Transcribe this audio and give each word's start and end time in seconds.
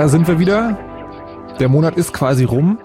Da 0.00 0.08
sind 0.08 0.26
wir 0.28 0.38
wieder. 0.38 0.78
Der 1.58 1.68
Monat 1.68 1.98
ist 1.98 2.14
quasi 2.14 2.44
rum. 2.44 2.78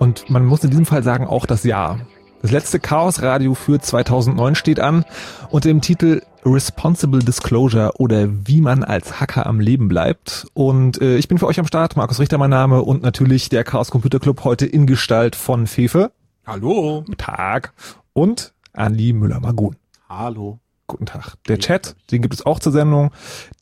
Und 0.00 0.28
man 0.28 0.44
muss 0.44 0.64
in 0.64 0.70
diesem 0.70 0.84
Fall 0.84 1.04
sagen, 1.04 1.24
auch 1.24 1.46
das 1.46 1.62
Jahr. 1.62 2.00
Das 2.42 2.50
letzte 2.50 2.80
Chaos 2.80 3.22
Radio 3.22 3.54
für 3.54 3.78
2009 3.78 4.56
steht 4.56 4.80
an 4.80 5.04
unter 5.50 5.68
dem 5.68 5.82
Titel 5.82 6.22
Responsible 6.44 7.20
Disclosure 7.20 7.92
oder 8.00 8.26
wie 8.44 8.60
man 8.60 8.82
als 8.82 9.20
Hacker 9.20 9.46
am 9.46 9.60
Leben 9.60 9.86
bleibt. 9.86 10.48
Und 10.52 11.00
äh, 11.00 11.16
ich 11.16 11.28
bin 11.28 11.38
für 11.38 11.46
euch 11.46 11.60
am 11.60 11.66
Start, 11.68 11.94
Markus 11.94 12.18
Richter 12.18 12.38
mein 12.38 12.50
Name 12.50 12.82
und 12.82 13.04
natürlich 13.04 13.48
der 13.48 13.62
Chaos 13.62 13.92
Computer 13.92 14.18
Club 14.18 14.42
heute 14.42 14.66
in 14.66 14.88
Gestalt 14.88 15.36
von 15.36 15.68
Fefe. 15.68 16.10
Hallo. 16.44 17.04
Tag. 17.18 17.72
Und 18.14 18.52
Andi 18.72 19.12
Müller-Magun. 19.12 19.76
Hallo. 20.08 20.58
Guten 20.88 21.06
Tag. 21.06 21.34
Der 21.46 21.58
Chat, 21.58 21.94
den 22.10 22.22
gibt 22.22 22.34
es 22.34 22.46
auch 22.46 22.58
zur 22.58 22.72
Sendung. 22.72 23.10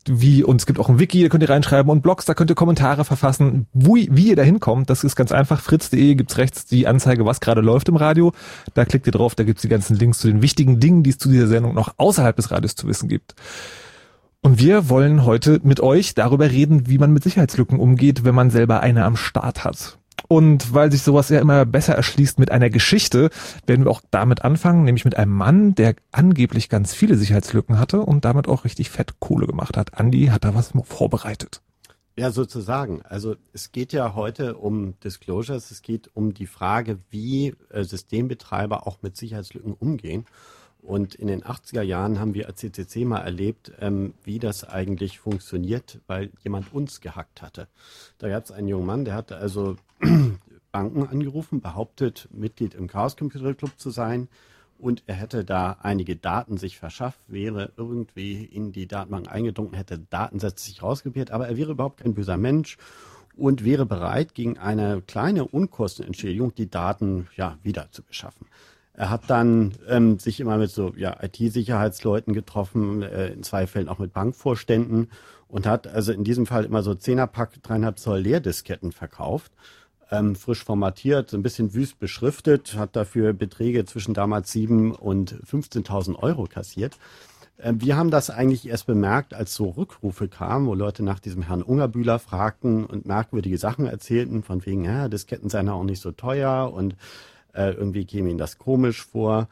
Wie, 0.07 0.45
und 0.45 0.61
es 0.61 0.67
gibt 0.67 0.79
auch 0.79 0.89
ein 0.89 0.99
Wiki, 0.99 1.23
da 1.23 1.29
könnt 1.29 1.43
ihr 1.43 1.51
reinschreiben 1.51 1.91
und 1.91 2.03
Blogs, 2.03 2.25
da 2.25 2.35
könnt 2.35 2.51
ihr 2.51 2.55
Kommentare 2.55 3.05
verfassen. 3.05 3.67
Wo, 3.73 3.95
wie 3.95 4.29
ihr 4.29 4.37
da 4.37 4.43
hinkommt, 4.43 4.91
das 4.91 5.05
ist 5.05 5.17
ganz 5.17 5.33
einfach. 5.33 5.61
Fritz.de 5.61 6.15
gibt's 6.15 6.37
rechts 6.37 6.67
die 6.67 6.87
Anzeige, 6.87 7.25
was 7.25 7.41
gerade 7.41 7.61
läuft 7.61 7.89
im 7.89 7.97
Radio. 7.97 8.33
Da 8.75 8.85
klickt 8.85 9.07
ihr 9.07 9.13
drauf, 9.13 9.35
da 9.35 9.45
gibt's 9.45 9.63
die 9.63 9.69
ganzen 9.69 9.97
Links 9.97 10.19
zu 10.19 10.29
den 10.29 10.43
wichtigen 10.43 10.81
Dingen, 10.81 11.03
die 11.03 11.11
es 11.11 11.19
zu 11.19 11.29
dieser 11.29 11.47
Sendung 11.47 11.75
noch 11.75 11.95
außerhalb 11.97 12.37
des 12.37 12.51
Radios 12.51 12.75
zu 12.75 12.87
wissen 12.87 13.09
gibt. 13.09 13.35
Und 14.43 14.59
wir 14.59 14.91
wollen 14.91 15.25
heute 15.25 15.61
mit 15.63 15.81
euch 15.81 16.15
darüber 16.15 16.51
reden, 16.51 16.87
wie 16.87 16.99
man 16.99 17.13
mit 17.13 17.23
Sicherheitslücken 17.23 17.81
umgeht, 17.81 18.25
wenn 18.25 18.35
man 18.35 18.51
selber 18.51 18.81
eine 18.81 19.05
am 19.07 19.17
Start 19.17 19.65
hat. 19.65 19.99
Und 20.35 20.75
weil 20.75 20.91
sich 20.91 21.03
sowas 21.03 21.29
ja 21.29 21.39
immer 21.39 21.65
besser 21.65 21.95
erschließt 21.95 22.41
mit 22.41 22.51
einer 22.51 22.69
Geschichte, 22.69 23.31
werden 23.67 23.85
wir 23.85 23.91
auch 23.93 24.03
damit 24.11 24.43
anfangen, 24.43 24.83
nämlich 24.83 25.05
mit 25.05 25.17
einem 25.17 25.31
Mann, 25.31 25.77
der 25.77 25.95
angeblich 26.11 26.69
ganz 26.69 26.93
viele 26.93 27.17
Sicherheitslücken 27.17 27.79
hatte 27.79 28.01
und 28.01 28.25
damit 28.25 28.49
auch 28.49 28.65
richtig 28.65 28.91
fett 28.91 29.21
Kohle 29.21 29.47
gemacht 29.47 29.77
hat. 29.77 29.97
Andi 29.97 30.27
hat 30.27 30.43
da 30.43 30.53
was 30.53 30.73
vorbereitet. 30.87 31.63
Ja, 32.19 32.33
sozusagen. 32.33 33.03
Also 33.03 33.37
es 33.53 33.71
geht 33.71 33.93
ja 33.93 34.17
heute 34.17 34.57
um 34.57 34.99
Disclosures, 35.05 35.71
es 35.71 35.83
geht 35.83 36.11
um 36.15 36.35
die 36.35 36.49
Frage, 36.49 36.99
wie 37.11 37.55
äh, 37.71 37.85
Systembetreiber 37.85 38.89
auch 38.89 39.03
mit 39.03 39.17
Sicherheitslücken 39.17 39.75
umgehen. 39.75 40.27
Und 40.85 41.15
in 41.15 41.29
den 41.29 41.45
80er 41.45 41.81
Jahren 41.83 42.19
haben 42.19 42.35
wir 42.35 42.47
als 42.47 42.57
CCC 42.57 43.05
mal 43.05 43.21
erlebt, 43.21 43.73
ähm, 43.81 44.15
wie 44.25 44.41
das 44.41 44.65
eigentlich 44.65 45.19
funktioniert, 45.19 46.01
weil 46.09 46.31
jemand 46.43 46.75
uns 46.75 47.01
gehackt 47.01 47.41
hatte. 47.41 47.69
Da 48.19 48.29
gab 48.29 48.45
es 48.45 48.51
einen 48.51 48.69
jungen 48.69 48.85
Mann, 48.85 49.05
der 49.05 49.15
hatte 49.15 49.37
also 49.37 49.77
Banken 50.73 51.07
angerufen, 51.07 51.61
behauptet, 51.61 52.29
Mitglied 52.33 52.75
im 52.75 52.89
Chaos 52.89 53.17
Computer 53.17 53.55
Club 53.55 53.73
zu 53.77 53.91
sein. 53.91 54.29
Und 54.79 55.05
er 55.07 55.15
hätte 55.15 55.45
da 55.45 55.77
einige 55.83 56.17
Daten 56.17 56.59
sich 56.59 56.79
verschafft, 56.79 57.21
wäre 57.29 57.73
irgendwie 57.77 58.45
in 58.45 58.73
die 58.73 58.89
Datenbank 58.89 59.31
eingedrungen, 59.31 59.75
hätte 59.75 59.99
Datensätze 59.99 60.65
sich 60.67 60.83
rauskopiert, 60.83 61.31
aber 61.31 61.49
er 61.49 61.57
wäre 61.57 61.71
überhaupt 61.71 62.01
kein 62.01 62.15
böser 62.15 62.37
Mensch 62.37 62.77
und 63.37 63.65
wäre 63.65 63.87
bereit, 63.87 64.35
gegen 64.35 64.59
eine 64.59 65.01
kleine 65.07 65.47
Unkostenentschädigung 65.47 66.55
die 66.55 66.71
Daten 66.71 67.29
ja 67.37 67.57
wieder 67.63 67.91
zu 67.93 68.03
beschaffen. 68.03 68.47
Er 68.95 69.11
hat 69.11 69.29
dann 69.29 69.73
ähm, 69.89 70.19
sich 70.21 70.39
immer 70.39 70.57
mit 70.57 70.71
so 70.71 70.93
ja, 70.97 71.17
IT-Sicherheitsleuten 71.21 72.33
getroffen, 72.33 73.03
äh, 73.03 73.29
in 73.29 73.43
zwei 73.43 73.67
Fällen 73.67 73.89
auch 73.89 73.99
mit 73.99 74.13
Bankvorständen 74.13 75.09
und 75.49 75.67
hat 75.67 75.89
also 75.89 76.13
in 76.13 76.23
diesem 76.23 76.47
Fall 76.47 76.65
immer 76.65 76.83
so 76.83 76.95
Zehnerpack, 76.95 77.61
dreieinhalb 77.63 77.99
Zoll 77.99 78.21
Leerdisketten 78.21 78.93
verkauft, 78.93 79.53
ähm, 80.11 80.37
frisch 80.37 80.65
formatiert, 80.65 81.33
ein 81.33 81.43
bisschen 81.43 81.75
wüst 81.75 81.99
beschriftet, 81.99 82.77
hat 82.77 82.97
dafür 82.97 83.33
Beträge 83.33 83.85
zwischen 83.85 84.15
damals 84.15 84.53
sieben 84.53 84.93
und 84.93 85.35
15.000 85.45 86.17
Euro 86.17 86.45
kassiert. 86.45 86.97
Ähm, 87.59 87.81
wir 87.81 87.97
haben 87.97 88.11
das 88.11 88.31
eigentlich 88.31 88.69
erst 88.69 88.87
bemerkt, 88.87 89.35
als 89.35 89.55
so 89.55 89.71
Rückrufe 89.71 90.29
kamen, 90.29 90.67
wo 90.67 90.75
Leute 90.75 91.03
nach 91.03 91.21
diesem 91.21 91.43
Herrn 91.43 91.63
Ungerbühler 91.63 92.19
fragten 92.19 92.85
und 92.85 93.07
merkwürdige 93.07 93.59
Sachen 93.59 93.87
erzählten, 93.87 94.43
von 94.43 94.65
wegen, 94.67 94.85
ja, 94.85 95.09
Disketten 95.09 95.49
seien 95.49 95.67
ja 95.67 95.73
auch 95.73 95.85
nicht 95.85 96.01
so 96.01 96.13
teuer 96.13 96.73
und 96.73 96.97
äh, 97.53 97.71
irgendwie 97.71 98.05
käme 98.05 98.31
ihnen 98.31 98.39
das 98.39 98.59
komisch 98.59 99.05
vor. 99.05 99.49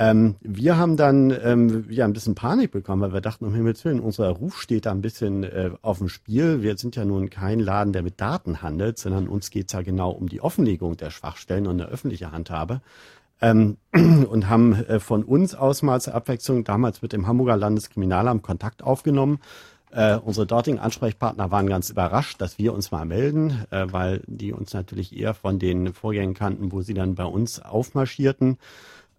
Ähm, 0.00 0.36
wir 0.42 0.76
haben 0.76 0.96
dann 0.96 1.36
ähm, 1.42 1.86
ja 1.90 2.04
ein 2.04 2.12
bisschen 2.12 2.36
Panik 2.36 2.70
bekommen, 2.70 3.02
weil 3.02 3.12
wir 3.12 3.20
dachten, 3.20 3.44
um 3.44 3.52
Himmels 3.52 3.84
Willen, 3.84 3.98
unser 3.98 4.28
Ruf 4.28 4.62
steht 4.62 4.86
da 4.86 4.92
ein 4.92 5.02
bisschen 5.02 5.42
äh, 5.42 5.72
auf 5.82 5.98
dem 5.98 6.08
Spiel. 6.08 6.62
Wir 6.62 6.78
sind 6.78 6.94
ja 6.94 7.04
nun 7.04 7.30
kein 7.30 7.58
Laden, 7.58 7.92
der 7.92 8.02
mit 8.02 8.20
Daten 8.20 8.62
handelt, 8.62 8.98
sondern 8.98 9.26
uns 9.26 9.50
geht's 9.50 9.72
ja 9.72 9.82
genau 9.82 10.10
um 10.10 10.28
die 10.28 10.40
Offenlegung 10.40 10.96
der 10.96 11.10
Schwachstellen 11.10 11.66
und 11.66 11.80
eine 11.80 11.90
öffentliche 11.90 12.30
Handhabe. 12.30 12.80
Ähm, 13.40 13.76
und 13.92 14.48
haben 14.48 14.74
äh, 14.84 15.00
von 15.00 15.24
uns 15.24 15.56
aus 15.56 15.82
mal 15.82 16.00
zur 16.00 16.14
Abwechslung 16.14 16.62
damals 16.62 17.02
mit 17.02 17.12
dem 17.12 17.26
Hamburger 17.26 17.56
Landeskriminalamt 17.56 18.44
Kontakt 18.44 18.84
aufgenommen. 18.84 19.40
Äh, 19.90 20.16
unsere 20.16 20.46
dortigen 20.46 20.78
Ansprechpartner 20.78 21.50
waren 21.50 21.66
ganz 21.66 21.90
überrascht, 21.90 22.40
dass 22.40 22.56
wir 22.58 22.72
uns 22.72 22.92
mal 22.92 23.04
melden, 23.04 23.64
äh, 23.70 23.86
weil 23.90 24.22
die 24.28 24.52
uns 24.52 24.74
natürlich 24.74 25.18
eher 25.18 25.34
von 25.34 25.58
den 25.58 25.92
Vorgängen 25.92 26.34
kannten, 26.34 26.70
wo 26.70 26.82
sie 26.82 26.94
dann 26.94 27.16
bei 27.16 27.24
uns 27.24 27.60
aufmarschierten 27.60 28.58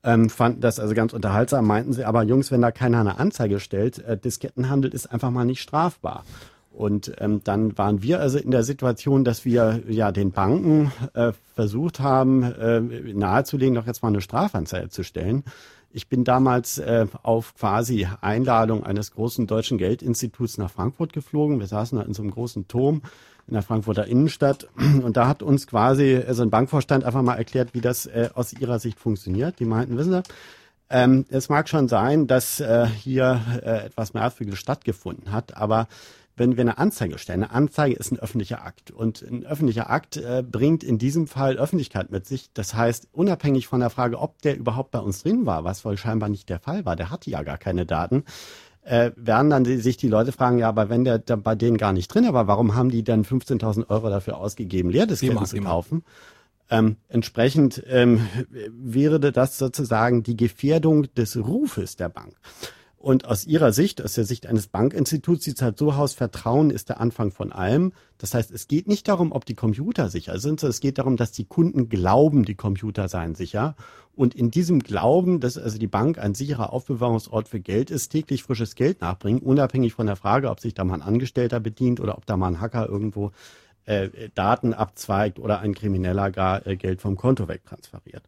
ähm, 0.03 0.29
fanden 0.29 0.61
das 0.61 0.79
also 0.79 0.93
ganz 0.93 1.13
unterhaltsam, 1.13 1.67
meinten 1.67 1.93
sie, 1.93 2.05
aber 2.05 2.23
Jungs, 2.23 2.51
wenn 2.51 2.61
da 2.61 2.71
keiner 2.71 2.99
eine 2.99 3.19
Anzeige 3.19 3.59
stellt, 3.59 3.99
äh, 3.99 4.17
Diskettenhandel 4.17 4.93
ist 4.93 5.11
einfach 5.11 5.31
mal 5.31 5.45
nicht 5.45 5.61
strafbar. 5.61 6.23
Und 6.71 7.11
ähm, 7.17 7.41
dann 7.43 7.77
waren 7.77 8.01
wir 8.03 8.21
also 8.21 8.37
in 8.37 8.51
der 8.51 8.63
Situation, 8.63 9.25
dass 9.25 9.43
wir 9.43 9.81
ja 9.89 10.11
den 10.11 10.31
Banken 10.31 10.91
äh, 11.13 11.33
versucht 11.55 11.99
haben, 11.99 12.43
äh, 12.43 12.79
nahezulegen, 12.79 13.75
doch 13.75 13.87
jetzt 13.87 14.01
mal 14.01 14.09
eine 14.09 14.21
Strafanzeige 14.21 14.89
zu 14.89 15.03
stellen. 15.03 15.43
Ich 15.91 16.07
bin 16.07 16.23
damals 16.23 16.77
äh, 16.77 17.07
auf 17.23 17.55
quasi 17.55 18.07
Einladung 18.21 18.83
eines 18.83 19.11
großen 19.11 19.47
deutschen 19.47 19.79
Geldinstituts 19.79 20.57
nach 20.57 20.69
Frankfurt 20.69 21.13
geflogen. 21.13 21.59
Wir 21.59 21.67
saßen 21.67 21.97
da 21.97 22.05
in 22.05 22.13
so 22.13 22.21
einem 22.21 22.31
großen 22.31 22.67
Turm 22.67 23.01
in 23.49 23.53
der 23.53 23.63
Frankfurter 23.63 24.05
Innenstadt. 24.05 24.67
Und 24.77 25.17
da 25.17 25.27
hat 25.27 25.43
uns 25.43 25.67
quasi 25.67 26.13
äh, 26.13 26.33
so 26.33 26.43
ein 26.43 26.49
Bankvorstand 26.49 27.03
einfach 27.03 27.21
mal 27.21 27.35
erklärt, 27.35 27.73
wie 27.73 27.81
das 27.81 28.05
äh, 28.05 28.29
aus 28.33 28.53
ihrer 28.53 28.79
Sicht 28.79 28.99
funktioniert. 28.99 29.59
Die 29.59 29.65
meinten, 29.65 29.97
wissen 29.97 30.13
Sie, 30.13 30.23
ähm, 30.89 31.25
es 31.29 31.49
mag 31.49 31.69
schon 31.69 31.87
sein, 31.87 32.25
dass 32.25 32.59
äh, 32.59 32.87
hier 32.87 33.41
äh, 33.63 33.85
etwas 33.85 34.13
Merkwürdiges 34.13 34.59
stattgefunden 34.59 35.31
hat, 35.31 35.55
aber 35.55 35.87
wenn 36.35 36.55
wir 36.55 36.61
eine 36.61 36.77
Anzeige 36.77 37.17
stellen, 37.17 37.43
eine 37.43 37.51
Anzeige 37.51 37.95
ist 37.95 38.11
ein 38.11 38.19
öffentlicher 38.19 38.65
Akt 38.65 38.91
und 38.91 39.21
ein 39.21 39.45
öffentlicher 39.45 39.89
Akt 39.89 40.15
äh, 40.15 40.41
bringt 40.41 40.83
in 40.85 40.97
diesem 40.97 41.27
Fall 41.27 41.57
Öffentlichkeit 41.57 42.11
mit 42.11 42.25
sich. 42.25 42.49
Das 42.53 42.73
heißt, 42.73 43.09
unabhängig 43.11 43.67
von 43.67 43.81
der 43.81 43.89
Frage, 43.89 44.17
ob 44.17 44.41
der 44.41 44.57
überhaupt 44.57 44.91
bei 44.91 44.99
uns 44.99 45.21
drin 45.21 45.45
war, 45.45 45.65
was 45.65 45.83
wohl 45.83 45.97
scheinbar 45.97 46.29
nicht 46.29 46.47
der 46.47 46.59
Fall 46.59 46.85
war, 46.85 46.95
der 46.95 47.09
hatte 47.11 47.29
ja 47.29 47.43
gar 47.43 47.57
keine 47.57 47.85
Daten, 47.85 48.23
äh, 48.83 49.11
werden 49.15 49.49
dann 49.49 49.65
sich 49.65 49.97
die 49.97 50.07
Leute 50.07 50.31
fragen, 50.31 50.57
ja, 50.57 50.69
aber 50.69 50.89
wenn 50.89 51.03
der, 51.03 51.19
der 51.19 51.37
bei 51.37 51.55
denen 51.55 51.77
gar 51.77 51.93
nicht 51.93 52.07
drin 52.13 52.31
war, 52.31 52.47
warum 52.47 52.75
haben 52.75 52.89
die 52.89 53.03
dann 53.03 53.23
15.000 53.23 53.89
Euro 53.89 54.09
dafür 54.09 54.37
ausgegeben, 54.37 54.89
Leerdisketten 54.89 55.45
zu 55.45 55.61
kaufen? 55.61 56.03
Ähm, 56.71 56.97
entsprechend 57.07 57.83
ähm, 57.87 58.27
wäre 58.69 59.19
das 59.19 59.57
sozusagen 59.57 60.23
die 60.23 60.37
Gefährdung 60.37 61.13
des 61.15 61.35
Rufes 61.35 61.95
der 61.95 62.09
Bank. 62.09 62.35
Und 62.99 63.25
aus 63.25 63.47
Ihrer 63.47 63.71
Sicht, 63.71 64.03
aus 64.03 64.15
der 64.15 64.25
Sicht 64.25 64.45
eines 64.45 64.67
Bankinstituts, 64.67 65.45
sieht 65.45 65.55
es 65.55 65.61
halt 65.61 65.77
so 65.77 65.93
aus, 65.93 66.13
Vertrauen 66.13 66.69
ist 66.69 66.89
der 66.89 66.99
Anfang 66.99 67.31
von 67.31 67.53
allem. 67.53 67.93
Das 68.17 68.33
heißt, 68.33 68.51
es 68.51 68.67
geht 68.67 68.89
nicht 68.89 69.07
darum, 69.07 69.31
ob 69.31 69.45
die 69.45 69.55
Computer 69.55 70.09
sicher 70.09 70.37
sind, 70.37 70.59
sondern 70.59 70.71
es 70.71 70.81
geht 70.81 70.97
darum, 70.97 71.15
dass 71.15 71.31
die 71.31 71.45
Kunden 71.45 71.87
glauben, 71.87 72.43
die 72.43 72.55
Computer 72.55 73.07
seien 73.07 73.35
sicher. 73.35 73.77
Und 74.17 74.35
in 74.35 74.51
diesem 74.51 74.79
Glauben, 74.79 75.39
dass 75.39 75.57
also 75.57 75.77
die 75.77 75.87
Bank 75.87 76.19
ein 76.19 76.35
sicherer 76.35 76.73
Aufbewahrungsort 76.73 77.47
für 77.47 77.61
Geld 77.61 77.89
ist, 77.89 78.09
täglich 78.09 78.43
frisches 78.43 78.75
Geld 78.75 78.99
nachbringen, 78.99 79.41
unabhängig 79.41 79.93
von 79.93 80.05
der 80.05 80.17
Frage, 80.17 80.49
ob 80.49 80.59
sich 80.59 80.73
da 80.73 80.83
mal 80.83 80.95
ein 80.95 81.01
Angestellter 81.01 81.61
bedient 81.61 82.01
oder 82.01 82.17
ob 82.17 82.25
da 82.25 82.35
mal 82.35 82.47
ein 82.47 82.59
Hacker 82.59 82.89
irgendwo 82.89 83.31
äh, 83.89 84.29
Daten 84.35 84.73
abzweigt 84.73 85.39
oder 85.39 85.59
ein 85.59 85.73
Krimineller 85.73 86.29
gar 86.29 86.65
äh, 86.67 86.75
Geld 86.75 87.01
vom 87.01 87.17
Konto 87.17 87.47
wegtransferiert. 87.47 88.23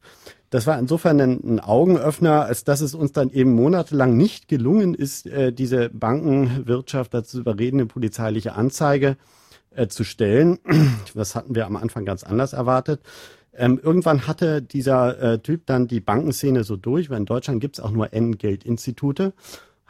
Das 0.49 0.67
war 0.67 0.77
insofern 0.77 1.21
ein, 1.21 1.39
ein, 1.43 1.59
Augenöffner, 1.59 2.45
als 2.45 2.63
dass 2.63 2.81
es 2.81 2.95
uns 2.95 3.11
dann 3.11 3.29
eben 3.29 3.53
monatelang 3.53 4.17
nicht 4.17 4.47
gelungen 4.47 4.95
ist, 4.95 5.27
äh, 5.27 5.53
diese 5.53 5.89
Bankenwirtschaft 5.89 7.13
dazu 7.13 7.39
überreden, 7.39 7.79
eine 7.79 7.85
polizeiliche 7.85 8.53
Anzeige 8.53 9.17
äh, 9.75 9.87
zu 9.87 10.03
stellen. 10.03 10.59
Das 11.13 11.35
hatten 11.35 11.55
wir 11.55 11.65
am 11.67 11.75
Anfang 11.75 12.05
ganz 12.05 12.23
anders 12.23 12.53
erwartet. 12.53 13.01
Ähm, 13.53 13.79
irgendwann 13.83 14.27
hatte 14.27 14.61
dieser 14.61 15.21
äh, 15.21 15.39
Typ 15.39 15.65
dann 15.65 15.87
die 15.87 15.99
Bankenszene 15.99 16.63
so 16.63 16.77
durch, 16.77 17.09
weil 17.09 17.17
in 17.17 17.25
Deutschland 17.25 17.59
gibt 17.59 17.77
es 17.77 17.83
auch 17.83 17.91
nur 17.91 18.13
N-Geldinstitute, 18.13 19.33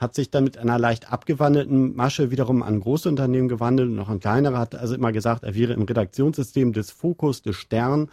hat 0.02 0.16
sich 0.16 0.32
dann 0.32 0.44
mit 0.44 0.58
einer 0.58 0.80
leicht 0.80 1.14
abgewandelten 1.14 1.96
Masche 1.96 2.32
wiederum 2.32 2.64
an 2.64 2.80
Großunternehmen 2.80 3.48
gewandelt 3.48 3.90
und 3.90 3.96
noch 3.96 4.10
ein 4.10 4.20
kleinerer 4.20 4.58
hat 4.58 4.74
also 4.74 4.96
immer 4.96 5.12
gesagt, 5.12 5.44
er 5.44 5.54
wäre 5.54 5.74
im 5.74 5.84
Redaktionssystem 5.84 6.74
des 6.74 6.90
Fokus, 6.90 7.44
des 7.44 7.56
Stern, 7.56 8.10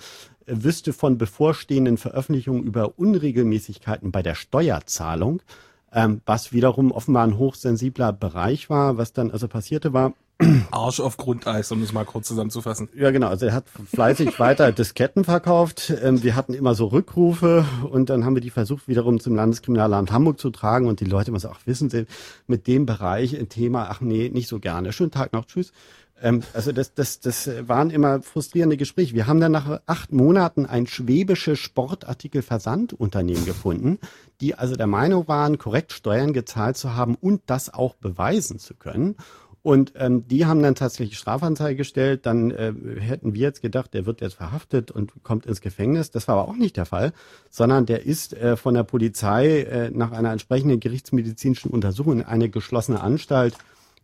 wüsste 0.46 0.92
von 0.92 1.16
bevorstehenden 1.16 1.96
Veröffentlichungen 1.96 2.64
über 2.64 2.98
Unregelmäßigkeiten 2.98 4.12
bei 4.12 4.22
der 4.22 4.34
Steuerzahlung, 4.34 5.40
ähm, 5.90 6.20
was 6.26 6.52
wiederum 6.52 6.92
offenbar 6.92 7.24
ein 7.24 7.38
hochsensibler 7.38 8.12
Bereich 8.12 8.68
war. 8.68 8.98
Was 8.98 9.14
dann 9.14 9.30
also 9.30 9.48
passierte 9.48 9.94
war, 9.94 10.12
Arsch 10.70 11.00
auf 11.00 11.16
Grundeis, 11.16 11.72
um 11.72 11.82
es 11.82 11.92
mal 11.92 12.04
kurz 12.04 12.28
zusammenzufassen. 12.28 12.88
Ja, 12.94 13.10
genau. 13.10 13.28
Also 13.28 13.46
er 13.46 13.54
hat 13.54 13.64
fleißig 13.68 14.38
weiter 14.38 14.70
Disketten 14.72 15.24
verkauft. 15.24 15.92
Ähm, 16.02 16.22
wir 16.22 16.36
hatten 16.36 16.54
immer 16.54 16.74
so 16.74 16.86
Rückrufe 16.86 17.64
und 17.90 18.08
dann 18.08 18.24
haben 18.24 18.36
wir 18.36 18.40
die 18.40 18.50
versucht, 18.50 18.86
wiederum 18.86 19.18
zum 19.18 19.34
Landeskriminalamt 19.34 20.12
Hamburg 20.12 20.38
zu 20.38 20.50
tragen 20.50 20.86
und 20.86 21.00
die 21.00 21.06
Leute 21.06 21.30
immer 21.30 21.40
so, 21.40 21.48
ach, 21.48 21.60
wissen 21.64 21.90
Sie, 21.90 22.06
mit 22.46 22.68
dem 22.68 22.86
Bereich 22.86 23.36
ein 23.36 23.48
Thema, 23.48 23.88
ach 23.90 24.00
nee, 24.00 24.28
nicht 24.28 24.48
so 24.48 24.60
gerne. 24.60 24.92
Schönen 24.92 25.10
Tag 25.10 25.32
noch, 25.32 25.46
tschüss. 25.46 25.72
Ähm, 26.22 26.42
also 26.52 26.70
das, 26.70 26.94
das, 26.94 27.18
das 27.20 27.50
waren 27.66 27.90
immer 27.90 28.22
frustrierende 28.22 28.76
Gespräche. 28.76 29.14
Wir 29.14 29.26
haben 29.26 29.40
dann 29.40 29.52
nach 29.52 29.80
acht 29.86 30.12
Monaten 30.12 30.66
ein 30.66 30.86
schwäbisches 30.86 31.58
Sportartikelversandunternehmen 31.58 33.44
gefunden, 33.44 33.98
die 34.40 34.54
also 34.54 34.76
der 34.76 34.86
Meinung 34.86 35.26
waren, 35.26 35.58
korrekt 35.58 35.92
Steuern 35.92 36.32
gezahlt 36.32 36.76
zu 36.76 36.94
haben 36.94 37.16
und 37.16 37.42
das 37.46 37.72
auch 37.72 37.94
beweisen 37.94 38.58
zu 38.58 38.74
können. 38.74 39.16
Und 39.62 39.92
ähm, 39.96 40.26
die 40.28 40.46
haben 40.46 40.62
dann 40.62 40.74
tatsächlich 40.74 41.18
Strafanzeige 41.18 41.76
gestellt. 41.76 42.26
Dann 42.26 42.50
äh, 42.50 42.72
hätten 43.00 43.34
wir 43.34 43.40
jetzt 43.42 43.60
gedacht, 43.60 43.92
der 43.92 44.06
wird 44.06 44.20
jetzt 44.20 44.34
verhaftet 44.34 44.90
und 44.90 45.12
kommt 45.22 45.46
ins 45.46 45.60
Gefängnis. 45.60 46.10
Das 46.10 46.28
war 46.28 46.36
aber 46.36 46.48
auch 46.48 46.56
nicht 46.56 46.76
der 46.76 46.86
Fall, 46.86 47.12
sondern 47.50 47.84
der 47.84 48.06
ist 48.06 48.34
äh, 48.34 48.56
von 48.56 48.74
der 48.74 48.84
Polizei 48.84 49.62
äh, 49.62 49.90
nach 49.90 50.12
einer 50.12 50.32
entsprechenden 50.32 50.80
gerichtsmedizinischen 50.80 51.70
Untersuchung 51.70 52.20
in 52.20 52.24
eine 52.24 52.48
geschlossene 52.48 53.00
Anstalt 53.00 53.54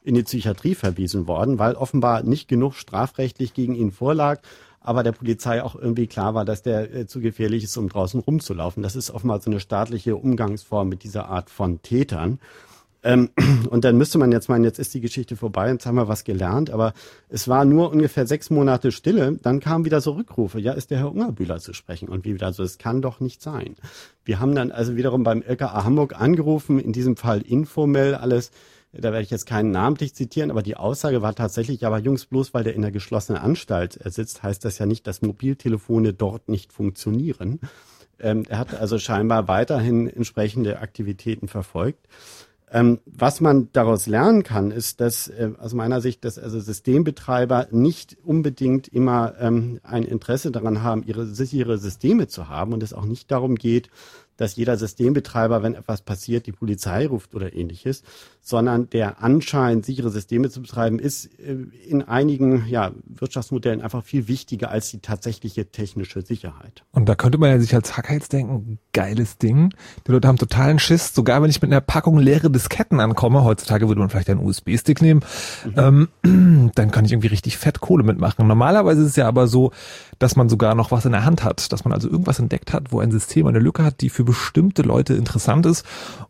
in 0.02 0.14
die 0.14 0.23
Psychiatrie 0.23 0.75
verwiesen 0.75 1.26
worden, 1.26 1.58
weil 1.58 1.75
offenbar 1.75 2.25
nicht 2.25 2.49
genug 2.49 2.75
strafrechtlich 2.75 3.54
gegen 3.54 3.75
ihn 3.75 3.90
vorlag 3.90 4.40
aber 4.84 5.02
der 5.02 5.12
Polizei 5.12 5.62
auch 5.62 5.75
irgendwie 5.75 6.06
klar 6.06 6.34
war, 6.34 6.44
dass 6.44 6.62
der 6.62 6.94
äh, 6.94 7.06
zu 7.06 7.20
gefährlich 7.20 7.64
ist, 7.64 7.76
um 7.78 7.88
draußen 7.88 8.20
rumzulaufen. 8.20 8.82
Das 8.82 8.94
ist 8.94 9.11
offenbar 9.11 9.40
so 9.40 9.50
eine 9.50 9.58
staatliche 9.58 10.14
Umgangsform 10.14 10.90
mit 10.90 11.02
dieser 11.04 11.28
Art 11.30 11.49
von 11.49 11.80
Tätern. 11.80 12.38
Ähm, 13.04 13.30
und 13.70 13.84
dann 13.84 13.96
müsste 13.96 14.18
man 14.18 14.32
jetzt 14.32 14.49
meinen, 14.49 14.64
jetzt 14.64 14.78
ist 14.78 14.94
die 14.94 15.00
Geschichte 15.00 15.37
vorbei, 15.37 15.70
jetzt 15.70 15.87
haben 15.87 15.96
wir 15.96 16.08
was 16.08 16.25
gelernt, 16.25 16.70
aber 16.70 16.94
es 17.28 17.46
war 17.46 17.64
nur 17.64 17.92
ungefähr 17.92 18.26
sechs 18.26 18.50
Monate 18.50 18.90
Stille, 18.90 19.38
dann 19.42 19.61
kamen 19.61 19.84
wieder 19.84 20.00
so 20.00 20.12
Rückrufe, 20.12 20.58
ja, 20.58 20.73
ist 20.73 20.90
der 20.90 20.99
Herr 20.99 21.12
Ungerbühler 21.12 21.58
zu 21.61 21.75
sprechen 21.75 22.08
und 22.08 22.25
wie 22.25 22.34
wieder 22.34 22.52
so, 22.52 22.62
es 22.62 22.78
kann 22.78 23.02
doch 23.02 23.20
nicht 23.20 23.42
sein. 23.42 23.76
Wir 24.25 24.40
haben 24.40 24.54
dann 24.54 24.73
also 24.73 24.96
wiederum 24.96 25.23
beim 25.23 25.42
LKA 25.42 25.84
Hamburg 25.84 26.18
angerufen, 26.18 26.80
in 26.80 26.92
diesem 26.92 27.16
Fall 27.16 27.42
informell 27.42 28.14
alles, 28.14 28.50
da 28.92 29.12
werde 29.12 29.23
ich 29.23 29.30
jetzt 29.30 29.46
keinen 29.46 29.70
namentlich 29.70 30.14
zitieren, 30.14 30.50
aber 30.50 30.62
die 30.62 30.76
Aussage 30.76 31.20
war 31.20 31.34
tatsächlich, 31.34 31.84
aber 31.84 31.99
Jungs, 31.99 32.26
bloß 32.26 32.54
weil 32.54 32.64
der 32.64 32.75
in 32.75 32.82
der 32.82 32.92
geschlossenen 32.92 33.42
Anstalt 33.42 33.99
sitzt, 34.04 34.42
heißt 34.42 34.64
das 34.64 34.78
ja 34.78 34.87
nicht, 34.87 35.06
dass 35.06 35.20
Mobiltelefone 35.20 36.14
dort 36.14 36.49
nicht 36.49 36.73
funktionieren. 36.73 37.61
Ähm, 38.20 38.44
er 38.49 38.58
hat 38.58 38.75
also 38.75 38.99
scheinbar 38.99 39.49
weiterhin 39.49 40.08
entsprechende 40.08 40.78
Aktivitäten 40.78 41.49
verfolgt. 41.49 42.06
Ähm, 42.74 42.98
was 43.06 43.40
man 43.40 43.68
daraus 43.72 44.08
lernen 44.08 44.42
kann, 44.42 44.72
ist, 44.72 45.00
dass 45.00 45.28
äh, 45.28 45.52
aus 45.60 45.74
meiner 45.74 46.00
Sicht, 46.00 46.24
dass 46.24 46.40
also 46.40 46.58
Systembetreiber 46.58 47.68
nicht 47.70 48.16
unbedingt 48.24 48.88
immer 48.88 49.34
ähm, 49.38 49.78
ein 49.84 50.02
Interesse 50.02 50.50
daran 50.50 50.82
haben, 50.82 51.04
ihre 51.04 51.24
sichere 51.24 51.78
Systeme 51.78 52.26
zu 52.26 52.48
haben 52.48 52.72
und 52.72 52.82
es 52.82 52.92
auch 52.92 53.04
nicht 53.04 53.30
darum 53.30 53.54
geht, 53.54 53.90
dass 54.36 54.56
jeder 54.56 54.76
Systembetreiber, 54.76 55.62
wenn 55.62 55.74
etwas 55.74 56.02
passiert, 56.02 56.46
die 56.46 56.52
Polizei 56.52 57.06
ruft 57.06 57.34
oder 57.34 57.54
ähnliches, 57.54 58.02
sondern 58.40 58.90
der 58.90 59.22
Anschein, 59.22 59.82
sichere 59.82 60.10
Systeme 60.10 60.50
zu 60.50 60.60
betreiben, 60.60 60.98
ist 60.98 61.26
äh, 61.40 61.56
in 61.88 62.02
einigen 62.02 62.66
ja, 62.66 62.92
Wirtschaftsmodellen 63.06 63.80
einfach 63.80 64.04
viel 64.04 64.28
wichtiger 64.28 64.70
als 64.70 64.90
die 64.90 64.98
tatsächliche 64.98 65.70
technische 65.70 66.20
Sicherheit. 66.22 66.84
Und 66.92 67.08
da 67.08 67.14
könnte 67.14 67.38
man 67.38 67.50
ja 67.50 67.58
sich 67.58 67.74
als 67.74 67.96
Hacker 67.96 68.12
jetzt 68.12 68.32
denken, 68.32 68.78
geiles 68.92 69.38
Ding. 69.38 69.72
Die 70.06 70.12
Leute 70.12 70.28
haben 70.28 70.36
totalen 70.36 70.78
Schiss, 70.78 71.14
sogar 71.14 71.42
wenn 71.42 71.50
ich 71.50 71.62
mit 71.62 71.70
einer 71.70 71.80
Packung 71.80 72.18
leere 72.18 72.50
Disketten 72.50 73.00
ankomme, 73.00 73.44
heutzutage 73.44 73.88
würde 73.88 74.00
man 74.00 74.10
vielleicht 74.10 74.28
einen 74.28 74.40
USB-Stick 74.40 75.00
nehmen, 75.00 75.22
mhm. 75.64 76.08
ähm, 76.22 76.70
dann 76.74 76.90
kann 76.90 77.06
ich 77.06 77.12
irgendwie 77.12 77.28
richtig 77.28 77.56
fett 77.56 77.80
Kohle 77.80 78.04
mitmachen. 78.04 78.46
Normalerweise 78.46 79.02
ist 79.02 79.08
es 79.08 79.16
ja 79.16 79.26
aber 79.26 79.46
so, 79.46 79.72
dass 80.18 80.36
man 80.36 80.48
sogar 80.48 80.74
noch 80.74 80.90
was 80.90 81.06
in 81.06 81.12
der 81.12 81.24
Hand 81.24 81.44
hat, 81.44 81.72
dass 81.72 81.84
man 81.84 81.92
also 81.92 82.08
irgendwas 82.10 82.38
entdeckt 82.38 82.72
hat, 82.72 82.92
wo 82.92 83.00
ein 83.00 83.10
System 83.10 83.46
eine 83.46 83.58
Lücke 83.58 83.84
hat, 83.84 84.00
die 84.00 84.10
für 84.10 84.23
bestimmte 84.24 84.82
Leute 84.82 85.14
interessant 85.14 85.66
ist. 85.66 85.84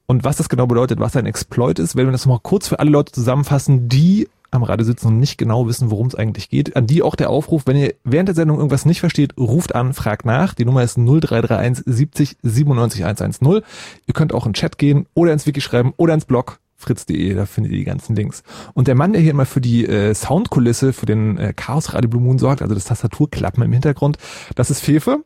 Und 0.06 0.24
was 0.24 0.36
das 0.36 0.48
genau 0.48 0.66
bedeutet, 0.66 1.00
was 1.00 1.16
ein 1.16 1.26
Exploit 1.26 1.78
ist, 1.78 1.96
wenn 1.96 2.06
wir 2.06 2.12
das 2.12 2.26
mal 2.26 2.40
kurz 2.42 2.68
für 2.68 2.78
alle 2.78 2.90
Leute 2.90 3.12
zusammenfassen, 3.12 3.88
die 3.88 4.28
am 4.50 4.62
Radio 4.62 4.84
sitzen 4.86 5.08
und 5.08 5.18
nicht 5.18 5.36
genau 5.36 5.66
wissen, 5.66 5.90
worum 5.90 6.06
es 6.06 6.14
eigentlich 6.14 6.48
geht. 6.48 6.76
An 6.76 6.86
die 6.86 7.02
auch 7.02 7.16
der 7.16 7.30
Aufruf, 7.30 7.62
wenn 7.66 7.76
ihr 7.76 7.94
während 8.04 8.28
der 8.28 8.36
Sendung 8.36 8.58
irgendwas 8.58 8.86
nicht 8.86 9.00
versteht, 9.00 9.36
ruft 9.36 9.74
an, 9.74 9.94
fragt 9.94 10.24
nach. 10.24 10.54
Die 10.54 10.64
Nummer 10.64 10.82
ist 10.82 10.96
0331 10.96 11.84
70 11.84 12.36
97 12.42 13.04
110. 13.04 13.62
Ihr 14.06 14.14
könnt 14.14 14.32
auch 14.32 14.46
in 14.46 14.52
den 14.52 14.54
Chat 14.54 14.78
gehen 14.78 15.06
oder 15.14 15.32
ins 15.32 15.46
Wiki 15.46 15.60
schreiben 15.60 15.92
oder 15.96 16.14
ins 16.14 16.24
Blog 16.24 16.60
fritz.de, 16.76 17.34
da 17.34 17.46
findet 17.46 17.72
ihr 17.72 17.78
die 17.78 17.84
ganzen 17.84 18.14
Links. 18.14 18.42
Und 18.74 18.88
der 18.88 18.94
Mann, 18.94 19.12
der 19.12 19.22
hier 19.22 19.30
immer 19.30 19.46
für 19.46 19.60
die 19.60 19.86
äh, 19.86 20.14
Soundkulisse, 20.14 20.92
für 20.92 21.06
den 21.06 21.38
äh, 21.38 21.52
Chaos 21.54 21.94
Radio 21.94 22.10
Blue 22.10 22.22
Moon 22.22 22.38
sorgt, 22.38 22.62
also 22.62 22.74
das 22.74 22.84
Tastaturklappen 22.84 23.62
im 23.62 23.72
Hintergrund, 23.72 24.18
das 24.54 24.70
ist 24.70 24.80
Fefe. 24.80 25.24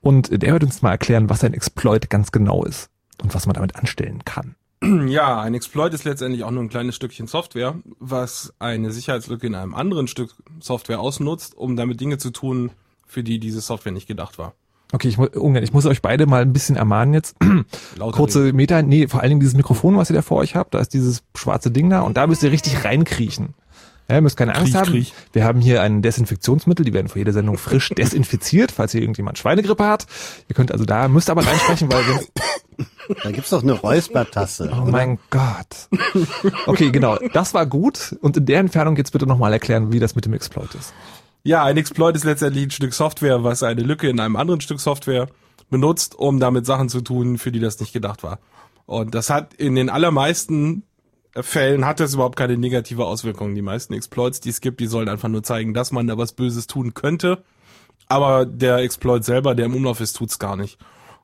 Und 0.00 0.42
der 0.42 0.52
wird 0.52 0.64
uns 0.64 0.82
mal 0.82 0.92
erklären, 0.92 1.28
was 1.28 1.44
ein 1.44 1.54
Exploit 1.54 2.08
ganz 2.10 2.32
genau 2.32 2.64
ist 2.64 2.88
und 3.22 3.34
was 3.34 3.46
man 3.46 3.54
damit 3.54 3.76
anstellen 3.76 4.24
kann. 4.24 4.54
Ja, 4.82 5.42
ein 5.42 5.52
Exploit 5.52 5.92
ist 5.92 6.04
letztendlich 6.04 6.42
auch 6.42 6.50
nur 6.50 6.62
ein 6.62 6.70
kleines 6.70 6.96
Stückchen 6.96 7.26
Software, 7.26 7.74
was 7.98 8.54
eine 8.58 8.92
Sicherheitslücke 8.92 9.46
in 9.46 9.54
einem 9.54 9.74
anderen 9.74 10.06
Stück 10.08 10.34
Software 10.60 11.00
ausnutzt, 11.00 11.54
um 11.54 11.76
damit 11.76 12.00
Dinge 12.00 12.16
zu 12.16 12.30
tun, 12.30 12.70
für 13.06 13.22
die 13.22 13.38
diese 13.38 13.60
Software 13.60 13.92
nicht 13.92 14.06
gedacht 14.08 14.38
war. 14.38 14.54
Okay, 14.92 15.08
ich, 15.08 15.18
mu- 15.18 15.26
Ungarn, 15.26 15.62
ich 15.62 15.74
muss 15.74 15.84
euch 15.84 16.00
beide 16.00 16.24
mal 16.26 16.40
ein 16.42 16.54
bisschen 16.54 16.76
ermahnen 16.76 17.12
jetzt. 17.12 17.36
Lauter 17.96 18.16
Kurze 18.16 18.52
Meter, 18.54 18.82
nee, 18.82 19.06
vor 19.06 19.20
allen 19.20 19.28
Dingen 19.28 19.40
dieses 19.40 19.54
Mikrofon, 19.54 19.98
was 19.98 20.08
ihr 20.10 20.16
da 20.16 20.22
vor 20.22 20.38
euch 20.38 20.56
habt, 20.56 20.72
da 20.72 20.78
ist 20.78 20.94
dieses 20.94 21.22
schwarze 21.36 21.70
Ding 21.70 21.90
da 21.90 22.00
und 22.00 22.16
da 22.16 22.26
müsst 22.26 22.42
ihr 22.42 22.50
richtig 22.50 22.82
reinkriechen. 22.84 23.54
Ja, 24.10 24.16
ihr 24.16 24.22
müsst 24.22 24.36
keine 24.36 24.56
Angst 24.56 24.72
Kriech, 24.72 24.80
haben. 24.80 24.90
kriech. 24.90 25.14
Wir 25.32 25.44
haben 25.44 25.60
hier 25.60 25.82
ein 25.82 26.02
Desinfektionsmittel, 26.02 26.84
die 26.84 26.92
werden 26.92 27.06
vor 27.06 27.18
jeder 27.18 27.32
Sendung 27.32 27.56
frisch 27.58 27.88
desinfiziert, 27.96 28.72
falls 28.72 28.90
hier 28.90 29.02
irgendjemand 29.02 29.38
Schweinegrippe 29.38 29.86
hat. 29.86 30.06
Ihr 30.48 30.56
könnt 30.56 30.72
also 30.72 30.84
da, 30.84 31.06
müsst 31.06 31.30
aber 31.30 31.46
reinsprechen, 31.46 31.92
weil 31.92 32.04
wir, 32.08 32.20
Da 33.22 33.30
gibt's 33.30 33.50
doch 33.50 33.62
eine 33.62 33.72
Räuspertasse. 33.74 34.68
oh 34.72 34.90
mein 34.90 35.20
Gott. 35.30 35.88
Okay, 36.66 36.90
genau, 36.90 37.18
das 37.32 37.54
war 37.54 37.66
gut 37.66 38.16
und 38.20 38.36
in 38.36 38.46
der 38.46 38.58
Entfernung 38.58 38.96
jetzt 38.96 39.12
bitte 39.12 39.26
nochmal 39.26 39.52
erklären, 39.52 39.92
wie 39.92 40.00
das 40.00 40.16
mit 40.16 40.24
dem 40.24 40.32
Exploit 40.32 40.74
ist. 40.74 40.92
Ja, 41.44 41.62
ein 41.62 41.76
Exploit 41.76 42.16
ist 42.16 42.24
letztendlich 42.24 42.64
ein 42.66 42.70
Stück 42.72 42.92
Software, 42.92 43.44
was 43.44 43.62
eine 43.62 43.82
Lücke 43.82 44.08
in 44.08 44.18
einem 44.18 44.34
anderen 44.34 44.60
Stück 44.60 44.80
Software 44.80 45.28
benutzt, 45.70 46.16
um 46.16 46.40
damit 46.40 46.66
Sachen 46.66 46.88
zu 46.88 47.00
tun, 47.00 47.38
für 47.38 47.52
die 47.52 47.60
das 47.60 47.78
nicht 47.78 47.92
gedacht 47.92 48.24
war. 48.24 48.40
Und 48.86 49.14
das 49.14 49.30
hat 49.30 49.54
in 49.54 49.76
den 49.76 49.88
allermeisten 49.88 50.82
Fällen 51.34 51.84
hat 51.86 52.00
das 52.00 52.14
überhaupt 52.14 52.36
keine 52.36 52.56
negative 52.56 53.04
Auswirkung. 53.04 53.54
Die 53.54 53.62
meisten 53.62 53.94
Exploits, 53.94 54.40
die 54.40 54.50
es 54.50 54.60
gibt, 54.60 54.80
die 54.80 54.86
sollen 54.86 55.08
einfach 55.08 55.28
nur 55.28 55.42
zeigen, 55.42 55.74
dass 55.74 55.92
man 55.92 56.06
da 56.06 56.18
was 56.18 56.32
Böses 56.32 56.66
tun 56.66 56.94
könnte. 56.94 57.42
Aber 58.08 58.44
der 58.44 58.78
Exploit 58.78 59.24
selber, 59.24 59.54
der 59.54 59.66
im 59.66 59.74
Umlauf 59.74 60.00
ist, 60.00 60.14
tut's 60.14 60.38
gar 60.40 60.56
nicht. 60.56 60.78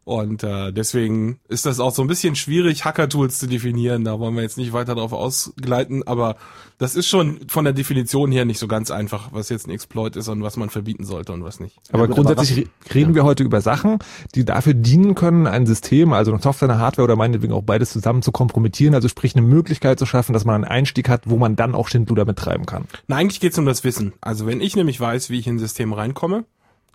Und 0.07 0.45
äh, 0.45 0.73
deswegen 0.73 1.41
ist 1.49 1.67
das 1.67 1.81
auch 1.81 1.93
so 1.93 2.01
ein 2.01 2.07
bisschen 2.07 2.37
schwierig, 2.37 2.85
Hacker-Tools 2.85 3.41
zu 3.41 3.49
definieren. 3.49 4.05
Da 4.05 4.21
wollen 4.21 4.37
wir 4.37 4.43
jetzt 4.43 4.57
nicht 4.57 4.73
weiter 4.73 4.95
drauf 4.95 5.13
ausgleiten, 5.13 6.07
aber 6.07 6.37
das 6.79 6.95
ist 6.95 7.09
schon 7.09 7.41
von 7.49 7.65
der 7.65 7.73
Definition 7.73 8.31
her 8.31 8.45
nicht 8.45 8.61
so 8.61 8.69
ganz 8.69 8.93
einfach, 8.93 9.31
was 9.33 9.49
jetzt 9.49 9.67
ein 9.67 9.73
Exploit 9.73 10.15
ist 10.15 10.29
und 10.29 10.45
was 10.45 10.57
man 10.57 10.71
verbieten 10.71 11.03
sollte 11.05 11.33
und 11.33 11.43
was 11.43 11.59
nicht. 11.59 11.77
Aber 11.91 12.07
gut, 12.07 12.19
aber 12.19 12.25
grundsätzlich 12.35 12.67
was- 12.69 12.91
re- 12.93 12.95
reden 12.95 13.17
wir 13.17 13.25
heute 13.25 13.43
über 13.43 13.61
Sachen, 13.61 13.99
die 14.37 14.45
dafür 14.45 14.75
dienen 14.75 15.17
können, 15.17 15.49
ein 15.49 15.67
System, 15.67 16.13
also 16.13 16.31
eine 16.31 16.41
Software, 16.41 16.71
eine 16.71 16.79
Hardware 16.79 17.03
oder 17.05 17.17
meinetwegen 17.17 17.53
auch 17.53 17.63
beides 17.65 17.91
zusammen 17.91 18.23
zu 18.23 18.31
kompromittieren, 18.31 18.95
also 18.95 19.09
sprich 19.09 19.35
eine 19.35 19.45
Möglichkeit 19.45 19.99
zu 19.99 20.07
schaffen, 20.07 20.35
dass 20.35 20.45
man 20.45 20.55
einen 20.55 20.65
Einstieg 20.65 21.09
hat, 21.09 21.23
wo 21.29 21.37
man 21.37 21.57
dann 21.57 21.75
auch 21.75 21.89
Schindluder 21.89 22.25
mittreiben 22.27 22.65
kann. 22.65 22.85
Na, 23.09 23.17
eigentlich 23.17 23.41
geht's 23.41 23.59
um 23.59 23.67
das 23.67 23.83
Wissen. 23.83 24.13
Also 24.21 24.47
wenn 24.47 24.61
ich 24.61 24.77
nämlich 24.77 25.01
weiß, 25.01 25.31
wie 25.31 25.39
ich 25.41 25.49
in 25.49 25.57
ein 25.57 25.59
System 25.59 25.93
reinkomme, 25.93 26.45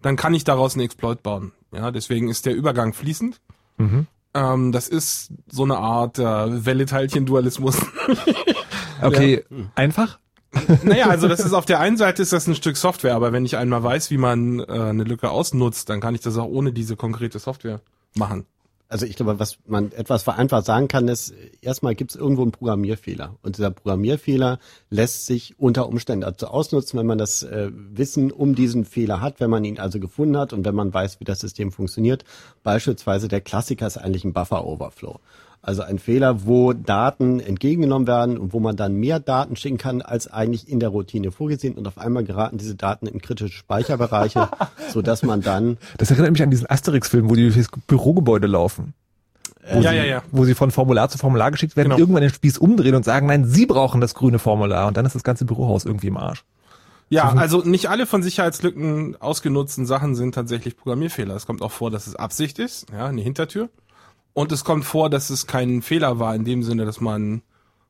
dann 0.01 0.15
kann 0.15 0.33
ich 0.33 0.43
daraus 0.43 0.75
einen 0.75 0.83
Exploit 0.83 1.23
bauen. 1.23 1.51
Ja, 1.71 1.91
deswegen 1.91 2.29
ist 2.29 2.45
der 2.45 2.55
Übergang 2.55 2.93
fließend. 2.93 3.39
Ähm, 4.33 4.71
das 4.71 4.87
ist 4.87 5.31
so 5.49 5.63
eine 5.63 5.77
Art 5.77 6.19
äh, 6.19 6.65
Welle-Teilchen-Dualismus. 6.65 7.77
Okay, 9.01 9.43
einfach? 9.75 10.19
naja, 10.83 11.07
also 11.07 11.27
das 11.27 11.39
ist 11.39 11.53
auf 11.53 11.65
der 11.65 11.79
einen 11.79 11.97
Seite 11.97 12.21
ist 12.21 12.33
das 12.33 12.45
ein 12.47 12.55
Stück 12.55 12.77
Software, 12.77 13.15
aber 13.15 13.31
wenn 13.31 13.45
ich 13.45 13.57
einmal 13.57 13.83
weiß, 13.83 14.11
wie 14.11 14.17
man 14.17 14.59
äh, 14.59 14.65
eine 14.65 15.03
Lücke 15.03 15.31
ausnutzt, 15.31 15.89
dann 15.89 16.01
kann 16.01 16.13
ich 16.13 16.21
das 16.21 16.37
auch 16.37 16.45
ohne 16.45 16.73
diese 16.73 16.95
konkrete 16.95 17.39
Software 17.39 17.81
machen. 18.15 18.45
Also 18.91 19.05
ich 19.05 19.15
glaube, 19.15 19.39
was 19.39 19.57
man 19.65 19.93
etwas 19.93 20.23
vereinfacht 20.23 20.65
sagen 20.65 20.89
kann, 20.89 21.07
ist, 21.07 21.33
erstmal 21.61 21.95
gibt 21.95 22.11
es 22.11 22.17
irgendwo 22.17 22.41
einen 22.41 22.51
Programmierfehler. 22.51 23.37
Und 23.41 23.57
dieser 23.57 23.71
Programmierfehler 23.71 24.59
lässt 24.89 25.27
sich 25.27 25.57
unter 25.57 25.87
Umständen 25.87 26.23
dazu 26.23 26.47
ausnutzen, 26.47 26.99
wenn 26.99 27.05
man 27.05 27.17
das 27.17 27.41
äh, 27.43 27.71
Wissen 27.71 28.33
um 28.33 28.53
diesen 28.53 28.83
Fehler 28.83 29.21
hat, 29.21 29.39
wenn 29.39 29.49
man 29.49 29.63
ihn 29.63 29.79
also 29.79 30.01
gefunden 30.01 30.35
hat 30.35 30.51
und 30.51 30.65
wenn 30.65 30.75
man 30.75 30.93
weiß, 30.93 31.21
wie 31.21 31.23
das 31.23 31.39
System 31.39 31.71
funktioniert. 31.71 32.25
Beispielsweise 32.63 33.29
der 33.29 33.39
Klassiker 33.39 33.87
ist 33.87 33.97
eigentlich 33.97 34.25
ein 34.25 34.33
Buffer-Overflow. 34.33 35.21
Also 35.63 35.83
ein 35.83 35.99
Fehler, 35.99 36.45
wo 36.45 36.73
Daten 36.73 37.39
entgegengenommen 37.39 38.07
werden 38.07 38.37
und 38.39 38.51
wo 38.51 38.59
man 38.59 38.75
dann 38.75 38.95
mehr 38.95 39.19
Daten 39.19 39.55
schicken 39.55 39.77
kann, 39.77 40.01
als 40.01 40.25
eigentlich 40.31 40.67
in 40.67 40.79
der 40.79 40.89
Routine 40.89 41.31
vorgesehen. 41.31 41.75
Und 41.75 41.87
auf 41.87 41.99
einmal 41.99 42.23
geraten 42.23 42.57
diese 42.57 42.73
Daten 42.75 43.05
in 43.05 43.21
kritische 43.21 43.53
Speicherbereiche, 43.53 44.49
so 44.91 45.03
dass 45.03 45.21
man 45.21 45.41
dann 45.41 45.77
Das 45.97 46.09
erinnert 46.09 46.31
mich 46.31 46.41
an 46.41 46.49
diesen 46.49 46.67
Asterix-Film, 46.67 47.29
wo 47.29 47.35
die 47.35 47.49
durchs 47.51 47.69
Bürogebäude 47.85 48.47
laufen. 48.47 48.95
Wo, 49.71 49.81
Ja, 49.81 49.91
sie, 49.91 49.97
ja, 49.97 50.03
ja. 50.03 50.23
wo 50.31 50.45
sie 50.45 50.55
von 50.55 50.71
Formular 50.71 51.09
zu 51.09 51.19
Formular 51.19 51.51
geschickt 51.51 51.77
werden, 51.77 51.89
Genau. 51.89 51.99
irgendwann 51.99 52.21
den 52.23 52.33
Spieß 52.33 52.57
umdrehen 52.57 52.95
und 52.95 53.05
sagen, 53.05 53.27
nein, 53.27 53.45
sie 53.45 53.67
brauchen 53.67 54.01
das 54.01 54.15
grüne 54.15 54.39
Formular 54.39 54.87
und 54.87 54.97
dann 54.97 55.05
ist 55.05 55.13
das 55.13 55.23
ganze 55.23 55.45
Bürohaus 55.45 55.85
irgendwie 55.85 56.07
im 56.07 56.17
Arsch. 56.17 56.43
Ja, 57.09 57.29
also 57.33 57.61
nicht 57.61 57.87
alle 57.89 58.07
von 58.07 58.23
Sicherheitslücken 58.23 59.17
ausgenutzten 59.21 59.85
Sachen 59.85 60.15
sind 60.15 60.33
tatsächlich 60.33 60.75
Programmierfehler. 60.77 61.35
Es 61.35 61.45
kommt 61.45 61.61
auch 61.61 61.71
vor, 61.71 61.91
dass 61.91 62.07
es 62.07 62.15
Absicht 62.15 62.57
ist, 62.57 62.87
ja, 62.91 63.05
eine 63.07 63.21
Hintertür. 63.21 63.69
Und 64.33 64.51
es 64.51 64.63
kommt 64.63 64.85
vor, 64.85 65.09
dass 65.09 65.29
es 65.29 65.47
kein 65.47 65.81
Fehler 65.81 66.19
war 66.19 66.35
in 66.35 66.45
dem 66.45 66.63
Sinne, 66.63 66.85
dass 66.85 67.01
man, 67.01 67.41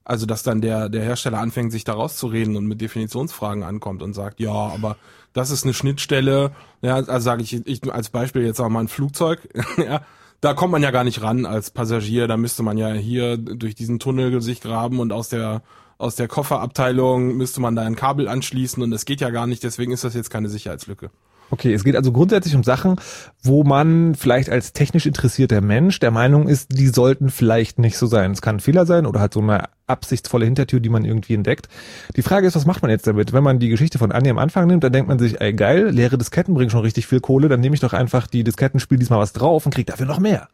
also 0.03 0.25
dass 0.25 0.43
dann 0.43 0.61
der, 0.61 0.89
der 0.89 1.03
Hersteller 1.03 1.39
anfängt, 1.39 1.71
sich 1.71 1.83
da 1.83 1.93
rauszureden 1.93 2.55
und 2.55 2.65
mit 2.65 2.81
Definitionsfragen 2.81 3.63
ankommt 3.63 4.01
und 4.01 4.13
sagt, 4.13 4.39
ja, 4.39 4.51
aber 4.51 4.97
das 5.33 5.51
ist 5.51 5.63
eine 5.63 5.73
Schnittstelle, 5.73 6.51
ja, 6.81 6.95
also 6.95 7.19
sage 7.19 7.43
ich, 7.43 7.65
ich 7.65 7.93
als 7.93 8.09
Beispiel 8.09 8.43
jetzt 8.43 8.59
auch 8.59 8.69
mal 8.69 8.81
ein 8.81 8.87
Flugzeug, 8.87 9.47
ja, 9.77 10.01
da 10.41 10.55
kommt 10.55 10.71
man 10.71 10.81
ja 10.81 10.91
gar 10.91 11.03
nicht 11.03 11.21
ran 11.21 11.45
als 11.45 11.69
Passagier, 11.69 12.27
da 12.27 12.35
müsste 12.35 12.63
man 12.63 12.77
ja 12.77 12.91
hier 12.93 13.37
durch 13.37 13.75
diesen 13.75 13.99
Tunnel 13.99 14.41
sich 14.41 14.61
graben 14.61 14.99
und 14.99 15.13
aus 15.13 15.29
der 15.29 15.61
aus 15.99 16.15
der 16.15 16.27
Kofferabteilung 16.27 17.37
müsste 17.37 17.61
man 17.61 17.75
da 17.75 17.83
ein 17.83 17.95
Kabel 17.95 18.27
anschließen 18.27 18.81
und 18.81 18.89
das 18.89 19.05
geht 19.05 19.21
ja 19.21 19.29
gar 19.29 19.45
nicht, 19.45 19.63
deswegen 19.63 19.91
ist 19.91 20.03
das 20.03 20.15
jetzt 20.15 20.31
keine 20.31 20.49
Sicherheitslücke. 20.49 21.11
Okay, 21.51 21.73
es 21.73 21.83
geht 21.83 21.97
also 21.97 22.13
grundsätzlich 22.13 22.55
um 22.55 22.63
Sachen, 22.63 22.95
wo 23.43 23.65
man 23.65 24.15
vielleicht 24.15 24.49
als 24.49 24.71
technisch 24.71 25.05
interessierter 25.05 25.59
Mensch 25.59 25.99
der 25.99 26.09
Meinung 26.09 26.47
ist, 26.47 26.77
die 26.77 26.87
sollten 26.87 27.29
vielleicht 27.29 27.77
nicht 27.77 27.97
so 27.97 28.07
sein. 28.07 28.31
Es 28.31 28.41
kann 28.41 28.55
ein 28.55 28.59
Fehler 28.61 28.85
sein 28.85 29.05
oder 29.05 29.19
halt 29.19 29.33
so 29.33 29.41
eine 29.41 29.65
absichtsvolle 29.85 30.45
Hintertür, 30.45 30.79
die 30.79 30.87
man 30.87 31.03
irgendwie 31.03 31.33
entdeckt. 31.33 31.67
Die 32.15 32.21
Frage 32.21 32.47
ist, 32.47 32.55
was 32.55 32.65
macht 32.65 32.81
man 32.81 32.89
jetzt 32.89 33.05
damit? 33.05 33.33
Wenn 33.33 33.43
man 33.43 33.59
die 33.59 33.67
Geschichte 33.67 33.97
von 33.97 34.13
Anni 34.13 34.29
am 34.29 34.37
Anfang 34.37 34.65
nimmt, 34.65 34.85
dann 34.85 34.93
denkt 34.93 35.09
man 35.09 35.19
sich, 35.19 35.41
ey 35.41 35.51
geil, 35.51 35.89
leere 35.89 36.17
Disketten 36.17 36.53
bringen 36.53 36.69
schon 36.69 36.81
richtig 36.81 37.05
viel 37.05 37.19
Kohle, 37.19 37.49
dann 37.49 37.59
nehme 37.59 37.75
ich 37.75 37.81
doch 37.81 37.93
einfach 37.93 38.27
die 38.27 38.45
Disketten, 38.45 38.79
spiele 38.79 38.99
diesmal 38.99 39.19
was 39.19 39.33
drauf 39.33 39.65
und 39.65 39.75
krieg 39.75 39.87
dafür 39.87 40.05
noch 40.05 40.19
mehr. 40.19 40.47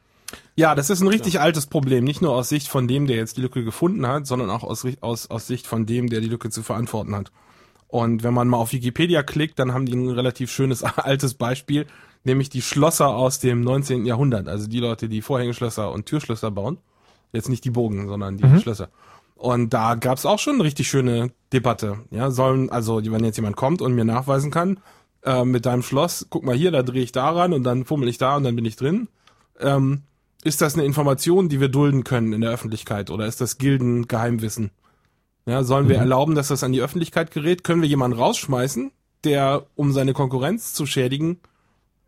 Ja, 0.55 0.73
das 0.73 0.89
ist 0.89 1.01
ein 1.01 1.07
richtig 1.07 1.39
altes 1.39 1.67
Problem, 1.67 2.03
nicht 2.03 2.21
nur 2.21 2.33
aus 2.33 2.49
Sicht 2.49 2.67
von 2.67 2.87
dem, 2.87 3.05
der 3.05 3.17
jetzt 3.17 3.37
die 3.37 3.41
Lücke 3.41 3.63
gefunden 3.63 4.07
hat, 4.07 4.25
sondern 4.25 4.49
auch 4.49 4.63
aus, 4.63 4.85
aus, 5.01 5.29
aus 5.29 5.47
Sicht 5.47 5.67
von 5.67 5.85
dem, 5.85 6.09
der 6.09 6.21
die 6.21 6.27
Lücke 6.27 6.49
zu 6.49 6.63
verantworten 6.63 7.15
hat. 7.15 7.31
Und 7.87 8.23
wenn 8.23 8.33
man 8.33 8.47
mal 8.47 8.57
auf 8.57 8.73
Wikipedia 8.73 9.23
klickt, 9.23 9.59
dann 9.59 9.73
haben 9.73 9.85
die 9.85 9.93
ein 9.93 10.09
relativ 10.09 10.51
schönes 10.51 10.83
altes 10.97 11.33
Beispiel, 11.33 11.85
nämlich 12.23 12.49
die 12.49 12.61
Schlosser 12.61 13.09
aus 13.09 13.39
dem 13.39 13.61
19. 13.61 14.05
Jahrhundert, 14.05 14.47
also 14.47 14.67
die 14.67 14.79
Leute, 14.79 15.07
die 15.09 15.21
Vorhängeschlösser 15.21 15.91
und 15.91 16.05
Türschlösser 16.05 16.51
bauen. 16.51 16.77
Jetzt 17.33 17.49
nicht 17.49 17.65
die 17.65 17.71
Bogen, 17.71 18.07
sondern 18.07 18.37
die 18.37 18.59
Schlösser. 18.61 18.89
Und 19.35 19.73
da 19.73 19.95
gab's 19.95 20.25
auch 20.25 20.39
schon 20.39 20.55
eine 20.55 20.63
richtig 20.63 20.87
schöne 20.87 21.31
Debatte. 21.53 21.99
Ja, 22.09 22.31
sollen, 22.31 22.69
also 22.69 23.01
wenn 23.03 23.23
jetzt 23.23 23.35
jemand 23.35 23.55
kommt 23.55 23.81
und 23.81 23.93
mir 23.93 24.05
nachweisen 24.05 24.49
kann, 24.49 24.79
äh, 25.23 25.45
mit 25.45 25.65
deinem 25.65 25.83
Schloss, 25.83 26.27
guck 26.29 26.43
mal 26.43 26.55
hier, 26.55 26.71
da 26.71 26.83
drehe 26.83 27.03
ich 27.03 27.11
daran 27.11 27.53
und 27.53 27.63
dann 27.63 27.85
fummel 27.85 28.09
ich 28.09 28.17
da 28.17 28.35
und 28.35 28.43
dann 28.43 28.55
bin 28.55 28.65
ich 28.65 28.75
drin. 28.75 29.07
Ähm, 29.59 30.03
ist 30.43 30.61
das 30.61 30.75
eine 30.75 30.85
Information, 30.85 31.49
die 31.49 31.59
wir 31.59 31.69
dulden 31.69 32.03
können 32.03 32.33
in 32.33 32.41
der 32.41 32.51
Öffentlichkeit 32.51 33.09
oder 33.09 33.25
ist 33.27 33.41
das 33.41 33.57
Gildengeheimwissen? 33.57 34.71
Ja, 35.47 35.63
sollen 35.63 35.87
wir 35.89 35.97
erlauben, 35.97 36.35
dass 36.35 36.49
das 36.49 36.63
an 36.63 36.73
die 36.73 36.81
Öffentlichkeit 36.81 37.31
gerät? 37.31 37.63
Können 37.63 37.81
wir 37.81 37.87
jemanden 37.89 38.17
rausschmeißen, 38.19 38.91
der, 39.23 39.65
um 39.75 39.93
seine 39.93 40.13
Konkurrenz 40.13 40.73
zu 40.73 40.85
schädigen, 40.85 41.39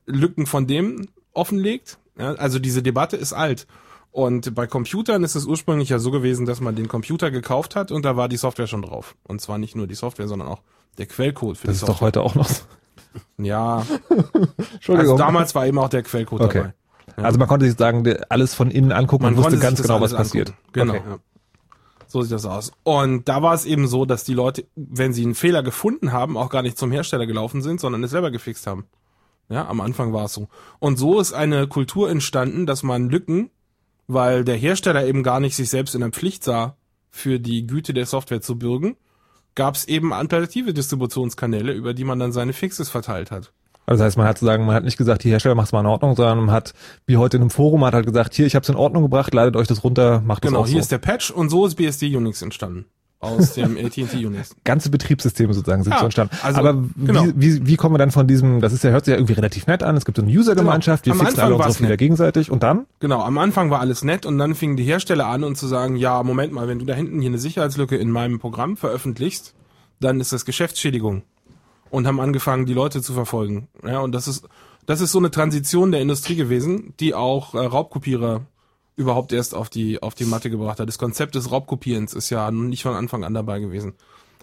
Lücken 0.06 0.46
von 0.46 0.68
dem 0.68 1.08
offenlegt? 1.34 1.98
Ja, 2.18 2.34
also 2.34 2.60
diese 2.60 2.84
Debatte 2.84 3.16
ist 3.16 3.32
alt. 3.34 3.66
Und 4.12 4.54
bei 4.56 4.68
Computern 4.68 5.24
ist 5.24 5.36
es 5.36 5.46
ursprünglich 5.46 5.90
ja 5.90 6.00
so 6.00 6.12
gewesen, 6.12 6.46
dass 6.46 6.60
man 6.62 6.76
den 6.76 6.88
Computer 6.88 7.32
gekauft 7.32 7.76
hat 7.76 7.92
und 7.92 8.04
da 8.04 8.18
war 8.18 8.28
die 8.28 8.38
Software 8.38 8.68
schon 8.68 8.82
drauf. 8.82 9.16
Und 9.24 9.40
zwar 9.40 9.58
nicht 9.58 9.76
nur 9.76 9.88
die 9.88 9.96
Software, 9.96 10.28
sondern 10.28 10.48
auch 10.50 10.62
der 10.98 11.06
Quellcode 11.06 11.58
für 11.58 11.68
Das 11.68 11.76
die 11.78 11.78
ist 11.78 11.82
doch 11.84 12.00
Software. 12.00 12.08
heute 12.08 12.22
auch 12.24 12.36
noch 12.36 12.50
so. 12.50 12.64
ja, 13.38 13.86
Entschuldigung. 14.10 14.98
also 15.14 15.18
damals 15.18 15.56
war 15.56 15.66
eben 15.66 15.78
auch 15.80 15.90
der 15.90 16.04
Quellcode 16.04 16.42
Okay. 16.42 16.58
dabei. 16.58 16.74
Ja. 17.18 17.24
Also 17.24 17.40
man 17.40 17.48
konnte 17.48 17.66
sich 17.68 17.78
sagen, 17.78 18.04
alles 18.30 18.54
von 18.54 18.72
innen 18.72 18.92
angucken 18.92 19.26
und 19.26 19.38
wusste 19.38 19.58
ganz 19.60 19.78
das 19.78 19.88
genau, 19.88 20.02
was 20.02 20.14
passiert. 20.14 20.50
angucken. 20.50 20.70
Genau. 20.74 20.94
Okay. 20.96 21.04
Ja. 21.10 21.18
So 22.12 22.24
sieht 22.24 22.32
das 22.32 22.46
aus. 22.46 22.72
Und 22.84 23.30
da 23.30 23.44
war 23.44 23.54
es 23.54 23.66
eben 23.66 23.88
so, 23.88 24.04
dass 24.04 24.24
die 24.24 24.34
Leute, 24.34 24.66
wenn 24.76 25.14
sie 25.14 25.24
einen 25.24 25.36
Fehler 25.36 25.62
gefunden 25.62 26.12
haben, 26.12 26.38
auch 26.38 26.50
gar 26.50 26.64
nicht 26.64 26.78
zum 26.78 26.92
Hersteller 26.92 27.28
gelaufen 27.28 27.62
sind, 27.62 27.80
sondern 27.80 28.04
es 28.04 28.10
selber 28.10 28.32
gefixt 28.32 28.66
haben. 28.66 28.88
Ja, 29.48 29.68
am 29.68 29.80
Anfang 29.80 30.12
war 30.12 30.26
es 30.26 30.34
so. 30.34 30.48
Und 30.80 30.98
so 30.98 31.20
ist 31.20 31.34
eine 31.34 31.68
Kultur 31.68 32.10
entstanden, 32.10 32.66
dass 32.66 32.82
man 32.82 33.10
Lücken, 33.10 33.52
weil 34.08 34.44
der 34.44 34.58
Hersteller 34.58 35.06
eben 35.06 35.22
gar 35.22 35.40
nicht 35.40 35.56
sich 35.56 35.70
selbst 35.70 35.94
in 35.94 36.02
der 36.02 36.10
Pflicht 36.10 36.44
sah, 36.44 36.76
für 37.12 37.40
die 37.40 37.68
Güte 37.68 37.94
der 37.94 38.08
Software 38.08 38.42
zu 38.42 38.58
bürgen, 38.58 38.98
gab 39.54 39.76
es 39.76 39.88
eben 39.88 40.12
alternative 40.12 40.74
Distributionskanäle, 40.74 41.74
über 41.74 41.94
die 41.94 42.06
man 42.06 42.18
dann 42.18 42.32
seine 42.32 42.54
Fixes 42.54 42.90
verteilt 42.90 43.30
hat. 43.30 43.54
Also 43.90 44.04
das 44.04 44.10
heißt, 44.10 44.18
man 44.18 44.28
hat 44.28 44.38
zu 44.38 44.46
sagen, 44.46 44.68
man 44.68 44.76
hat 44.76 44.84
nicht 44.84 44.98
gesagt, 44.98 45.24
hier 45.24 45.32
Hersteller 45.32 45.56
macht's 45.56 45.72
mal 45.72 45.80
in 45.80 45.88
Ordnung, 45.88 46.16
sondern 46.16 46.38
man 46.38 46.52
hat, 46.52 46.74
wie 47.08 47.18
heute 47.18 47.38
in 47.38 47.42
einem 47.42 47.50
Forum, 47.50 47.84
hat 47.84 47.96
halt 47.96 48.06
gesagt, 48.06 48.36
hier, 48.36 48.46
ich 48.46 48.54
habe 48.54 48.62
es 48.62 48.70
in 48.70 48.76
Ordnung 48.76 49.02
gebracht, 49.02 49.34
ladet 49.34 49.56
euch 49.56 49.68
das 49.68 49.84
runter, 49.84 50.22
macht 50.24 50.44
das 50.44 50.52
Genau, 50.52 50.62
auch 50.62 50.68
hier 50.68 50.76
so. 50.76 50.82
ist 50.82 50.92
der 50.92 51.00
Patch 51.00 51.32
und 51.32 51.50
so 51.50 51.66
ist 51.66 51.74
BSD 51.74 52.16
Unix 52.16 52.44
entstanden. 52.44 52.86
Aus 53.20 53.54
dem 53.56 53.76
AT&T 53.84 54.24
Unix. 54.24 54.56
Ganze 54.64 54.92
Betriebssysteme 54.92 55.56
sozusagen 55.56 55.82
sind 55.84 55.92
Ja, 55.94 56.00
so 56.00 56.06
entstanden. 56.06 56.38
also, 56.44 56.60
Aber 56.60 56.76
genau. 56.98 57.26
wie, 57.36 57.56
wie, 57.62 57.66
wie 57.66 57.76
kommen 57.78 57.96
wir 57.96 57.98
dann 57.98 58.12
von 58.12 58.28
diesem, 58.28 58.62
das 58.62 58.74
ist 58.74 58.84
ja, 58.84 58.92
hört 58.92 59.06
sich 59.06 59.12
ja 59.14 59.18
irgendwie 59.18 59.34
relativ 59.34 59.66
nett 59.66 59.82
an, 59.82 59.98
es 59.98 60.06
gibt 60.06 60.18
so 60.18 60.22
eine 60.24 60.32
User-Gemeinschaft, 60.32 61.08
wir 61.08 61.14
Genau. 61.14 61.22
Am 61.22 61.26
fixen 61.26 61.42
Anfang 61.42 61.54
alle 61.58 61.66
unsere 61.68 61.84
Fehler 61.84 61.98
gegenseitig 61.98 62.52
und 62.52 62.62
dann? 62.62 62.86
Genau, 63.00 63.24
am 63.24 63.40
Anfang 63.40 63.72
war 63.72 63.80
alles 63.80 64.04
nett 64.04 64.28
und 64.28 64.38
dann 64.38 64.54
fingen 64.54 64.78
die 64.78 64.84
Hersteller 64.84 65.26
an 65.26 65.44
und 65.44 65.58
zu 65.58 65.66
sagen, 65.66 65.96
ja, 65.96 66.22
Moment 66.22 66.54
mal, 66.54 66.68
wenn 66.68 66.78
du 66.78 66.86
da 66.86 66.94
hinten 66.94 67.22
hier 67.22 67.32
eine 67.32 67.40
Sicherheitslücke 67.40 67.98
in 67.98 68.12
meinem 68.12 68.38
Programm 68.38 68.78
veröffentlichst, 68.78 69.56
dann 70.00 70.20
ist 70.20 70.32
das 70.32 70.46
Geschäftsschädigung. 70.46 71.24
Und 71.90 72.06
haben 72.06 72.20
angefangen, 72.20 72.66
die 72.66 72.74
Leute 72.74 73.02
zu 73.02 73.14
verfolgen. 73.14 73.68
Ja, 73.84 74.00
und 74.00 74.12
das 74.12 74.28
ist, 74.28 74.48
das 74.86 75.02
ist 75.02 75.12
so 75.12 75.20
eine 75.20 75.32
Transition 75.32 75.92
der 75.92 76.02
Industrie 76.02 76.36
gewesen, 76.36 76.94
die 77.00 77.14
auch 77.14 77.56
äh, 77.56 77.60
Raubkopierer 77.60 78.42
überhaupt 78.96 79.32
erst 79.32 79.56
auf 79.56 79.70
die, 79.70 80.04
auf 80.04 80.14
die 80.14 80.26
Matte 80.26 80.50
gebracht 80.50 80.80
hat. 80.80 80.88
Das 80.88 80.98
Konzept 80.98 81.36
des 81.36 81.52
Raubkopierens 81.52 82.14
ist 82.14 82.30
ja 82.30 82.52
nicht 82.52 82.84
von 82.84 82.94
Anfang 82.94 83.24
an 83.24 83.34
dabei 83.34 83.60
gewesen. 83.60 83.94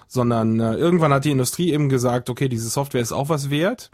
Sondern 0.09 0.59
äh, 0.61 0.75
irgendwann 0.75 1.13
hat 1.13 1.25
die 1.25 1.31
Industrie 1.31 1.73
eben 1.73 1.89
gesagt, 1.89 2.31
okay, 2.31 2.49
diese 2.49 2.69
Software 2.69 3.03
ist 3.03 3.13
auch 3.13 3.29
was 3.29 3.51
wert. 3.51 3.91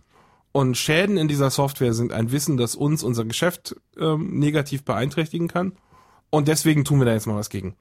Und 0.52 0.76
Schäden 0.76 1.16
in 1.16 1.26
dieser 1.26 1.50
Software 1.50 1.94
sind 1.94 2.12
ein 2.12 2.30
Wissen, 2.30 2.58
das 2.58 2.74
uns 2.76 3.02
unser 3.02 3.24
Geschäft 3.24 3.74
ähm, 3.98 4.38
negativ 4.38 4.84
beeinträchtigen 4.84 5.48
kann. 5.48 5.72
Und 6.30 6.48
deswegen 6.48 6.84
tun 6.84 7.00
wir 7.00 7.06
da 7.06 7.12
jetzt 7.12 7.26
mal 7.26 7.36
was 7.36 7.50
gegen. 7.50 7.74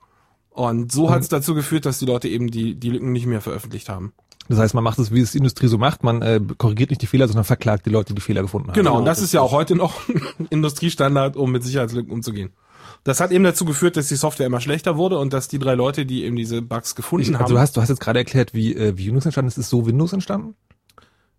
Und 0.49 0.91
so 0.91 1.09
hat 1.09 1.21
es 1.21 1.29
dazu 1.29 1.53
geführt, 1.53 1.85
dass 1.85 1.99
die 1.99 2.05
Leute 2.05 2.27
eben 2.27 2.49
die, 2.49 2.75
die 2.75 2.89
Lücken 2.89 3.11
nicht 3.11 3.25
mehr 3.25 3.41
veröffentlicht 3.41 3.89
haben. 3.89 4.13
Das 4.50 4.60
heißt, 4.60 4.74
man 4.74 4.83
macht 4.83 5.00
es, 5.00 5.13
wie 5.13 5.21
es 5.21 5.31
die 5.31 5.38
Industrie 5.38 5.67
so 5.67 5.77
macht, 5.77 6.03
man 6.03 6.21
äh, 6.21 6.41
korrigiert 6.57 6.89
nicht 6.89 7.01
die 7.01 7.07
Fehler, 7.07 7.27
sondern 7.27 7.45
verklagt 7.45 7.86
die 7.86 7.89
Leute, 7.89 8.10
die 8.10 8.15
die 8.15 8.21
Fehler 8.21 8.41
gefunden 8.41 8.67
haben. 8.67 8.75
Genau, 8.75 8.98
und 8.98 9.05
das 9.05 9.21
ist 9.21 9.33
ja 9.33 9.41
auch 9.41 9.51
heute 9.51 9.75
noch 9.75 10.01
Industriestandard, 10.50 11.38
um 11.38 11.51
mit 11.51 11.63
Sicherheitslücken 11.63 12.12
umzugehen. 12.12 12.51
Das 13.03 13.19
hat 13.19 13.31
eben 13.31 13.43
dazu 13.43 13.65
geführt, 13.65 13.98
dass 13.98 14.10
die 14.10 14.15
Software 14.15 14.45
immer 14.45 14.62
schlechter 14.62 14.95
wurde 14.98 15.17
und 15.17 15.33
dass 15.33 15.48
die 15.48 15.57
drei 15.57 15.74
Leute, 15.74 16.05
die 16.05 16.24
eben 16.25 16.36
diese 16.36 16.62
Bugs 16.62 16.95
gefunden 16.95 17.25
Ich, 17.27 17.33
haben. 17.33 17.41
also 17.41 17.55
du 17.55 17.60
hast, 17.60 17.77
du 17.77 17.81
hast 17.81 17.89
jetzt 17.89 18.01
gerade 18.01 18.19
erklärt, 18.19 18.53
wie, 18.53 18.75
äh, 18.75 18.95
wie 18.98 19.10
Unix 19.10 19.25
entstanden 19.25 19.48
ist. 19.48 19.57
Ist 19.57 19.69
so 19.69 19.86
Windows 19.88 20.13
entstanden? 20.13 20.55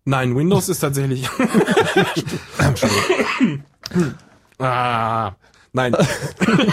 Nein, 0.05 0.35
Windows 0.35 0.67
ist 0.67 0.79
tatsächlich. 0.79 1.29
ah, 4.59 5.31
nein, 5.71 5.95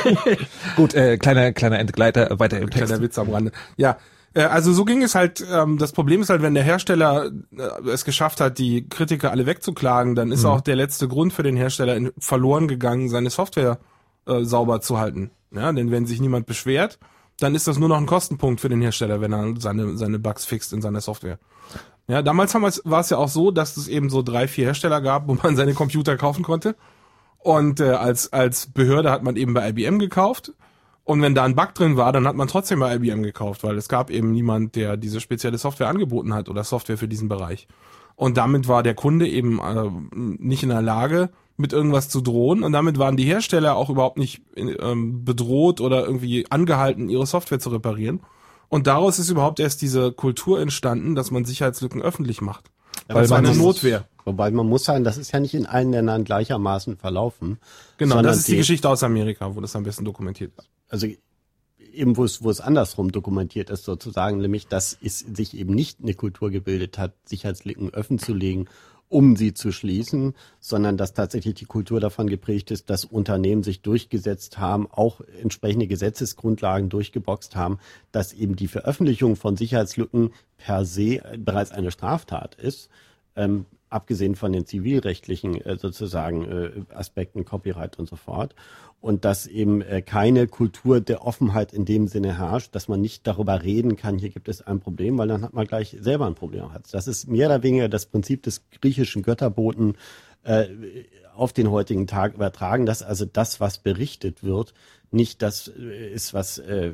Gut, 0.76 0.94
äh, 0.94 1.16
kleiner, 1.18 1.52
kleiner 1.52 1.78
Entgleiter, 1.78 2.40
weiter 2.40 2.58
im 2.58 2.70
Text. 2.70 2.86
kleiner 2.88 3.02
Witz 3.02 3.18
am 3.18 3.30
Rande. 3.30 3.52
Ja, 3.76 3.98
also 4.34 4.72
so 4.72 4.84
ging 4.84 5.02
es 5.02 5.14
halt. 5.14 5.44
Ähm, 5.50 5.78
das 5.78 5.92
Problem 5.92 6.22
ist 6.22 6.30
halt, 6.30 6.42
wenn 6.42 6.54
der 6.54 6.62
Hersteller 6.62 7.30
äh, 7.56 7.88
es 7.88 8.04
geschafft 8.04 8.40
hat, 8.40 8.58
die 8.58 8.88
Kritiker 8.88 9.30
alle 9.30 9.46
wegzuklagen, 9.46 10.14
dann 10.14 10.30
ist 10.32 10.44
auch 10.44 10.60
der 10.60 10.76
letzte 10.76 11.08
Grund 11.08 11.32
für 11.32 11.42
den 11.42 11.56
Hersteller 11.56 11.96
in, 11.96 12.12
verloren 12.18 12.68
gegangen, 12.68 13.08
seine 13.08 13.30
Software 13.30 13.78
äh, 14.26 14.44
sauber 14.44 14.80
zu 14.80 14.98
halten. 14.98 15.30
Ja, 15.52 15.72
denn 15.72 15.90
wenn 15.90 16.06
sich 16.06 16.20
niemand 16.20 16.46
beschwert, 16.46 16.98
dann 17.40 17.54
ist 17.54 17.66
das 17.66 17.78
nur 17.78 17.88
noch 17.88 17.96
ein 17.96 18.06
Kostenpunkt 18.06 18.60
für 18.60 18.68
den 18.68 18.80
Hersteller, 18.80 19.20
wenn 19.20 19.32
er 19.32 19.54
seine 19.58 19.96
seine 19.96 20.18
Bugs 20.18 20.44
fixt 20.44 20.72
in 20.72 20.82
seiner 20.82 21.00
Software. 21.00 21.38
Ja, 22.06 22.22
damals 22.22 22.54
war 22.54 23.00
es 23.00 23.10
ja 23.10 23.18
auch 23.18 23.28
so, 23.28 23.50
dass 23.50 23.76
es 23.76 23.86
eben 23.86 24.10
so 24.10 24.22
drei, 24.22 24.48
vier 24.48 24.66
Hersteller 24.66 25.00
gab, 25.00 25.28
wo 25.28 25.34
man 25.34 25.56
seine 25.56 25.74
Computer 25.74 26.16
kaufen 26.16 26.42
konnte. 26.42 26.74
Und 27.38 27.80
äh, 27.80 27.90
als, 27.90 28.32
als 28.32 28.66
Behörde 28.66 29.10
hat 29.10 29.22
man 29.22 29.36
eben 29.36 29.54
bei 29.54 29.68
IBM 29.68 29.98
gekauft. 29.98 30.52
Und 31.10 31.22
wenn 31.22 31.34
da 31.34 31.42
ein 31.42 31.56
Bug 31.56 31.74
drin 31.74 31.96
war, 31.96 32.12
dann 32.12 32.28
hat 32.28 32.36
man 32.36 32.46
trotzdem 32.46 32.78
bei 32.78 32.94
IBM 32.94 33.24
gekauft, 33.24 33.64
weil 33.64 33.76
es 33.76 33.88
gab 33.88 34.10
eben 34.10 34.30
niemand, 34.30 34.76
der 34.76 34.96
diese 34.96 35.18
spezielle 35.18 35.58
Software 35.58 35.88
angeboten 35.88 36.32
hat 36.32 36.48
oder 36.48 36.62
Software 36.62 36.96
für 36.96 37.08
diesen 37.08 37.28
Bereich. 37.28 37.66
Und 38.14 38.36
damit 38.36 38.68
war 38.68 38.84
der 38.84 38.94
Kunde 38.94 39.26
eben 39.26 39.58
äh, 39.58 39.90
nicht 40.14 40.62
in 40.62 40.68
der 40.68 40.82
Lage, 40.82 41.30
mit 41.56 41.72
irgendwas 41.72 42.10
zu 42.10 42.20
drohen. 42.20 42.62
Und 42.62 42.70
damit 42.70 43.00
waren 43.00 43.16
die 43.16 43.24
Hersteller 43.24 43.74
auch 43.74 43.90
überhaupt 43.90 44.18
nicht 44.18 44.40
ähm, 44.54 45.24
bedroht 45.24 45.80
oder 45.80 46.06
irgendwie 46.06 46.48
angehalten, 46.48 47.08
ihre 47.08 47.26
Software 47.26 47.58
zu 47.58 47.70
reparieren. 47.70 48.20
Und 48.68 48.86
daraus 48.86 49.18
ist 49.18 49.30
überhaupt 49.30 49.58
erst 49.58 49.82
diese 49.82 50.12
Kultur 50.12 50.60
entstanden, 50.60 51.16
dass 51.16 51.32
man 51.32 51.44
Sicherheitslücken 51.44 52.00
öffentlich 52.00 52.40
macht. 52.40 52.70
Das 53.08 53.30
war 53.30 53.42
man 53.42 53.50
eine 53.50 53.58
Notwehr. 53.58 54.04
Wobei 54.24 54.52
man 54.52 54.68
muss 54.68 54.84
sagen, 54.84 55.02
das 55.02 55.18
ist 55.18 55.32
ja 55.32 55.40
nicht 55.40 55.54
in 55.54 55.66
allen 55.66 55.90
Ländern 55.90 56.22
gleichermaßen 56.22 56.98
verlaufen. 56.98 57.58
Genau, 57.96 58.22
das 58.22 58.38
ist 58.38 58.46
die, 58.46 58.58
Geschichte 58.58 58.88
aus 58.88 59.02
Amerika, 59.02 59.56
wo 59.56 59.60
das 59.60 59.74
am 59.74 59.82
besten 59.82 60.04
dokumentiert 60.04 60.52
ist. 60.56 60.68
Also 60.90 61.06
eben 61.92 62.16
wo 62.16 62.24
es, 62.24 62.42
wo 62.42 62.50
es 62.50 62.60
andersrum 62.60 63.10
dokumentiert 63.12 63.70
ist 63.70 63.84
sozusagen, 63.84 64.38
nämlich 64.38 64.66
dass 64.66 64.96
es 65.02 65.20
sich 65.20 65.56
eben 65.56 65.74
nicht 65.74 66.00
eine 66.02 66.14
Kultur 66.14 66.50
gebildet 66.50 66.98
hat, 66.98 67.14
Sicherheitslücken 67.24 67.90
offen 67.90 68.18
zu 68.18 68.34
legen, 68.34 68.66
um 69.08 69.34
sie 69.34 69.52
zu 69.54 69.72
schließen, 69.72 70.34
sondern 70.60 70.96
dass 70.96 71.14
tatsächlich 71.14 71.54
die 71.54 71.64
Kultur 71.64 71.98
davon 71.98 72.28
geprägt 72.28 72.70
ist, 72.70 72.90
dass 72.90 73.04
Unternehmen 73.04 73.64
sich 73.64 73.82
durchgesetzt 73.82 74.58
haben, 74.58 74.86
auch 74.88 75.20
entsprechende 75.42 75.88
Gesetzesgrundlagen 75.88 76.88
durchgeboxt 76.88 77.56
haben, 77.56 77.78
dass 78.12 78.32
eben 78.32 78.54
die 78.54 78.68
Veröffentlichung 78.68 79.34
von 79.34 79.56
Sicherheitslücken 79.56 80.30
per 80.58 80.84
se 80.84 81.20
bereits 81.38 81.72
eine 81.72 81.90
Straftat 81.90 82.54
ist. 82.54 82.88
Ähm, 83.34 83.66
abgesehen 83.90 84.36
von 84.36 84.52
den 84.52 84.66
zivilrechtlichen 84.66 85.60
äh, 85.60 85.76
sozusagen 85.76 86.44
äh, 86.44 86.94
Aspekten, 86.94 87.44
Copyright 87.44 87.98
und 87.98 88.08
so 88.08 88.16
fort. 88.16 88.54
Und 89.00 89.24
dass 89.24 89.46
eben 89.46 89.82
äh, 89.82 90.02
keine 90.02 90.46
Kultur 90.46 91.00
der 91.00 91.26
Offenheit 91.26 91.72
in 91.72 91.84
dem 91.84 92.06
Sinne 92.06 92.38
herrscht, 92.38 92.74
dass 92.74 92.88
man 92.88 93.00
nicht 93.00 93.26
darüber 93.26 93.62
reden 93.62 93.96
kann, 93.96 94.18
hier 94.18 94.30
gibt 94.30 94.48
es 94.48 94.62
ein 94.62 94.80
Problem, 94.80 95.18
weil 95.18 95.28
dann 95.28 95.42
hat 95.42 95.52
man 95.52 95.66
gleich 95.66 95.96
selber 96.00 96.26
ein 96.26 96.34
Problem. 96.34 96.66
Das 96.90 97.06
ist 97.06 97.26
mehr 97.26 97.48
oder 97.48 97.62
weniger 97.62 97.88
das 97.88 98.06
Prinzip 98.06 98.42
des 98.42 98.62
griechischen 98.70 99.22
Götterboten 99.22 99.94
äh, 100.44 100.68
auf 101.34 101.52
den 101.52 101.70
heutigen 101.70 102.06
Tag 102.06 102.34
übertragen, 102.34 102.86
dass 102.86 103.02
also 103.02 103.24
das, 103.24 103.60
was 103.60 103.78
berichtet 103.78 104.44
wird, 104.44 104.74
nicht 105.10 105.42
das 105.42 105.68
äh, 105.68 106.12
ist, 106.12 106.34
was 106.34 106.58
äh, 106.58 106.92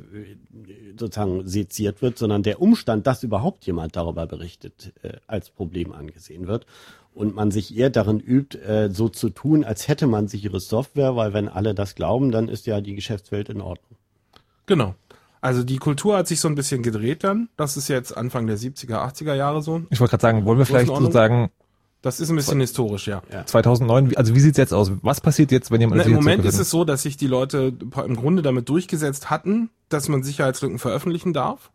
sozusagen 0.98 1.46
seziert 1.46 2.02
wird, 2.02 2.18
sondern 2.18 2.42
der 2.42 2.60
Umstand, 2.62 3.06
dass 3.06 3.22
überhaupt 3.22 3.66
jemand 3.66 3.96
darüber 3.96 4.26
berichtet, 4.26 4.92
äh, 5.02 5.14
als 5.26 5.50
Problem 5.50 5.92
angesehen 5.92 6.46
wird. 6.46 6.66
Und 7.14 7.34
man 7.34 7.50
sich 7.50 7.76
eher 7.76 7.90
darin 7.90 8.20
übt, 8.20 8.58
äh, 8.58 8.90
so 8.90 9.08
zu 9.08 9.30
tun, 9.30 9.64
als 9.64 9.88
hätte 9.88 10.06
man 10.06 10.28
sichere 10.28 10.60
Software, 10.60 11.16
weil 11.16 11.32
wenn 11.32 11.48
alle 11.48 11.74
das 11.74 11.94
glauben, 11.94 12.30
dann 12.30 12.48
ist 12.48 12.66
ja 12.66 12.80
die 12.80 12.94
Geschäftswelt 12.94 13.48
in 13.48 13.60
Ordnung. 13.60 13.98
Genau. 14.66 14.94
Also 15.40 15.62
die 15.62 15.78
Kultur 15.78 16.16
hat 16.16 16.26
sich 16.26 16.40
so 16.40 16.48
ein 16.48 16.54
bisschen 16.54 16.82
gedreht 16.82 17.22
dann. 17.22 17.48
Das 17.56 17.76
ist 17.76 17.88
jetzt 17.88 18.16
Anfang 18.16 18.46
der 18.46 18.58
70er, 18.58 18.96
80er 18.96 19.34
Jahre 19.34 19.62
so. 19.62 19.82
Ich 19.90 20.00
wollte 20.00 20.12
gerade 20.12 20.22
sagen, 20.22 20.44
wollen 20.44 20.58
wir 20.58 20.66
vielleicht 20.66 20.88
sozusagen 20.88 21.50
Das 22.02 22.20
ist 22.20 22.30
ein 22.30 22.36
bisschen 22.36 22.60
historisch, 22.60 23.08
ja. 23.08 23.22
2009, 23.46 24.10
wie- 24.10 24.16
also 24.16 24.34
wie 24.34 24.40
sieht's 24.40 24.58
jetzt 24.58 24.72
aus? 24.72 24.92
Was 25.02 25.20
passiert 25.20 25.50
jetzt, 25.50 25.70
wenn 25.70 25.80
jemand 25.80 25.98
Na, 26.02 26.06
Im 26.06 26.14
Moment 26.14 26.44
ist 26.44 26.58
es 26.58 26.70
so, 26.70 26.84
dass 26.84 27.02
sich 27.02 27.16
die 27.16 27.26
Leute 27.26 27.72
im 28.06 28.16
Grunde 28.16 28.42
damit 28.42 28.68
durchgesetzt 28.68 29.28
hatten, 29.30 29.70
dass 29.88 30.08
man 30.08 30.22
Sicherheitslücken 30.22 30.78
veröffentlichen 30.78 31.32
darf 31.32 31.70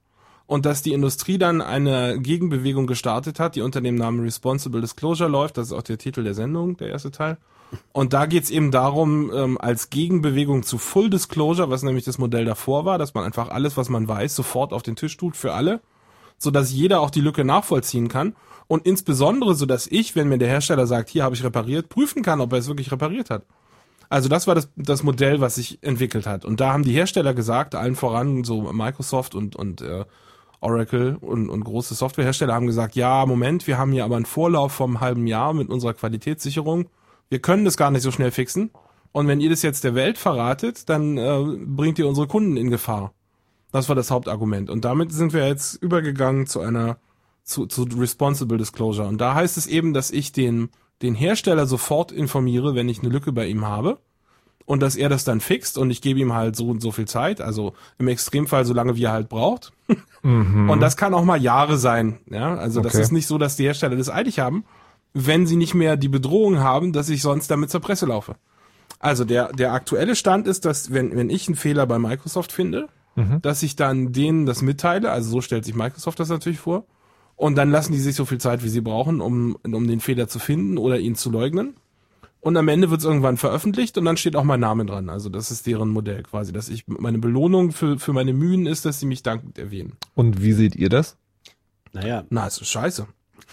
und 0.47 0.65
dass 0.65 0.83
die 0.83 0.93
Industrie 0.93 1.37
dann 1.37 1.61
eine 1.61 2.19
Gegenbewegung 2.19 2.87
gestartet 2.87 3.39
hat, 3.39 3.55
die 3.55 3.61
unter 3.61 3.81
dem 3.81 3.95
Namen 3.95 4.21
Responsible 4.21 4.79
Disclosure 4.79 5.29
läuft. 5.29 5.57
Das 5.57 5.67
ist 5.67 5.73
auch 5.73 5.81
der 5.81 5.97
Titel 5.97 6.23
der 6.23 6.33
Sendung, 6.33 6.77
der 6.77 6.89
erste 6.89 7.11
Teil. 7.11 7.37
Und 7.93 8.13
da 8.13 8.25
geht's 8.25 8.49
eben 8.49 8.69
darum, 8.71 9.31
ähm, 9.33 9.57
als 9.59 9.89
Gegenbewegung 9.89 10.63
zu 10.63 10.77
Full 10.77 11.09
Disclosure, 11.09 11.69
was 11.69 11.83
nämlich 11.83 12.03
das 12.05 12.17
Modell 12.17 12.43
davor 12.45 12.83
war, 12.85 12.97
dass 12.97 13.13
man 13.13 13.23
einfach 13.23 13.49
alles, 13.49 13.75
was 13.77 13.87
man 13.89 14.07
weiß, 14.07 14.35
sofort 14.35 14.71
auf 14.73 14.83
den 14.83 14.95
Tisch 14.97 15.15
tut 15.17 15.35
für 15.37 15.53
alle, 15.53 15.79
so 16.41 16.51
dass 16.51 16.71
jeder 16.71 17.01
auch 17.01 17.09
die 17.09 17.21
Lücke 17.21 17.45
nachvollziehen 17.45 18.07
kann 18.07 18.35
und 18.67 18.85
insbesondere 18.85 19.53
so, 19.53 19.65
dass 19.65 19.87
ich, 19.87 20.15
wenn 20.15 20.29
mir 20.29 20.37
der 20.37 20.47
Hersteller 20.47 20.87
sagt, 20.87 21.09
hier 21.09 21.23
habe 21.23 21.35
ich 21.35 21.43
repariert, 21.43 21.89
prüfen 21.89 22.23
kann, 22.23 22.41
ob 22.41 22.53
er 22.53 22.59
es 22.59 22.67
wirklich 22.67 22.91
repariert 22.91 23.29
hat. 23.29 23.45
Also 24.09 24.27
das 24.27 24.47
war 24.47 24.55
das, 24.55 24.69
das 24.75 25.03
Modell, 25.03 25.39
was 25.39 25.55
sich 25.55 25.79
entwickelt 25.81 26.25
hat. 26.25 26.43
Und 26.45 26.59
da 26.59 26.73
haben 26.73 26.83
die 26.83 26.91
Hersteller 26.91 27.33
gesagt, 27.33 27.75
allen 27.75 27.95
voran 27.95 28.43
so 28.43 28.61
Microsoft 28.73 29.35
und, 29.35 29.55
und 29.55 29.81
äh, 29.81 30.05
Oracle 30.61 31.17
und, 31.21 31.49
und 31.49 31.63
große 31.63 31.95
Softwarehersteller 31.95 32.53
haben 32.53 32.67
gesagt, 32.67 32.95
ja, 32.95 33.25
Moment, 33.25 33.67
wir 33.67 33.77
haben 33.77 33.91
hier 33.91 34.05
aber 34.05 34.15
einen 34.15 34.25
Vorlauf 34.25 34.71
vom 34.71 34.99
halben 34.99 35.27
Jahr 35.27 35.53
mit 35.53 35.69
unserer 35.69 35.93
Qualitätssicherung. 35.93 36.87
Wir 37.29 37.39
können 37.39 37.65
das 37.65 37.77
gar 37.77 37.91
nicht 37.91 38.03
so 38.03 38.11
schnell 38.11 38.31
fixen. 38.31 38.71
Und 39.11 39.27
wenn 39.27 39.41
ihr 39.41 39.49
das 39.49 39.61
jetzt 39.61 39.83
der 39.83 39.95
Welt 39.95 40.17
verratet, 40.17 40.87
dann 40.87 41.17
äh, 41.17 41.57
bringt 41.65 41.99
ihr 41.99 42.07
unsere 42.07 42.27
Kunden 42.27 42.57
in 42.57 42.69
Gefahr. 42.69 43.13
Das 43.71 43.87
war 43.89 43.95
das 43.95 44.11
Hauptargument. 44.11 44.69
Und 44.69 44.83
damit 44.85 45.11
sind 45.13 45.33
wir 45.33 45.47
jetzt 45.47 45.75
übergegangen 45.75 46.45
zu 46.47 46.59
einer, 46.61 46.97
zu, 47.43 47.65
zu 47.65 47.83
Responsible 47.83 48.57
Disclosure. 48.57 49.07
Und 49.07 49.19
da 49.19 49.33
heißt 49.35 49.57
es 49.57 49.67
eben, 49.67 49.93
dass 49.93 50.11
ich 50.11 50.31
den, 50.31 50.69
den 51.01 51.15
Hersteller 51.15 51.65
sofort 51.67 52.11
informiere, 52.11 52.75
wenn 52.75 52.89
ich 52.89 52.99
eine 52.99 53.09
Lücke 53.09 53.31
bei 53.31 53.47
ihm 53.47 53.65
habe. 53.65 53.97
Und 54.65 54.81
dass 54.81 54.95
er 54.95 55.09
das 55.09 55.23
dann 55.23 55.41
fixt 55.41 55.77
und 55.77 55.89
ich 55.89 56.01
gebe 56.01 56.19
ihm 56.19 56.33
halt 56.33 56.55
so 56.55 56.69
und 56.69 56.81
so 56.81 56.91
viel 56.91 57.07
Zeit, 57.07 57.41
also 57.41 57.73
im 57.97 58.07
Extremfall 58.07 58.63
so 58.63 58.73
lange 58.73 58.95
wie 58.95 59.03
er 59.03 59.11
halt 59.11 59.27
braucht. 59.27 59.73
Und 60.23 60.79
das 60.79 60.95
kann 60.97 61.15
auch 61.15 61.25
mal 61.25 61.41
Jahre 61.41 61.77
sein. 61.77 62.19
Ja, 62.29 62.55
also 62.55 62.79
das 62.79 62.93
Okay. 62.93 63.01
ist 63.01 63.11
nicht 63.11 63.25
so, 63.25 63.39
dass 63.39 63.55
die 63.55 63.63
Hersteller 63.63 63.95
das 63.95 64.09
eilig 64.11 64.39
haben, 64.39 64.63
wenn 65.13 65.47
sie 65.47 65.55
nicht 65.55 65.73
mehr 65.73 65.97
die 65.97 66.07
Bedrohung 66.09 66.59
haben, 66.59 66.93
dass 66.93 67.09
ich 67.09 67.21
sonst 67.23 67.49
damit 67.49 67.71
zur 67.71 67.81
Presse 67.81 68.05
laufe. 68.05 68.35
Also 68.99 69.25
der, 69.25 69.51
der 69.51 69.73
aktuelle 69.73 70.15
Stand 70.15 70.47
ist, 70.47 70.63
dass 70.63 70.93
wenn, 70.93 71.17
wenn 71.17 71.31
ich 71.31 71.47
einen 71.47 71.55
Fehler 71.57 71.87
bei 71.87 71.97
Microsoft 71.97 72.51
finde 72.51 72.87
dass 73.41 73.63
ich 73.63 73.75
dann 73.75 74.13
denen 74.13 74.45
das 74.45 74.61
mitteile. 74.61 75.11
Also 75.11 75.29
so 75.29 75.41
stellt 75.41 75.65
sich 75.65 75.75
Microsoft 75.75 76.19
das 76.19 76.29
natürlich 76.29 76.59
vor. 76.59 76.85
Und 77.35 77.55
dann 77.55 77.71
lassen 77.71 77.91
die 77.93 77.99
sich 77.99 78.15
so 78.15 78.25
viel 78.25 78.39
Zeit, 78.39 78.63
wie 78.63 78.69
sie 78.69 78.81
brauchen, 78.81 79.19
um, 79.19 79.57
um 79.63 79.87
den 79.87 79.99
Fehler 79.99 80.27
zu 80.27 80.39
finden 80.39 80.77
oder 80.77 80.99
ihn 80.99 81.15
zu 81.15 81.31
leugnen. 81.31 81.75
Und 82.39 82.57
am 82.57 82.67
Ende 82.67 82.89
wird 82.89 83.01
es 83.01 83.05
irgendwann 83.05 83.37
veröffentlicht 83.37 83.97
und 83.97 84.05
dann 84.05 84.17
steht 84.17 84.35
auch 84.35 84.43
mein 84.43 84.59
Name 84.59 84.85
dran. 84.85 85.09
Also 85.09 85.29
das 85.29 85.51
ist 85.51 85.67
deren 85.67 85.89
Modell 85.89 86.23
quasi, 86.23 86.51
dass 86.51 86.69
ich 86.69 86.87
meine 86.87 87.19
Belohnung 87.19 87.71
für, 87.71 87.99
für 87.99 88.13
meine 88.13 88.33
Mühen 88.33 88.65
ist, 88.65 88.85
dass 88.85 88.99
sie 88.99 89.05
mich 89.05 89.21
dankend 89.21 89.59
erwähnen. 89.59 89.93
Und 90.15 90.41
wie 90.41 90.53
seht 90.53 90.75
ihr 90.75 90.89
das? 90.89 91.17
Naja, 91.93 92.23
Na, 92.29 92.47
es 92.47 92.59
ist 92.59 92.69
scheiße. 92.69 93.05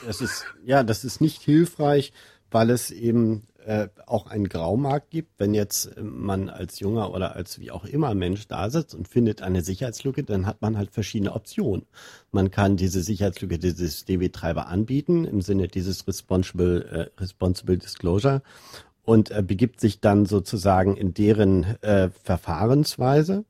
es 0.08 0.20
ist, 0.20 0.44
ja, 0.64 0.82
das 0.84 1.04
ist 1.04 1.20
nicht 1.20 1.42
hilfreich, 1.42 2.12
weil 2.50 2.70
es 2.70 2.90
eben 2.90 3.42
äh, 3.68 3.88
auch 4.06 4.28
einen 4.28 4.48
Graumarkt 4.48 5.10
gibt. 5.10 5.38
Wenn 5.38 5.52
jetzt 5.52 5.94
äh, 5.96 6.02
man 6.02 6.48
als 6.48 6.80
junger 6.80 7.12
oder 7.12 7.36
als 7.36 7.58
wie 7.60 7.70
auch 7.70 7.84
immer 7.84 8.14
Mensch 8.14 8.48
da 8.48 8.70
sitzt 8.70 8.94
und 8.94 9.08
findet 9.08 9.42
eine 9.42 9.60
Sicherheitslücke, 9.60 10.24
dann 10.24 10.46
hat 10.46 10.62
man 10.62 10.78
halt 10.78 10.90
verschiedene 10.90 11.34
Optionen. 11.34 11.84
Man 12.32 12.50
kann 12.50 12.78
diese 12.78 13.02
Sicherheitslücke 13.02 13.58
dieses 13.58 14.06
DB-Treiber 14.06 14.68
anbieten 14.68 15.26
im 15.26 15.42
Sinne 15.42 15.68
dieses 15.68 16.08
Responsible, 16.08 17.10
äh, 17.16 17.20
Responsible 17.20 17.76
Disclosure 17.76 18.40
und 19.02 19.30
äh, 19.30 19.42
begibt 19.42 19.80
sich 19.80 20.00
dann 20.00 20.24
sozusagen 20.24 20.96
in 20.96 21.12
deren 21.12 21.64
äh, 21.82 22.08
Verfahrensweise. 22.24 23.44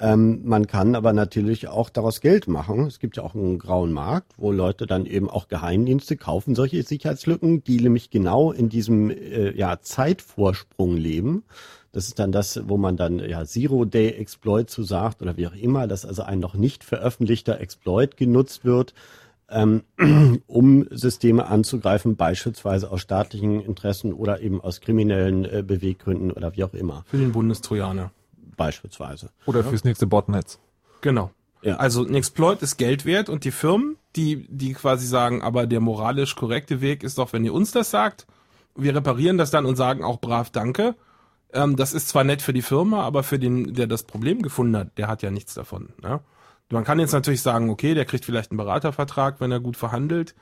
Ähm, 0.00 0.40
man 0.44 0.66
kann 0.66 0.96
aber 0.96 1.12
natürlich 1.12 1.68
auch 1.68 1.88
daraus 1.88 2.20
Geld 2.20 2.48
machen. 2.48 2.86
Es 2.86 2.98
gibt 2.98 3.16
ja 3.16 3.22
auch 3.22 3.34
einen 3.34 3.58
grauen 3.58 3.92
Markt, 3.92 4.32
wo 4.36 4.50
Leute 4.50 4.86
dann 4.86 5.06
eben 5.06 5.30
auch 5.30 5.46
Geheimdienste 5.46 6.16
kaufen 6.16 6.54
solche 6.54 6.82
Sicherheitslücken, 6.82 7.62
die 7.62 7.80
nämlich 7.80 8.10
genau 8.10 8.50
in 8.50 8.68
diesem 8.68 9.10
äh, 9.10 9.52
ja, 9.56 9.80
Zeitvorsprung 9.80 10.96
leben. 10.96 11.44
Das 11.92 12.08
ist 12.08 12.18
dann 12.18 12.32
das, 12.32 12.60
wo 12.66 12.76
man 12.76 12.96
dann 12.96 13.20
ja 13.20 13.44
Zero-Day-Exploit 13.44 14.68
zu 14.68 14.82
sagt 14.82 15.22
oder 15.22 15.36
wie 15.36 15.46
auch 15.46 15.54
immer, 15.54 15.86
dass 15.86 16.04
also 16.04 16.22
ein 16.22 16.40
noch 16.40 16.54
nicht 16.54 16.82
veröffentlichter 16.82 17.60
Exploit 17.60 18.16
genutzt 18.16 18.64
wird, 18.64 18.94
ähm, 19.48 19.84
um 20.48 20.88
Systeme 20.90 21.46
anzugreifen, 21.46 22.16
beispielsweise 22.16 22.90
aus 22.90 23.00
staatlichen 23.00 23.60
Interessen 23.60 24.12
oder 24.12 24.40
eben 24.40 24.60
aus 24.60 24.80
kriminellen 24.80 25.44
äh, 25.44 25.62
Beweggründen 25.64 26.32
oder 26.32 26.56
wie 26.56 26.64
auch 26.64 26.74
immer, 26.74 27.04
Für 27.06 27.18
den 27.18 27.30
Bundestrojaner. 27.30 28.10
Beispielsweise. 28.56 29.30
Oder 29.46 29.64
fürs 29.64 29.84
nächste 29.84 30.06
Botnetz? 30.06 30.58
Genau. 31.00 31.30
Ja. 31.62 31.76
Also 31.76 32.04
ein 32.04 32.14
Exploit 32.14 32.62
ist 32.62 32.76
Geld 32.76 33.06
wert 33.06 33.28
und 33.28 33.44
die 33.44 33.50
Firmen, 33.50 33.96
die, 34.16 34.46
die 34.48 34.74
quasi 34.74 35.06
sagen, 35.06 35.42
aber 35.42 35.66
der 35.66 35.80
moralisch 35.80 36.36
korrekte 36.36 36.80
Weg 36.80 37.02
ist 37.02 37.18
doch, 37.18 37.32
wenn 37.32 37.44
ihr 37.44 37.54
uns 37.54 37.72
das 37.72 37.90
sagt, 37.90 38.26
wir 38.76 38.94
reparieren 38.94 39.38
das 39.38 39.50
dann 39.50 39.66
und 39.66 39.76
sagen 39.76 40.04
auch 40.04 40.20
brav 40.20 40.50
Danke. 40.50 40.94
Ähm, 41.52 41.76
das 41.76 41.94
ist 41.94 42.08
zwar 42.08 42.24
nett 42.24 42.42
für 42.42 42.52
die 42.52 42.62
Firma, 42.62 43.02
aber 43.02 43.22
für 43.22 43.38
den, 43.38 43.72
der 43.74 43.86
das 43.86 44.02
Problem 44.02 44.42
gefunden 44.42 44.76
hat, 44.76 44.98
der 44.98 45.08
hat 45.08 45.22
ja 45.22 45.30
nichts 45.30 45.54
davon. 45.54 45.90
Ne? 46.02 46.20
Man 46.70 46.84
kann 46.84 46.98
jetzt 46.98 47.12
natürlich 47.12 47.42
sagen, 47.42 47.70
okay, 47.70 47.94
der 47.94 48.04
kriegt 48.04 48.24
vielleicht 48.24 48.50
einen 48.50 48.58
Beratervertrag, 48.58 49.40
wenn 49.40 49.52
er 49.52 49.60
gut 49.60 49.76
verhandelt. 49.76 50.34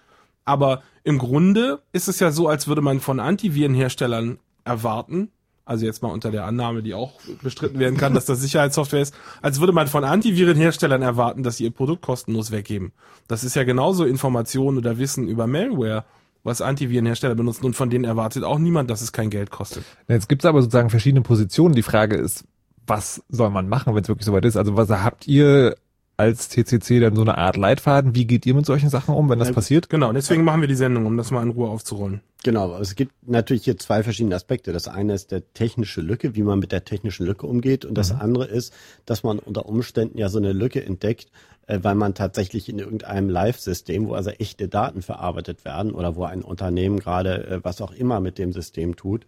Aber 0.44 0.82
im 1.04 1.18
Grunde 1.18 1.82
ist 1.92 2.08
es 2.08 2.18
ja 2.20 2.30
so, 2.30 2.48
als 2.48 2.66
würde 2.66 2.80
man 2.80 3.00
von 3.00 3.20
Antivirenherstellern 3.20 4.38
erwarten, 4.64 5.30
also 5.64 5.86
jetzt 5.86 6.02
mal 6.02 6.10
unter 6.10 6.30
der 6.30 6.44
Annahme, 6.44 6.82
die 6.82 6.94
auch 6.94 7.20
bestritten 7.42 7.78
werden 7.78 7.96
kann, 7.96 8.14
dass 8.14 8.26
das 8.26 8.40
Sicherheitssoftware 8.40 9.02
ist, 9.02 9.14
als 9.40 9.60
würde 9.60 9.72
man 9.72 9.86
von 9.86 10.04
Antivirenherstellern 10.04 11.02
erwarten, 11.02 11.42
dass 11.42 11.58
sie 11.58 11.64
ihr 11.64 11.70
Produkt 11.70 12.02
kostenlos 12.02 12.50
weggeben. 12.50 12.92
Das 13.28 13.44
ist 13.44 13.54
ja 13.54 13.64
genauso 13.64 14.04
Information 14.04 14.76
oder 14.76 14.98
Wissen 14.98 15.28
über 15.28 15.46
Malware, 15.46 16.04
was 16.44 16.60
Antivirenhersteller 16.60 17.34
benutzen 17.34 17.64
und 17.66 17.76
von 17.76 17.90
denen 17.90 18.04
erwartet 18.04 18.42
auch 18.42 18.58
niemand, 18.58 18.90
dass 18.90 19.00
es 19.00 19.12
kein 19.12 19.30
Geld 19.30 19.50
kostet. 19.50 19.84
Jetzt 20.08 20.28
gibt 20.28 20.42
es 20.42 20.46
aber 20.46 20.60
sozusagen 20.60 20.90
verschiedene 20.90 21.22
Positionen. 21.22 21.74
Die 21.74 21.82
Frage 21.82 22.16
ist, 22.16 22.44
was 22.86 23.22
soll 23.28 23.50
man 23.50 23.68
machen, 23.68 23.94
wenn 23.94 24.02
es 24.02 24.08
wirklich 24.08 24.26
soweit 24.26 24.44
ist? 24.44 24.56
Also 24.56 24.76
was 24.76 24.90
habt 24.90 25.28
ihr 25.28 25.76
als 26.16 26.48
TCC 26.48 27.00
dann 27.00 27.16
so 27.16 27.22
eine 27.22 27.38
Art 27.38 27.56
Leitfaden? 27.56 28.14
Wie 28.14 28.26
geht 28.26 28.46
ihr 28.46 28.54
mit 28.54 28.66
solchen 28.66 28.90
Sachen 28.90 29.14
um, 29.14 29.28
wenn 29.28 29.38
das 29.38 29.48
Ja, 29.48 29.54
passiert? 29.54 29.88
Genau, 29.88 30.08
und 30.08 30.14
deswegen 30.14 30.44
machen 30.44 30.60
wir 30.60 30.68
die 30.68 30.74
Sendung, 30.74 31.06
um 31.06 31.16
das 31.16 31.30
mal 31.30 31.42
in 31.42 31.50
Ruhe 31.50 31.68
aufzurollen. 31.68 32.20
Genau, 32.44 32.64
aber 32.64 32.80
es 32.80 32.96
gibt 32.96 33.12
natürlich 33.26 33.64
hier 33.64 33.78
zwei 33.78 34.02
verschiedene 34.02 34.34
Aspekte. 34.34 34.72
Das 34.72 34.88
eine 34.88 35.14
ist 35.14 35.30
der 35.30 35.52
technische 35.54 36.00
Lücke, 36.00 36.34
wie 36.34 36.42
man 36.42 36.58
mit 36.58 36.72
der 36.72 36.84
technischen 36.84 37.24
Lücke 37.24 37.46
umgeht. 37.46 37.84
Und 37.84 37.96
das 37.96 38.10
andere 38.10 38.46
ist, 38.46 38.74
dass 39.06 39.22
man 39.22 39.38
unter 39.38 39.66
Umständen 39.66 40.18
ja 40.18 40.28
so 40.28 40.38
eine 40.38 40.52
Lücke 40.52 40.84
entdeckt, 40.84 41.30
äh, 41.66 41.78
weil 41.82 41.94
man 41.94 42.14
tatsächlich 42.14 42.68
in 42.68 42.78
irgendeinem 42.78 43.28
Live-System, 43.28 44.08
wo 44.08 44.14
also 44.14 44.30
echte 44.30 44.68
Daten 44.68 45.02
verarbeitet 45.02 45.64
werden 45.64 45.92
oder 45.92 46.16
wo 46.16 46.24
ein 46.24 46.42
Unternehmen 46.42 46.98
gerade 46.98 47.46
äh, 47.46 47.60
was 47.62 47.80
auch 47.80 47.92
immer 47.92 48.20
mit 48.20 48.38
dem 48.38 48.52
System 48.52 48.96
tut. 48.96 49.26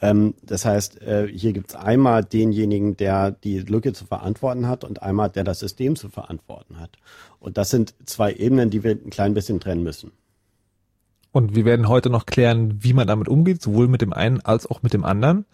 Ähm, 0.00 0.34
das 0.42 0.64
heißt, 0.64 1.02
äh, 1.02 1.28
hier 1.28 1.52
gibt's 1.52 1.74
einmal 1.74 2.24
denjenigen, 2.24 2.96
der 2.96 3.30
die 3.30 3.60
Lücke 3.60 3.92
zu 3.92 4.06
verantworten 4.06 4.66
hat 4.66 4.84
und 4.84 5.02
einmal, 5.02 5.30
der 5.30 5.44
das 5.44 5.58
System 5.58 5.96
zu 5.96 6.08
verantworten 6.08 6.80
hat. 6.80 6.96
Und 7.38 7.58
das 7.58 7.70
sind 7.70 7.94
zwei 8.06 8.32
Ebenen, 8.32 8.70
die 8.70 8.82
wir 8.82 8.92
ein 8.92 9.10
klein 9.10 9.34
bisschen 9.34 9.60
trennen 9.60 9.82
müssen. 9.82 10.12
Und 11.32 11.54
wir 11.54 11.64
werden 11.64 11.88
heute 11.88 12.10
noch 12.10 12.26
klären, 12.26 12.82
wie 12.82 12.92
man 12.92 13.06
damit 13.06 13.28
umgeht, 13.28 13.62
sowohl 13.62 13.86
mit 13.86 14.02
dem 14.02 14.12
einen 14.12 14.40
als 14.40 14.66
auch 14.66 14.82
mit 14.82 14.92
dem 14.92 15.04
anderen. 15.04 15.44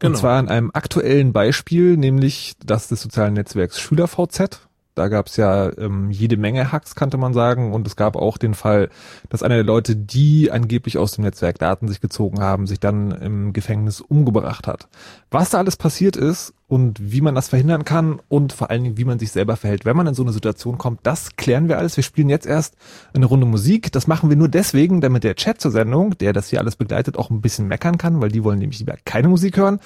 Genau. 0.00 0.10
Und 0.10 0.18
zwar 0.18 0.38
an 0.38 0.48
einem 0.48 0.70
aktuellen 0.74 1.32
Beispiel, 1.32 1.96
nämlich 1.96 2.54
das 2.64 2.88
des 2.88 3.02
sozialen 3.02 3.34
Netzwerks 3.34 3.78
SchülerVZ. 3.78 4.69
Da 5.00 5.08
gab 5.08 5.28
es 5.28 5.38
ja 5.38 5.70
ähm, 5.78 6.10
jede 6.10 6.36
Menge 6.36 6.72
Hacks, 6.72 6.94
kannte 6.94 7.16
man 7.16 7.32
sagen. 7.32 7.72
Und 7.72 7.86
es 7.86 7.96
gab 7.96 8.16
auch 8.16 8.36
den 8.36 8.52
Fall, 8.52 8.90
dass 9.30 9.42
einer 9.42 9.54
der 9.54 9.64
Leute, 9.64 9.96
die 9.96 10.50
angeblich 10.50 10.98
aus 10.98 11.12
dem 11.12 11.24
Netzwerk 11.24 11.58
Daten 11.58 11.88
sich 11.88 12.02
gezogen 12.02 12.40
haben, 12.40 12.66
sich 12.66 12.80
dann 12.80 13.10
im 13.10 13.54
Gefängnis 13.54 14.02
umgebracht 14.02 14.66
hat. 14.66 14.88
Was 15.30 15.48
da 15.48 15.56
alles 15.58 15.78
passiert 15.78 16.16
ist 16.16 16.52
und 16.68 16.98
wie 17.00 17.22
man 17.22 17.34
das 17.34 17.48
verhindern 17.48 17.86
kann 17.86 18.20
und 18.28 18.52
vor 18.52 18.68
allen 18.68 18.84
Dingen, 18.84 18.98
wie 18.98 19.06
man 19.06 19.18
sich 19.18 19.32
selber 19.32 19.56
verhält, 19.56 19.86
wenn 19.86 19.96
man 19.96 20.06
in 20.06 20.14
so 20.14 20.22
eine 20.22 20.32
Situation 20.32 20.76
kommt, 20.76 21.00
das 21.02 21.34
klären 21.36 21.68
wir 21.68 21.78
alles. 21.78 21.96
Wir 21.96 22.04
spielen 22.04 22.28
jetzt 22.28 22.46
erst 22.46 22.76
eine 23.14 23.24
Runde 23.24 23.46
Musik. 23.46 23.90
Das 23.92 24.06
machen 24.06 24.28
wir 24.28 24.36
nur 24.36 24.48
deswegen, 24.48 25.00
damit 25.00 25.24
der 25.24 25.34
Chat 25.34 25.62
zur 25.62 25.70
Sendung, 25.70 26.18
der 26.18 26.34
das 26.34 26.50
hier 26.50 26.60
alles 26.60 26.76
begleitet, 26.76 27.16
auch 27.16 27.30
ein 27.30 27.40
bisschen 27.40 27.68
meckern 27.68 27.96
kann, 27.96 28.20
weil 28.20 28.30
die 28.30 28.44
wollen 28.44 28.58
nämlich 28.58 28.80
lieber 28.80 28.96
keine 29.06 29.28
Musik 29.28 29.56
hören. 29.56 29.80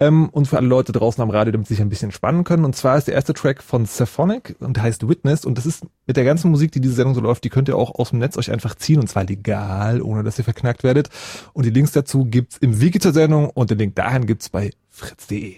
Ähm, 0.00 0.30
und 0.30 0.46
für 0.46 0.56
alle 0.56 0.66
Leute 0.66 0.92
draußen 0.92 1.22
am 1.22 1.30
Radio, 1.30 1.52
damit 1.52 1.68
sie 1.68 1.74
sich 1.74 1.82
ein 1.82 1.90
bisschen 1.90 2.10
spannen 2.10 2.44
können. 2.44 2.64
Und 2.64 2.74
zwar 2.74 2.96
ist 2.96 3.06
der 3.06 3.14
erste 3.14 3.34
Track 3.34 3.62
von 3.62 3.84
Cephonic 3.86 4.56
und 4.58 4.76
der 4.76 4.84
heißt 4.84 5.06
Witness. 5.08 5.44
Und 5.44 5.58
das 5.58 5.66
ist 5.66 5.84
mit 6.06 6.16
der 6.16 6.24
ganzen 6.24 6.50
Musik, 6.50 6.72
die 6.72 6.80
diese 6.80 6.94
Sendung 6.94 7.14
so 7.14 7.20
läuft, 7.20 7.44
die 7.44 7.50
könnt 7.50 7.68
ihr 7.68 7.76
auch 7.76 7.94
aus 7.94 8.10
dem 8.10 8.18
Netz 8.18 8.38
euch 8.38 8.50
einfach 8.50 8.74
ziehen 8.74 8.98
und 8.98 9.08
zwar 9.08 9.24
legal, 9.24 10.00
ohne 10.00 10.24
dass 10.24 10.38
ihr 10.38 10.44
verknackt 10.44 10.82
werdet. 10.82 11.10
Und 11.52 11.66
die 11.66 11.70
Links 11.70 11.92
dazu 11.92 12.24
gibt's 12.24 12.56
im 12.56 12.80
Wiki 12.80 12.98
zur 12.98 13.12
Sendung 13.12 13.50
und 13.50 13.70
den 13.70 13.78
Link 13.78 13.94
dahin 13.94 14.26
gibt's 14.26 14.48
bei 14.48 14.70
fritz.de. 14.88 15.56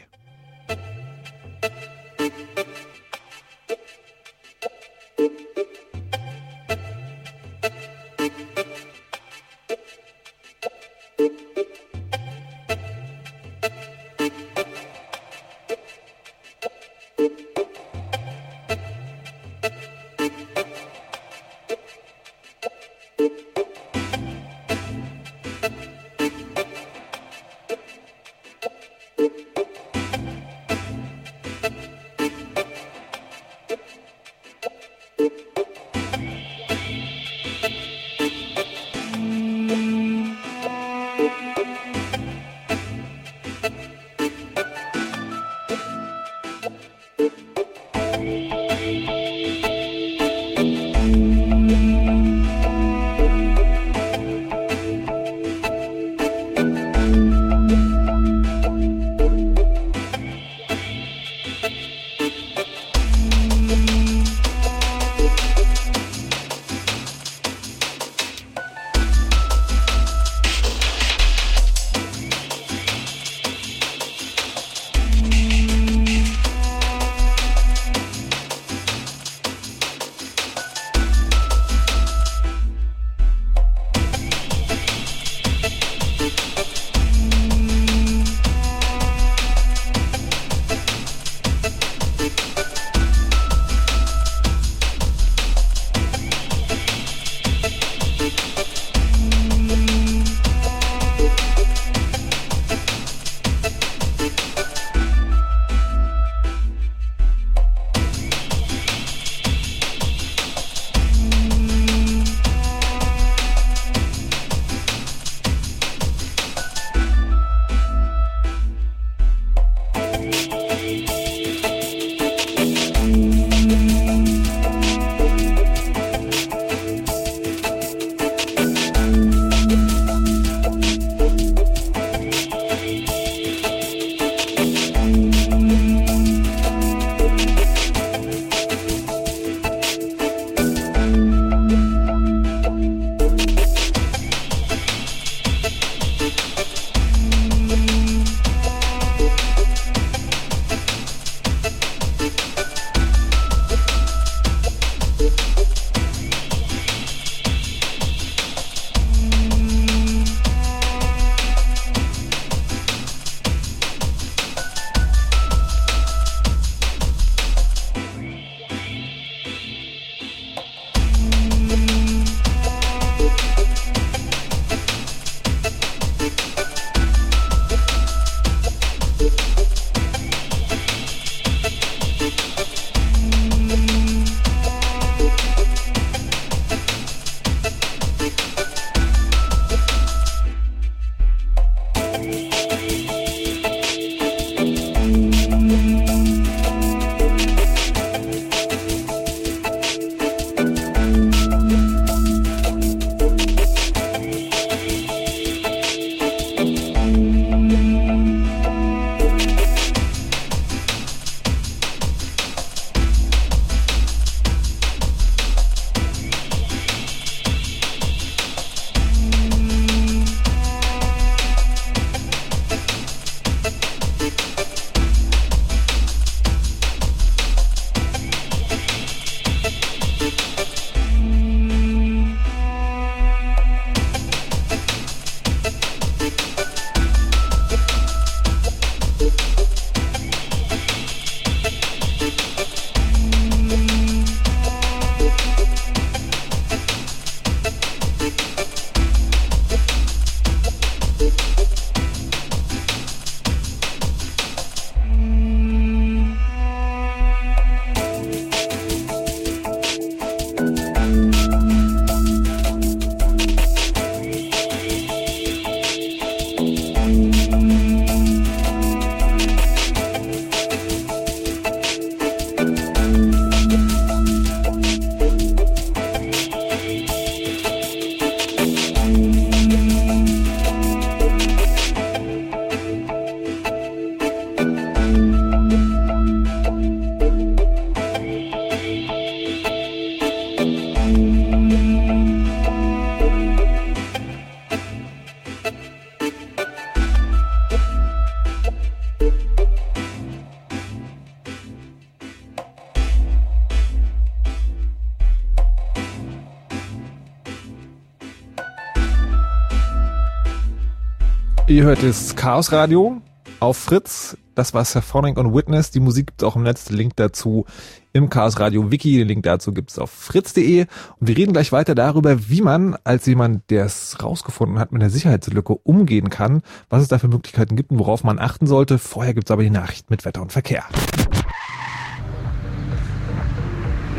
Ihr 311.83 311.88
hört 311.88 312.05
das 312.05 312.37
Chaos 312.37 312.71
Radio 312.71 313.21
auf 313.59 313.77
Fritz. 313.77 314.37
Das 314.55 314.73
war 314.73 314.85
Symphonic 314.85 315.37
und 315.37 315.53
Witness. 315.53 315.90
Die 315.90 315.99
Musik 315.99 316.29
gibt 316.29 316.40
es 316.40 316.47
auch 316.47 316.55
im 316.55 316.62
Netz. 316.62 316.90
Link 316.90 317.16
dazu 317.16 317.66
im 318.12 318.31
Chaos 318.31 318.61
Radio 318.61 318.92
Wiki. 318.92 319.18
Den 319.18 319.27
Link 319.27 319.42
dazu 319.42 319.73
gibt 319.73 319.90
es 319.90 319.99
auf 319.99 320.09
fritz.de. 320.09 320.83
Und 321.18 321.27
wir 321.27 321.37
reden 321.37 321.53
gleich 321.53 321.73
weiter 321.73 321.97
darüber, 321.97 322.49
wie 322.49 322.62
man 322.62 322.97
als 323.03 323.27
jemand, 323.27 323.68
der 323.68 323.85
es 323.85 324.16
rausgefunden 324.23 324.79
hat, 324.79 324.92
mit 324.92 325.03
der 325.03 325.11
Sicherheitslücke 325.11 325.75
umgehen 325.75 326.31
kann, 326.31 326.62
was 326.88 327.03
es 327.03 327.09
da 327.09 327.18
für 327.18 327.27
Möglichkeiten 327.27 327.75
gibt 327.75 327.90
und 327.90 327.99
worauf 327.99 328.23
man 328.23 328.38
achten 328.38 328.68
sollte. 328.68 328.99
Vorher 328.99 329.35
gibt 329.35 329.49
es 329.49 329.51
aber 329.51 329.64
die 329.64 329.71
Nachricht 329.71 330.09
mit 330.09 330.25
Wetter 330.25 330.40
und 330.40 330.53
Verkehr. 330.53 330.85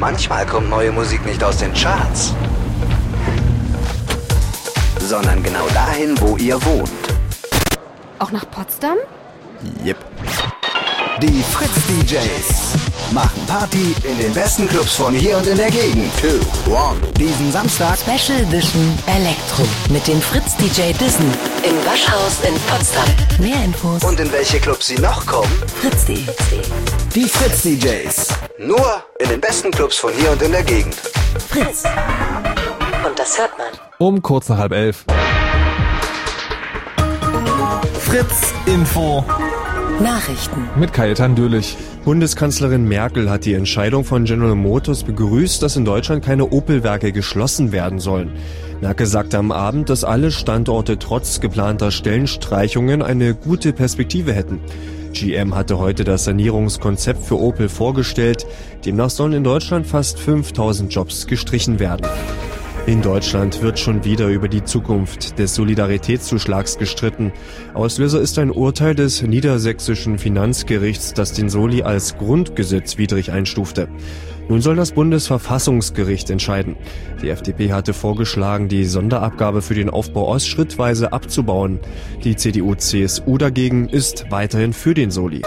Manchmal 0.02 0.46
kommt 0.46 0.70
neue 0.70 0.92
Musik 0.92 1.26
nicht 1.26 1.42
aus 1.42 1.60
den 1.60 1.74
Charts, 1.74 2.36
sondern 5.00 5.42
genau 5.42 5.66
dahin, 5.74 6.20
wo 6.20 6.36
ihr 6.36 6.62
wohnt. 6.66 6.92
Auch 8.20 8.32
nach 8.32 8.50
Potsdam? 8.50 8.98
Yep. 9.86 9.98
Die 11.22 11.44
Fritz 11.44 11.72
DJs 11.88 13.14
machen 13.14 13.46
Party 13.46 13.96
in 14.04 14.18
den 14.18 14.34
besten 14.34 14.68
Clubs 14.68 14.96
von 14.96 15.14
hier 15.14 15.38
und 15.38 15.48
in 15.48 15.58
der 15.58 15.70
Gegend. 15.70 16.12
Two, 16.20 16.40
one. 16.72 17.00
Diesen 17.18 17.52
Samstag 17.52 17.98
Special 17.98 18.40
Edition 18.42 18.98
Elektro 19.06 19.64
mit 19.90 20.06
dem 20.08 20.20
Fritz 20.20 20.56
DJ 20.58 20.92
Dissen 20.94 21.32
im 21.64 21.76
Waschhaus 21.86 22.40
in 22.48 22.56
Potsdam. 22.68 23.06
Mehr 23.40 23.64
Infos 23.64 24.04
und 24.04 24.20
in 24.20 24.32
welche 24.32 24.60
Clubs 24.60 24.88
sie 24.88 24.98
noch 24.98 25.26
kommen. 25.26 25.52
fritz.de. 25.80 26.26
Die 27.14 27.30
Fritz 27.30 27.62
DJs. 27.62 28.28
Nur 28.60 29.04
in 29.20 29.30
den 29.30 29.40
besten 29.40 29.72
Clubs 29.72 29.98
von 29.98 30.12
hier 30.14 30.32
und 30.32 30.42
in 30.42 30.52
der 30.52 30.64
Gegend. 30.64 30.96
Fritz. 31.50 31.84
Und 33.06 33.18
das 33.18 33.38
hört 33.38 33.58
man. 33.58 33.68
Um 34.00 34.22
kurz 34.22 34.50
nach 34.50 34.58
halb 34.58 34.72
elf. 34.72 35.06
Fritz 38.14 38.54
Info. 38.68 39.26
Nachrichten. 40.00 40.70
Mit 40.78 40.94
Kajetan 40.94 41.34
Dürlich. 41.34 41.76
Bundeskanzlerin 42.06 42.88
Merkel 42.88 43.28
hat 43.28 43.44
die 43.44 43.56
Entscheidung 43.56 44.06
von 44.06 44.26
General 44.26 44.54
Motors 44.54 45.04
begrüßt, 45.04 45.64
dass 45.64 45.78
in 45.78 45.84
Deutschland 45.84 46.24
keine 46.24 46.52
Opel-Werke 46.52 47.12
geschlossen 47.12 47.72
werden 47.72 47.98
sollen. 47.98 48.34
Merkel 48.82 49.08
sagte 49.08 49.40
am 49.40 49.52
Abend, 49.52 49.90
dass 49.90 50.04
alle 50.04 50.30
Standorte 50.30 51.00
trotz 51.00 51.40
geplanter 51.40 51.90
Stellenstreichungen 51.90 53.02
eine 53.02 53.34
gute 53.34 53.74
Perspektive 53.74 54.32
hätten. 54.32 54.60
GM 55.14 55.56
hatte 55.56 55.80
heute 55.80 56.04
das 56.04 56.26
Sanierungskonzept 56.26 57.26
für 57.26 57.40
Opel 57.40 57.68
vorgestellt. 57.68 58.46
Demnach 58.86 59.10
sollen 59.10 59.34
in 59.34 59.44
Deutschland 59.44 59.88
fast 59.88 60.20
5000 60.20 60.94
Jobs 60.94 61.26
gestrichen 61.26 61.80
werden. 61.80 62.06
In 62.86 63.02
Deutschland 63.02 63.62
wird 63.62 63.80
schon 63.80 64.04
wieder 64.04 64.28
über 64.28 64.50
die 64.50 64.66
Zukunft 64.66 65.40
des 65.40 65.56
Solidaritätszuschlags 65.56 66.78
gestritten. 66.78 67.32
Auslöser 67.74 68.20
ist 68.20 68.38
ein 68.40 68.52
Urteil 68.52 68.94
des 68.94 69.22
niedersächsischen 69.22 70.18
Finanzgerichts, 70.18 71.14
das 71.14 71.32
den 71.32 71.50
Soli 71.50 71.84
als 71.84 72.18
grundgesetzwidrig 72.18 73.32
einstufte. 73.32 73.88
Nun 74.50 74.60
soll 74.60 74.76
das 74.76 74.92
Bundesverfassungsgericht 74.92 76.30
entscheiden. 76.30 76.76
Die 77.22 77.30
FDP 77.30 77.72
hatte 77.72 77.94
vorgeschlagen, 77.94 78.68
die 78.68 78.84
Sonderabgabe 78.84 79.62
für 79.62 79.76
den 79.76 79.90
Aufbau 79.90 80.28
Ost 80.28 80.50
schrittweise 80.50 81.14
abzubauen. 81.14 81.80
Die 82.26 82.36
CDU-CSU 82.36 83.38
dagegen 83.38 83.88
ist 83.88 84.26
weiterhin 84.30 84.74
für 84.74 84.94
den 84.94 85.10
Soli. 85.10 85.42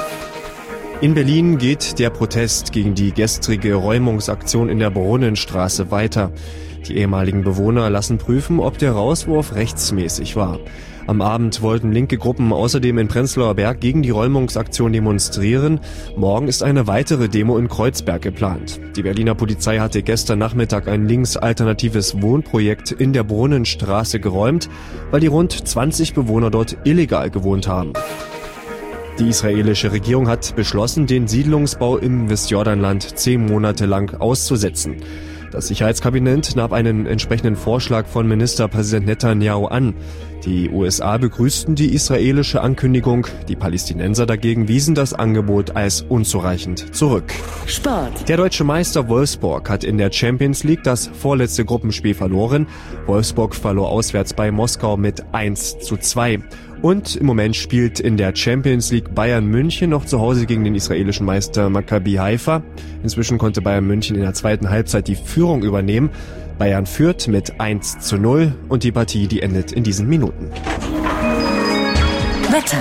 In 1.03 1.13
Berlin 1.13 1.59
geht 1.59 1.99
der 1.99 2.09
Protest 2.09 2.73
gegen 2.73 2.95
die 2.95 3.13
gestrige 3.13 3.75
Räumungsaktion 3.75 4.71
in 4.71 4.79
der 4.79 4.89
Brunnenstraße 4.89 5.91
weiter. 5.91 6.33
Die 6.89 6.97
ehemaligen 6.97 7.43
Bewohner 7.43 7.91
lassen 7.91 8.19
prüfen, 8.19 8.61
ob 8.61 8.79
der 8.79 8.93
Rauswurf 8.93 9.55
rechtsmäßig 9.55 10.37
war. 10.37 10.61
Am 11.09 11.21
Abend 11.21 11.63
wollten 11.63 11.93
linke 11.93 12.19
Gruppen 12.19 12.53
außerdem 12.53 12.99
in 12.99 13.07
Prenzlauer 13.07 13.55
Berg 13.55 13.81
gegen 13.81 14.03
die 14.03 14.11
Räumungsaktion 14.11 14.93
demonstrieren. 14.93 15.81
Morgen 16.17 16.49
ist 16.49 16.65
eine 16.65 16.89
weitere 16.89 17.29
Demo 17.29 17.59
in 17.59 17.69
Kreuzberg 17.69 18.23
geplant. 18.23 18.81
Die 18.97 19.03
Berliner 19.03 19.37
Polizei 19.37 19.79
hatte 19.79 20.03
gestern 20.03 20.41
Nachmittag 20.41 20.89
ein 20.89 21.07
linksalternatives 21.07 22.21
Wohnprojekt 22.21 22.91
in 22.91 23.13
der 23.13 23.23
Brunnenstraße 23.23 24.19
geräumt, 24.19 24.69
weil 25.13 25.21
die 25.21 25.29
rund 25.29 25.53
20 25.53 26.13
Bewohner 26.15 26.51
dort 26.51 26.77
illegal 26.85 27.31
gewohnt 27.31 27.69
haben. 27.69 27.93
Die 29.21 29.29
israelische 29.29 29.93
Regierung 29.93 30.29
hat 30.29 30.55
beschlossen, 30.57 31.07
den 31.07 31.27
Siedlungsbau 31.27 31.97
im 31.99 32.29
Westjordanland 32.29 33.19
zehn 33.19 33.47
Monate 33.47 33.87
lang 33.87 34.15
auszusetzen. 34.21 34.97
Das 35.51 35.69
Sicherheitskabinett 35.69 36.57
nahm 36.57 36.73
einen 36.73 37.07
entsprechenden 37.07 37.57
Vorschlag 37.57 38.07
von 38.07 38.27
Ministerpräsident 38.27 39.07
Netanyahu 39.07 39.67
an. 39.67 39.95
Die 40.45 40.71
USA 40.71 41.17
begrüßten 41.19 41.75
die 41.75 41.93
israelische 41.95 42.61
Ankündigung, 42.61 43.27
die 43.49 43.57
Palästinenser 43.57 44.27
dagegen 44.27 44.69
wiesen 44.69 44.95
das 44.95 45.13
Angebot 45.13 45.75
als 45.75 46.03
unzureichend 46.03 46.95
zurück. 46.95 47.33
Sport. 47.67 48.29
Der 48.29 48.37
deutsche 48.37 48.63
Meister 48.63 49.09
Wolfsburg 49.09 49.69
hat 49.69 49.83
in 49.83 49.99
der 49.99 50.13
Champions 50.13 50.63
League 50.63 50.85
das 50.85 51.09
vorletzte 51.09 51.65
Gruppenspiel 51.65 52.15
verloren. 52.15 52.67
Wolfsburg 53.07 53.55
verlor 53.55 53.89
auswärts 53.89 54.35
bei 54.35 54.53
Moskau 54.53 54.97
mit 54.97 55.25
1 55.33 55.79
zu 55.81 55.97
2. 55.97 56.41
Und 56.83 57.17
im 57.17 57.27
Moment 57.27 57.57
spielt 57.57 58.01
in 58.01 58.17
der 58.17 58.35
Champions 58.35 58.91
League 58.93 59.15
Bayern 59.15 59.47
München 59.47 59.91
noch 59.91 60.05
zu 60.05 60.21
Hause 60.21 60.47
gegen 60.47 60.65
den 60.65 60.75
israelischen 60.75 61.27
Meister 61.27 61.71
Maccabi 61.71 62.15
Haifa. 62.15 62.63
Inzwischen 63.03 63.39
konnte 63.39 63.63
Bayern 63.63 63.87
München 63.87 64.17
in 64.17 64.23
der 64.23 64.35
zweiten 64.35 64.71
Halbzeit 64.71 65.09
die 65.09 65.17
Führung 65.17 65.63
übernehmen. 65.63 66.11
Bayern 66.59 66.87
führt 66.87 67.29
mit 67.29 67.61
1 67.61 67.99
zu 68.01 68.17
0 68.17 68.55
und 68.69 68.83
die 68.83 68.93
Partie, 68.93 69.27
die 69.27 69.43
endet 69.43 69.73
in 69.73 69.85
diesen 69.85 70.09
Minuten. 70.09 70.51
Wetter. 72.51 72.79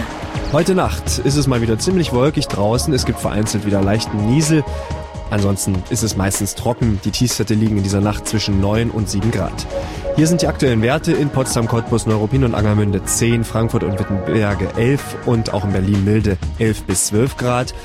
Heute 0.51 0.75
Nacht 0.75 1.19
ist 1.19 1.36
es 1.36 1.47
mal 1.47 1.62
wieder 1.62 1.79
ziemlich 1.79 2.13
wolkig 2.13 2.47
draußen. 2.47 2.93
Es 2.93 3.05
gibt 3.05 3.19
vereinzelt 3.19 3.65
wieder 3.65 3.81
leichten 3.81 4.27
Niesel. 4.27 4.63
Ansonsten 5.29 5.75
ist 5.89 6.03
es 6.03 6.15
meistens 6.15 6.55
trocken. 6.55 6.99
Die 7.03 7.12
Tiefstwerte 7.12 7.55
liegen 7.55 7.77
in 7.77 7.84
dieser 7.84 8.01
Nacht 8.01 8.27
zwischen 8.27 8.62
9 8.62 8.91
und 8.91 9.10
7 9.10 9.31
Grad. 9.31 9.65
Hier 10.15 10.28
sind 10.28 10.41
die 10.41 10.47
aktuellen 10.47 10.82
Werte 10.82 11.12
in 11.12 11.30
Potsdam, 11.30 11.67
Cottbus, 11.67 12.06
Neuruppin 12.06 12.45
und 12.45 12.56
Angermünde 12.56 13.04
10, 13.04 13.43
Frankfurt 13.43 13.84
und 13.84 13.99
Wittenberge 13.99 14.69
11 14.78 15.01
und 15.25 15.54
auch 15.54 15.65
in 15.65 15.73
Berlin 15.73 16.06
milde 16.06 16.38
11 16.58 16.84
bis 16.84 17.08
12 17.08 17.36
Grad. 17.36 17.75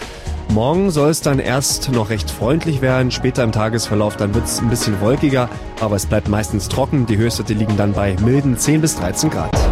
Morgen 0.51 0.93
soll 0.93 1.11
es 1.11 1.23
dann 1.23 1.41
erst 1.41 1.91
noch 1.91 2.11
recht 2.11 2.31
freundlich 2.31 2.83
werden, 2.83 3.11
später 3.11 3.43
im 3.43 3.51
Tagesverlauf 3.51 4.17
dann 4.17 4.33
wird 4.33 4.45
es 4.45 4.61
ein 4.61 4.71
bisschen 4.71 5.01
wolkiger, 5.01 5.49
aber 5.81 5.97
es 5.97 6.07
bleibt 6.07 6.29
meistens 6.29 6.69
trocken. 6.69 7.05
Die 7.07 7.17
Höchstwerte 7.17 7.55
liegen 7.55 7.77
dann 7.77 7.95
bei 7.95 8.15
milden 8.25 8.57
10 8.57 8.81
bis 8.81 8.95
13 8.95 9.31
Grad. 9.31 9.70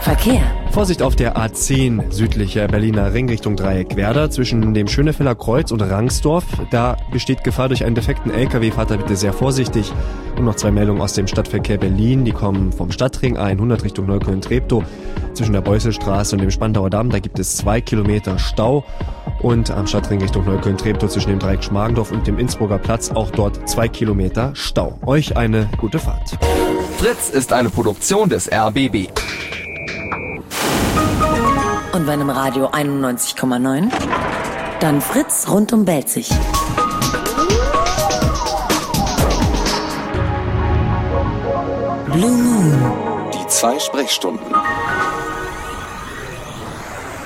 Verkehr. 0.00 0.40
Vorsicht 0.70 1.02
auf 1.02 1.16
der 1.16 1.36
A10 1.36 2.12
südlicher 2.12 2.68
Berliner 2.68 3.12
Ring 3.12 3.28
Richtung 3.28 3.56
Dreieck 3.56 3.96
Werder 3.96 4.30
zwischen 4.30 4.74
dem 4.74 4.88
Schönefeller 4.88 5.34
Kreuz 5.34 5.72
und 5.72 5.80
Rangsdorf. 5.80 6.44
Da 6.70 6.96
besteht 7.10 7.42
Gefahr 7.42 7.68
durch 7.68 7.84
einen 7.84 7.94
defekten 7.94 8.30
LKW. 8.30 8.70
Fahrt 8.70 8.90
da 8.90 8.96
bitte 8.96 9.16
sehr 9.16 9.32
vorsichtig. 9.32 9.92
Und 10.36 10.44
noch 10.44 10.54
zwei 10.56 10.70
Meldungen 10.70 11.00
aus 11.00 11.14
dem 11.14 11.26
Stadtverkehr 11.26 11.78
Berlin. 11.78 12.24
Die 12.24 12.32
kommen 12.32 12.72
vom 12.72 12.92
Stadtring 12.92 13.36
A100 13.36 13.84
Richtung 13.84 14.06
Neukölln-Treptow. 14.06 14.84
Zwischen 15.32 15.54
der 15.54 15.60
Beusselstraße 15.62 16.36
und 16.36 16.42
dem 16.42 16.50
Spandauer 16.50 16.90
Damm, 16.90 17.10
da 17.10 17.18
gibt 17.18 17.38
es 17.38 17.56
zwei 17.56 17.80
Kilometer 17.80 18.38
Stau. 18.38 18.84
Und 19.40 19.70
am 19.70 19.86
Stadtring 19.86 20.20
Richtung 20.20 20.44
Neukölln-Treptow 20.44 21.08
zwischen 21.08 21.30
dem 21.30 21.38
Dreieck 21.38 21.64
Schmargendorf 21.64 22.12
und 22.12 22.26
dem 22.26 22.38
Innsbrucker 22.38 22.78
Platz 22.78 23.10
auch 23.10 23.30
dort 23.30 23.68
zwei 23.68 23.88
Kilometer 23.88 24.52
Stau. 24.54 24.98
Euch 25.06 25.36
eine 25.36 25.68
gute 25.78 25.98
Fahrt. 25.98 26.38
Fritz 26.98 27.30
ist 27.30 27.52
eine 27.52 27.70
Produktion 27.70 28.28
des 28.28 28.50
RBB. 28.50 29.08
Und 31.92 32.06
wenn 32.06 32.20
im 32.20 32.30
Radio 32.30 32.68
91,9, 32.68 33.90
dann 34.80 35.00
Fritz 35.00 35.48
rund 35.48 35.72
um 35.72 35.84
Belzig. 35.84 36.28
Blue 42.12 42.30
Moon. 42.30 42.92
Die 43.32 43.46
zwei 43.48 43.78
Sprechstunden. 43.78 44.46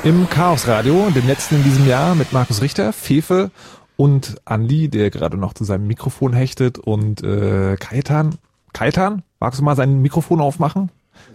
Im 0.03 0.31
Chaos 0.31 0.67
Radio, 0.67 1.11
dem 1.11 1.27
letzten 1.27 1.57
in 1.57 1.65
diesem 1.65 1.87
Jahr 1.87 2.15
mit 2.15 2.33
Markus 2.33 2.63
Richter, 2.63 2.93
Fefe 2.93 3.51
und 3.97 4.37
Andi, 4.47 4.89
der 4.89 5.11
gerade 5.11 5.37
noch 5.37 5.53
zu 5.53 5.65
seinem 5.65 5.87
Mikrofon 5.87 6.33
hechtet 6.33 6.79
und 6.79 7.23
äh, 7.23 7.77
Kaitan. 7.77 8.37
Kaitan, 8.73 9.23
magst 9.41 9.61
du 9.61 9.65
mal 9.65 9.77
sein 9.77 10.01
Mikrofon 10.01 10.41
aufmachen? 10.41 10.91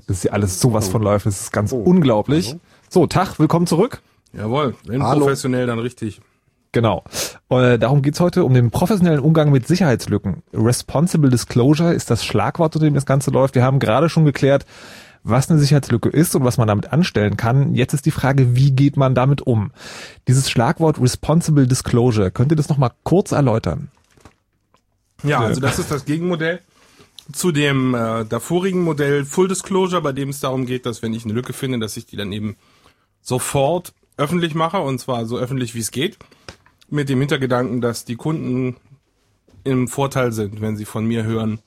Das 0.08 0.18
ist 0.18 0.24
ja 0.24 0.32
alles 0.32 0.60
sowas 0.60 0.88
von 0.88 1.02
läuft, 1.02 1.26
das 1.26 1.42
ist 1.42 1.52
ganz 1.52 1.72
unglaublich. 1.72 2.56
So, 2.90 3.08
Tag, 3.08 3.40
willkommen 3.40 3.68
zurück. 3.68 4.02
Jawohl, 4.34 4.76
wenn 4.86 5.02
Hallo. 5.04 5.22
professionell, 5.22 5.66
dann 5.68 5.80
richtig. 5.80 6.22
Genau. 6.72 7.06
Äh, 7.50 7.80
darum 7.80 8.02
geht's 8.02 8.20
heute 8.20 8.44
um 8.44 8.54
den 8.54 8.70
professionellen 8.70 9.22
Umgang 9.22 9.50
mit 9.50 9.66
Sicherheitslücken. 9.66 10.44
Responsible 10.54 11.30
Disclosure 11.30 11.94
ist 11.94 12.12
das 12.12 12.26
Schlagwort, 12.26 12.76
unter 12.76 12.86
dem 12.86 12.96
das 12.96 13.06
Ganze 13.06 13.32
läuft. 13.32 13.56
Wir 13.56 13.64
haben 13.64 13.80
gerade 13.80 14.10
schon 14.10 14.26
geklärt, 14.26 14.66
was 15.24 15.50
eine 15.50 15.58
Sicherheitslücke 15.60 16.10
ist 16.10 16.36
und 16.36 16.44
was 16.44 16.58
man 16.58 16.68
damit 16.68 16.92
anstellen 16.92 17.38
kann. 17.38 17.74
Jetzt 17.76 17.94
ist 17.94 18.06
die 18.06 18.12
Frage, 18.12 18.56
wie 18.58 18.72
geht 18.72 18.98
man 18.98 19.16
damit 19.16 19.42
um? 19.42 19.72
Dieses 20.28 20.50
Schlagwort 20.52 21.02
Responsible 21.02 21.66
Disclosure, 21.66 22.30
könnt 22.30 22.52
ihr 22.52 22.58
das 22.58 22.68
nochmal 22.68 22.92
kurz 23.04 23.32
erläutern? 23.32 23.90
Ja, 25.24 25.40
also 25.40 25.62
das 25.62 25.80
ist 25.80 25.90
das 25.90 26.04
Gegenmodell 26.04 26.60
zu 27.32 27.52
dem 27.52 27.96
äh, 27.96 28.26
davorigen 28.26 28.84
Modell 28.84 29.26
Full 29.26 29.48
Disclosure, 29.48 30.02
bei 30.02 30.12
dem 30.12 30.30
es 30.30 30.40
darum 30.40 30.66
geht, 30.66 30.86
dass 30.86 31.02
wenn 31.02 31.14
ich 31.14 31.26
eine 31.26 31.34
Lücke 31.34 31.54
finde, 31.54 31.80
dass 31.80 31.98
ich 31.98 32.06
die 32.06 32.18
dann 32.18 32.32
eben 32.32 32.56
sofort 33.22 33.94
öffentlich 34.18 34.56
mache 34.56 34.80
und 34.80 35.00
zwar 35.00 35.26
so 35.26 35.38
öffentlich 35.38 35.76
wie 35.76 35.80
es 35.80 35.92
geht, 35.92 36.18
mit 36.90 37.10
dem 37.10 37.20
Hintergedanken, 37.20 37.82
dass 37.82 38.06
die 38.06 38.16
Kunden 38.16 38.78
im 39.64 39.88
Vorteil 39.88 40.32
sind, 40.32 40.62
wenn 40.62 40.78
sie 40.78 40.86
von 40.86 41.06
mir 41.06 41.24
hören, 41.24 41.60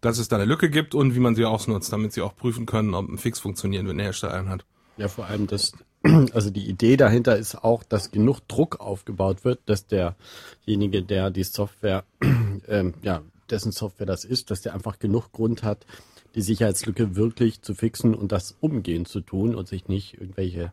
dass 0.00 0.18
es 0.18 0.28
da 0.28 0.36
eine 0.36 0.44
Lücke 0.44 0.70
gibt 0.70 0.94
und 0.94 1.14
wie 1.14 1.20
man 1.20 1.34
sie 1.34 1.44
ausnutzt, 1.44 1.92
damit 1.92 2.12
sie 2.12 2.22
auch 2.22 2.36
prüfen 2.36 2.66
können, 2.66 2.94
ob 2.94 3.08
ein 3.08 3.18
Fix 3.18 3.40
funktioniert, 3.40 3.86
wenn 3.86 3.98
der 3.98 4.06
Hersteller 4.06 4.34
einen 4.34 4.48
hat. 4.48 4.64
Ja, 4.96 5.08
vor 5.08 5.26
allem 5.26 5.46
das, 5.46 5.72
also 6.32 6.50
die 6.50 6.68
Idee 6.68 6.96
dahinter 6.96 7.36
ist 7.36 7.54
auch, 7.56 7.84
dass 7.84 8.10
genug 8.10 8.40
Druck 8.48 8.80
aufgebaut 8.80 9.44
wird, 9.44 9.60
dass 9.66 9.86
derjenige, 9.86 11.02
der 11.02 11.30
die 11.30 11.44
Software, 11.44 12.04
ähm, 12.68 12.94
ja, 13.02 13.22
dessen 13.50 13.72
Software 13.72 14.06
das 14.06 14.24
ist, 14.24 14.50
dass 14.50 14.62
der 14.62 14.74
einfach 14.74 14.98
genug 14.98 15.32
Grund 15.32 15.62
hat, 15.62 15.86
die 16.34 16.42
Sicherheitslücke 16.42 17.16
wirklich 17.16 17.62
zu 17.62 17.74
fixen 17.74 18.14
und 18.14 18.32
das 18.32 18.56
umgehend 18.60 19.08
zu 19.08 19.20
tun 19.20 19.54
und 19.54 19.68
sich 19.68 19.88
nicht 19.88 20.14
irgendwelche 20.14 20.72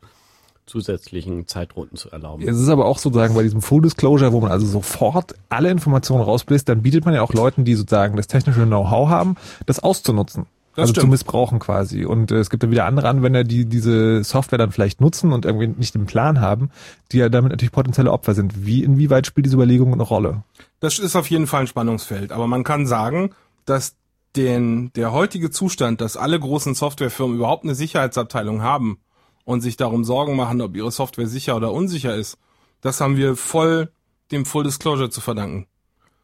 zusätzlichen 0.66 1.48
Zeitrunden 1.48 1.96
zu 1.96 2.10
erlauben. 2.10 2.48
Es 2.48 2.60
ist 2.60 2.70
aber 2.70 2.86
auch 2.86 2.98
sozusagen 2.98 3.36
bei 3.36 3.44
diesem 3.44 3.62
Full 3.62 3.84
Disclosure, 3.84 4.34
wo 4.34 4.42
man 4.42 4.52
also 4.52 4.66
sofort 4.66 5.36
alle 5.50 5.70
Informationen 5.70 6.24
rausbläst, 6.24 6.68
dann 6.68 6.82
bietet 6.82 7.06
man 7.06 7.14
ja 7.14 7.22
auch 7.22 7.34
Leuten, 7.34 7.66
die 7.66 7.76
sozusagen 7.76 8.18
das 8.18 8.28
technische 8.28 8.66
Know-how 8.66 9.10
haben, 9.10 9.36
das 9.66 9.80
auszunutzen. 9.80 10.48
Das 10.76 10.84
also 10.84 10.92
stimmt. 10.92 11.04
zu 11.06 11.08
missbrauchen 11.08 11.60
quasi. 11.60 12.04
Und 12.04 12.32
äh, 12.32 12.36
es 12.36 12.50
gibt 12.50 12.64
dann 12.64 12.72
wieder 12.72 12.86
andere 12.86 13.08
Anwender, 13.08 13.44
die 13.46 13.66
diese 13.66 14.24
Software 14.24 14.58
dann 14.58 14.72
vielleicht 14.72 15.00
nutzen 15.00 15.32
und 15.32 15.46
irgendwie 15.46 15.68
nicht 15.68 15.96
den 15.96 16.06
Plan 16.06 16.42
haben, 16.42 16.70
die 17.12 17.18
ja 17.18 17.30
damit 17.30 17.52
natürlich 17.52 17.72
potenzielle 17.72 18.12
Opfer 18.12 18.34
sind. 18.34 18.66
Wie, 18.66 18.84
inwieweit 18.84 19.26
spielt 19.26 19.46
diese 19.46 19.56
Überlegung 19.56 19.94
eine 19.94 20.04
Rolle? 20.04 20.44
Das 20.82 21.00
ist 21.00 21.16
auf 21.16 21.30
jeden 21.30 21.48
Fall 21.48 21.62
ein 21.62 21.68
Spannungsfeld. 21.68 22.34
Aber 22.34 22.48
man 22.48 22.66
kann 22.66 22.88
sagen, 22.88 23.32
dass 23.66 23.96
den, 24.36 24.92
der 24.94 25.14
heutige 25.14 25.50
Zustand, 25.50 26.02
dass 26.02 26.18
alle 26.18 26.38
großen 26.38 26.76
Softwarefirmen 26.76 27.38
überhaupt 27.38 27.64
eine 27.64 27.76
Sicherheitsabteilung 27.76 28.62
haben 28.62 29.00
und 29.46 29.62
sich 29.62 29.78
darum 29.78 30.04
Sorgen 30.04 30.36
machen, 30.36 30.62
ob 30.62 30.76
ihre 30.76 30.92
Software 30.92 31.28
sicher 31.28 31.56
oder 31.56 31.72
unsicher 31.72 32.16
ist, 32.16 32.38
das 32.82 33.00
haben 33.00 33.16
wir 33.16 33.38
voll 33.38 33.92
dem 34.32 34.46
Full 34.46 34.66
Disclosure 34.66 35.10
zu 35.10 35.22
verdanken. 35.22 35.68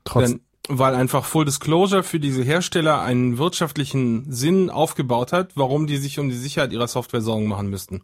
Trotz, 0.03 0.31
Denn, 0.31 0.41
weil 0.79 0.95
einfach 0.95 1.25
Full 1.25 1.45
Disclosure 1.45 2.03
für 2.03 2.19
diese 2.19 2.43
Hersteller 2.43 3.01
einen 3.01 3.37
wirtschaftlichen 3.37 4.31
Sinn 4.31 4.69
aufgebaut 4.69 5.33
hat, 5.33 5.51
warum 5.55 5.87
die 5.87 5.97
sich 5.97 6.19
um 6.19 6.29
die 6.29 6.35
Sicherheit 6.35 6.71
ihrer 6.71 6.87
Software 6.87 7.21
Sorgen 7.21 7.47
machen 7.47 7.69
müssten. 7.69 8.01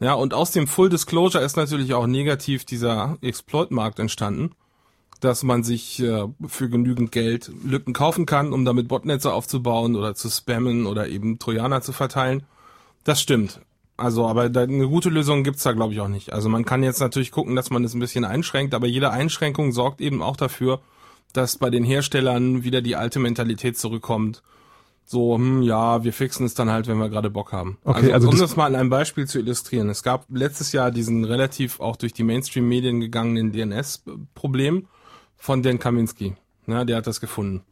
Ja, 0.00 0.14
und 0.14 0.32
aus 0.32 0.52
dem 0.52 0.66
Full 0.66 0.88
Disclosure 0.88 1.44
ist 1.44 1.56
natürlich 1.56 1.92
auch 1.92 2.06
negativ 2.06 2.64
dieser 2.64 3.18
Exploit-Markt 3.20 3.98
entstanden, 3.98 4.52
dass 5.20 5.42
man 5.42 5.64
sich 5.64 6.00
äh, 6.00 6.26
für 6.46 6.68
genügend 6.68 7.12
Geld 7.12 7.50
Lücken 7.64 7.92
kaufen 7.92 8.24
kann, 8.24 8.52
um 8.52 8.64
damit 8.64 8.88
Botnetze 8.88 9.32
aufzubauen 9.32 9.96
oder 9.96 10.14
zu 10.14 10.30
spammen 10.30 10.86
oder 10.86 11.08
eben 11.08 11.38
Trojaner 11.38 11.82
zu 11.82 11.92
verteilen. 11.92 12.44
Das 13.04 13.20
stimmt. 13.20 13.60
Also, 13.96 14.28
aber 14.28 14.48
da, 14.48 14.62
eine 14.62 14.86
gute 14.86 15.08
Lösung 15.08 15.42
gibt's 15.42 15.64
da, 15.64 15.72
glaube 15.72 15.92
ich, 15.92 16.00
auch 16.00 16.08
nicht. 16.08 16.32
Also 16.32 16.48
man 16.48 16.64
kann 16.64 16.84
jetzt 16.84 17.00
natürlich 17.00 17.32
gucken, 17.32 17.56
dass 17.56 17.70
man 17.70 17.82
es 17.82 17.94
ein 17.94 18.00
bisschen 18.00 18.24
einschränkt, 18.24 18.74
aber 18.74 18.86
jede 18.86 19.10
Einschränkung 19.10 19.72
sorgt 19.72 20.00
eben 20.00 20.22
auch 20.22 20.36
dafür, 20.36 20.80
dass 21.32 21.56
bei 21.58 21.70
den 21.70 21.84
Herstellern 21.84 22.64
wieder 22.64 22.80
die 22.82 22.96
alte 22.96 23.18
Mentalität 23.18 23.78
zurückkommt. 23.78 24.42
So, 25.04 25.36
hm, 25.36 25.62
ja, 25.62 26.04
wir 26.04 26.12
fixen 26.12 26.44
es 26.44 26.52
dann 26.54 26.70
halt, 26.70 26.86
wenn 26.86 26.98
wir 26.98 27.08
gerade 27.08 27.30
Bock 27.30 27.52
haben. 27.52 27.78
Okay, 27.84 28.12
also, 28.12 28.12
also 28.12 28.28
um 28.28 28.32
das- 28.32 28.40
das 28.50 28.56
mal 28.56 28.66
an 28.66 28.74
einem 28.76 28.90
Beispiel 28.90 29.26
zu 29.26 29.38
illustrieren. 29.38 29.88
Es 29.88 30.02
gab 30.02 30.26
letztes 30.30 30.72
Jahr 30.72 30.90
diesen 30.90 31.24
relativ 31.24 31.80
auch 31.80 31.96
durch 31.96 32.12
die 32.12 32.24
Mainstream-Medien 32.24 33.00
gegangenen 33.00 33.52
DNS-Problem 33.52 34.86
von 35.36 35.62
Dan 35.62 35.78
Kaminski. 35.78 36.34
Ja, 36.66 36.84
der 36.84 36.98
hat 36.98 37.06
das 37.06 37.20
gefunden. 37.20 37.62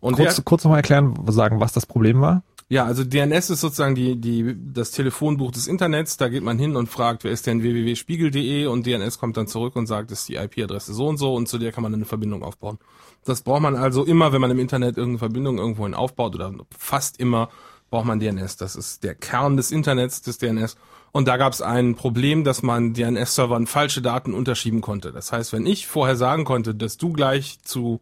Und 0.00 0.16
kurz, 0.16 0.34
der, 0.34 0.44
kurz 0.44 0.64
nochmal 0.64 0.78
erklären, 0.80 1.14
sagen, 1.28 1.60
was 1.60 1.72
das 1.72 1.86
Problem 1.86 2.20
war. 2.20 2.42
Ja, 2.68 2.84
also 2.84 3.04
DNS 3.04 3.50
ist 3.50 3.60
sozusagen 3.60 3.94
die, 3.94 4.16
die, 4.16 4.56
das 4.72 4.92
Telefonbuch 4.92 5.50
des 5.50 5.66
Internets. 5.66 6.16
Da 6.16 6.28
geht 6.28 6.42
man 6.42 6.58
hin 6.58 6.76
und 6.76 6.88
fragt, 6.88 7.24
wer 7.24 7.30
ist 7.30 7.46
denn 7.46 7.62
www.spiegel.de 7.62 8.66
und 8.66 8.86
DNS 8.86 9.18
kommt 9.18 9.36
dann 9.36 9.46
zurück 9.46 9.76
und 9.76 9.86
sagt, 9.86 10.10
ist 10.10 10.28
die 10.28 10.36
IP-Adresse 10.36 10.94
so 10.94 11.06
und 11.06 11.18
so 11.18 11.34
und 11.34 11.48
zu 11.48 11.58
der 11.58 11.72
kann 11.72 11.82
man 11.82 11.92
eine 11.92 12.04
Verbindung 12.04 12.42
aufbauen. 12.42 12.78
Das 13.24 13.42
braucht 13.42 13.62
man 13.62 13.76
also 13.76 14.04
immer, 14.04 14.32
wenn 14.32 14.40
man 14.40 14.50
im 14.50 14.58
Internet 14.58 14.96
irgendeine 14.96 15.18
Verbindung 15.18 15.58
irgendwohin 15.58 15.94
aufbaut 15.94 16.34
oder 16.34 16.52
fast 16.76 17.20
immer 17.20 17.50
braucht 17.90 18.06
man 18.06 18.18
DNS. 18.18 18.56
Das 18.56 18.74
ist 18.74 19.04
der 19.04 19.14
Kern 19.14 19.56
des 19.56 19.70
Internets, 19.70 20.22
des 20.22 20.38
DNS. 20.38 20.76
Und 21.12 21.28
da 21.28 21.36
gab 21.36 21.52
es 21.52 21.60
ein 21.60 21.94
Problem, 21.94 22.42
dass 22.42 22.62
man 22.62 22.94
DNS-Servern 22.94 23.66
falsche 23.66 24.00
Daten 24.00 24.32
unterschieben 24.32 24.80
konnte. 24.80 25.12
Das 25.12 25.30
heißt, 25.30 25.52
wenn 25.52 25.66
ich 25.66 25.86
vorher 25.86 26.16
sagen 26.16 26.44
konnte, 26.44 26.74
dass 26.74 26.96
du 26.96 27.12
gleich 27.12 27.58
zu 27.62 28.00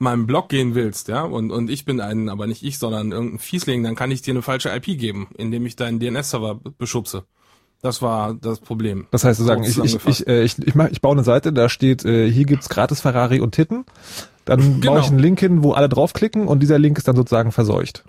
meinem 0.00 0.26
Blog 0.26 0.48
gehen 0.48 0.74
willst, 0.74 1.08
ja, 1.08 1.22
und, 1.22 1.50
und 1.50 1.70
ich 1.70 1.84
bin 1.84 2.00
ein, 2.00 2.28
aber 2.28 2.46
nicht 2.46 2.64
ich, 2.64 2.78
sondern 2.78 3.12
irgendein 3.12 3.38
Fiesling, 3.38 3.82
dann 3.84 3.94
kann 3.94 4.10
ich 4.10 4.22
dir 4.22 4.32
eine 4.32 4.42
falsche 4.42 4.70
IP 4.74 4.98
geben, 4.98 5.28
indem 5.36 5.66
ich 5.66 5.76
deinen 5.76 6.00
DNS-Server 6.00 6.54
be- 6.56 6.70
beschubse. 6.70 7.24
Das 7.82 8.02
war 8.02 8.34
das 8.34 8.60
Problem. 8.60 9.06
Das 9.10 9.24
heißt, 9.24 9.38
sozusagen, 9.38 9.62
Kurz 9.62 9.76
ich, 9.76 9.94
ich, 9.94 10.06
ich, 10.20 10.26
äh, 10.26 10.42
ich, 10.42 10.58
ich, 10.58 10.74
mach, 10.74 10.88
ich 10.90 11.00
baue 11.00 11.12
eine 11.12 11.24
Seite, 11.24 11.52
da 11.52 11.68
steht, 11.68 12.04
äh, 12.04 12.30
hier 12.30 12.44
gibt's 12.44 12.68
gratis 12.68 13.00
Ferrari 13.00 13.40
und 13.40 13.52
Titten. 13.54 13.84
Dann 14.44 14.80
Genau. 14.80 14.92
baue 14.94 15.00
ich 15.02 15.08
einen 15.08 15.18
Link 15.18 15.38
hin, 15.40 15.62
wo 15.62 15.72
alle 15.72 15.88
draufklicken 15.88 16.46
und 16.48 16.60
dieser 16.60 16.78
Link 16.78 16.98
ist 16.98 17.06
dann 17.08 17.16
sozusagen 17.16 17.52
verseucht. 17.52 18.04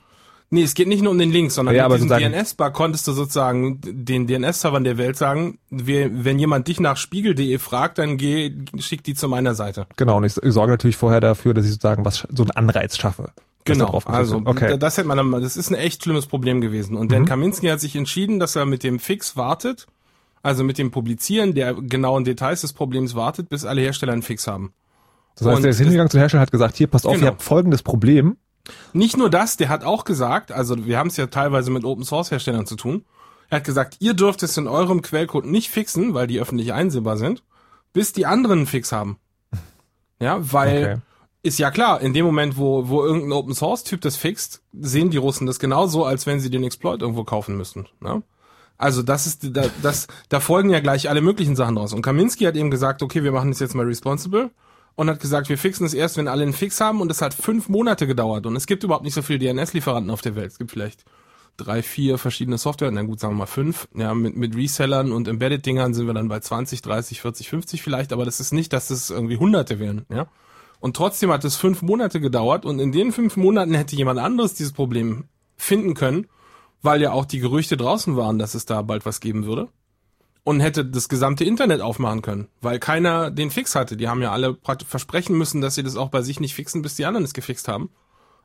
Nee, 0.54 0.64
es 0.64 0.74
geht 0.74 0.89
nicht 0.89 1.02
nur 1.02 1.12
um 1.12 1.18
den 1.18 1.32
Link, 1.32 1.49
sondern 1.52 1.74
Ja, 1.76 1.86
aber 1.86 1.97
mit 1.97 2.04
diesem 2.04 2.34
DNS-Bar 2.34 2.72
konntest 2.74 3.08
du 3.08 3.14
sozusagen 3.14 3.80
den 3.82 4.28
DNS-Servern 4.28 4.84
der 4.84 4.97
Welt 4.97 5.16
sagen, 5.16 5.60
wenn 5.70 6.39
jemand 6.39 6.68
dich 6.68 6.82
nach 6.82 6.97
spiegel.de 6.97 7.58
fragt, 7.58 7.97
dann 7.99 8.18
geh, 8.18 8.54
schick 8.80 9.02
die 9.04 9.14
zu 9.16 9.30
meiner 9.30 9.56
Seite. 9.56 9.88
Genau, 9.95 10.18
und 10.18 10.26
ich, 10.26 10.36
ich 10.36 10.54
sorge 10.54 10.72
natürlich 10.74 10.97
vorher 10.97 11.22
dafür, 11.22 11.54
dass 11.54 11.64
ich 11.64 11.72
sozusagen 11.72 12.04
was, 12.04 12.28
so 12.30 12.43
einen 12.43 12.52
Anreiz 12.52 12.97
schaffe. 12.97 13.32
Genau, 13.64 14.02
also 14.06 14.41
okay. 14.43 14.78
das 14.78 14.97
hätte 14.97 15.08
man 15.08 15.18
dann 15.18 15.30
mal, 15.30 15.39
das 15.39 15.56
ist 15.56 15.70
ein 15.70 15.76
echt 15.76 16.04
schlimmes 16.04 16.26
Problem 16.28 16.60
gewesen. 16.60 16.97
Und 16.97 17.06
Mhm. 17.12 17.16
Dan 17.16 17.26
Kaminski 17.26 17.68
hat 17.68 17.80
sich 17.80 17.95
entschieden, 17.95 18.39
dass 18.39 18.56
er 18.58 18.66
mit 18.66 18.84
dem 18.84 18.99
Fix 18.99 19.38
wartet, 19.38 19.86
also 20.43 20.64
mit 20.66 20.78
dem 20.80 20.91
Publizieren 20.91 21.54
der 21.54 21.76
genauen 21.76 22.24
Details 22.26 22.62
des 22.62 22.74
Problems 22.74 23.16
wartet, 23.16 23.47
bis 23.49 23.64
alle 23.64 23.80
Hersteller 23.82 24.14
einen 24.14 24.24
Fix 24.24 24.47
haben. 24.47 24.74
das 25.38 25.47
heißt, 25.47 25.56
und 25.58 25.62
der 25.64 25.72
ist 25.72 25.78
hingegangen 25.80 26.10
zum 26.10 26.20
Hersteller 26.20 26.41
und 26.41 26.47
hat 26.47 26.52
gesagt, 26.52 26.76
hier, 26.76 26.88
passt 26.88 27.06
auf, 27.06 27.14
Genau. 27.14 27.26
ihr 27.28 27.32
habt 27.32 27.41
folgendes 27.41 27.84
Problem. 27.84 28.36
Nicht 28.93 29.18
nur 29.18 29.30
das, 29.30 29.57
der 29.57 29.70
hat 29.70 29.84
auch 29.84 30.03
gesagt, 30.03 30.51
also 30.51 30.86
wir 30.86 30.97
haben 30.97 31.07
es 31.07 31.18
ja 31.18 31.28
teilweise 31.28 31.72
mit 31.72 31.84
Open 31.84 32.03
Source 32.03 32.32
Herstellern 32.32 32.66
zu 32.66 32.76
tun. 32.76 33.05
Er 33.49 33.57
hat 33.57 33.66
gesagt, 33.66 33.97
ihr 33.99 34.14
dürft 34.14 34.43
es 34.43 34.57
in 34.57 34.68
eurem 34.68 35.01
Quellcode 35.01 35.45
nicht 35.45 35.70
fixen, 35.70 36.14
weil 36.14 36.28
die 36.28 36.39
öffentlich 36.39 36.74
einsehbar 36.74 37.18
sind, 37.18 37.43
bis 37.93 38.14
die 38.14 38.26
anderen 38.26 38.59
einen 38.59 38.68
Fix 38.68 38.91
haben. 38.91 39.18
Ja, 40.20 40.39
weil 40.53 40.84
Okay. 40.84 40.97
ist 41.43 41.59
ja 41.59 41.72
klar, 41.72 41.99
in 42.01 42.14
dem 42.14 42.26
Moment, 42.26 42.57
wo, 42.57 42.88
wo 42.88 43.03
irgendein 43.03 43.34
Open 43.34 43.53
Source 43.53 43.84
Typ 43.84 44.01
das 44.01 44.16
fixt, 44.16 44.62
sehen 44.80 45.09
die 45.09 45.18
Russen 45.18 45.47
das 45.47 45.59
genauso, 45.59 46.05
als 46.05 46.26
wenn 46.28 46.39
sie 46.39 46.49
den 46.49 46.64
Exploit 46.64 47.01
irgendwo 47.01 47.24
kaufen 47.24 47.57
müssten. 47.57 47.88
Ne? 47.99 48.24
Also 48.78 49.03
das 49.03 49.28
ist, 49.28 49.55
da, 49.55 49.66
das, 49.82 50.07
da 50.30 50.39
folgen 50.39 50.70
ja 50.70 50.80
gleich 50.80 51.09
alle 51.09 51.22
möglichen 51.22 51.55
Sachen 51.55 51.76
draus. 51.76 51.93
Und 51.93 52.01
Kaminski 52.01 52.45
hat 52.45 52.55
eben 52.55 52.72
gesagt, 52.72 53.03
okay, 53.03 53.24
wir 53.24 53.32
machen 53.32 53.51
das 53.51 53.59
jetzt 53.59 53.76
mal 53.76 53.86
responsible 53.86 54.49
und 54.96 55.10
hat 55.10 55.20
gesagt, 55.20 55.50
wir 55.50 55.58
fixen 55.58 55.86
es 55.86 55.94
erst, 55.94 56.18
wenn 56.18 56.28
alle 56.28 56.44
einen 56.44 56.54
Fix 56.54 56.80
haben 56.82 57.02
und 57.02 57.12
es 57.12 57.22
hat 57.22 57.34
fünf 57.34 57.70
Monate 57.70 58.08
gedauert 58.08 58.46
und 58.46 58.56
es 58.56 58.68
gibt 58.68 58.84
überhaupt 58.84 59.06
nicht 59.06 59.14
so 59.14 59.22
viele 59.22 59.39
DNS-Lieferanten 59.39 60.12
auf 60.12 60.22
der 60.22 60.36
Welt. 60.36 60.52
Es 60.52 60.58
gibt 60.58 60.72
vielleicht 60.72 61.06
drei, 61.58 61.82
vier 61.84 62.18
verschiedene 62.18 62.58
Software, 62.58 62.92
na 62.92 63.04
gut, 63.04 63.20
sagen 63.20 63.34
wir 63.34 63.39
mal 63.39 63.46
fünf. 63.46 63.88
Ja, 63.96 64.14
mit, 64.14 64.36
mit 64.36 64.56
Resellern 64.56 65.12
und 65.12 65.28
Embedded-Dingern 65.28 65.94
sind 65.94 66.08
wir 66.08 66.14
dann 66.14 66.28
bei 66.28 66.39
20, 66.39 66.82
30, 66.82 67.22
40, 67.22 67.50
50 67.50 67.82
vielleicht, 67.82 68.14
aber 68.14 68.26
das 68.26 68.39
ist 68.39 68.52
nicht, 68.52 68.74
dass 68.74 68.89
es 68.89 69.10
irgendwie 69.10 69.38
Hunderte 69.38 69.80
wären, 69.80 70.06
ja. 70.10 70.28
Und 70.80 70.96
trotzdem 70.96 71.32
hat 71.32 71.46
es 71.46 71.58
fünf 71.58 71.84
Monate 71.84 72.20
gedauert 72.20 72.66
und 72.66 72.80
in 72.80 72.92
den 72.92 73.12
fünf 73.12 73.38
Monaten 73.38 73.76
hätte 73.76 73.96
jemand 73.96 74.20
anderes 74.20 74.56
dieses 74.56 74.74
Problem 74.74 75.26
finden 75.56 75.94
können, 75.94 76.26
weil 76.82 77.02
ja 77.04 77.12
auch 77.12 77.26
die 77.26 77.38
Gerüchte 77.38 77.78
draußen 77.78 78.18
waren, 78.18 78.39
dass 78.39 78.56
es 78.56 78.66
da 78.66 78.82
bald 78.82 79.06
was 79.06 79.20
geben 79.20 79.46
würde. 79.46 79.68
Und 80.44 80.60
hätte 80.60 80.84
das 80.84 81.08
gesamte 81.08 81.44
Internet 81.44 81.82
aufmachen 81.82 82.24
können, 82.24 82.48
weil 82.62 82.80
keiner 82.80 83.30
den 83.30 83.52
Fix 83.52 83.76
hatte. 83.76 83.96
Die 83.96 84.08
haben 84.08 84.24
ja 84.24 84.32
alle 84.32 84.58
versprechen 84.88 85.38
müssen, 85.38 85.62
dass 85.62 85.76
sie 85.76 85.84
das 85.84 85.98
auch 85.98 86.10
bei 86.10 86.24
sich 86.24 86.39
nicht 86.39 86.56
fixen, 86.56 86.82
bis 86.82 86.96
die 86.96 87.06
anderen 87.06 87.26
es 87.26 87.34
gefixt 87.34 87.68
haben. 87.68 87.92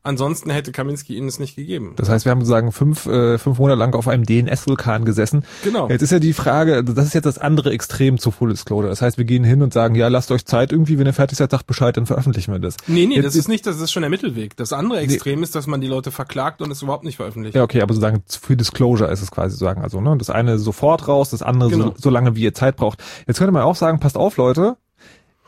Ansonsten 0.07 0.51
hätte 0.51 0.71
Kaminski 0.71 1.17
ihnen 1.17 1.27
es 1.27 1.41
nicht 1.41 1.57
gegeben. 1.57 1.95
Das 1.97 2.09
heißt, 2.09 2.25
wir 2.25 2.31
haben 2.31 2.39
sozusagen 2.41 2.71
fünf, 2.71 3.07
äh, 3.07 3.39
fünf 3.39 3.59
Monate 3.59 3.77
lang 3.79 3.95
auf 3.95 4.07
einem 4.07 4.25
DNS-Vulkan 4.25 5.05
gesessen. 5.05 5.45
Genau. 5.65 5.89
Jetzt 5.89 6.03
ist 6.03 6.13
ja 6.13 6.21
die 6.21 6.33
Frage, 6.33 6.75
also 6.77 6.93
das 6.93 7.07
ist 7.07 7.15
jetzt 7.15 7.25
das 7.25 7.39
andere 7.39 7.71
Extrem 7.73 8.19
zu 8.19 8.31
Full 8.31 8.51
Disclosure. 8.51 8.89
Das 8.89 9.03
heißt, 9.03 9.19
wir 9.19 9.25
gehen 9.25 9.43
hin 9.43 9.63
und 9.63 9.73
sagen, 9.73 9.97
ja, 9.97 10.07
lasst 10.07 10.31
euch 10.31 10.45
Zeit 10.47 10.71
irgendwie, 10.71 10.99
wenn 10.99 11.07
ihr 11.07 11.13
fertig 11.13 11.39
seid, 11.39 11.51
sagt 11.51 11.67
Bescheid, 11.67 11.97
dann 11.97 12.07
veröffentlichen 12.07 12.53
wir 12.53 12.61
das. 12.61 12.77
Nee, 12.87 13.07
nee, 13.07 13.17
Jetzt 13.17 13.25
das 13.25 13.35
ist 13.35 13.49
nicht, 13.49 13.67
das 13.67 13.81
ist 13.81 13.91
schon 13.91 14.03
der 14.03 14.11
Mittelweg. 14.11 14.57
Das 14.57 14.73
andere 14.73 15.01
Extrem 15.01 15.43
ist, 15.43 15.55
dass 15.57 15.67
man 15.67 15.81
die 15.81 15.89
Leute 15.89 16.13
verklagt 16.13 16.63
und 16.63 16.71
es 16.71 16.83
überhaupt 16.83 17.05
nicht 17.05 17.17
veröffentlicht. 17.17 17.57
Ja, 17.57 17.65
okay, 17.65 17.83
aber 17.83 17.93
sozusagen 17.93 18.23
für 18.29 18.57
Disclosure 18.57 19.11
ist 19.11 19.23
es 19.23 19.31
quasi 19.33 19.57
sagen, 19.57 19.83
also 19.83 20.01
ne, 20.01 20.17
das 20.17 20.31
eine 20.31 20.59
sofort 20.59 21.09
raus, 21.09 21.31
das 21.31 21.43
andere 21.43 21.71
Genau. 21.71 21.85
so, 21.87 21.95
so 21.99 22.11
lange 22.11 22.37
wie 22.37 22.43
ihr 22.43 22.55
Zeit 22.55 22.77
braucht. 22.77 23.03
Jetzt 23.27 23.39
könnte 23.39 23.53
man 23.53 23.63
auch 23.63 23.75
sagen, 23.75 23.99
passt 23.99 24.17
auf, 24.17 24.37
Leute, 24.37 24.77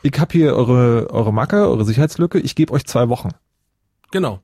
ich 0.03 0.19
hab 0.19 0.33
hier 0.33 0.55
eure 0.57 1.11
eure 1.11 1.33
Macke, 1.33 1.69
eure 1.69 1.85
Sicherheitslücke, 1.85 2.39
ich 2.41 2.55
gebe 2.55 2.73
euch 2.73 2.85
zwei 2.87 3.09
Wochen. 3.09 3.31
Genau. 4.11 4.41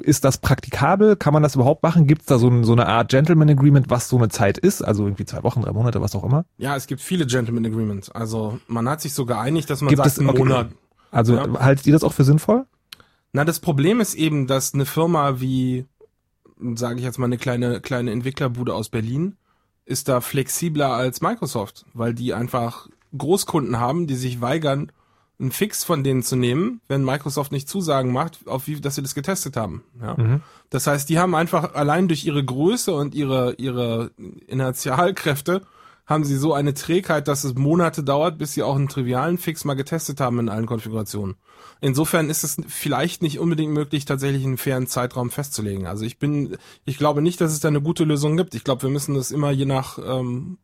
Ist 0.00 0.24
das 0.24 0.38
praktikabel? 0.38 1.16
Kann 1.16 1.32
man 1.32 1.42
das 1.42 1.54
überhaupt 1.54 1.82
machen? 1.82 2.06
Gibt 2.06 2.22
es 2.22 2.26
da 2.26 2.38
so, 2.38 2.48
ein, 2.48 2.64
so 2.64 2.72
eine 2.72 2.86
Art 2.86 3.10
Gentleman 3.10 3.50
Agreement, 3.50 3.90
was 3.90 4.08
so 4.08 4.16
eine 4.16 4.28
Zeit 4.28 4.58
ist? 4.58 4.82
Also 4.82 5.04
irgendwie 5.04 5.24
zwei 5.24 5.42
Wochen, 5.42 5.62
drei 5.62 5.72
Monate, 5.72 6.00
was 6.00 6.14
auch 6.14 6.24
immer? 6.24 6.44
Ja, 6.56 6.76
es 6.76 6.86
gibt 6.86 7.00
viele 7.00 7.26
Gentleman 7.26 7.66
Agreements. 7.66 8.10
Also 8.10 8.58
man 8.66 8.88
hat 8.88 9.00
sich 9.00 9.12
so 9.14 9.26
geeinigt, 9.26 9.70
dass 9.70 9.80
man 9.80 9.88
Gibt 9.90 10.02
sagt, 10.04 10.18
es 10.18 10.26
okay. 10.26 10.38
Monat. 10.38 10.68
Also 11.10 11.36
Ja. 11.36 11.60
haltet 11.60 11.86
ihr 11.86 11.92
das 11.92 12.04
auch 12.04 12.12
für 12.12 12.24
sinnvoll? 12.24 12.66
Na, 13.32 13.44
das 13.44 13.60
Problem 13.60 14.00
ist 14.00 14.14
eben, 14.14 14.46
dass 14.46 14.74
eine 14.74 14.86
Firma 14.86 15.40
wie, 15.40 15.86
sage 16.74 16.98
ich 16.98 17.04
jetzt 17.04 17.18
mal, 17.18 17.26
eine 17.26 17.38
kleine, 17.38 17.80
kleine 17.80 18.10
Entwicklerbude 18.12 18.74
aus 18.74 18.88
Berlin, 18.88 19.36
ist 19.84 20.08
da 20.08 20.20
flexibler 20.20 20.92
als 20.92 21.20
Microsoft, 21.20 21.84
weil 21.94 22.14
die 22.14 22.34
einfach 22.34 22.88
Großkunden 23.16 23.78
haben, 23.80 24.06
die 24.06 24.16
sich 24.16 24.40
weigern, 24.40 24.92
einen 25.40 25.52
Fix 25.52 25.84
von 25.84 26.02
denen 26.02 26.22
zu 26.22 26.34
nehmen, 26.36 26.80
wenn 26.88 27.04
Microsoft 27.04 27.52
nicht 27.52 27.68
Zusagen 27.68 28.12
macht, 28.12 28.40
auf 28.46 28.66
wie, 28.66 28.80
dass 28.80 28.96
sie 28.96 29.02
das 29.02 29.14
getestet 29.14 29.56
haben. 29.56 29.84
Ja? 30.00 30.16
Mhm. 30.16 30.42
Das 30.70 30.86
heißt, 30.86 31.08
die 31.08 31.18
haben 31.18 31.34
einfach 31.34 31.74
allein 31.74 32.08
durch 32.08 32.24
ihre 32.24 32.44
Größe 32.44 32.92
und 32.92 33.14
ihre, 33.14 33.54
ihre 33.54 34.10
Inertialkräfte 34.48 35.62
haben 36.06 36.24
sie 36.24 36.36
so 36.36 36.54
eine 36.54 36.72
Trägheit, 36.74 37.28
dass 37.28 37.44
es 37.44 37.54
Monate 37.54 38.02
dauert, 38.02 38.38
bis 38.38 38.54
sie 38.54 38.62
auch 38.62 38.76
einen 38.76 38.88
trivialen 38.88 39.36
Fix 39.36 39.64
mal 39.64 39.74
getestet 39.74 40.20
haben 40.20 40.38
in 40.38 40.48
allen 40.48 40.64
Konfigurationen. 40.66 41.36
Insofern 41.80 42.30
ist 42.30 42.44
es 42.44 42.56
vielleicht 42.66 43.22
nicht 43.22 43.38
unbedingt 43.38 43.72
möglich, 43.72 44.06
tatsächlich 44.06 44.44
einen 44.44 44.56
fairen 44.56 44.86
Zeitraum 44.86 45.30
festzulegen. 45.30 45.86
Also 45.86 46.04
ich 46.04 46.18
bin, 46.18 46.56
ich 46.86 46.96
glaube 46.98 47.20
nicht, 47.20 47.40
dass 47.40 47.52
es 47.52 47.60
da 47.60 47.68
eine 47.68 47.82
gute 47.82 48.04
Lösung 48.04 48.36
gibt. 48.38 48.54
Ich 48.54 48.64
glaube, 48.64 48.82
wir 48.82 48.90
müssen 48.90 49.14
das 49.14 49.30
immer 49.30 49.50
je 49.50 49.66
nach, 49.66 49.98
ähm, 49.98 50.56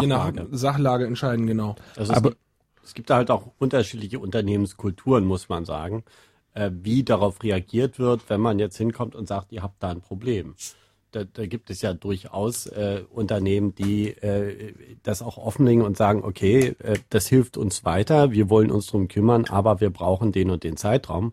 je 0.00 0.06
nach 0.06 0.26
Sachlage. 0.26 0.48
Sachlage 0.56 1.06
entscheiden, 1.06 1.46
genau. 1.46 1.74
Also 1.96 2.12
es, 2.12 2.18
Aber- 2.18 2.30
gibt, 2.30 2.40
es 2.86 2.94
gibt 2.94 3.10
da 3.10 3.16
halt 3.16 3.32
auch 3.32 3.50
unterschiedliche 3.58 4.20
Unternehmenskulturen, 4.20 5.24
muss 5.24 5.48
man 5.48 5.64
sagen, 5.64 6.04
äh, 6.54 6.70
wie 6.72 7.02
darauf 7.02 7.42
reagiert 7.42 7.98
wird, 7.98 8.30
wenn 8.30 8.40
man 8.40 8.60
jetzt 8.60 8.76
hinkommt 8.76 9.16
und 9.16 9.26
sagt, 9.26 9.50
ihr 9.50 9.62
habt 9.62 9.82
da 9.82 9.90
ein 9.90 10.00
Problem. 10.00 10.54
Da, 11.10 11.24
da 11.24 11.46
gibt 11.46 11.70
es 11.70 11.82
ja 11.82 11.94
durchaus 11.94 12.66
äh, 12.66 13.02
Unternehmen, 13.10 13.74
die 13.74 14.10
äh, 14.10 14.72
das 15.02 15.20
auch 15.20 15.36
offenlegen 15.36 15.82
und 15.82 15.96
sagen, 15.96 16.22
okay, 16.22 16.76
äh, 16.78 16.98
das 17.10 17.26
hilft 17.26 17.56
uns 17.56 17.84
weiter, 17.84 18.30
wir 18.30 18.50
wollen 18.50 18.70
uns 18.70 18.86
drum 18.86 19.08
kümmern, 19.08 19.46
aber 19.46 19.80
wir 19.80 19.90
brauchen 19.90 20.30
den 20.30 20.50
und 20.50 20.62
den 20.62 20.76
Zeitraum. 20.76 21.32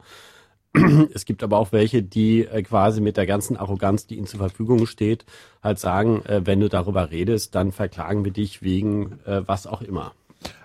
Es 1.13 1.25
gibt 1.25 1.43
aber 1.43 1.59
auch 1.59 1.71
welche, 1.71 2.01
die 2.01 2.45
äh, 2.45 2.63
quasi 2.63 2.99
mit 2.99 3.15
der 3.15 3.27
ganzen 3.27 3.57
Arroganz, 3.57 4.07
die 4.07 4.15
ihnen 4.15 4.25
zur 4.25 4.39
Verfügung 4.39 4.87
steht, 4.87 5.23
halt 5.61 5.77
sagen, 5.77 6.25
äh, 6.25 6.41
wenn 6.45 6.59
du 6.59 6.67
darüber 6.67 7.11
redest, 7.11 7.53
dann 7.53 7.71
verklagen 7.71 8.25
wir 8.25 8.31
dich 8.31 8.63
wegen 8.63 9.19
was 9.25 9.67
auch 9.67 9.83
immer. 9.83 10.13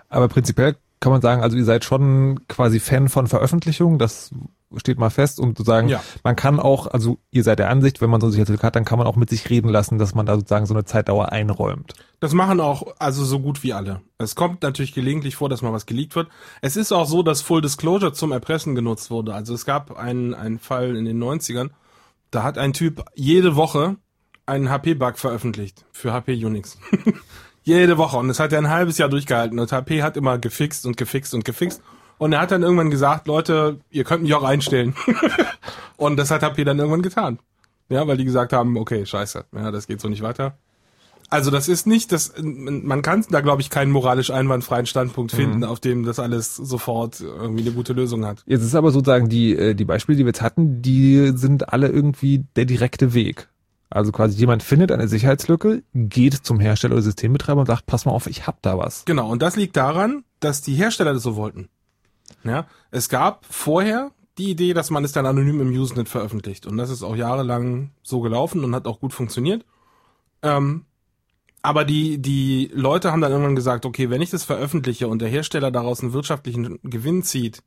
Aber 0.09 0.27
prinzipiell 0.27 0.75
kann 0.99 1.11
man 1.13 1.21
sagen, 1.21 1.41
also 1.41 1.55
ihr 1.55 1.63
seid 1.65 1.85
schon 1.85 2.45
quasi 2.47 2.79
Fan 2.79 3.07
von 3.07 3.27
Veröffentlichung, 3.27 3.99
das 3.99 4.31
steht 4.75 4.99
mal 4.99 5.09
fest 5.09 5.39
und 5.39 5.57
sozusagen, 5.57 5.87
Ja. 5.87 6.03
man 6.23 6.35
kann 6.35 6.59
auch, 6.59 6.85
also 6.87 7.17
ihr 7.31 7.43
seid 7.43 7.57
der 7.59 7.69
Ansicht, 7.69 8.01
wenn 8.01 8.09
man 8.09 8.19
so 8.21 8.27
ein 8.27 8.31
Sicherheitslücke 8.31 8.67
hat, 8.67 8.75
dann 8.75 8.85
kann 8.85 8.99
man 8.99 9.07
auch 9.07 9.15
mit 9.15 9.29
sich 9.29 9.49
reden 9.49 9.69
lassen, 9.69 9.97
dass 9.97 10.13
man 10.13 10.25
da 10.25 10.35
sozusagen 10.35 10.65
so 10.65 10.73
eine 10.73 10.83
Zeitdauer 10.85 11.31
einräumt. 11.31 11.93
Das 12.19 12.33
machen 12.33 12.59
auch 12.59 12.83
also 12.99 13.23
so 13.23 13.39
gut 13.39 13.63
wie 13.63 13.73
alle. 13.73 14.01
Es 14.17 14.35
kommt 14.35 14.61
natürlich 14.61 14.93
gelegentlich 14.93 15.37
vor, 15.37 15.47
dass 15.49 15.61
mal 15.61 15.73
was 15.73 15.85
geleakt 15.85 16.15
wird. 16.15 16.27
Es 16.61 16.75
ist 16.75 16.91
auch 16.91 17.07
so, 17.07 17.23
dass 17.23 17.41
Full 17.41 17.61
Disclosure 17.61 18.13
zum 18.13 18.31
Erpressen 18.31 18.75
genutzt 18.75 19.09
wurde. 19.09 19.33
Also 19.33 19.53
es 19.53 19.65
gab 19.65 19.97
einen, 19.97 20.33
einen 20.35 20.59
Fall 20.59 20.95
in 20.97 21.05
den 21.05 21.17
90ern, 21.23 21.69
da 22.29 22.43
hat 22.43 22.57
ein 22.57 22.73
Typ 22.73 23.03
jede 23.15 23.55
Woche 23.55 23.95
einen 24.45 24.69
HP-Bug 24.69 25.17
veröffentlicht 25.17 25.85
für 25.93 26.11
HP 26.13 26.43
Unix. 26.45 26.77
jede 27.77 27.97
Woche. 27.97 28.17
Und 28.17 28.27
das 28.27 28.39
hat 28.39 28.51
er 28.51 28.59
ein 28.59 28.69
halbes 28.69 28.97
Jahr 28.97 29.09
durchgehalten. 29.09 29.59
Und 29.59 29.71
HP 29.71 30.03
hat 30.03 30.17
immer 30.17 30.37
gefixt 30.37 30.85
und 30.85 30.97
gefixt 30.97 31.33
und 31.33 31.45
gefixt. 31.45 31.81
Und 32.17 32.33
er 32.33 32.41
hat 32.41 32.51
dann 32.51 32.63
irgendwann 32.63 32.91
gesagt, 32.91 33.27
Leute, 33.27 33.79
ihr 33.89 34.03
könnt 34.03 34.23
mich 34.23 34.33
auch 34.33 34.43
einstellen. 34.43 34.93
und 35.97 36.17
das 36.17 36.31
hat 36.31 36.43
HP 36.43 36.65
dann 36.65 36.77
irgendwann 36.77 37.01
getan. 37.01 37.39
Ja, 37.89 38.07
weil 38.07 38.17
die 38.17 38.25
gesagt 38.25 38.53
haben, 38.53 38.77
okay, 38.77 39.05
scheiße, 39.05 39.45
ja, 39.55 39.71
das 39.71 39.87
geht 39.87 39.99
so 40.01 40.09
nicht 40.09 40.21
weiter. 40.21 40.57
Also 41.31 41.51
das 41.51 41.67
ist 41.67 41.85
nicht, 41.85 42.11
das 42.11 42.33
man 42.41 43.03
kann 43.03 43.23
da 43.29 43.41
glaube 43.41 43.61
ich 43.61 43.69
keinen 43.69 43.91
moralisch 43.91 44.31
einwandfreien 44.31 44.87
Standpunkt 44.87 45.31
finden, 45.31 45.63
auf 45.63 45.79
dem 45.79 46.03
das 46.03 46.17
alles 46.19 46.55
sofort 46.55 47.21
irgendwie 47.21 47.61
eine 47.61 47.71
gute 47.71 47.93
Lösung 47.93 48.25
hat. 48.25 48.43
Jetzt 48.47 48.63
ist 48.63 48.73
aber 48.73 48.89
sozusagen 48.89 49.29
die, 49.29 49.55
äh, 49.55 49.75
die 49.75 49.85
Beispiele, 49.85 50.17
die 50.17 50.25
wir 50.25 50.29
jetzt 50.29 50.41
hatten, 50.41 50.81
die 50.81 51.31
sind 51.35 51.71
alle 51.71 51.87
irgendwie 51.89 52.45
der 52.55 52.65
direkte 52.65 53.13
Weg. 53.13 53.48
Also 53.89 54.11
quasi 54.11 54.37
jemand 54.37 54.61
findet 54.61 54.91
eine 54.91 55.07
Sicherheitslücke, 55.07 55.83
geht 55.93 56.33
zum 56.33 56.59
Hersteller 56.59 56.93
oder 56.93 57.01
Systembetreiber 57.01 57.61
und 57.61 57.65
sagt, 57.65 57.87
pass 57.87 58.05
mal 58.05 58.11
auf, 58.11 58.27
ich 58.27 58.45
hab 58.45 58.61
da 58.61 58.77
was. 58.77 59.05
Genau, 59.05 59.29
und 59.29 59.41
das 59.41 59.55
liegt 59.55 59.75
daran, 59.75 60.23
dass 60.39 60.61
die 60.61 60.75
Hersteller 60.75 61.13
das 61.13 61.23
so 61.23 61.35
wollten. 61.35 61.69
Ja, 62.43 62.67
es 62.91 63.09
gab 63.09 63.45
vorher 63.45 64.11
die 64.37 64.51
Idee, 64.51 64.73
dass 64.73 64.91
man 64.91 65.03
es 65.03 65.11
dann 65.11 65.25
anonym 65.25 65.59
im 65.59 65.69
Usenet 65.69 66.07
veröffentlicht. 66.07 66.65
Und 66.67 66.77
das 66.77 66.89
ist 66.89 67.03
auch 67.03 67.15
jahrelang 67.15 67.91
so 68.03 68.21
gelaufen 68.21 68.63
und 68.63 68.75
hat 68.75 68.87
auch 68.87 68.99
gut 68.99 69.13
funktioniert. 69.13 69.65
Ähm, 70.43 70.85
aber 71.61 71.83
die, 71.83 72.21
die 72.21 72.71
Leute 72.73 73.11
haben 73.11 73.21
dann 73.21 73.31
irgendwann 73.31 73.55
gesagt, 73.55 73.85
okay, 73.85 74.09
wenn 74.09 74.21
ich 74.21 74.29
das 74.29 74.45
veröffentliche 74.45 75.07
und 75.07 75.19
der 75.21 75.27
Hersteller 75.27 75.71
daraus 75.71 76.01
einen 76.01 76.13
wirtschaftlichen 76.13 76.79
Gewinn 76.83 77.23
zieht, 77.23 77.63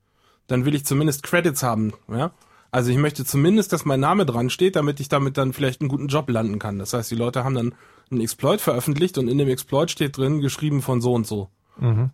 dann 0.46 0.64
will 0.64 0.74
ich 0.74 0.86
zumindest 0.86 1.22
Credits 1.22 1.62
haben, 1.62 1.92
ja. 2.08 2.32
Also 2.72 2.90
ich 2.90 2.96
möchte 2.96 3.24
zumindest, 3.24 3.72
dass 3.72 3.84
mein 3.84 4.00
Name 4.00 4.24
dran 4.26 4.50
steht, 4.50 4.76
damit 4.76 4.98
ich 4.98 5.08
damit 5.08 5.36
dann 5.36 5.52
vielleicht 5.52 5.82
einen 5.82 5.90
guten 5.90 6.08
Job 6.08 6.28
landen 6.30 6.58
kann. 6.58 6.78
Das 6.78 6.94
heißt, 6.94 7.10
die 7.10 7.16
Leute 7.16 7.44
haben 7.44 7.54
dann 7.54 7.74
einen 8.10 8.22
Exploit 8.22 8.60
veröffentlicht 8.60 9.18
und 9.18 9.28
in 9.28 9.38
dem 9.38 9.48
Exploit 9.48 9.90
steht 9.90 10.16
drin, 10.16 10.40
geschrieben 10.40 10.80
von 10.80 11.02
so 11.02 11.12
und 11.12 11.26
so. 11.26 11.50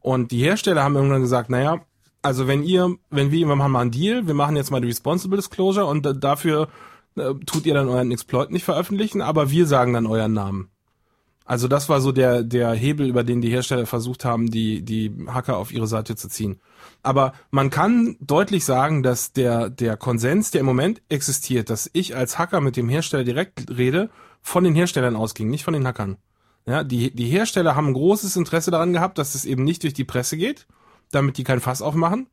Und 0.00 0.32
die 0.32 0.42
Hersteller 0.42 0.82
haben 0.82 0.96
irgendwann 0.96 1.22
gesagt, 1.22 1.48
naja, 1.48 1.80
also 2.22 2.48
wenn 2.48 2.64
ihr, 2.64 2.96
wenn 3.10 3.30
wir, 3.30 3.46
wir 3.46 3.56
machen 3.56 3.72
mal 3.72 3.80
einen 3.82 3.90
Deal, 3.92 4.26
wir 4.26 4.34
machen 4.34 4.56
jetzt 4.56 4.70
mal 4.70 4.80
die 4.80 4.88
Responsible 4.88 5.36
Disclosure 5.36 5.86
und 5.86 6.04
äh, 6.04 6.18
dafür 6.18 6.68
äh, 7.16 7.34
tut 7.46 7.64
ihr 7.64 7.74
dann 7.74 7.88
euren 7.88 8.10
Exploit 8.10 8.50
nicht 8.50 8.64
veröffentlichen, 8.64 9.20
aber 9.20 9.50
wir 9.50 9.66
sagen 9.66 9.92
dann 9.92 10.06
euren 10.06 10.32
Namen. 10.32 10.70
Also 11.48 11.66
das 11.66 11.88
war 11.88 12.02
so 12.02 12.12
der, 12.12 12.42
der 12.42 12.72
Hebel, 12.74 13.08
über 13.08 13.24
den 13.24 13.40
die 13.40 13.48
Hersteller 13.48 13.86
versucht 13.86 14.26
haben, 14.26 14.50
die, 14.50 14.82
die 14.82 15.16
Hacker 15.28 15.56
auf 15.56 15.72
ihre 15.72 15.86
Seite 15.86 16.14
zu 16.14 16.28
ziehen. 16.28 16.60
Aber 17.02 17.32
man 17.50 17.70
kann 17.70 18.16
deutlich 18.20 18.66
sagen, 18.66 19.02
dass 19.02 19.32
der, 19.32 19.70
der 19.70 19.96
Konsens, 19.96 20.50
der 20.50 20.60
im 20.60 20.66
Moment 20.66 21.00
existiert, 21.08 21.70
dass 21.70 21.88
ich 21.94 22.14
als 22.14 22.38
Hacker 22.38 22.60
mit 22.60 22.76
dem 22.76 22.90
Hersteller 22.90 23.24
direkt 23.24 23.70
rede, 23.78 24.10
von 24.42 24.62
den 24.62 24.74
Herstellern 24.74 25.16
ausging, 25.16 25.48
nicht 25.48 25.64
von 25.64 25.72
den 25.72 25.86
Hackern. 25.86 26.18
Ja, 26.66 26.84
die, 26.84 27.14
die 27.14 27.28
Hersteller 27.28 27.74
haben 27.74 27.88
ein 27.88 27.94
großes 27.94 28.36
Interesse 28.36 28.70
daran 28.70 28.92
gehabt, 28.92 29.16
dass 29.16 29.34
es 29.34 29.46
eben 29.46 29.64
nicht 29.64 29.84
durch 29.84 29.94
die 29.94 30.04
Presse 30.04 30.36
geht, 30.36 30.66
damit 31.12 31.38
die 31.38 31.44
kein 31.44 31.60
Fass 31.60 31.80
aufmachen 31.80 32.26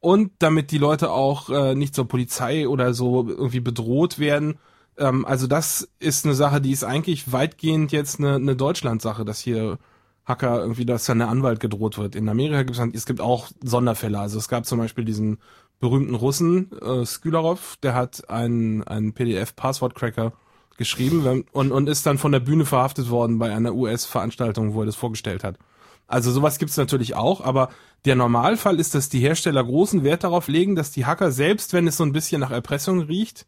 und 0.00 0.32
damit 0.40 0.72
die 0.72 0.78
Leute 0.78 1.10
auch 1.10 1.48
äh, 1.48 1.74
nicht 1.74 1.94
zur 1.94 2.06
Polizei 2.06 2.68
oder 2.68 2.92
so 2.92 3.26
irgendwie 3.26 3.60
bedroht 3.60 4.18
werden. 4.18 4.58
Ähm, 4.98 5.24
also 5.24 5.46
das 5.46 5.88
ist 5.98 6.24
eine 6.24 6.34
Sache, 6.34 6.60
die 6.60 6.72
ist 6.72 6.84
eigentlich 6.84 7.32
weitgehend 7.32 7.92
jetzt 7.92 8.18
eine, 8.18 8.36
eine 8.36 8.56
Deutschland-Sache, 8.56 9.24
dass 9.24 9.40
hier 9.40 9.78
Hacker 10.24 10.60
irgendwie, 10.60 10.84
dass 10.84 11.04
dann 11.04 11.20
der 11.20 11.28
Anwalt 11.28 11.60
gedroht 11.60 11.98
wird. 11.98 12.16
In 12.16 12.28
Amerika 12.28 12.62
gibt 12.64 12.78
es, 12.78 12.94
es 12.94 13.06
gibt 13.06 13.20
auch 13.20 13.48
Sonderfälle. 13.62 14.18
Also 14.18 14.38
es 14.38 14.48
gab 14.48 14.66
zum 14.66 14.78
Beispiel 14.78 15.04
diesen 15.04 15.38
berühmten 15.78 16.14
Russen, 16.14 16.70
äh, 16.80 17.04
Skylarov, 17.04 17.76
der 17.82 17.94
hat 17.94 18.28
einen, 18.28 18.82
einen 18.84 19.12
PDF-Passwort-Cracker 19.12 20.32
geschrieben 20.78 21.44
und, 21.52 21.72
und 21.72 21.88
ist 21.88 22.06
dann 22.06 22.18
von 22.18 22.32
der 22.32 22.40
Bühne 22.40 22.66
verhaftet 22.66 23.08
worden 23.08 23.38
bei 23.38 23.54
einer 23.54 23.74
US-Veranstaltung, 23.74 24.74
wo 24.74 24.80
er 24.80 24.86
das 24.86 24.96
vorgestellt 24.96 25.44
hat. 25.44 25.58
Also 26.06 26.30
sowas 26.30 26.58
gibt's 26.58 26.76
natürlich 26.76 27.14
auch, 27.14 27.40
aber 27.40 27.70
der 28.04 28.14
Normalfall 28.14 28.78
ist, 28.78 28.94
dass 28.94 29.08
die 29.08 29.20
Hersteller 29.20 29.64
großen 29.64 30.04
Wert 30.04 30.22
darauf 30.22 30.48
legen, 30.48 30.76
dass 30.76 30.92
die 30.92 31.06
Hacker, 31.06 31.32
selbst 31.32 31.72
wenn 31.72 31.86
es 31.86 31.96
so 31.96 32.04
ein 32.04 32.12
bisschen 32.12 32.40
nach 32.40 32.50
Erpressung 32.50 33.00
riecht, 33.00 33.46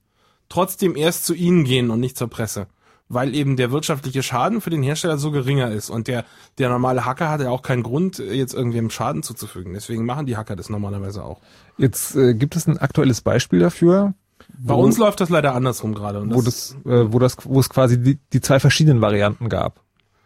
trotzdem 0.48 0.96
erst 0.96 1.26
zu 1.26 1.34
ihnen 1.34 1.64
gehen 1.64 1.90
und 1.90 2.00
nicht 2.00 2.16
zur 2.16 2.28
Presse. 2.28 2.66
Weil 3.10 3.34
eben 3.34 3.56
der 3.56 3.70
wirtschaftliche 3.70 4.22
Schaden 4.22 4.60
für 4.60 4.68
den 4.68 4.82
Hersteller 4.82 5.16
so 5.16 5.30
geringer 5.30 5.70
ist. 5.70 5.88
Und 5.88 6.08
der, 6.08 6.26
der 6.58 6.68
normale 6.68 7.06
Hacker 7.06 7.30
hat 7.30 7.40
ja 7.40 7.48
auch 7.48 7.62
keinen 7.62 7.82
Grund, 7.82 8.18
jetzt 8.18 8.52
irgendwem 8.52 8.90
Schaden 8.90 9.22
zuzufügen. 9.22 9.72
Deswegen 9.72 10.04
machen 10.04 10.26
die 10.26 10.36
Hacker 10.36 10.56
das 10.56 10.68
normalerweise 10.68 11.24
auch. 11.24 11.40
Jetzt 11.78 12.14
äh, 12.16 12.34
gibt 12.34 12.54
es 12.54 12.66
ein 12.66 12.76
aktuelles 12.76 13.22
Beispiel 13.22 13.60
dafür, 13.60 14.12
Bei 14.58 14.74
uns 14.74 14.98
läuft 14.98 15.20
das 15.20 15.30
leider 15.30 15.54
andersrum 15.54 15.94
gerade. 15.94 16.20
und 16.20 16.34
wo 16.34 16.42
das, 16.42 16.76
äh, 16.84 17.12
wo 17.12 17.18
das, 17.18 17.36
wo 17.44 17.58
es 17.60 17.70
quasi 17.70 17.98
die, 18.02 18.18
die 18.32 18.40
zwei 18.42 18.60
verschiedenen 18.60 19.00
Varianten 19.00 19.48
gab. 19.48 19.80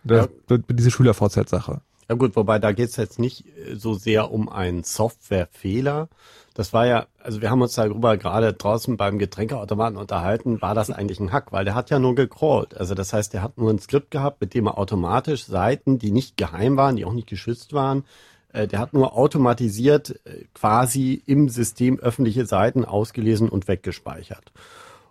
Das, 0.04 0.28
Diese 0.68 0.90
Schüler-VZ-Sache. 0.90 1.82
Ja 2.08 2.16
gut, 2.16 2.34
wobei 2.34 2.58
da 2.58 2.72
geht's 2.72 2.96
jetzt 2.96 3.20
nicht 3.20 3.44
so 3.74 3.94
sehr 3.94 4.32
um 4.32 4.48
einen 4.48 4.82
Softwarefehler. 4.82 6.08
Das 6.54 6.72
war 6.72 6.86
ja, 6.86 7.06
also 7.22 7.40
wir 7.40 7.50
haben 7.50 7.62
uns 7.62 7.74
darüber 7.74 8.16
gerade 8.16 8.52
draußen 8.52 8.96
beim 8.96 9.18
Getränkeautomaten 9.18 9.96
unterhalten, 9.96 10.60
war 10.60 10.74
das 10.74 10.90
eigentlich 10.90 11.20
ein 11.20 11.32
Hack, 11.32 11.52
weil 11.52 11.64
der 11.64 11.74
hat 11.74 11.90
ja 11.90 11.98
nur 11.98 12.14
gecrawlt. 12.14 12.76
Also 12.76 12.94
das 12.94 13.12
heißt, 13.12 13.32
der 13.32 13.42
hat 13.42 13.58
nur 13.58 13.70
ein 13.70 13.78
Skript 13.78 14.10
gehabt, 14.10 14.40
mit 14.40 14.54
dem 14.54 14.66
er 14.66 14.78
automatisch 14.78 15.44
Seiten, 15.44 15.98
die 15.98 16.12
nicht 16.12 16.36
geheim 16.36 16.76
waren, 16.76 16.96
die 16.96 17.04
auch 17.04 17.14
nicht 17.14 17.28
geschützt 17.28 17.72
waren, 17.72 18.04
äh, 18.52 18.66
der 18.68 18.78
hat 18.78 18.92
nur 18.92 19.16
automatisiert 19.16 20.20
äh, 20.24 20.44
quasi 20.54 21.22
im 21.26 21.48
System 21.48 21.98
öffentliche 21.98 22.46
Seiten 22.46 22.84
ausgelesen 22.84 23.48
und 23.48 23.68
weggespeichert. 23.68 24.52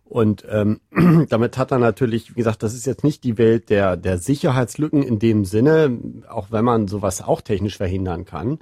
Und 0.06 0.46
ähm, 0.50 0.82
damit 1.30 1.58
hat 1.58 1.72
er 1.72 1.80
natürlich, 1.80 2.32
wie 2.32 2.40
gesagt, 2.40 2.64
das 2.64 2.74
ist 2.74 2.86
jetzt 2.86 3.04
nicht 3.04 3.24
die 3.24 3.38
Welt 3.38 3.70
der, 3.70 3.96
der 3.98 4.18
Sicherheitslücken 4.18 5.04
in 5.04 5.20
dem 5.20 5.46
Sinne, 5.46 5.98
auch 6.30 6.52
wenn 6.52 6.66
man 6.66 6.88
sowas 6.88 7.22
auch 7.22 7.42
technisch 7.42 7.78
verhindern 7.78 8.26
kann, 8.26 8.60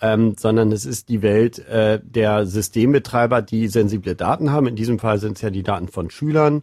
ähm, 0.00 0.34
sondern 0.38 0.72
es 0.72 0.86
ist 0.86 1.08
die 1.08 1.22
Welt 1.22 1.58
äh, 1.66 2.00
der 2.02 2.46
Systembetreiber, 2.46 3.42
die 3.42 3.68
sensible 3.68 4.14
Daten 4.14 4.50
haben. 4.50 4.66
In 4.66 4.76
diesem 4.76 4.98
Fall 4.98 5.18
sind 5.18 5.36
es 5.36 5.42
ja 5.42 5.50
die 5.50 5.62
Daten 5.62 5.88
von 5.88 6.10
Schülern. 6.10 6.62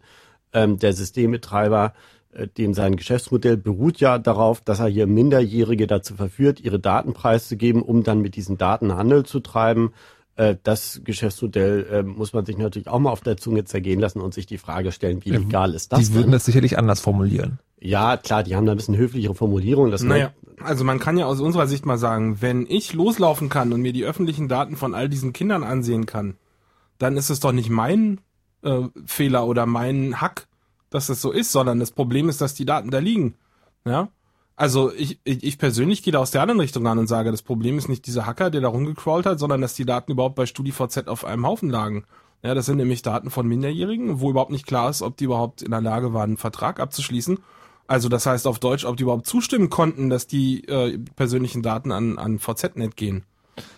Ähm, 0.54 0.80
der 0.80 0.94
Systembetreiber, 0.94 1.94
äh, 2.34 2.48
dem 2.48 2.74
sein 2.74 2.96
Geschäftsmodell 2.96 3.58
beruht 3.58 4.00
ja 4.00 4.18
darauf, 4.18 4.62
dass 4.62 4.80
er 4.80 4.88
hier 4.88 5.08
Minderjährige 5.08 5.88
dazu 5.88 6.16
verführt, 6.16 6.60
ihre 6.60 6.80
Daten 6.80 7.14
preiszugeben, 7.14 7.82
um 7.82 8.04
dann 8.04 8.22
mit 8.22 8.36
diesen 8.36 8.58
Daten 8.58 8.96
Handel 8.96 9.26
zu 9.26 9.40
treiben 9.40 9.94
das 10.64 11.02
Geschäftsmodell 11.04 11.88
äh, 11.92 12.04
muss 12.04 12.34
man 12.34 12.46
sich 12.46 12.58
natürlich 12.58 12.88
auch 12.88 13.00
mal 13.00 13.10
auf 13.10 13.22
der 13.22 13.38
Zunge 13.38 13.66
zergehen 13.66 14.00
lassen 14.00 14.22
und 14.22 14.34
sich 14.34 14.46
die 14.46 14.60
Frage 14.60 14.92
stellen, 14.92 15.26
wie 15.26 15.32
legal 15.32 15.74
ist 15.74 15.92
das 15.92 16.00
Die 16.00 16.14
würden 16.14 16.24
denn? 16.24 16.32
das 16.34 16.46
sicherlich 16.46 16.78
anders 16.78 17.00
formulieren. 17.00 17.60
Ja, 17.80 18.18
klar, 18.18 18.44
die 18.44 18.56
haben 18.56 18.66
da 18.66 18.72
ein 18.72 18.78
bisschen 18.78 18.98
höflichere 18.98 19.36
Formulierungen. 19.36 19.92
Das 19.92 20.04
Naja, 20.04 20.32
also 20.60 20.84
man 20.84 21.00
kann 21.00 21.18
ja 21.18 21.26
aus 21.26 21.40
unserer 21.40 21.68
Sicht 21.68 21.86
mal 21.86 21.98
sagen, 21.98 22.42
wenn 22.42 22.66
ich 22.68 22.94
loslaufen 22.94 23.50
kann 23.50 23.74
und 23.74 23.82
mir 23.82 23.94
die 23.94 24.04
öffentlichen 24.06 24.48
Daten 24.48 24.76
von 24.76 24.94
all 24.94 25.10
diesen 25.10 25.34
Kindern 25.34 25.64
ansehen 25.64 26.06
kann, 26.06 26.36
dann 26.98 27.18
ist 27.18 27.30
es 27.30 27.40
doch 27.40 27.52
nicht 27.52 27.70
mein 27.70 28.20
äh, 28.64 28.82
Fehler 29.06 29.48
oder 29.48 29.66
mein 29.66 30.22
Hack, 30.22 30.48
dass 30.90 31.08
das 31.08 31.22
so 31.22 31.32
ist, 31.32 31.52
sondern 31.52 31.80
das 31.80 31.92
Problem 31.92 32.30
ist, 32.30 32.42
dass 32.42 32.54
die 32.54 32.66
Daten 32.66 32.92
da 32.92 33.00
liegen. 33.00 33.36
Ja. 33.86 34.10
Also 34.58 34.92
ich, 34.92 35.20
ich, 35.24 35.44
ich 35.44 35.58
persönlich 35.60 36.02
gehe 36.02 36.12
da 36.12 36.20
aus 36.20 36.32
der 36.32 36.42
anderen 36.42 36.60
Richtung 36.60 36.86
an 36.88 36.98
und 36.98 37.06
sage, 37.06 37.30
das 37.30 37.44
Problem 37.44 37.78
ist 37.78 37.90
nicht 37.90 38.08
dieser 38.08 38.26
Hacker, 38.26 38.50
der 38.50 38.62
da 38.62 38.68
rumgecrawlt 38.68 39.28
hat, 39.28 39.40
sondern 39.40 39.62
dass 39.62 39.76
die 39.76 39.86
Daten 39.86 40.12
überhaupt 40.12 40.36
bei 40.36 40.48
StudiVZ 40.48 41.08
auf 41.08 41.26
einem 41.26 41.46
Haufen 41.46 41.70
lagen. 41.70 42.06
Ja, 42.42 42.56
das 42.56 42.66
sind 42.66 42.78
nämlich 42.78 43.04
Daten 43.04 43.30
von 43.30 43.48
Minderjährigen, 43.48 44.20
wo 44.20 44.32
überhaupt 44.32 44.52
nicht 44.52 44.66
klar 44.66 44.90
ist, 44.90 45.04
ob 45.04 45.16
die 45.16 45.26
überhaupt 45.26 45.62
in 45.62 45.72
der 45.72 45.82
Lage 45.82 46.12
waren, 46.14 46.32
einen 46.32 46.38
Vertrag 46.38 46.80
abzuschließen. 46.80 47.38
Also 47.86 48.10
das 48.10 48.26
heißt 48.26 48.48
auf 48.48 48.58
Deutsch, 48.58 48.84
ob 48.84 48.98
die 48.98 49.04
überhaupt 49.04 49.28
zustimmen 49.28 49.70
konnten, 49.70 50.10
dass 50.10 50.26
die 50.26 50.68
äh, 50.68 50.98
persönlichen 51.16 51.62
Daten 51.62 51.92
an, 51.92 52.18
an 52.18 52.40
VZ-Net 52.40 52.96
gehen. 52.96 53.26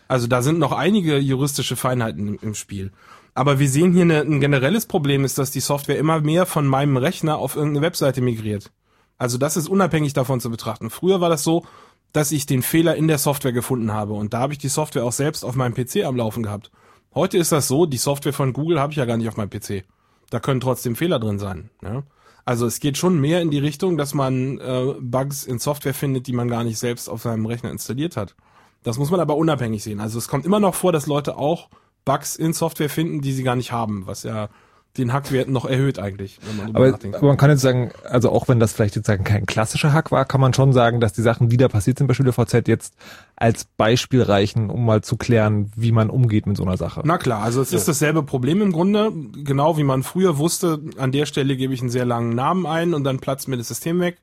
Also 0.08 0.28
da 0.28 0.42
sind 0.42 0.60
noch 0.60 0.72
einige 0.72 1.18
juristische 1.18 1.76
Feinheiten 1.76 2.28
im, 2.28 2.40
im 2.42 2.56
Spiel. 2.56 2.92
Aber 3.34 3.60
wir 3.60 3.70
sehen 3.70 3.92
hier 3.92 4.04
eine, 4.04 4.22
ein 4.22 4.40
generelles 4.40 4.86
Problem 4.86 5.26
ist, 5.26 5.38
dass 5.38 5.52
die 5.52 5.60
Software 5.60 5.98
immer 5.98 6.22
mehr 6.22 6.46
von 6.46 6.66
meinem 6.66 6.96
Rechner 6.96 7.38
auf 7.38 7.56
irgendeine 7.56 7.86
Webseite 7.86 8.22
migriert. 8.22 8.72
Also 9.20 9.38
das 9.38 9.58
ist 9.58 9.70
unabhängig 9.70 10.14
davon 10.14 10.40
zu 10.40 10.50
betrachten. 10.50 10.90
Früher 10.90 11.22
war 11.22 11.30
das 11.30 11.44
so, 11.44 11.66
dass 12.14 12.32
ich 12.32 12.48
den 12.48 12.64
Fehler 12.64 12.96
in 12.96 13.08
der 13.08 13.20
Software 13.20 13.52
gefunden 13.52 13.94
habe 13.94 14.14
und 14.14 14.34
da 14.34 14.40
habe 14.40 14.54
ich 14.54 14.60
die 14.60 14.70
Software 14.70 15.04
auch 15.06 15.12
selbst 15.12 15.44
auf 15.46 15.56
meinem 15.56 15.76
PC 15.76 16.06
am 16.06 16.16
Laufen 16.16 16.42
gehabt. 16.42 16.72
Heute 17.14 17.38
ist 17.38 17.52
das 17.52 17.68
so, 17.68 17.86
die 17.86 17.98
Software 17.98 18.34
von 18.34 18.54
Google 18.54 18.80
habe 18.80 18.94
ich 18.94 18.98
ja 18.98 19.06
gar 19.06 19.18
nicht 19.18 19.28
auf 19.28 19.38
meinem 19.38 19.50
PC. 19.50 19.84
Da 20.30 20.40
können 20.40 20.62
trotzdem 20.62 20.96
Fehler 20.96 21.20
drin 21.20 21.38
sein. 21.38 21.70
Ja? 21.84 22.04
Also 22.46 22.66
es 22.66 22.80
geht 22.80 22.98
schon 22.98 23.20
mehr 23.20 23.42
in 23.42 23.52
die 23.52 23.60
Richtung, 23.60 23.98
dass 23.98 24.14
man 24.14 24.60
äh, 24.60 24.96
Bugs 25.00 25.44
in 25.44 25.60
Software 25.60 25.94
findet, 25.94 26.28
die 26.28 26.34
man 26.34 26.48
gar 26.48 26.64
nicht 26.64 26.80
selbst 26.80 27.10
auf 27.10 27.22
seinem 27.22 27.46
Rechner 27.46 27.72
installiert 27.72 28.16
hat. 28.16 28.36
Das 28.84 28.98
muss 28.98 29.12
man 29.12 29.20
aber 29.20 29.36
unabhängig 29.36 29.84
sehen. 29.84 30.00
Also 30.00 30.18
es 30.18 30.28
kommt 30.28 30.46
immer 30.46 30.60
noch 30.60 30.76
vor, 30.76 30.92
dass 30.92 31.08
Leute 31.08 31.38
auch 31.38 31.70
Bugs 32.06 32.36
in 32.36 32.54
Software 32.54 32.90
finden, 32.90 33.22
die 33.22 33.34
sie 33.34 33.44
gar 33.44 33.56
nicht 33.56 33.72
haben, 33.72 34.08
was 34.08 34.24
ja 34.24 34.50
den 34.98 35.14
Hackwerten 35.14 35.54
noch 35.54 35.66
erhöht 35.66 36.00
eigentlich, 36.00 36.40
wenn 36.46 36.58
man 36.58 36.66
drüber 36.68 36.80
Aber, 36.80 37.18
aber 37.18 37.28
man 37.28 37.38
kann 37.38 37.50
jetzt 37.50 37.62
sagen, 37.62 37.92
also 38.04 38.32
auch 38.32 38.48
wenn 38.48 38.60
das 38.60 38.74
vielleicht 38.74 38.96
jetzt 38.96 39.08
sagen 39.08 39.24
kein 39.24 39.46
klassischer 39.46 39.94
Hack 39.94 40.12
war, 40.12 40.26
kann 40.26 40.42
man 40.42 40.54
schon 40.54 40.74
sagen, 40.74 41.00
dass 41.00 41.14
die 41.14 41.22
Sachen, 41.22 41.50
die 41.50 41.58
da 41.58 41.68
passiert 41.68 42.00
sind 42.00 42.08
bei 42.08 42.14
SchülerVZ 42.14 42.68
jetzt 42.68 42.96
als 43.36 43.66
Beispiel 43.66 44.22
reichen, 44.22 44.70
um 44.70 44.86
mal 44.86 45.02
zu 45.02 45.16
klären, 45.16 45.72
wie 45.76 45.92
man 45.92 46.10
umgeht 46.10 46.48
mit 46.48 46.58
so 46.58 46.64
einer 46.64 46.78
Sache. 46.78 47.02
Na 47.06 47.18
klar, 47.18 47.44
also 47.44 47.62
es 47.62 47.72
ist 47.72 47.88
dasselbe 47.88 48.24
Problem 48.24 48.62
im 48.62 48.72
Grunde, 48.72 49.12
genau 49.44 49.78
wie 49.78 49.84
man 49.84 50.04
früher 50.04 50.38
wusste, 50.38 50.82
an 50.98 51.12
der 51.12 51.26
Stelle 51.26 51.56
gebe 51.56 51.74
ich 51.74 51.82
einen 51.82 51.90
sehr 51.90 52.06
langen 52.06 52.36
Namen 52.36 52.66
ein 52.66 52.94
und 52.94 53.04
dann 53.04 53.20
platzt 53.20 53.48
mir 53.48 53.58
das 53.58 53.68
System 53.68 54.00
weg. 54.00 54.18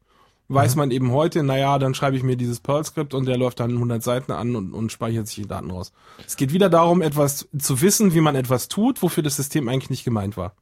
Weiß 0.49 0.76
man 0.76 0.92
eben 0.92 1.11
heute, 1.11 1.42
naja, 1.42 1.78
dann 1.78 1.94
schreibe 1.94 2.16
ich 2.16 2.22
mir 2.22 2.36
dieses 2.36 2.61
Perl-Skript 2.61 3.14
und 3.14 3.26
der 3.26 3.36
läuft 3.36 3.59
dann 3.59 3.72
100 3.72 4.01
Seiten 4.03 4.30
an 4.30 4.55
und, 4.55 4.72
und 4.74 4.92
speichert 4.92 5.26
sich 5.26 5.36
die 5.42 5.49
Daten 5.49 5.70
raus. 5.72 5.92
Es 6.24 6.36
geht 6.36 6.53
wieder 6.53 6.70
darum, 6.70 7.03
etwas 7.03 7.49
zu 7.59 7.80
wissen, 7.80 8.14
wie 8.14 8.20
man 8.20 8.36
etwas 8.36 8.68
tut, 8.68 9.03
wofür 9.03 9.24
das 9.24 9.36
System 9.36 9.68
eigentlich 9.68 9.90
nicht 9.90 10.05
gemeint 10.05 10.36
war. 10.36 10.55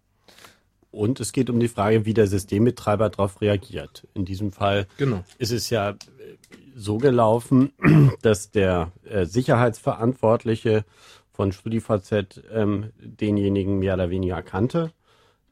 Und 0.90 1.18
es 1.20 1.32
geht 1.32 1.50
um 1.50 1.58
die 1.60 1.68
Frage, 1.68 2.06
wie 2.06 2.14
der 2.14 2.28
Systembetreiber 2.28 3.10
darauf 3.10 3.40
reagiert. 3.40 4.06
In 4.14 4.24
diesem 4.24 4.52
Fall 4.52 4.86
Genau. 4.96 5.24
ist 5.38 5.50
es 5.52 5.68
ja 5.68 5.90
äh, 5.90 5.94
so 6.76 6.98
gelaufen, 6.98 7.72
dass 8.22 8.52
der 8.52 8.92
äh, 9.04 9.26
Sicherheitsverantwortliche 9.26 10.84
von 11.32 11.52
StudiVZ 11.52 12.42
ähm, 12.52 12.90
denjenigen 13.00 13.80
mehr 13.80 13.94
oder 13.94 14.08
weniger 14.10 14.40
kannte, 14.42 14.92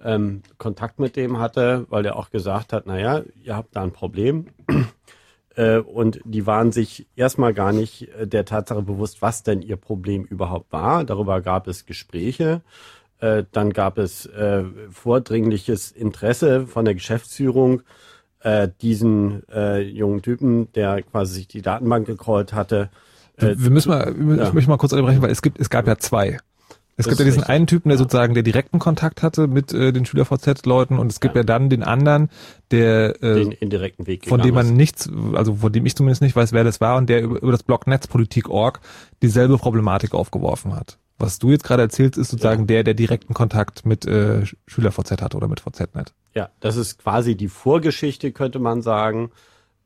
ähm, 0.05 0.43
Kontakt 0.59 0.99
mit 0.99 1.17
dem 1.17 1.39
hatte, 1.39 1.87
weil 1.91 2.05
er 2.05 2.17
auch 2.17 2.31
gesagt 2.31 2.73
hat, 2.73 2.87
naja, 2.87 3.23
ihr 3.43 3.57
habt 3.57 3.77
da 3.77 3.83
ein 3.83 3.93
Problem. 3.93 4.47
Äh, 5.55 5.81
und 5.81 6.21
die 6.25 6.47
waren 6.47 6.73
sich 6.73 7.07
erstmal 7.15 7.53
gar 7.53 7.73
nicht 7.75 8.09
äh, 8.09 8.27
der 8.27 8.47
Tatsache 8.47 8.81
bewusst, 8.81 9.21
was 9.21 9.43
denn 9.43 9.61
ihr 9.61 9.77
Problem 9.77 10.25
überhaupt 10.25 10.73
war. 10.73 11.05
Darüber 11.05 11.43
gab 11.43 11.67
es 11.69 11.85
Gespräche. 11.85 12.63
Äh, 13.19 13.45
dann 13.53 13.75
gab 13.75 13.99
es 13.99 14.25
äh, 14.27 14.65
vordringliches 14.91 15.91
Interesse 15.91 16.67
von 16.67 16.85
der 16.85 16.95
Geschäftsführung, 16.95 17.83
diesen 18.81 19.45
jungen 19.85 20.21
Typen, 20.21 20.73
der 20.73 21.03
quasi 21.03 21.35
sich 21.35 21.47
die 21.47 21.63
Datenbank 21.63 22.09
gecrawlt 22.09 22.53
hatte. 22.53 22.91
Wir 23.37 23.71
müssen 23.71 23.91
mal, 23.91 24.13
ich 24.13 24.37
ja. 24.37 24.53
möchte 24.53 24.69
mal 24.69 24.79
kurz 24.79 24.93
unterbrechen, 24.93 25.23
weil 25.23 25.31
es 25.31 25.43
gibt, 25.43 25.61
es 25.61 25.71
gab 25.71 25.87
ja 25.87 25.97
zwei. 25.97 26.39
Es 26.97 27.07
gibt 27.07 27.19
ja 27.19 27.25
ist 27.25 27.27
diesen 27.27 27.41
richtig. 27.41 27.55
einen 27.55 27.67
Typen, 27.67 27.89
der 27.89 27.99
sozusagen 27.99 28.35
der 28.35 28.43
direkten 28.43 28.79
Kontakt 28.79 29.23
hatte 29.23 29.47
mit 29.47 29.73
äh, 29.73 29.93
den 29.93 30.05
SchülerVZ-Leuten 30.05 30.99
und 30.99 31.11
es 31.11 31.21
gibt 31.21 31.37
ja. 31.37 31.43
dann 31.43 31.71
den 31.71 31.83
anderen, 31.83 32.29
der 32.71 33.23
äh, 33.23 33.35
den 33.35 33.53
indirekten 33.53 34.07
Weg 34.07 34.29
von 34.29 34.43
dem 34.43 34.55
man 34.55 34.75
nichts, 34.75 35.11
also 35.35 35.57
von 35.57 35.73
dem 35.73 35.87
ich 35.87 35.97
zumindest 35.97 36.23
nicht 36.23 36.37
weiß, 36.37 36.53
wer 36.53 36.65
das 36.65 36.81
war 36.81 36.97
und 36.97 37.09
der 37.09 37.23
über, 37.23 37.41
über 37.41 37.53
das 37.53 37.63
Blog 37.63 37.87
Netzpolitik.org 37.87 38.81
dieselbe 39.23 39.57
Problematik 39.57 40.15
aufgeworfen 40.15 40.77
hat. 40.77 40.99
Was 41.19 41.39
du 41.39 41.51
jetzt 41.51 41.65
gerade 41.65 41.83
erzählst, 41.83 42.19
ist 42.19 42.31
sozusagen 42.31 42.67
der, 42.67 42.83
der 42.83 42.95
direkten 42.95 43.33
Kontakt 43.33 43.87
mit 43.87 44.05
äh, 44.07 44.45
SchülerVZ 44.67 45.23
hatte 45.23 45.37
oder 45.37 45.49
mit 45.49 45.61
VZNet. 45.61 46.13
Ja, 46.35 46.51
das 46.61 46.77
ist 46.77 46.99
quasi 46.99 47.37
die 47.37 47.49
Vorgeschichte, 47.49 48.33
könnte 48.33 48.59
man 48.59 48.83
sagen. 48.83 49.31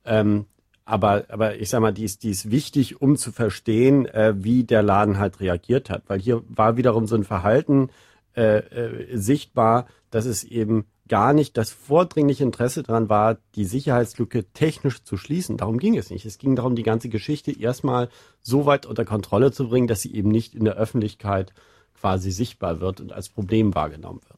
Ähm, 0.04 0.46
aber, 0.86 1.24
aber 1.28 1.56
ich 1.56 1.68
sag 1.68 1.80
mal, 1.80 1.92
die 1.92 2.04
ist, 2.04 2.22
die 2.22 2.30
ist 2.30 2.50
wichtig, 2.50 3.02
um 3.02 3.16
zu 3.16 3.32
verstehen, 3.32 4.06
äh, 4.06 4.34
wie 4.36 4.62
der 4.62 4.84
Laden 4.84 5.18
halt 5.18 5.40
reagiert 5.40 5.90
hat. 5.90 6.04
Weil 6.06 6.20
hier 6.20 6.42
war 6.48 6.76
wiederum 6.76 7.08
so 7.08 7.16
ein 7.16 7.24
Verhalten 7.24 7.90
äh, 8.36 8.58
äh, 8.58 9.16
sichtbar, 9.16 9.86
dass 10.10 10.26
es 10.26 10.44
eben 10.44 10.86
gar 11.08 11.32
nicht 11.32 11.56
das 11.56 11.70
vordringliche 11.70 12.44
Interesse 12.44 12.84
daran 12.84 13.08
war, 13.08 13.38
die 13.56 13.64
Sicherheitslücke 13.64 14.44
technisch 14.52 15.02
zu 15.02 15.16
schließen. 15.16 15.56
Darum 15.56 15.78
ging 15.78 15.96
es 15.96 16.10
nicht. 16.10 16.24
Es 16.24 16.38
ging 16.38 16.54
darum, 16.54 16.76
die 16.76 16.84
ganze 16.84 17.08
Geschichte 17.08 17.50
erstmal 17.50 18.08
so 18.40 18.64
weit 18.64 18.86
unter 18.86 19.04
Kontrolle 19.04 19.50
zu 19.50 19.68
bringen, 19.68 19.88
dass 19.88 20.02
sie 20.02 20.14
eben 20.14 20.30
nicht 20.30 20.54
in 20.54 20.64
der 20.64 20.76
Öffentlichkeit 20.76 21.52
quasi 21.98 22.30
sichtbar 22.30 22.80
wird 22.80 23.00
und 23.00 23.12
als 23.12 23.28
Problem 23.28 23.74
wahrgenommen 23.74 24.20
wird. 24.28 24.36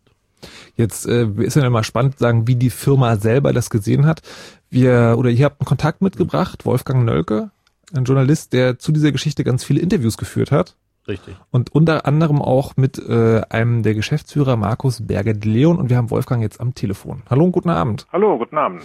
Jetzt 0.76 1.06
äh, 1.06 1.26
ist 1.38 1.56
ja 1.56 1.66
immer 1.66 1.82
spannend 1.82 2.18
sagen, 2.18 2.46
wie 2.46 2.54
die 2.54 2.70
Firma 2.70 3.16
selber 3.16 3.52
das 3.52 3.70
gesehen 3.70 4.06
hat. 4.06 4.22
Wir 4.70 5.16
oder 5.18 5.30
ihr 5.30 5.44
habt 5.44 5.60
einen 5.60 5.66
Kontakt 5.66 6.02
mitgebracht, 6.02 6.66
Wolfgang 6.66 7.04
Nölke, 7.04 7.50
ein 7.96 8.04
Journalist, 8.04 8.52
der 8.52 8.78
zu 8.78 8.92
dieser 8.92 9.12
Geschichte 9.12 9.44
ganz 9.44 9.64
viele 9.64 9.80
Interviews 9.80 10.18
geführt 10.18 10.52
hat 10.52 10.76
Richtig. 11.06 11.36
und 11.50 11.74
unter 11.74 12.06
anderem 12.06 12.42
auch 12.42 12.76
mit 12.76 12.98
äh, 12.98 13.40
einem 13.48 13.82
der 13.82 13.94
Geschäftsführer 13.94 14.56
Markus 14.56 15.06
Berger-Leon 15.06 15.78
und 15.78 15.88
wir 15.88 15.96
haben 15.96 16.10
Wolfgang 16.10 16.42
jetzt 16.42 16.60
am 16.60 16.74
Telefon. 16.74 17.22
Hallo 17.30 17.44
und 17.44 17.52
guten 17.52 17.70
Abend. 17.70 18.06
Hallo, 18.12 18.36
guten 18.36 18.58
Abend. 18.58 18.82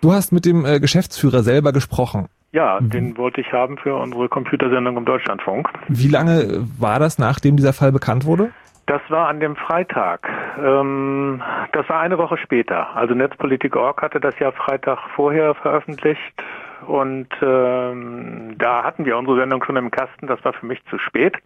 Du 0.00 0.12
hast 0.12 0.32
mit 0.32 0.46
dem 0.46 0.64
äh, 0.64 0.80
Geschäftsführer 0.80 1.42
selber 1.42 1.72
gesprochen. 1.72 2.28
Ja, 2.52 2.80
den 2.80 3.18
wollte 3.18 3.42
ich 3.42 3.52
haben 3.52 3.76
für 3.76 3.94
unsere 3.94 4.30
Computersendung 4.30 4.96
im 4.96 5.04
Deutschlandfunk. 5.04 5.68
Wie 5.88 6.08
lange 6.08 6.66
war 6.78 6.98
das, 6.98 7.18
nachdem 7.18 7.58
dieser 7.58 7.74
Fall 7.74 7.92
bekannt 7.92 8.24
wurde? 8.24 8.52
Das 8.88 9.02
war 9.10 9.28
an 9.28 9.38
dem 9.38 9.54
Freitag. 9.54 10.26
Ähm, 10.58 11.42
das 11.72 11.86
war 11.90 12.00
eine 12.00 12.16
Woche 12.16 12.38
später. 12.38 12.96
Also 12.96 13.14
Netzpolitik.org 13.14 14.00
hatte 14.00 14.18
das 14.18 14.38
ja 14.38 14.50
Freitag 14.50 14.98
vorher 15.14 15.54
veröffentlicht 15.54 16.42
und 16.86 17.28
ähm, 17.42 18.54
da 18.56 18.84
hatten 18.84 19.04
wir 19.04 19.18
unsere 19.18 19.40
Sendung 19.40 19.62
schon 19.62 19.76
im 19.76 19.90
Kasten. 19.90 20.26
Das 20.26 20.42
war 20.42 20.54
für 20.54 20.64
mich 20.64 20.82
zu 20.86 20.98
spät. 20.98 21.36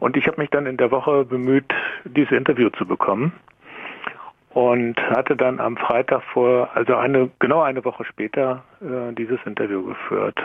Und 0.00 0.16
ich 0.16 0.26
habe 0.26 0.40
mich 0.40 0.50
dann 0.50 0.66
in 0.66 0.76
der 0.76 0.90
Woche 0.90 1.24
bemüht, 1.24 1.72
dieses 2.04 2.32
Interview 2.32 2.70
zu 2.70 2.86
bekommen 2.86 3.32
und 4.50 5.00
hatte 5.10 5.36
dann 5.36 5.60
am 5.60 5.76
Freitag 5.76 6.24
vor, 6.32 6.70
also 6.74 6.96
eine 6.96 7.30
genau 7.38 7.62
eine 7.62 7.84
Woche 7.84 8.04
später, 8.04 8.64
äh, 8.80 9.14
dieses 9.14 9.38
Interview 9.44 9.84
geführt. 9.84 10.42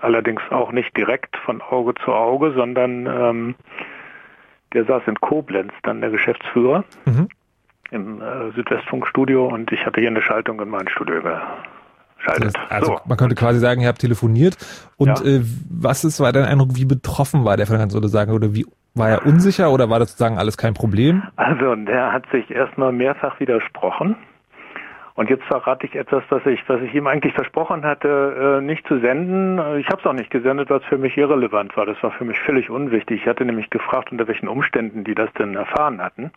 Allerdings 0.00 0.40
auch 0.48 0.72
nicht 0.72 0.96
direkt 0.96 1.36
von 1.44 1.60
Auge 1.60 1.94
zu 2.02 2.12
Auge, 2.14 2.52
sondern 2.52 3.06
ähm, 3.06 3.54
der 4.76 4.84
saß 4.84 5.02
in 5.06 5.16
Koblenz, 5.16 5.72
dann 5.82 6.00
der 6.00 6.10
Geschäftsführer 6.10 6.84
Mhm. 7.06 7.28
im 7.90 8.20
äh, 8.22 8.52
Südwestfunkstudio 8.54 9.46
und 9.46 9.72
ich 9.72 9.84
hatte 9.86 10.00
hier 10.00 10.10
eine 10.10 10.22
Schaltung 10.22 10.60
in 10.60 10.68
mein 10.68 10.86
Studio 10.88 11.20
geschaltet. 12.18 12.54
Also 12.68 12.86
so. 12.96 13.00
man 13.06 13.16
könnte 13.16 13.34
quasi 13.34 13.58
sagen, 13.58 13.80
ihr 13.80 13.88
habt 13.88 14.00
telefoniert 14.00 14.56
und 14.96 15.08
Ja. 15.08 15.24
äh, 15.24 15.40
was 15.70 16.04
ist 16.04 16.20
war 16.20 16.32
dein 16.32 16.44
Eindruck, 16.44 16.70
wie 16.74 16.84
betroffen 16.84 17.44
war 17.44 17.56
der 17.56 17.66
von 17.66 17.78
ganzen 17.78 17.96
oder 17.96 18.08
sagen 18.08 18.32
oder 18.32 18.54
wie 18.54 18.66
war 18.94 19.10
er 19.10 19.26
unsicher 19.26 19.70
oder 19.70 19.90
war 19.90 19.98
das 19.98 20.10
sozusagen 20.12 20.38
alles 20.38 20.56
kein 20.56 20.74
Problem? 20.74 21.22
Also 21.36 21.74
der 21.74 22.12
hat 22.12 22.24
sich 22.32 22.50
erstmal 22.50 22.92
mehrfach 22.92 23.38
widersprochen. 23.40 24.16
Und 25.16 25.30
jetzt 25.30 25.44
verrate 25.44 25.86
ich 25.86 25.94
etwas, 25.94 26.22
was 26.28 26.44
ich, 26.44 26.60
was 26.68 26.80
ich 26.82 26.94
ihm 26.94 27.06
eigentlich 27.06 27.32
versprochen 27.32 27.84
hatte, 27.84 28.58
äh, 28.58 28.64
nicht 28.64 28.86
zu 28.86 29.00
senden. 29.00 29.58
Ich 29.78 29.88
habe 29.88 30.00
es 30.00 30.06
auch 30.06 30.12
nicht 30.12 30.30
gesendet, 30.30 30.68
weil 30.68 30.80
es 30.80 30.84
für 30.84 30.98
mich 30.98 31.16
irrelevant 31.16 31.74
war. 31.74 31.86
Das 31.86 32.00
war 32.02 32.10
für 32.12 32.24
mich 32.24 32.38
völlig 32.40 32.68
unwichtig. 32.68 33.22
Ich 33.22 33.26
hatte 33.26 33.44
nämlich 33.46 33.70
gefragt, 33.70 34.12
unter 34.12 34.28
welchen 34.28 34.46
Umständen 34.46 35.04
die 35.04 35.14
das 35.14 35.32
denn 35.38 35.56
erfahren 35.56 36.02
hatten. 36.02 36.30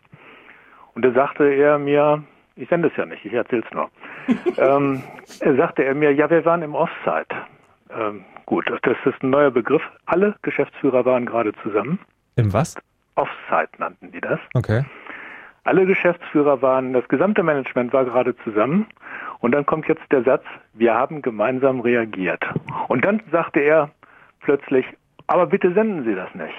Und 0.94 1.04
da 1.04 1.12
sagte 1.12 1.44
er 1.44 1.78
mir, 1.78 2.24
ich 2.56 2.70
sende 2.70 2.88
es 2.88 2.96
ja 2.96 3.04
nicht, 3.04 3.24
ich 3.24 3.34
erzähle 3.34 3.62
es 3.66 3.74
nur. 3.74 3.90
ähm, 4.56 5.02
er 5.40 5.56
sagte 5.56 5.84
er 5.84 5.94
mir, 5.94 6.12
ja, 6.14 6.30
wir 6.30 6.44
waren 6.46 6.62
im 6.62 6.74
Offside. 6.74 7.28
Ähm, 7.94 8.24
gut, 8.46 8.64
das 8.82 8.96
ist 9.04 9.22
ein 9.22 9.28
neuer 9.28 9.50
Begriff. 9.50 9.82
Alle 10.06 10.34
Geschäftsführer 10.40 11.04
waren 11.04 11.26
gerade 11.26 11.52
zusammen. 11.62 11.98
Im 12.36 12.50
was? 12.52 12.76
Offsite 13.16 13.70
nannten 13.78 14.10
die 14.10 14.20
das. 14.22 14.40
Okay. 14.54 14.84
Alle 15.64 15.86
Geschäftsführer 15.86 16.62
waren, 16.62 16.92
das 16.92 17.06
gesamte 17.08 17.42
Management 17.42 17.92
war 17.92 18.04
gerade 18.04 18.34
zusammen. 18.44 18.86
Und 19.40 19.52
dann 19.52 19.66
kommt 19.66 19.88
jetzt 19.88 20.02
der 20.10 20.22
Satz, 20.22 20.44
wir 20.74 20.94
haben 20.94 21.22
gemeinsam 21.22 21.80
reagiert. 21.80 22.42
Und 22.88 23.04
dann 23.04 23.22
sagte 23.30 23.60
er 23.60 23.90
plötzlich, 24.40 24.86
aber 25.26 25.46
bitte 25.46 25.72
senden 25.72 26.04
Sie 26.04 26.14
das 26.14 26.34
nicht. 26.34 26.54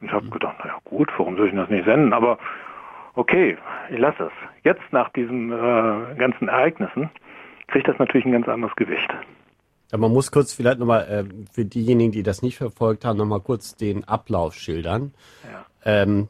Und 0.00 0.06
ich 0.08 0.12
habe 0.12 0.28
gedacht, 0.28 0.56
naja 0.60 0.78
gut, 0.84 1.10
warum 1.18 1.36
soll 1.36 1.48
ich 1.48 1.54
das 1.54 1.68
nicht 1.68 1.84
senden? 1.84 2.12
Aber 2.12 2.38
okay, 3.14 3.58
ich 3.90 3.98
lasse 3.98 4.24
es. 4.24 4.32
Jetzt 4.64 4.92
nach 4.92 5.10
diesen 5.10 5.52
äh, 5.52 6.14
ganzen 6.16 6.48
Ereignissen 6.48 7.10
kriegt 7.66 7.88
das 7.88 7.98
natürlich 7.98 8.26
ein 8.26 8.32
ganz 8.32 8.48
anderes 8.48 8.74
Gewicht. 8.76 9.12
Ja, 9.90 9.98
man 9.98 10.12
muss 10.12 10.30
kurz 10.30 10.52
vielleicht 10.52 10.78
nochmal 10.78 11.06
äh, 11.08 11.24
für 11.52 11.64
diejenigen, 11.64 12.12
die 12.12 12.22
das 12.22 12.42
nicht 12.42 12.58
verfolgt 12.58 13.04
haben, 13.04 13.16
nochmal 13.16 13.40
kurz 13.40 13.74
den 13.74 14.04
Ablauf 14.04 14.54
schildern. 14.54 15.12
Ja. 15.44 15.64
Ähm, 15.84 16.28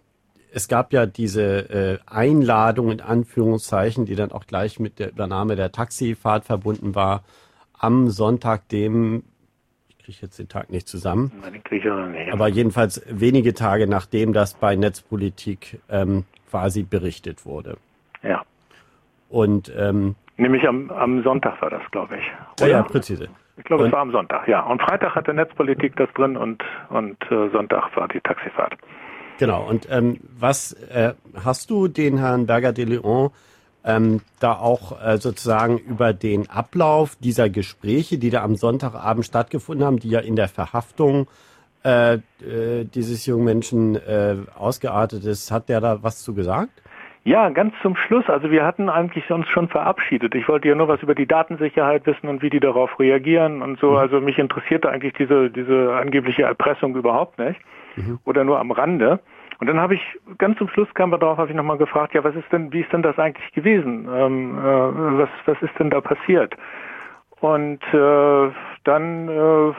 es 0.52 0.68
gab 0.68 0.92
ja 0.92 1.06
diese 1.06 1.70
äh, 1.70 1.98
Einladung 2.06 2.90
in 2.90 3.00
Anführungszeichen, 3.00 4.06
die 4.06 4.14
dann 4.14 4.32
auch 4.32 4.46
gleich 4.46 4.78
mit 4.80 4.98
der 4.98 5.10
Übernahme 5.10 5.56
der 5.56 5.72
Taxifahrt 5.72 6.44
verbunden 6.44 6.94
war, 6.94 7.22
am 7.78 8.08
Sonntag, 8.10 8.68
dem, 8.68 9.22
ich 9.88 9.98
kriege 9.98 10.18
jetzt 10.22 10.38
den 10.38 10.48
Tag 10.48 10.70
nicht 10.70 10.88
zusammen, 10.88 11.32
nicht. 12.12 12.32
aber 12.32 12.48
jedenfalls 12.48 13.02
wenige 13.08 13.54
Tage 13.54 13.86
nachdem 13.86 14.32
das 14.32 14.54
bei 14.54 14.74
Netzpolitik 14.74 15.80
ähm, 15.88 16.24
quasi 16.50 16.82
berichtet 16.82 17.44
wurde. 17.46 17.76
ja. 18.22 18.42
Und 19.30 19.70
ähm, 19.76 20.14
Nämlich 20.38 20.66
am, 20.66 20.90
am 20.90 21.22
Sonntag 21.22 21.60
war 21.60 21.68
das, 21.68 21.82
glaube 21.90 22.16
ich. 22.16 22.24
ja, 22.24 22.64
Oder? 22.64 22.68
ja, 22.68 22.82
präzise. 22.82 23.28
Ich 23.58 23.64
glaube, 23.64 23.82
Und- 23.82 23.88
es 23.88 23.92
war 23.92 24.00
am 24.00 24.10
Sonntag, 24.12 24.48
ja. 24.48 24.62
Und 24.62 24.80
Freitag 24.80 25.14
hatte 25.14 25.34
Netzpolitik 25.34 25.96
das 25.96 26.08
drin 26.14 26.36
und, 26.36 26.64
und 26.88 27.18
äh, 27.30 27.50
Sonntag 27.50 27.94
war 27.96 28.08
die 28.08 28.20
Taxifahrt. 28.20 28.74
Genau, 29.38 29.68
und 29.68 29.88
ähm, 29.90 30.18
was 30.38 30.72
äh, 30.72 31.14
hast 31.44 31.70
du 31.70 31.86
den 31.86 32.18
Herrn 32.18 32.46
Berger 32.46 32.72
de 32.72 32.84
Leon 32.84 33.30
ähm, 33.84 34.20
da 34.40 34.52
auch 34.54 35.00
äh, 35.00 35.18
sozusagen 35.18 35.78
über 35.78 36.12
den 36.12 36.50
Ablauf 36.50 37.16
dieser 37.16 37.48
Gespräche, 37.48 38.18
die 38.18 38.30
da 38.30 38.42
am 38.42 38.56
Sonntagabend 38.56 39.24
stattgefunden 39.24 39.86
haben, 39.86 40.00
die 40.00 40.10
ja 40.10 40.18
in 40.18 40.34
der 40.34 40.48
Verhaftung 40.48 41.28
äh, 41.84 42.14
äh, 42.14 42.20
dieses 42.92 43.26
jungen 43.26 43.44
Menschen 43.44 43.94
äh, 43.94 44.36
ausgeartet 44.58 45.24
ist, 45.24 45.52
hat 45.52 45.68
der 45.68 45.80
da 45.80 46.02
was 46.02 46.22
zu 46.24 46.34
gesagt? 46.34 46.70
Ja, 47.24 47.50
ganz 47.50 47.74
zum 47.82 47.94
Schluss. 47.94 48.24
Also 48.28 48.50
wir 48.50 48.64
hatten 48.64 48.88
eigentlich 48.88 49.30
uns 49.30 49.46
schon 49.48 49.68
verabschiedet. 49.68 50.34
Ich 50.34 50.48
wollte 50.48 50.66
ja 50.66 50.74
nur 50.74 50.88
was 50.88 51.02
über 51.02 51.14
die 51.14 51.26
Datensicherheit 51.26 52.06
wissen 52.06 52.28
und 52.28 52.42
wie 52.42 52.50
die 52.50 52.60
darauf 52.60 52.98
reagieren 52.98 53.62
und 53.62 53.78
so. 53.78 53.96
Also 53.96 54.20
mich 54.20 54.38
interessierte 54.38 54.88
eigentlich 54.88 55.12
diese, 55.14 55.50
diese 55.50 55.94
angebliche 55.94 56.42
Erpressung 56.42 56.96
überhaupt 56.96 57.38
nicht. 57.38 57.60
Oder 58.24 58.44
nur 58.44 58.58
am 58.58 58.70
Rande. 58.70 59.20
Und 59.60 59.66
dann 59.66 59.80
habe 59.80 59.94
ich, 59.94 60.02
ganz 60.38 60.56
zum 60.58 60.68
Schluss 60.68 60.92
kam 60.94 61.10
wir 61.10 61.18
darauf, 61.18 61.38
habe 61.38 61.50
ich 61.50 61.56
nochmal 61.56 61.78
gefragt, 61.78 62.14
ja, 62.14 62.22
was 62.22 62.36
ist 62.36 62.50
denn, 62.52 62.72
wie 62.72 62.80
ist 62.80 62.92
denn 62.92 63.02
das 63.02 63.18
eigentlich 63.18 63.52
gewesen? 63.52 64.08
Ähm, 64.12 64.56
äh, 64.58 65.18
was, 65.18 65.28
was 65.46 65.60
ist 65.62 65.76
denn 65.78 65.90
da 65.90 66.00
passiert? 66.00 66.54
Und 67.40 67.82
äh, 67.92 68.50
dann, 68.84 69.28
äh, 69.28 69.72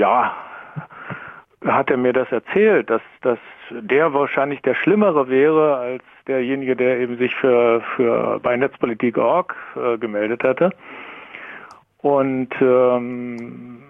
ja, 0.00 0.32
hat 1.64 1.90
er 1.90 1.96
mir 1.96 2.12
das 2.12 2.30
erzählt, 2.30 2.90
dass, 2.90 3.02
dass 3.22 3.38
der 3.70 4.12
wahrscheinlich 4.12 4.62
der 4.62 4.74
Schlimmere 4.74 5.28
wäre 5.28 5.76
als 5.76 6.04
derjenige, 6.28 6.76
der 6.76 6.98
eben 6.98 7.16
sich 7.18 7.34
für, 7.36 7.82
für 7.96 8.38
bei 8.40 8.56
Netzpolitik.org 8.56 9.54
äh, 9.76 9.98
gemeldet 9.98 10.44
hatte. 10.44 10.70
Und 11.98 12.50
ähm, 12.60 13.82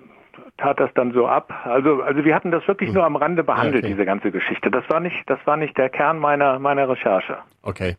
tat 0.59 0.81
das 0.81 0.91
dann 0.95 1.13
so 1.13 1.27
ab. 1.27 1.53
Also, 1.65 2.03
also 2.03 2.25
wir 2.25 2.35
hatten 2.35 2.51
das 2.51 2.67
wirklich 2.67 2.93
nur 2.93 3.05
am 3.05 3.17
Rande 3.17 3.45
behandelt, 3.45 3.85
Okay. 3.85 3.93
diese 3.93 4.05
ganze 4.07 4.31
Geschichte. 4.31 4.71
Das 4.71 4.85
war 4.89 5.01
nicht, 5.01 5.17
das 5.27 5.39
war 5.45 5.57
nicht 5.57 5.77
der 5.77 5.89
Kern 5.91 6.19
meiner, 6.19 6.59
meiner 6.59 6.89
Recherche. 6.89 7.39
Okay. 7.63 7.97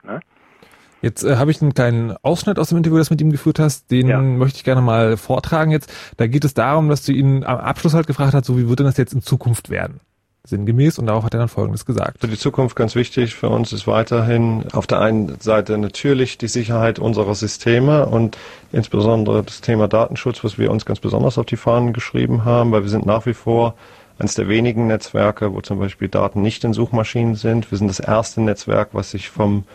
Jetzt 1.02 1.24
äh, 1.24 1.36
habe 1.36 1.52
ich 1.52 1.62
einen 1.62 1.74
kleinen 1.76 2.16
Ausschnitt 2.24 2.58
aus 2.58 2.70
dem 2.70 2.78
Interview, 2.80 2.98
das 2.98 3.10
du 3.10 3.14
mit 3.14 3.22
ihm 3.22 3.32
geführt 3.32 3.60
hast. 3.60 3.92
Den 3.92 4.08
Ja. 4.08 4.20
möchte 4.20 4.58
ich 4.58 4.64
gerne 4.64 4.82
mal 4.82 5.16
vortragen 5.18 5.70
jetzt. 5.72 5.94
Da 6.18 6.26
geht 6.28 6.44
es 6.44 6.54
darum, 6.56 6.90
dass 6.90 7.06
du 7.06 7.12
ihn 7.12 7.44
am 7.44 7.58
Abschluss 7.60 7.94
halt 7.94 8.08
gefragt 8.08 8.34
hast, 8.34 8.46
so 8.46 8.58
wie 8.58 8.68
wird 8.68 8.80
denn 8.80 8.88
das 8.88 8.98
jetzt 8.98 9.14
in 9.14 9.22
Zukunft 9.22 9.70
werden? 9.70 10.00
Sinngemäß. 10.48 10.98
Und 10.98 11.08
darauf 11.08 11.24
hat 11.24 11.34
er 11.34 11.40
dann 11.40 11.50
Folgendes 11.50 11.86
gesagt. 11.86 12.22
Für 12.22 12.28
die 12.28 12.38
Zukunft 12.38 12.76
ganz 12.76 12.96
wichtig 12.96 13.36
für 13.36 13.50
uns 13.50 13.74
ist 13.74 13.86
weiterhin 13.86 14.64
auf 14.72 14.88
der 14.88 15.02
einen 15.02 15.40
Seite 15.40 15.78
natürlich 15.78 16.38
die 16.38 16.48
Sicherheit 16.48 17.00
unserer 17.00 17.36
Systeme 17.36 18.06
und 18.06 18.38
insbesondere 18.72 19.44
das 19.44 19.62
Thema 19.62 19.88
Datenschutz, 19.88 20.44
was 20.44 20.58
wir 20.58 20.72
uns 20.72 20.86
ganz 20.86 21.00
besonders 21.00 21.38
auf 21.38 21.46
die 21.46 21.58
Fahnen 21.58 21.92
geschrieben 21.92 22.46
haben, 22.46 22.72
weil 22.72 22.84
wir 22.84 22.90
sind 22.90 23.06
nach 23.06 23.26
wie 23.26 23.34
vor 23.34 23.76
eines 24.20 24.36
der 24.36 24.48
wenigen 24.48 24.88
Netzwerke, 24.88 25.54
wo 25.54 25.62
zum 25.62 25.80
Beispiel 25.80 26.08
Daten 26.08 26.42
nicht 26.42 26.64
in 26.64 26.74
Suchmaschinen 26.74 27.36
sind. 27.36 27.70
Wir 27.70 27.78
sind 27.78 27.88
das 27.88 28.00
erste 28.00 28.42
Netzwerk, 28.42 28.90
was 28.94 29.12
sich 29.12 29.30
vom 29.30 29.66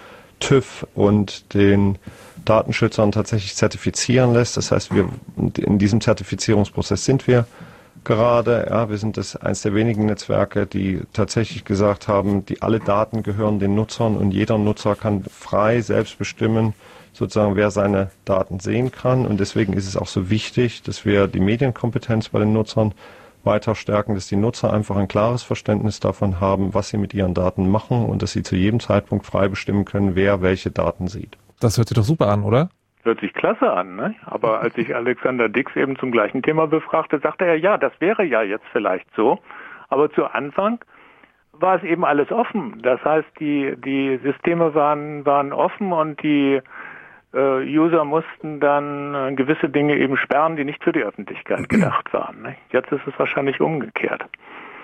TÜV 0.41 0.87
und 0.95 1.55
den 1.55 1.99
Datenschützern 2.45 3.13
tatsächlich 3.13 3.55
zertifizieren 3.55 4.33
lässt. 4.33 4.57
Das 4.57 4.73
heißt, 4.73 4.95
wir 4.95 5.09
in 5.37 5.79
diesem 5.79 6.01
Zertifizierungsprozess 6.01 7.05
sind 7.05 7.27
wir 7.29 7.47
gerade. 8.05 8.67
Ja, 8.71 8.89
wir 8.91 8.99
sind 8.99 9.17
das 9.17 9.37
eines 9.37 9.63
der 9.63 9.75
wenigen 9.75 10.07
Netzwerke, 10.07 10.67
die 10.67 11.03
tatsächlich 11.13 11.65
gesagt 11.65 12.09
haben, 12.09 12.45
die 12.47 12.63
alle 12.63 12.81
Daten 12.81 13.23
gehören 13.23 13.59
den 13.59 13.75
Nutzern 13.75 14.17
und 14.17 14.33
jeder 14.33 14.59
Nutzer 14.59 14.95
kann 14.97 15.25
frei 15.25 15.81
selbst 15.81 16.19
bestimmen, 16.19 16.75
sozusagen, 17.13 17.57
wer 17.57 17.71
seine 17.71 18.11
Daten 18.25 18.61
sehen 18.61 18.91
kann. 18.91 19.27
Und 19.27 19.39
deswegen 19.39 19.73
ist 19.73 19.87
es 19.87 19.97
auch 19.97 20.09
so 20.09 20.31
wichtig, 20.31 20.83
dass 20.83 21.05
wir 21.05 21.29
die 21.29 21.41
Medienkompetenz 21.41 22.31
bei 22.31 22.39
den 22.39 22.53
Nutzern 22.53 22.95
weiter 23.45 23.75
stärken, 23.75 24.15
dass 24.15 24.29
die 24.29 24.37
Nutzer 24.37 24.73
einfach 24.73 24.97
ein 24.97 25.09
klares 25.09 25.43
Verständnis 25.43 26.01
davon 26.01 26.41
haben, 26.41 26.75
was 26.75 26.89
sie 26.89 26.97
mit 26.97 27.13
ihren 27.13 27.35
Daten 27.35 27.69
machen 27.69 28.05
und 28.05 28.23
dass 28.23 28.33
sie 28.33 28.43
zu 28.43 28.57
jedem 28.57 28.81
Zeitpunkt 28.81 29.27
frei 29.27 29.49
bestimmen 29.49 29.85
können, 29.85 30.15
wer 30.15 30.43
welche 30.43 30.71
Daten 30.71 31.09
sieht. 31.09 31.37
Das 31.61 31.77
hört 31.77 31.89
sich 31.89 31.97
doch 31.97 32.05
super 32.05 32.29
an, 32.29 32.45
oder? 32.45 32.71
Hört 33.05 33.21
sich 33.21 33.33
klasse 33.33 33.73
an, 33.73 33.97
ne? 33.97 34.15
Aber 34.25 34.61
als 34.63 34.77
ich 34.77 34.95
Alexander 34.95 35.49
Dix 35.49 35.75
eben 35.77 35.97
zum 35.99 36.11
gleichen 36.11 36.43
Thema 36.43 36.67
befragte, 36.67 37.19
sagte 37.19 37.45
er, 37.45 37.57
ja, 37.57 37.79
das 37.79 37.93
wäre 38.01 38.25
ja 38.25 38.43
jetzt 38.43 38.67
vielleicht 38.73 39.07
so. 39.17 39.41
Aber 39.89 40.11
zu 40.11 40.25
Anfang 40.27 40.79
war 41.53 41.77
es 41.77 41.83
eben 41.83 42.05
alles 42.05 42.31
offen. 42.31 42.81
Das 42.83 43.05
heißt, 43.05 43.29
die, 43.39 43.75
die 43.77 44.19
Systeme 44.23 44.75
waren, 44.75 45.27
waren 45.27 45.53
offen 45.53 45.93
und 45.93 46.23
die 46.23 46.61
äh, 47.35 47.79
User 47.79 48.05
mussten 48.05 48.61
dann 48.61 49.15
äh, 49.15 49.35
gewisse 49.35 49.69
Dinge 49.69 49.97
eben 49.97 50.17
sperren, 50.17 50.57
die 50.57 50.65
nicht 50.65 50.83
für 50.83 50.93
die 50.93 51.03
Öffentlichkeit 51.03 51.69
gedacht 51.69 52.13
waren. 52.13 52.43
Ne? 52.43 52.57
Jetzt 52.71 52.93
ist 52.93 53.07
es 53.07 53.19
wahrscheinlich 53.19 53.61
umgekehrt. 53.61 54.25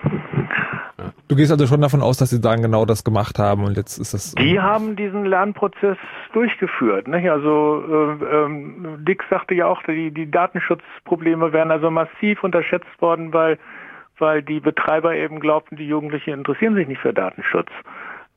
Du 1.27 1.35
gehst 1.35 1.51
also 1.51 1.67
schon 1.67 1.81
davon 1.81 2.01
aus, 2.01 2.17
dass 2.17 2.29
sie 2.29 2.41
dann 2.41 2.61
genau 2.61 2.85
das 2.85 3.03
gemacht 3.03 3.39
haben 3.39 3.63
und 3.63 3.77
jetzt 3.77 3.97
ist 3.97 4.13
das. 4.13 4.35
Die 4.35 4.59
haben 4.59 4.95
diesen 4.95 5.25
Lernprozess 5.25 5.97
durchgeführt. 6.33 7.07
Nicht? 7.07 7.29
Also 7.29 7.83
äh, 7.87 8.25
ähm, 8.25 8.97
Dick 9.07 9.23
sagte 9.29 9.55
ja 9.55 9.67
auch, 9.67 9.81
die, 9.83 10.11
die 10.11 10.29
Datenschutzprobleme 10.29 11.53
wären 11.53 11.71
also 11.71 11.89
massiv 11.91 12.43
unterschätzt 12.43 13.01
worden, 13.01 13.33
weil, 13.33 13.57
weil 14.17 14.41
die 14.41 14.59
Betreiber 14.59 15.15
eben 15.15 15.39
glaubten, 15.39 15.75
die 15.75 15.87
Jugendlichen 15.87 16.31
interessieren 16.31 16.75
sich 16.75 16.87
nicht 16.87 17.01
für 17.01 17.13
Datenschutz. 17.13 17.69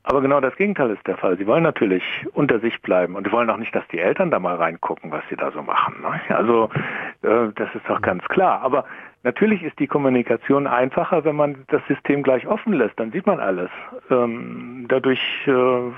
Aber 0.04 0.20
genau 0.20 0.40
das 0.40 0.56
Gegenteil 0.56 0.90
ist 0.90 1.06
der 1.06 1.16
Fall. 1.16 1.36
Sie 1.38 1.46
wollen 1.46 1.62
natürlich 1.62 2.02
unter 2.32 2.58
sich 2.58 2.82
bleiben 2.82 3.14
und 3.14 3.26
die 3.26 3.32
wollen 3.32 3.48
auch 3.50 3.56
nicht, 3.56 3.74
dass 3.74 3.86
die 3.88 4.00
Eltern 4.00 4.32
da 4.32 4.40
mal 4.40 4.56
reingucken, 4.56 5.12
was 5.12 5.22
sie 5.30 5.36
da 5.36 5.52
so 5.52 5.62
machen. 5.62 5.94
Ne? 6.02 6.20
Also 6.36 6.70
äh, 7.22 7.52
das 7.54 7.72
ist 7.74 7.88
doch 7.88 8.00
ganz 8.02 8.24
klar. 8.24 8.62
Aber 8.62 8.84
natürlich 9.22 9.62
ist 9.62 9.78
die 9.78 9.86
Kommunikation 9.86 10.66
einfacher, 10.66 11.24
wenn 11.24 11.36
man 11.36 11.64
das 11.68 11.82
System 11.86 12.24
gleich 12.24 12.46
offen 12.48 12.72
lässt. 12.72 12.98
Dann 12.98 13.12
sieht 13.12 13.26
man 13.26 13.38
alles. 13.38 13.70
Ähm, 14.10 14.86
dadurch 14.88 15.20
äh, 15.46 15.92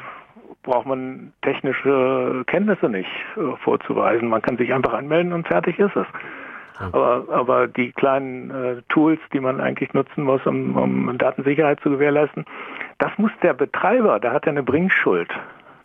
braucht 0.62 0.86
man 0.86 1.32
technische 1.40 2.42
Kenntnisse 2.46 2.90
nicht 2.90 3.10
äh, 3.36 3.56
vorzuweisen. 3.62 4.28
Man 4.28 4.42
kann 4.42 4.58
sich 4.58 4.74
einfach 4.74 4.92
anmelden 4.92 5.32
und 5.32 5.48
fertig 5.48 5.78
ist 5.78 5.96
es. 5.96 6.06
Aber, 6.78 7.26
aber 7.30 7.68
die 7.68 7.92
kleinen 7.92 8.50
äh, 8.50 8.82
Tools, 8.88 9.20
die 9.32 9.40
man 9.40 9.60
eigentlich 9.60 9.92
nutzen 9.94 10.24
muss, 10.24 10.44
um, 10.44 10.76
um 10.76 11.18
Datensicherheit 11.18 11.80
zu 11.80 11.90
gewährleisten, 11.90 12.44
das 12.98 13.12
muss 13.16 13.30
der 13.42 13.54
Betreiber, 13.54 14.18
da 14.18 14.32
hat 14.32 14.44
er 14.44 14.50
eine 14.50 14.62
Bringschuld. 14.62 15.30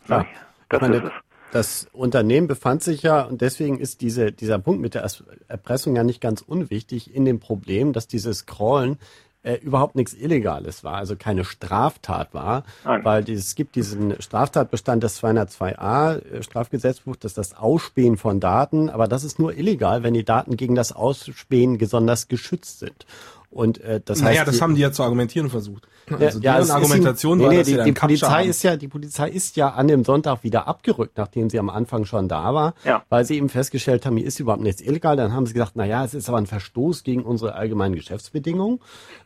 Ja. 0.08 0.24
Das 0.68 0.80
meine, 0.80 0.96
es. 0.96 1.12
Das 1.52 1.88
Unternehmen 1.92 2.46
befand 2.46 2.82
sich 2.82 3.02
ja, 3.02 3.22
und 3.22 3.40
deswegen 3.40 3.78
ist 3.78 4.02
diese, 4.02 4.30
dieser 4.30 4.60
Punkt 4.60 4.80
mit 4.80 4.94
der 4.94 5.04
Erpressung 5.48 5.96
ja 5.96 6.04
nicht 6.04 6.20
ganz 6.20 6.42
unwichtig, 6.42 7.12
in 7.12 7.24
dem 7.24 7.40
Problem, 7.40 7.92
dass 7.92 8.06
dieses 8.06 8.38
Scrollen 8.38 8.98
äh, 9.42 9.54
überhaupt 9.54 9.96
nichts 9.96 10.12
Illegales 10.12 10.84
war, 10.84 10.96
also 10.96 11.16
keine 11.16 11.44
Straftat 11.44 12.34
war, 12.34 12.64
Nein. 12.84 13.04
weil 13.04 13.24
dieses, 13.24 13.48
es 13.48 13.54
gibt 13.54 13.74
diesen 13.74 14.20
Straftatbestand 14.20 15.02
des 15.02 15.22
202a 15.22 16.18
äh, 16.18 16.42
Strafgesetzbuch, 16.42 17.16
das 17.16 17.32
ist 17.32 17.38
das 17.38 17.56
Ausspähen 17.56 18.16
von 18.16 18.40
Daten, 18.40 18.90
aber 18.90 19.08
das 19.08 19.24
ist 19.24 19.38
nur 19.38 19.56
illegal, 19.56 20.02
wenn 20.02 20.14
die 20.14 20.24
Daten 20.24 20.56
gegen 20.56 20.74
das 20.74 20.92
Ausspähen 20.92 21.78
besonders 21.78 22.28
geschützt 22.28 22.80
sind. 22.80 23.06
Und 23.50 23.80
äh, 23.80 24.00
das 24.04 24.20
naja, 24.20 24.38
heißt, 24.40 24.48
das 24.48 24.56
die, 24.56 24.62
haben 24.62 24.74
die 24.76 24.80
ja 24.80 24.92
zu 24.92 25.02
argumentieren 25.02 25.50
versucht. 25.50 25.88
Also 26.08 26.38
ja, 26.40 26.56
deren 26.56 26.70
Argumentation 26.70 27.38
ihm, 27.38 27.42
war, 27.44 27.50
nee, 27.50 27.58
dass 27.58 27.68
nee, 27.68 27.76
sie 27.78 27.84
die, 27.84 27.92
Polizei 27.92 28.26
haben. 28.26 28.48
ist 28.48 28.62
ja 28.62 28.76
die 28.76 28.88
Polizei 28.88 29.28
ist 29.28 29.56
ja 29.56 29.70
an 29.70 29.88
dem 29.88 30.04
Sonntag 30.04 30.44
wieder 30.44 30.68
abgerückt, 30.68 31.18
nachdem 31.18 31.50
sie 31.50 31.58
am 31.58 31.68
Anfang 31.68 32.04
schon 32.04 32.28
da 32.28 32.54
war, 32.54 32.74
Ja. 32.84 33.02
weil 33.08 33.24
sie 33.24 33.36
eben 33.36 33.48
festgestellt 33.48 34.06
haben, 34.06 34.16
hier 34.16 34.26
ist 34.26 34.38
überhaupt 34.38 34.62
nichts 34.62 34.80
illegal. 34.82 35.16
Dann 35.16 35.32
haben 35.32 35.46
sie 35.46 35.52
gesagt, 35.52 35.72
na 35.74 35.84
ja, 35.84 36.04
es 36.04 36.14
ist 36.14 36.28
aber 36.28 36.38
ein 36.38 36.46
Verstoß 36.46 37.02
gegen 37.02 37.22
unsere 37.24 37.54
allgemeinen 37.54 37.96
Geschäftsbedingungen. 37.96 38.78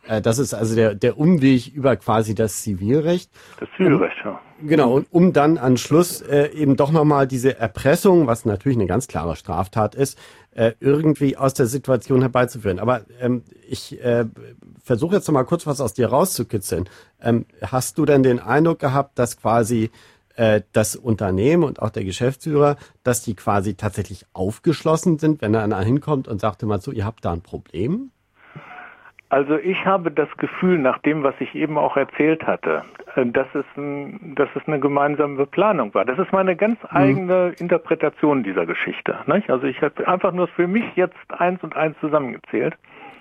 Äh, 0.07 0.21
das 0.21 0.39
ist 0.39 0.53
also 0.55 0.75
der 0.75 0.95
der 0.95 1.19
Umweg 1.19 1.67
über 1.73 1.95
quasi 1.95 2.33
das 2.33 2.61
Zivilrecht. 2.63 3.29
Das 3.59 3.69
Zivilrecht, 3.77 4.17
ja. 4.23 4.39
Genau, 4.61 4.93
und 4.93 5.07
um 5.11 5.33
dann 5.33 5.57
an 5.57 5.75
Schluss 5.75 6.21
äh, 6.21 6.47
eben 6.53 6.77
doch 6.77 6.91
nochmal 6.91 7.27
diese 7.27 7.59
Erpressung, 7.59 8.25
was 8.25 8.45
natürlich 8.45 8.77
eine 8.77 8.87
ganz 8.87 9.07
klare 9.07 9.35
Straftat 9.35 9.95
ist, 9.95 10.17
äh, 10.51 10.71
irgendwie 10.79 11.35
aus 11.35 11.53
der 11.53 11.67
Situation 11.67 12.21
herbeizuführen. 12.21 12.79
Aber 12.79 13.01
ähm, 13.19 13.43
ich 13.67 14.01
äh, 14.01 14.25
versuche 14.81 15.15
jetzt 15.15 15.27
nochmal 15.27 15.45
kurz 15.45 15.67
was 15.67 15.81
aus 15.81 15.93
dir 15.93 16.07
rauszukitzeln. 16.07 16.87
Ähm, 17.21 17.45
hast 17.61 17.97
du 17.97 18.05
denn 18.05 18.23
den 18.23 18.39
Eindruck 18.39 18.79
gehabt, 18.79 19.19
dass 19.19 19.35
quasi 19.35 19.91
äh, 20.35 20.61
das 20.71 20.95
Unternehmen 20.95 21.63
und 21.63 21.81
auch 21.81 21.89
der 21.89 22.05
Geschäftsführer, 22.05 22.77
dass 23.03 23.21
die 23.23 23.35
quasi 23.35 23.75
tatsächlich 23.75 24.25
aufgeschlossen 24.31 25.19
sind, 25.19 25.41
wenn 25.41 25.55
einer 25.55 25.81
hinkommt 25.81 26.29
und 26.29 26.39
sagt 26.39 26.63
immer 26.63 26.79
so, 26.79 26.91
ihr 26.91 27.05
habt 27.05 27.25
da 27.25 27.33
ein 27.33 27.41
Problem? 27.41 28.11
Also 29.29 29.57
ich 29.57 29.85
habe 29.85 30.11
das 30.11 30.29
Gefühl, 30.37 30.77
nach 30.77 30.99
dem, 30.99 31.23
was 31.23 31.33
ich 31.39 31.55
eben 31.55 31.77
auch 31.77 31.97
erzählt 31.97 32.45
hatte, 32.45 32.83
äh, 33.15 33.25
dass 33.25 33.47
es, 33.53 33.65
ein, 33.75 34.35
dass 34.35 34.49
es 34.55 34.67
eine 34.67 34.79
gemeinsame 34.79 35.35
Beplanung 35.35 35.93
war. 35.93 36.05
Das 36.05 36.19
ist 36.19 36.31
meine 36.31 36.55
ganz 36.55 36.77
eigene 36.89 37.53
Interpretation 37.59 38.43
dieser 38.43 38.65
Geschichte. 38.65 39.17
Nicht? 39.25 39.49
Also 39.49 39.65
ich 39.65 39.81
habe 39.81 40.07
einfach 40.07 40.31
nur 40.31 40.47
für 40.47 40.67
mich 40.67 40.85
jetzt 40.95 41.17
eins 41.29 41.61
und 41.63 41.75
eins 41.75 41.97
zusammengezählt. 41.99 42.75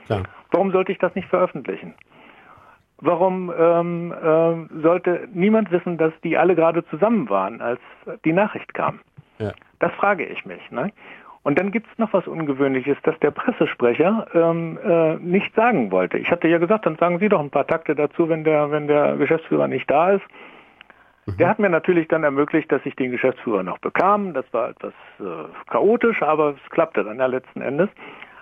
Klar. 0.07 0.24
Warum 0.50 0.72
sollte 0.72 0.92
ich 0.92 0.98
das 0.98 1.14
nicht 1.14 1.28
veröffentlichen? 1.28 1.94
Warum 2.98 3.52
ähm, 3.59 4.14
ähm, 4.22 4.70
sollte 4.82 5.28
niemand 5.32 5.70
wissen, 5.70 5.98
dass 5.98 6.12
die 6.22 6.36
alle 6.36 6.55
gerade 6.55 6.84
zusammen 6.86 7.28
waren, 7.28 7.61
als 7.61 7.80
die 8.24 8.32
Nachricht 8.32 8.72
kam? 8.72 9.00
Ja. 9.38 9.52
Das 9.80 9.92
frage 9.94 10.24
ich 10.24 10.44
mich. 10.44 10.70
Ne? 10.70 10.92
Und 11.45 11.59
dann 11.59 11.70
gibt 11.70 11.86
es 11.92 11.99
noch 11.99 12.12
was 12.14 12.26
Ungewöhnliches, 12.26 12.97
dass 13.03 13.18
der 13.20 13.30
Pressesprecher 13.30 14.26
ähm, 14.34 14.78
äh, 14.82 15.16
nicht 15.16 15.55
sagen 15.55 15.90
wollte. 15.92 16.18
Ich 16.18 16.30
hatte 16.30 16.49
ja 16.49 16.59
gesagt, 16.59 16.86
dann 16.86 16.97
sagen 16.97 17.18
Sie 17.18 17.28
doch 17.28 17.40
ein 17.40 17.51
paar 17.51 17.66
Takte 17.66 17.95
dazu, 17.95 18.28
wenn 18.30 18.45
der, 18.45 18.70
wenn 18.70 18.88
der 18.88 19.16
Geschäftsführer 19.16 19.68
nicht 19.68 19.88
da 19.90 20.12
ist. 20.12 20.24
Der 21.38 21.49
hat 21.49 21.59
mir 21.59 21.70
natürlich 21.70 22.09
dann 22.09 22.22
ermöglicht, 22.22 22.70
dass 22.70 22.84
ich 22.84 22.97
den 22.97 23.11
Geschäftsführer 23.11 23.62
noch 23.62 23.78
bekam. 23.78 24.34
Das 24.34 24.45
war 24.53 24.70
etwas 24.70 24.92
äh, 25.20 25.24
chaotisch, 25.70 26.22
aber 26.22 26.51
es 26.51 26.70
klappte 26.70 27.05
dann 27.05 27.18
ja 27.18 27.26
letzten 27.26 27.62
Endes. 27.62 27.88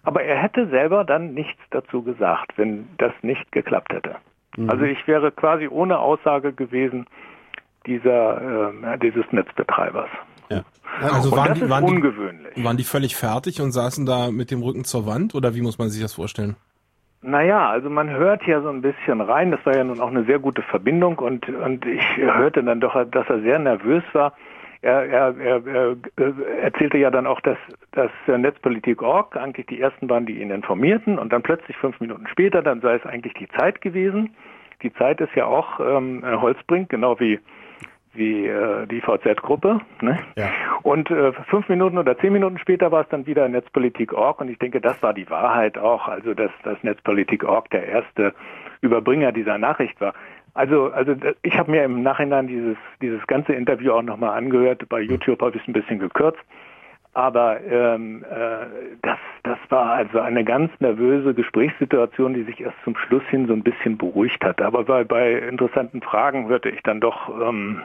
Aber 0.04 0.22
er 0.22 0.36
hätte 0.36 0.66
selber 0.68 1.04
dann 1.04 1.32
nichts 1.32 1.60
dazu 1.70 2.02
gesagt, 2.02 2.56
wenn 2.56 2.88
das 2.98 3.12
nicht 3.22 3.50
geklappt 3.52 3.92
hätte. 3.92 4.16
Also 4.68 4.84
ich 4.84 5.06
wäre 5.06 5.30
quasi 5.30 5.68
ohne 5.68 5.98
Aussage 5.98 6.52
gewesen 6.52 7.06
dieser 7.86 8.70
äh, 8.72 8.98
dieses 8.98 9.24
Netzbetreibers. 9.32 10.10
Ja. 10.56 10.64
Also 11.00 11.30
Und 11.30 11.36
waren 11.36 11.48
das 11.48 11.58
die, 11.58 11.64
ist 11.64 11.70
waren, 11.70 11.86
die, 11.86 11.92
ungewöhnlich. 11.94 12.64
waren 12.64 12.76
die 12.76 12.84
völlig 12.84 13.16
fertig 13.16 13.60
und 13.60 13.72
saßen 13.72 14.06
da 14.06 14.30
mit 14.30 14.50
dem 14.50 14.62
Rücken 14.62 14.84
zur 14.84 15.06
Wand 15.06 15.34
oder 15.34 15.54
wie 15.54 15.62
muss 15.62 15.78
man 15.78 15.88
sich 15.88 16.02
das 16.02 16.14
vorstellen? 16.14 16.56
Naja, 17.22 17.70
also 17.70 17.88
man 17.88 18.10
hört 18.10 18.44
ja 18.46 18.60
so 18.60 18.68
ein 18.68 18.82
bisschen 18.82 19.20
rein. 19.20 19.52
Das 19.52 19.64
war 19.64 19.76
ja 19.76 19.84
nun 19.84 20.00
auch 20.00 20.10
eine 20.10 20.24
sehr 20.24 20.40
gute 20.40 20.62
Verbindung 20.62 21.18
und, 21.18 21.48
und 21.48 21.86
ich 21.86 22.04
hörte 22.16 22.64
dann 22.64 22.80
doch, 22.80 22.94
dass 23.10 23.28
er 23.28 23.40
sehr 23.42 23.58
nervös 23.58 24.02
war. 24.12 24.32
Er, 24.82 25.06
er, 25.06 25.36
er, 25.38 25.66
er 25.66 25.96
äh, 26.16 26.32
erzählte 26.62 26.98
ja 26.98 27.12
dann 27.12 27.28
auch, 27.28 27.40
dass, 27.40 27.58
dass 27.92 28.10
Netzpolitik.org 28.26 29.36
eigentlich 29.36 29.66
die 29.66 29.80
ersten 29.80 30.10
waren, 30.10 30.26
die 30.26 30.40
ihn 30.42 30.50
informierten 30.50 31.20
und 31.20 31.32
dann 31.32 31.42
plötzlich 31.42 31.76
fünf 31.76 32.00
Minuten 32.00 32.26
später, 32.26 32.62
dann 32.62 32.80
sei 32.80 32.96
es 32.96 33.06
eigentlich 33.06 33.34
die 33.34 33.48
Zeit 33.56 33.80
gewesen. 33.80 34.34
Die 34.82 34.92
Zeit 34.94 35.20
ist 35.20 35.32
ja 35.36 35.46
auch 35.46 35.78
ähm, 35.78 36.24
Holzbrink, 36.24 36.88
genau 36.88 37.20
wie 37.20 37.38
wie 38.14 38.46
äh, 38.46 38.86
die 38.86 39.00
VZ-Gruppe. 39.00 39.80
Ne? 40.00 40.18
Ja. 40.36 40.50
Und 40.82 41.10
äh, 41.10 41.32
fünf 41.48 41.68
Minuten 41.68 41.98
oder 41.98 42.18
zehn 42.18 42.32
Minuten 42.32 42.58
später 42.58 42.90
war 42.92 43.02
es 43.02 43.08
dann 43.08 43.26
wieder 43.26 43.48
Netzpolitik.org 43.48 44.40
und 44.40 44.48
ich 44.48 44.58
denke, 44.58 44.80
das 44.80 45.02
war 45.02 45.14
die 45.14 45.28
Wahrheit 45.30 45.78
auch, 45.78 46.08
also 46.08 46.34
dass 46.34 46.50
das 46.64 46.82
Netzpolitik.org 46.82 47.70
der 47.70 47.86
erste 47.86 48.34
Überbringer 48.80 49.32
dieser 49.32 49.58
Nachricht 49.58 50.00
war. 50.00 50.14
Also, 50.54 50.90
also 50.92 51.14
ich 51.42 51.56
habe 51.56 51.70
mir 51.70 51.84
im 51.84 52.02
Nachhinein 52.02 52.46
dieses 52.46 52.76
dieses 53.00 53.26
ganze 53.26 53.54
Interview 53.54 53.92
auch 53.92 54.02
nochmal 54.02 54.36
angehört. 54.36 54.86
Bei 54.88 55.00
YouTube 55.00 55.40
habe 55.40 55.56
ich 55.56 55.62
es 55.62 55.68
ein 55.68 55.72
bisschen 55.72 55.98
gekürzt. 55.98 56.42
Aber 57.14 57.60
ähm, 57.62 58.24
äh, 58.24 58.96
das, 59.02 59.18
das 59.42 59.58
war 59.68 59.92
also 59.92 60.20
eine 60.20 60.44
ganz 60.44 60.70
nervöse 60.80 61.34
Gesprächssituation, 61.34 62.32
die 62.32 62.44
sich 62.44 62.60
erst 62.60 62.76
zum 62.84 62.96
Schluss 62.96 63.24
hin 63.24 63.46
so 63.46 63.52
ein 63.52 63.62
bisschen 63.62 63.98
beruhigt 63.98 64.42
hat. 64.42 64.62
Aber 64.62 64.84
bei, 64.84 65.04
bei 65.04 65.32
interessanten 65.32 66.00
Fragen 66.00 66.48
hörte 66.48 66.70
ich 66.70 66.82
dann 66.82 67.00
doch, 67.00 67.28
ähm, 67.28 67.82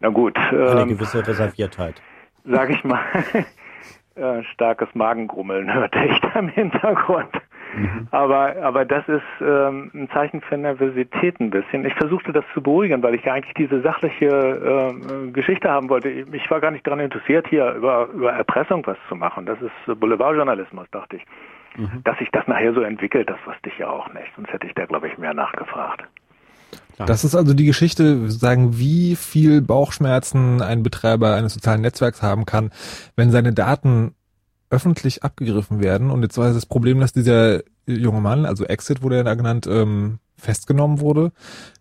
na 0.00 0.08
gut, 0.08 0.36
Eine 0.36 0.82
ähm, 0.82 0.88
gewisse 0.88 1.26
Reserviertheit. 1.26 2.02
sag 2.44 2.70
ich 2.70 2.82
mal, 2.82 3.00
äh, 4.16 4.42
starkes 4.54 4.88
Magengrummeln 4.94 5.72
hörte 5.72 6.04
ich 6.06 6.20
da 6.20 6.40
im 6.40 6.48
Hintergrund. 6.48 7.30
Aber, 8.10 8.56
aber 8.62 8.84
das 8.84 9.06
ist 9.08 9.22
ähm, 9.40 9.90
ein 9.94 10.08
Zeichen 10.12 10.40
für 10.40 10.56
Nervosität 10.56 11.38
ein 11.40 11.50
bisschen. 11.50 11.84
Ich 11.84 11.94
versuchte 11.94 12.32
das 12.32 12.44
zu 12.54 12.62
beruhigen, 12.62 13.02
weil 13.02 13.14
ich 13.14 13.24
ja 13.24 13.34
eigentlich 13.34 13.54
diese 13.54 13.80
sachliche 13.82 14.26
äh, 14.26 15.30
Geschichte 15.30 15.70
haben 15.70 15.88
wollte. 15.88 16.08
Ich 16.08 16.26
ich 16.32 16.50
war 16.50 16.60
gar 16.60 16.70
nicht 16.70 16.86
daran 16.86 17.00
interessiert, 17.00 17.46
hier 17.48 17.72
über, 17.72 18.08
über 18.14 18.32
Erpressung 18.32 18.86
was 18.86 18.96
zu 19.08 19.14
machen. 19.14 19.44
Das 19.46 19.58
ist 19.60 20.00
Boulevardjournalismus, 20.00 20.86
dachte 20.90 21.16
ich. 21.16 21.24
Dass 22.04 22.18
sich 22.18 22.28
das 22.32 22.46
nachher 22.48 22.72
so 22.74 22.80
entwickelt, 22.80 23.30
das 23.30 23.38
wusste 23.44 23.68
ich 23.68 23.78
ja 23.78 23.88
auch 23.88 24.12
nicht. 24.12 24.26
Sonst 24.34 24.52
hätte 24.52 24.66
ich 24.66 24.74
da, 24.74 24.86
glaube 24.86 25.06
ich, 25.08 25.18
mehr 25.18 25.34
nachgefragt. 25.34 26.02
Das 27.06 27.22
ist 27.22 27.36
also 27.36 27.54
die 27.54 27.66
Geschichte, 27.66 28.28
sagen, 28.30 28.78
wie 28.78 29.14
viel 29.14 29.62
Bauchschmerzen 29.62 30.60
ein 30.60 30.82
Betreiber 30.82 31.36
eines 31.36 31.54
sozialen 31.54 31.80
Netzwerks 31.80 32.22
haben 32.22 32.44
kann, 32.46 32.70
wenn 33.14 33.30
seine 33.30 33.52
Daten 33.52 34.14
öffentlich 34.70 35.22
abgegriffen 35.24 35.80
werden. 35.80 36.10
Und 36.10 36.22
jetzt 36.22 36.38
war 36.38 36.52
das 36.52 36.66
Problem, 36.66 37.00
dass 37.00 37.12
dieser 37.12 37.62
junge 37.86 38.20
Mann, 38.20 38.44
also 38.44 38.64
Exit 38.64 39.02
wurde 39.02 39.16
er 39.16 39.24
da 39.24 39.34
genannt, 39.34 39.66
ähm, 39.66 40.18
festgenommen 40.36 41.00
wurde. 41.00 41.32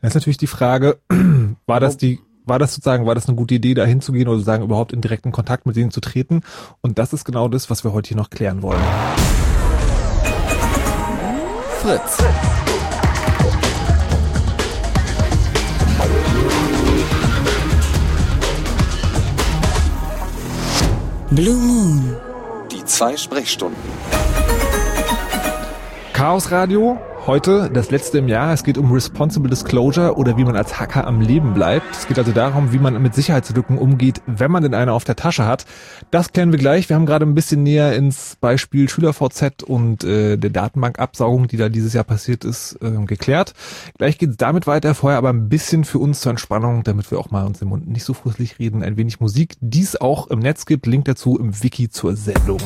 Dann 0.01 0.09
ist 0.09 0.15
natürlich 0.15 0.37
die 0.37 0.47
Frage, 0.47 0.97
war 1.65 1.79
das 1.79 1.97
die 1.97 2.19
war 2.47 2.59
das 2.59 2.73
sozusagen, 2.73 3.05
war 3.05 3.13
das 3.13 3.27
eine 3.27 3.35
gute 3.35 3.55
Idee, 3.55 3.73
da 3.73 3.83
hinzugehen 3.83 4.27
oder 4.29 4.37
sozusagen 4.37 4.63
überhaupt 4.63 4.93
in 4.93 5.01
direkten 5.01 5.33
Kontakt 5.33 5.65
mit 5.65 5.75
denen 5.75 5.91
zu 5.91 5.99
treten? 5.99 6.41
Und 6.81 6.97
das 6.97 7.11
ist 7.11 7.25
genau 7.25 7.49
das, 7.49 7.69
was 7.69 7.83
wir 7.83 7.91
heute 7.91 8.07
hier 8.07 8.17
noch 8.17 8.29
klären 8.29 8.61
wollen. 8.61 8.79
Fritz. 11.81 12.23
Blue 21.29 21.57
Moon. 21.57 22.26
Zwei 22.87 23.17
Sprechstunden. 23.17 23.77
Chaos 26.13 26.49
Radio, 26.51 26.97
heute 27.27 27.69
das 27.71 27.91
letzte 27.91 28.19
im 28.19 28.29
Jahr. 28.29 28.53
Es 28.53 28.63
geht 28.63 28.77
um 28.77 28.89
Responsible 28.91 29.49
Disclosure 29.49 30.15
oder 30.15 30.37
wie 30.37 30.45
man 30.45 30.55
als 30.55 30.79
Hacker 30.79 31.05
am 31.05 31.19
Leben 31.19 31.53
bleibt. 31.53 31.85
Es 31.91 32.07
geht 32.07 32.17
also 32.17 32.31
darum, 32.31 32.71
wie 32.71 32.79
man 32.79 32.99
mit 33.01 33.13
Sicherheitslücken 33.13 33.77
umgeht, 33.77 34.21
wenn 34.25 34.49
man 34.49 34.63
denn 34.63 34.73
eine 34.73 34.93
auf 34.93 35.03
der 35.03 35.17
Tasche 35.17 35.45
hat. 35.45 35.65
Das 36.09 36.31
klären 36.31 36.53
wir 36.53 36.59
gleich. 36.59 36.87
Wir 36.87 36.95
haben 36.95 37.05
gerade 37.05 37.25
ein 37.25 37.35
bisschen 37.35 37.63
näher 37.63 37.93
ins 37.95 38.37
Beispiel 38.39 38.87
SchülerVZ 38.87 39.63
und 39.63 40.05
äh, 40.05 40.37
der 40.37 40.49
Datenbankabsaugung, 40.49 41.49
die 41.49 41.57
da 41.57 41.67
dieses 41.67 41.93
Jahr 41.93 42.05
passiert 42.05 42.45
ist, 42.45 42.79
äh, 42.81 42.91
geklärt. 43.05 43.53
Gleich 43.97 44.17
geht 44.17 44.29
es 44.29 44.37
damit 44.37 44.65
weiter. 44.65 44.95
Vorher 44.95 45.17
aber 45.17 45.29
ein 45.29 45.49
bisschen 45.49 45.83
für 45.83 45.99
uns 45.99 46.21
zur 46.21 46.29
Entspannung, 46.29 46.83
damit 46.83 47.11
wir 47.11 47.19
auch 47.19 47.29
mal 47.29 47.45
uns 47.45 47.61
im 47.61 47.67
Mund 47.67 47.87
nicht 47.87 48.05
so 48.05 48.13
fußlich 48.13 48.57
reden, 48.57 48.83
ein 48.83 48.95
wenig 48.95 49.19
Musik, 49.19 49.55
die 49.59 49.81
es 49.81 49.99
auch 49.99 50.27
im 50.27 50.39
Netz 50.39 50.65
gibt. 50.65 50.85
Link 50.85 51.05
dazu 51.05 51.37
im 51.37 51.61
Wiki 51.61 51.89
zur 51.89 52.15
Sendung. 52.15 52.61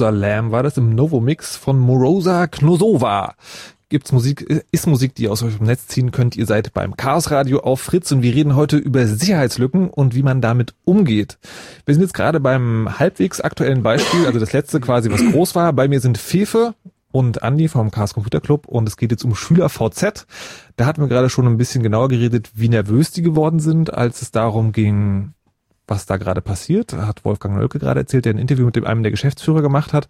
Lamb 0.00 0.52
war 0.52 0.62
das 0.62 0.76
im 0.76 0.94
Novo-Mix 0.94 1.56
von 1.56 1.78
Morosa 1.78 2.46
Knosova. 2.46 3.34
Gibt's 3.88 4.12
Musik, 4.12 4.64
ist 4.72 4.86
Musik, 4.86 5.14
die 5.14 5.24
ihr 5.24 5.32
aus 5.32 5.42
eurem 5.42 5.66
Netz 5.66 5.86
ziehen 5.86 6.10
könnt. 6.10 6.36
Ihr 6.36 6.46
seid 6.46 6.74
beim 6.74 6.96
Chaos 6.96 7.30
Radio 7.30 7.60
auf 7.60 7.80
Fritz 7.80 8.10
und 8.10 8.22
wir 8.22 8.34
reden 8.34 8.56
heute 8.56 8.76
über 8.76 9.06
Sicherheitslücken 9.06 9.88
und 9.88 10.14
wie 10.14 10.22
man 10.22 10.40
damit 10.40 10.74
umgeht. 10.84 11.38
Wir 11.86 11.94
sind 11.94 12.02
jetzt 12.02 12.14
gerade 12.14 12.40
beim 12.40 12.98
halbwegs 12.98 13.40
aktuellen 13.40 13.82
Beispiel, 13.82 14.26
also 14.26 14.40
das 14.40 14.52
letzte 14.52 14.80
quasi, 14.80 15.12
was 15.12 15.24
groß 15.24 15.54
war. 15.54 15.72
Bei 15.72 15.86
mir 15.86 16.00
sind 16.00 16.18
Fefe 16.18 16.74
und 17.12 17.44
Andi 17.44 17.68
vom 17.68 17.92
Chaos 17.92 18.14
Computer 18.14 18.40
Club 18.40 18.66
und 18.66 18.88
es 18.88 18.96
geht 18.96 19.12
jetzt 19.12 19.24
um 19.24 19.36
Schüler 19.36 19.68
VZ. 19.68 20.26
Da 20.74 20.86
hatten 20.86 21.00
wir 21.00 21.08
gerade 21.08 21.30
schon 21.30 21.46
ein 21.46 21.58
bisschen 21.58 21.84
genauer 21.84 22.08
geredet, 22.08 22.50
wie 22.54 22.68
nervös 22.68 23.12
die 23.12 23.22
geworden 23.22 23.60
sind, 23.60 23.94
als 23.94 24.22
es 24.22 24.32
darum 24.32 24.72
ging, 24.72 25.34
was 25.86 26.06
da 26.06 26.16
gerade 26.16 26.40
passiert. 26.40 26.92
Hat 26.92 27.24
Wolfgang 27.24 27.56
Nölke 27.56 27.78
gerade 27.78 28.00
erzählt, 28.00 28.24
der 28.24 28.34
ein 28.34 28.38
Interview 28.38 28.66
mit 28.66 28.76
dem 28.76 28.86
einem 28.86 29.02
der 29.02 29.12
Geschäftsführer 29.12 29.62
gemacht 29.62 29.92
hat. 29.92 30.08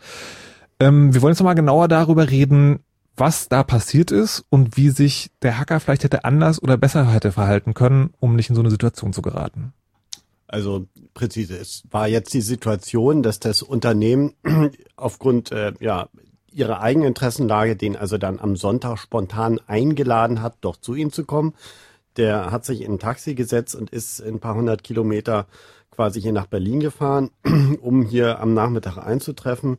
Ähm, 0.80 1.14
wir 1.14 1.22
wollen 1.22 1.32
jetzt 1.32 1.40
nochmal 1.40 1.54
genauer 1.54 1.88
darüber 1.88 2.30
reden, 2.30 2.80
was 3.16 3.48
da 3.48 3.62
passiert 3.62 4.10
ist 4.10 4.44
und 4.50 4.76
wie 4.76 4.90
sich 4.90 5.30
der 5.42 5.58
Hacker 5.58 5.78
vielleicht 5.80 6.04
hätte 6.04 6.24
anders 6.24 6.62
oder 6.62 6.76
besser 6.76 7.12
hätte 7.12 7.32
verhalten 7.32 7.74
können, 7.74 8.12
um 8.18 8.34
nicht 8.34 8.50
in 8.50 8.56
so 8.56 8.62
eine 8.62 8.70
Situation 8.70 9.12
zu 9.12 9.22
geraten. 9.22 9.72
Also 10.48 10.86
präzise, 11.14 11.56
es 11.56 11.84
war 11.90 12.08
jetzt 12.08 12.34
die 12.34 12.40
Situation, 12.40 13.22
dass 13.22 13.40
das 13.40 13.62
Unternehmen 13.62 14.34
aufgrund 14.96 15.52
äh, 15.52 15.72
ja, 15.80 16.08
ihrer 16.52 16.80
eigenen 16.80 17.08
Interessenlage 17.08 17.76
den 17.76 17.96
also 17.96 18.18
dann 18.18 18.38
am 18.38 18.56
Sonntag 18.56 18.98
spontan 18.98 19.60
eingeladen 19.66 20.42
hat, 20.42 20.56
doch 20.60 20.76
zu 20.76 20.94
ihm 20.94 21.12
zu 21.12 21.24
kommen. 21.24 21.54
Der 22.16 22.50
hat 22.50 22.64
sich 22.64 22.82
in 22.82 22.92
ein 22.92 22.98
Taxi 22.98 23.34
gesetzt 23.34 23.74
und 23.74 23.90
ist 23.90 24.20
ein 24.20 24.40
paar 24.40 24.54
hundert 24.54 24.84
Kilometer 24.84 25.46
quasi 25.90 26.20
hier 26.20 26.32
nach 26.32 26.46
Berlin 26.46 26.80
gefahren, 26.80 27.30
um 27.80 28.02
hier 28.02 28.40
am 28.40 28.54
Nachmittag 28.54 28.98
einzutreffen. 28.98 29.78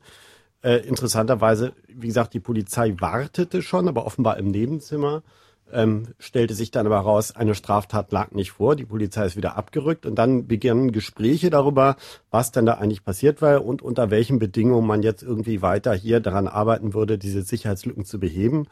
Äh, 0.61 0.77
interessanterweise, 0.77 1.73
wie 1.87 2.07
gesagt, 2.07 2.33
die 2.33 2.39
Polizei 2.39 2.95
wartete 2.99 3.61
schon, 3.61 3.87
aber 3.87 4.05
offenbar 4.05 4.37
im 4.37 4.47
Nebenzimmer. 4.47 5.23
Ähm, 5.71 6.09
stellte 6.19 6.53
sich 6.53 6.69
dann 6.69 6.85
aber 6.85 6.99
raus, 6.99 7.35
eine 7.35 7.55
Straftat 7.55 8.11
lag 8.11 8.31
nicht 8.31 8.51
vor. 8.51 8.75
Die 8.75 8.85
Polizei 8.85 9.25
ist 9.25 9.35
wieder 9.35 9.57
abgerückt 9.57 10.05
und 10.05 10.15
dann 10.15 10.47
begannen 10.47 10.91
Gespräche 10.91 11.49
darüber, 11.49 11.95
was 12.29 12.51
denn 12.51 12.67
da 12.67 12.75
eigentlich 12.75 13.03
passiert 13.03 13.41
war 13.41 13.65
und 13.65 13.81
unter 13.81 14.11
welchen 14.11 14.37
Bedingungen 14.37 14.85
man 14.85 15.01
jetzt 15.01 15.23
irgendwie 15.23 15.63
weiter 15.63 15.93
hier 15.93 16.19
daran 16.19 16.47
arbeiten 16.47 16.93
würde, 16.93 17.17
diese 17.17 17.41
Sicherheitslücken 17.41 18.05
zu 18.05 18.19
beheben. 18.19 18.67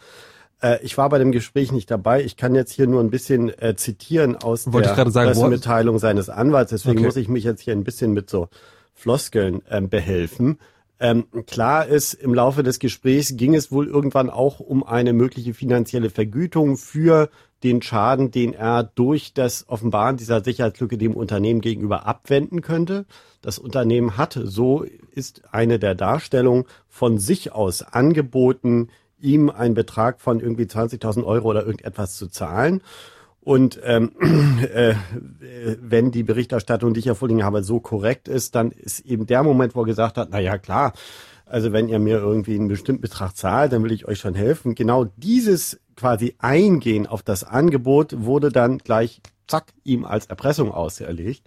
Äh, 0.64 0.80
ich 0.82 0.98
war 0.98 1.10
bei 1.10 1.20
dem 1.20 1.32
Gespräch 1.32 1.72
nicht 1.72 1.92
dabei. 1.92 2.24
Ich 2.24 2.38
kann 2.38 2.56
jetzt 2.56 2.72
hier 2.72 2.88
nur 2.88 3.02
ein 3.02 3.10
bisschen 3.12 3.50
äh, 3.60 3.76
zitieren 3.76 4.36
aus 4.36 4.72
Wollte 4.72 4.96
der 4.96 5.12
sagen, 5.12 5.28
Pressemitteilung 5.28 6.00
seines 6.00 6.30
Anwalts. 6.30 6.72
Deswegen 6.72 7.00
Okay. 7.00 7.06
muss 7.06 7.16
ich 7.18 7.28
mich 7.28 7.44
jetzt 7.44 7.62
hier 7.62 7.74
ein 7.74 7.84
bisschen 7.84 8.14
mit 8.14 8.30
so 8.30 8.48
Floskeln 8.94 9.62
ähm, 9.70 9.90
behelfen. 9.90 10.58
Ähm, 11.00 11.26
klar 11.48 11.86
ist, 11.88 12.14
im 12.14 12.34
Laufe 12.34 12.64
des 12.64 12.80
Gesprächs 12.80 13.36
ging 13.36 13.56
es 13.56 13.72
wohl 13.72 13.88
irgendwann 13.88 14.30
auch 14.30 14.60
um 14.62 14.84
eine 14.86 15.12
mögliche 15.12 15.54
finanzielle 15.54 16.10
Vergütung 16.10 16.78
für 16.78 17.30
den 17.64 17.82
Schaden, 17.82 18.32
den 18.32 18.54
er 18.54 18.84
durch 18.84 19.34
das 19.34 19.68
Offenbaren 19.68 20.18
dieser 20.18 20.44
Sicherheitslücke 20.44 20.98
dem 20.98 21.14
Unternehmen 21.14 21.62
gegenüber 21.62 22.06
abwenden 22.06 22.62
könnte. 22.62 23.06
Das 23.42 23.60
Unternehmen 23.60 24.18
hat, 24.18 24.40
so 24.42 24.86
ist 25.12 25.42
eine 25.52 25.80
der 25.80 25.96
Darstellungen, 25.96 26.66
von 26.88 27.18
sich 27.18 27.52
aus 27.52 27.82
angeboten, 27.82 28.90
ihm 29.24 29.50
einen 29.50 29.74
Betrag 29.74 30.22
von 30.22 30.40
irgendwie 30.40 30.64
20.000 30.64 31.24
Euro 31.24 31.50
oder 31.50 31.66
irgendetwas 31.66 32.16
zu 32.18 32.28
zahlen. 32.28 32.82
Und 33.42 33.80
ähm, 33.84 34.12
äh, 34.74 34.96
wenn 35.82 36.12
die 36.12 36.24
Berichterstattung, 36.24 36.94
die 36.94 37.00
ich 37.00 37.06
ja 37.06 37.16
vorliegen 37.16 37.44
habe, 37.44 37.64
so 37.64 37.80
korrekt 37.80 38.28
ist, 38.28 38.56
dann 38.56 38.72
ist 38.72 39.02
eben 39.02 39.26
der 39.26 39.44
Moment, 39.44 39.76
wo 39.76 39.82
er 39.82 39.86
gesagt 39.86 40.18
hat, 40.18 40.30
na 40.32 40.40
ja, 40.40 40.58
klar, 40.58 40.94
also 41.46 41.74
wenn 41.74 41.90
ihr 41.90 42.00
mir 42.00 42.18
irgendwie 42.18 42.56
einen 42.56 42.70
bestimmten 42.70 43.02
Betrag 43.02 43.36
zahlt, 43.36 43.74
dann 43.74 43.84
will 43.84 43.92
ich 43.92 44.08
euch 44.08 44.20
schon 44.20 44.34
helfen. 44.34 44.76
Genau 44.76 45.06
dieses 45.18 45.80
quasi 45.96 46.36
Eingehen 46.40 47.06
auf 47.06 47.22
das 47.22 47.44
Angebot 47.44 48.16
wurde 48.18 48.50
dann 48.50 48.78
gleich, 48.78 49.22
zack, 49.48 49.74
ihm 49.84 50.06
als 50.06 50.28
Erpressung 50.28 50.72
auserlegt, 50.72 51.44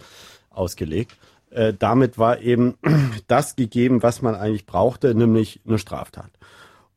ausgelegt. 0.51 1.17
Äh, 1.51 1.73
damit 1.79 2.19
war 2.19 2.41
eben 2.41 2.75
das 3.27 3.57
gegeben, 3.57 4.03
was 4.03 4.23
man 4.23 4.35
eigentlich 4.35 4.67
brauchte, 4.67 5.15
nämlich 5.15 5.61
eine 5.67 5.79
Straftat. 5.79 6.31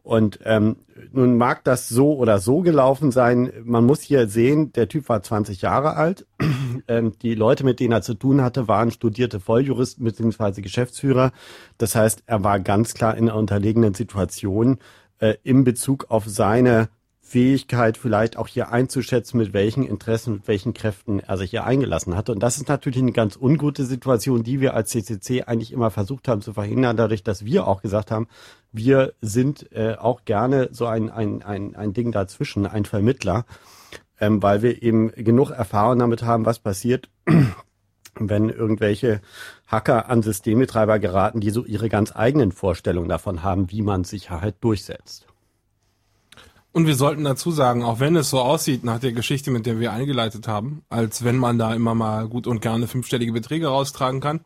Und 0.03 0.39
ähm, 0.43 0.77
nun 1.11 1.37
mag 1.37 1.63
das 1.63 1.89
so 1.89 2.15
oder 2.15 2.39
so 2.39 2.61
gelaufen 2.61 3.11
sein. 3.11 3.51
Man 3.63 3.85
muss 3.85 4.01
hier 4.01 4.27
sehen, 4.27 4.73
der 4.73 4.87
Typ 4.87 5.09
war 5.09 5.21
20 5.21 5.61
Jahre 5.61 5.95
alt. 5.95 6.25
ähm, 6.87 7.13
die 7.21 7.35
Leute, 7.35 7.63
mit 7.63 7.79
denen 7.79 7.91
er 7.91 8.01
zu 8.01 8.13
tun 8.13 8.41
hatte, 8.41 8.67
waren 8.67 8.91
studierte 8.91 9.39
Volljuristen 9.39 10.03
bzw. 10.05 10.61
Geschäftsführer. 10.61 11.31
Das 11.77 11.95
heißt, 11.95 12.23
er 12.25 12.43
war 12.43 12.59
ganz 12.59 12.93
klar 12.93 13.17
in 13.17 13.29
einer 13.29 13.37
unterlegenen 13.37 13.93
Situation 13.93 14.77
äh, 15.19 15.35
in 15.43 15.63
Bezug 15.63 16.05
auf 16.09 16.25
seine 16.27 16.89
Fähigkeit, 17.29 17.95
vielleicht 17.95 18.37
auch 18.37 18.47
hier 18.47 18.71
einzuschätzen, 18.71 19.37
mit 19.37 19.53
welchen 19.53 19.85
Interessen, 19.85 20.33
mit 20.33 20.47
welchen 20.47 20.73
Kräften 20.73 21.19
er 21.19 21.37
sich 21.37 21.51
hier 21.51 21.63
eingelassen 21.63 22.15
hatte. 22.15 22.31
Und 22.31 22.41
das 22.41 22.57
ist 22.57 22.67
natürlich 22.67 23.03
eine 23.03 23.11
ganz 23.11 23.37
ungute 23.39 23.85
Situation, 23.85 24.41
die 24.41 24.59
wir 24.61 24.73
als 24.73 24.89
CCC 24.89 25.43
eigentlich 25.43 25.71
immer 25.71 25.91
versucht 25.91 26.27
haben 26.27 26.41
zu 26.41 26.53
verhindern, 26.53 26.97
dadurch, 26.97 27.23
dass 27.23 27.45
wir 27.45 27.67
auch 27.67 27.83
gesagt 27.83 28.09
haben, 28.09 28.27
wir 28.71 29.13
sind 29.21 29.71
äh, 29.71 29.95
auch 29.95 30.25
gerne 30.25 30.69
so 30.71 30.87
ein, 30.87 31.11
ein, 31.11 31.43
ein, 31.43 31.75
ein 31.75 31.93
Ding 31.93 32.11
dazwischen, 32.11 32.65
ein 32.65 32.85
Vermittler, 32.85 33.45
ähm, 34.19 34.41
weil 34.41 34.63
wir 34.63 34.81
eben 34.81 35.11
genug 35.11 35.51
Erfahrung 35.51 35.99
damit 35.99 36.23
haben, 36.23 36.47
was 36.47 36.57
passiert, 36.57 37.09
wenn 38.15 38.49
irgendwelche 38.49 39.21
Hacker 39.67 40.09
an 40.09 40.23
Systembetreiber 40.23 40.97
geraten, 40.97 41.41
die 41.41 41.51
so 41.51 41.63
ihre 41.63 41.89
ganz 41.89 42.11
eigenen 42.15 42.51
Vorstellungen 42.51 43.07
davon 43.09 43.43
haben, 43.43 43.69
wie 43.69 43.83
man 43.83 44.03
Sicherheit 44.03 44.55
durchsetzt. 44.61 45.28
Und 46.71 46.85
wir 46.85 46.95
sollten 46.95 47.23
dazu 47.23 47.51
sagen, 47.51 47.83
auch 47.83 47.99
wenn 47.99 48.15
es 48.15 48.29
so 48.29 48.39
aussieht 48.39 48.83
nach 48.83 48.99
der 48.99 49.11
Geschichte, 49.11 49.49
mit 49.49 49.65
der 49.65 49.79
wir 49.79 49.91
eingeleitet 49.91 50.47
haben, 50.47 50.83
als 50.89 51.23
wenn 51.23 51.37
man 51.37 51.57
da 51.57 51.73
immer 51.73 51.95
mal 51.95 52.27
gut 52.27 52.45
und 52.45 52.61
gerne 52.61 52.87
fünfstellige 52.87 53.31
Beträge 53.31 53.67
raustragen 53.67 54.21
kann, 54.21 54.41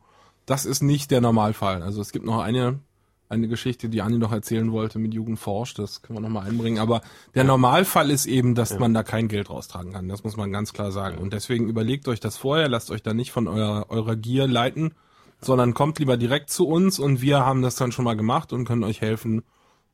das 0.45 0.65
ist 0.65 0.81
nicht 0.81 1.11
der 1.11 1.21
Normalfall. 1.21 1.81
Also 1.81 2.01
es 2.01 2.11
gibt 2.11 2.25
noch 2.25 2.39
eine, 2.39 2.79
eine 3.27 3.49
Geschichte, 3.49 3.89
die 3.89 4.01
Anni 4.01 4.17
noch 4.17 4.31
erzählen 4.31 4.71
wollte 4.71 4.99
mit 4.99 5.13
Jugend 5.13 5.37
forscht, 5.37 5.79
das 5.79 6.01
können 6.01 6.17
wir 6.17 6.21
noch 6.21 6.29
mal 6.29 6.47
einbringen. 6.47 6.79
Aber 6.79 7.01
der 7.35 7.43
Normalfall 7.43 8.09
ist 8.09 8.25
eben, 8.25 8.55
dass 8.55 8.79
man 8.79 8.93
da 8.93 9.03
kein 9.03 9.27
Geld 9.27 9.49
raustragen 9.49 9.91
kann. 9.91 10.07
Das 10.07 10.23
muss 10.23 10.37
man 10.37 10.51
ganz 10.51 10.71
klar 10.71 10.91
sagen. 10.91 11.17
Und 11.17 11.33
deswegen 11.33 11.67
überlegt 11.67 12.07
euch 12.07 12.21
das 12.21 12.37
vorher, 12.37 12.69
lasst 12.69 12.89
euch 12.89 13.03
da 13.03 13.13
nicht 13.13 13.33
von 13.33 13.49
eurer, 13.49 13.89
eurer 13.89 14.15
Gier 14.15 14.47
leiten, 14.47 14.93
sondern 15.41 15.73
kommt 15.73 15.99
lieber 15.99 16.15
direkt 16.15 16.49
zu 16.49 16.67
uns 16.67 16.99
und 16.99 17.21
wir 17.21 17.45
haben 17.45 17.61
das 17.61 17.75
dann 17.75 17.91
schon 17.91 18.05
mal 18.05 18.15
gemacht 18.15 18.53
und 18.53 18.65
können 18.65 18.85
euch 18.85 19.01
helfen, 19.01 19.43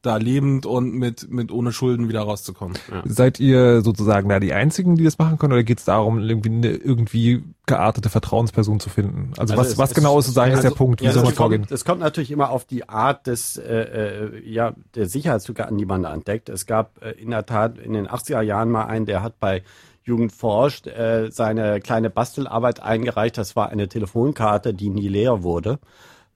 da 0.01 0.15
lebend 0.17 0.65
und 0.65 0.93
mit, 0.93 1.29
mit 1.29 1.51
ohne 1.51 1.71
Schulden 1.73 2.07
wieder 2.07 2.21
rauszukommen. 2.21 2.77
Seid 3.05 3.39
ihr 3.39 3.81
sozusagen 3.81 4.29
da 4.29 4.39
die 4.39 4.53
Einzigen, 4.53 4.95
die 4.95 5.03
das 5.03 5.17
machen 5.17 5.37
können, 5.37 5.53
oder 5.53 5.63
geht 5.63 5.79
es 5.79 5.85
darum, 5.85 6.19
irgendwie 6.19 6.49
eine 6.49 6.69
irgendwie 6.69 7.43
geartete 7.65 8.09
Vertrauensperson 8.09 8.79
zu 8.79 8.89
finden? 8.89 9.33
Also, 9.37 9.57
was, 9.57 9.69
es- 9.71 9.77
was 9.77 9.89
es- 9.89 9.95
genau 9.95 10.17
ist 10.19 10.25
sozusagen 10.27 10.51
jetzt 10.51 10.63
der 10.63 10.71
also, 10.71 10.77
Punkt? 10.77 11.01
Wie 11.01 11.05
ja, 11.05 11.11
soll 11.11 11.23
man 11.23 11.31
es 11.33 11.37
kommt- 11.37 11.51
vorgehen? 11.53 11.67
Es 11.69 11.83
kommt 11.83 11.99
natürlich 11.99 12.31
immer 12.31 12.49
auf 12.49 12.63
die 12.65 12.87
Art 12.87 13.27
des, 13.27 13.57
äh, 13.57 13.63
äh, 14.37 14.49
ja, 14.49 14.73
der 14.95 15.07
Sicherheitslücke 15.07 15.67
an, 15.67 15.77
die 15.77 15.85
man 15.85 16.03
da 16.03 16.13
entdeckt. 16.13 16.47
Es 16.49 16.65
gab 16.65 17.03
äh, 17.03 17.11
in 17.11 17.31
der 17.31 17.45
Tat 17.45 17.77
in 17.77 17.91
den 17.93 18.07
80er 18.07 18.41
Jahren 18.41 18.69
mal 18.71 18.85
einen, 18.85 19.05
der 19.05 19.21
hat 19.21 19.39
bei 19.41 19.63
Jugend 20.03 20.31
forscht 20.31 20.87
äh, 20.87 21.29
seine 21.29 21.81
kleine 21.81 22.09
Bastelarbeit 22.09 22.81
eingereicht. 22.81 23.37
Das 23.37 23.55
war 23.57 23.69
eine 23.69 23.89
Telefonkarte, 23.89 24.73
die 24.73 24.89
nie 24.89 25.07
leer 25.09 25.43
wurde. 25.43 25.77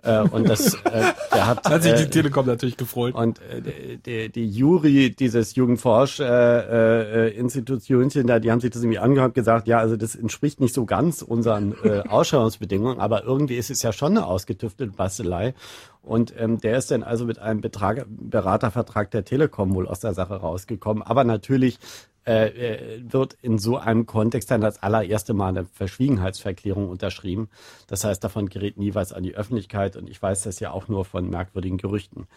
Äh, 0.04 0.22
und 0.22 0.50
das, 0.50 0.74
äh, 0.74 1.14
der 1.34 1.48
hat, 1.48 1.66
Hat 1.70 1.84
sich 1.84 1.94
die 1.94 2.04
äh, 2.04 2.10
Telekom 2.10 2.46
natürlich 2.46 2.76
gefreut. 2.76 3.16
und 3.16 3.40
äh, 3.40 3.98
die, 4.06 4.30
die, 4.30 4.50
Jury 4.50 5.16
dieses 5.16 5.56
Jugendforsch 5.56 6.20
äh, 6.20 6.26
äh, 6.26 7.38
Institutionchen 7.38 8.28
da, 8.28 8.40
die 8.40 8.52
haben 8.52 8.60
sich 8.60 8.72
das 8.72 8.84
irgendwie 8.84 9.00
angehört 9.00 9.30
und 9.30 9.36
gesagt, 9.36 9.68
ja, 9.68 9.80
also 9.80 9.96
das 9.96 10.16
entspricht 10.16 10.60
nicht 10.60 10.74
so 10.74 10.86
ganz 10.86 11.22
unseren 11.22 11.74
äh, 11.84 12.00
Ausschreibungsbedingungen, 12.10 13.00
aber 13.00 13.24
irgendwie 13.24 13.56
ist 13.56 13.70
es 13.70 13.82
ja 13.82 13.94
schon 13.94 14.18
eine 14.18 14.26
ausgetüftete 14.26 14.92
Bastelei. 14.92 15.54
Und 16.02 16.34
ähm, 16.38 16.60
der 16.60 16.78
ist 16.78 16.92
dann 16.92 17.02
also 17.02 17.26
mit 17.26 17.40
einem 17.40 17.62
Betrag, 17.62 18.06
Beratervertrag 18.10 19.10
der 19.12 19.24
Telekom 19.24 19.74
wohl 19.74 19.88
aus 19.88 20.02
der 20.02 20.14
Sache 20.14 20.36
rausgekommen. 20.36 21.02
Aber 21.02 21.24
natürlich 21.24 21.80
äh, 22.26 22.48
äh, 22.48 23.02
wird 23.06 23.38
in 23.42 23.58
so 23.58 23.78
einem 23.78 24.06
Kontext 24.06 24.50
dann 24.52 24.62
das 24.62 24.82
allererste 24.82 25.34
Mal 25.34 25.50
eine 25.50 25.66
Verschwiegenheitsverklärung 25.66 26.90
unterschrieben. 26.90 27.50
Das 27.88 28.04
heißt, 28.04 28.24
davon 28.24 28.50
gerät 28.50 28.78
nie 28.78 28.96
was 28.96 29.14
an 29.14 29.24
die 29.24 29.36
Öffentlichkeit 29.36 29.96
und 29.98 30.10
ich 30.10 30.22
weiß 30.22 30.44
das 30.44 30.60
ja 30.60 30.72
auch 30.72 30.88
nur 30.88 31.06
von 31.06 31.30
merkwürdigen 31.30 31.78
Gerüchten 31.78 32.28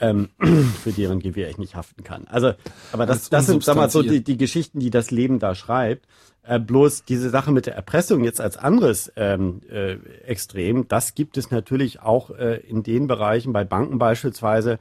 ähm, 0.00 0.30
für 0.82 0.92
deren 0.92 1.20
Gewehr 1.20 1.50
ich 1.50 1.58
nicht 1.58 1.74
haften 1.74 2.04
kann. 2.04 2.26
Also, 2.28 2.52
aber 2.92 3.06
das, 3.06 3.30
das 3.30 3.46
sind, 3.46 3.62
sag 3.62 3.76
mal, 3.76 3.90
so 3.90 4.02
die, 4.02 4.22
die 4.22 4.36
Geschichten, 4.36 4.80
die 4.80 4.90
das 4.90 5.10
Leben 5.10 5.38
da 5.38 5.54
schreibt. 5.54 6.06
Äh, 6.42 6.58
bloß 6.58 7.04
diese 7.04 7.28
Sache 7.28 7.52
mit 7.52 7.66
der 7.66 7.74
Erpressung 7.74 8.24
jetzt 8.24 8.40
als 8.40 8.56
anderes 8.56 9.12
ähm, 9.16 9.60
äh, 9.70 9.96
Extrem, 10.26 10.88
das 10.88 11.14
gibt 11.14 11.36
es 11.36 11.50
natürlich 11.50 12.00
auch 12.00 12.30
äh, 12.30 12.56
in 12.60 12.82
den 12.82 13.06
Bereichen, 13.06 13.52
bei 13.52 13.64
Banken 13.64 13.98
beispielsweise, 13.98 14.78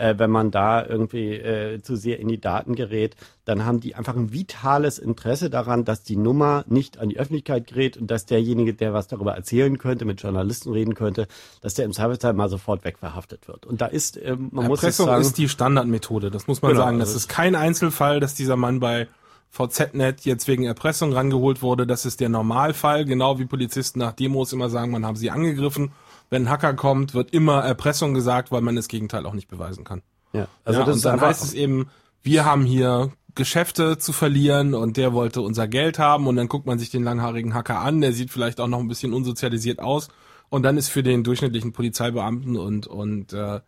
äh, 0.00 0.18
wenn 0.18 0.30
man 0.30 0.50
da 0.50 0.84
irgendwie 0.84 1.34
äh, 1.34 1.82
zu 1.82 1.94
sehr 1.94 2.18
in 2.18 2.28
die 2.28 2.40
Daten 2.40 2.74
gerät, 2.74 3.16
dann 3.44 3.64
haben 3.64 3.80
die 3.80 3.94
einfach 3.94 4.16
ein 4.16 4.32
vitales 4.32 4.98
Interesse 4.98 5.50
daran, 5.50 5.84
dass 5.84 6.02
die 6.02 6.16
Nummer 6.16 6.64
nicht 6.68 6.98
an 6.98 7.10
die 7.10 7.18
Öffentlichkeit 7.18 7.66
gerät 7.66 7.96
und 7.96 8.10
dass 8.10 8.24
derjenige, 8.24 8.72
der 8.72 8.94
was 8.94 9.08
darüber 9.08 9.34
erzählen 9.34 9.76
könnte, 9.76 10.04
mit 10.04 10.22
Journalisten 10.22 10.72
reden 10.72 10.94
könnte, 10.94 11.28
dass 11.60 11.74
der 11.74 11.84
im 11.84 11.92
Zweifelsfall 11.92 12.32
mal 12.32 12.48
sofort 12.48 12.84
wegverhaftet 12.84 13.46
wird. 13.46 13.66
Und 13.66 13.80
da 13.80 13.86
ist, 13.86 14.16
äh, 14.16 14.36
man 14.36 14.66
muss 14.66 14.80
Erpressung 14.80 15.06
sagen, 15.06 15.20
ist 15.20 15.36
die 15.36 15.48
Standardmethode, 15.48 16.30
das 16.30 16.46
muss 16.46 16.62
man 16.62 16.72
Genau, 16.72 16.84
sagen. 16.84 16.98
Das 16.98 17.10
also 17.10 17.18
ist 17.18 17.28
kein 17.28 17.54
Einzelfall, 17.54 18.20
dass 18.20 18.34
dieser 18.34 18.56
Mann 18.56 18.80
bei 18.80 19.08
VZ-Net 19.50 20.22
jetzt 20.22 20.48
wegen 20.48 20.64
Erpressung 20.64 21.12
rangeholt 21.12 21.60
wurde. 21.60 21.86
Das 21.86 22.06
ist 22.06 22.20
der 22.20 22.28
Normalfall, 22.28 23.04
genau 23.04 23.38
wie 23.38 23.44
Polizisten 23.44 23.98
nach 23.98 24.12
Demos 24.12 24.52
immer 24.52 24.70
sagen, 24.70 24.92
man 24.92 25.04
habe 25.04 25.18
sie 25.18 25.30
angegriffen. 25.30 25.92
Wenn 26.30 26.44
ein 26.44 26.50
Hacker 26.50 26.74
kommt, 26.74 27.12
wird 27.14 27.32
immer 27.32 27.62
Erpressung 27.62 28.14
gesagt, 28.14 28.50
weil 28.50 28.62
man 28.62 28.76
das 28.76 28.88
Gegenteil 28.88 29.26
auch 29.26 29.34
nicht 29.34 29.48
beweisen 29.48 29.84
kann. 29.84 30.02
ja, 30.32 30.46
Also 30.64 30.80
ja, 30.80 30.86
das 30.86 30.96
und 30.96 31.04
dann 31.04 31.20
heißt 31.20 31.44
es 31.44 31.52
eben, 31.52 31.90
wir 32.22 32.44
haben 32.44 32.64
hier 32.64 33.10
Geschäfte 33.34 33.98
zu 33.98 34.12
verlieren 34.12 34.74
und 34.74 34.96
der 34.96 35.12
wollte 35.12 35.40
unser 35.42 35.68
Geld 35.68 35.98
haben 35.98 36.26
und 36.26 36.36
dann 36.36 36.48
guckt 36.48 36.66
man 36.66 36.78
sich 36.78 36.90
den 36.90 37.02
langhaarigen 37.02 37.54
Hacker 37.54 37.80
an, 37.80 38.00
der 38.00 38.12
sieht 38.12 38.30
vielleicht 38.30 38.60
auch 38.60 38.66
noch 38.68 38.78
ein 38.80 38.88
bisschen 38.88 39.12
unsozialisiert 39.12 39.80
aus 39.80 40.08
und 40.48 40.62
dann 40.62 40.76
ist 40.76 40.88
für 40.88 41.02
den 41.02 41.24
durchschnittlichen 41.24 41.72
Polizeibeamten 41.72 42.56
und 42.56 42.86
und 42.86 43.32
äh, 43.32 43.60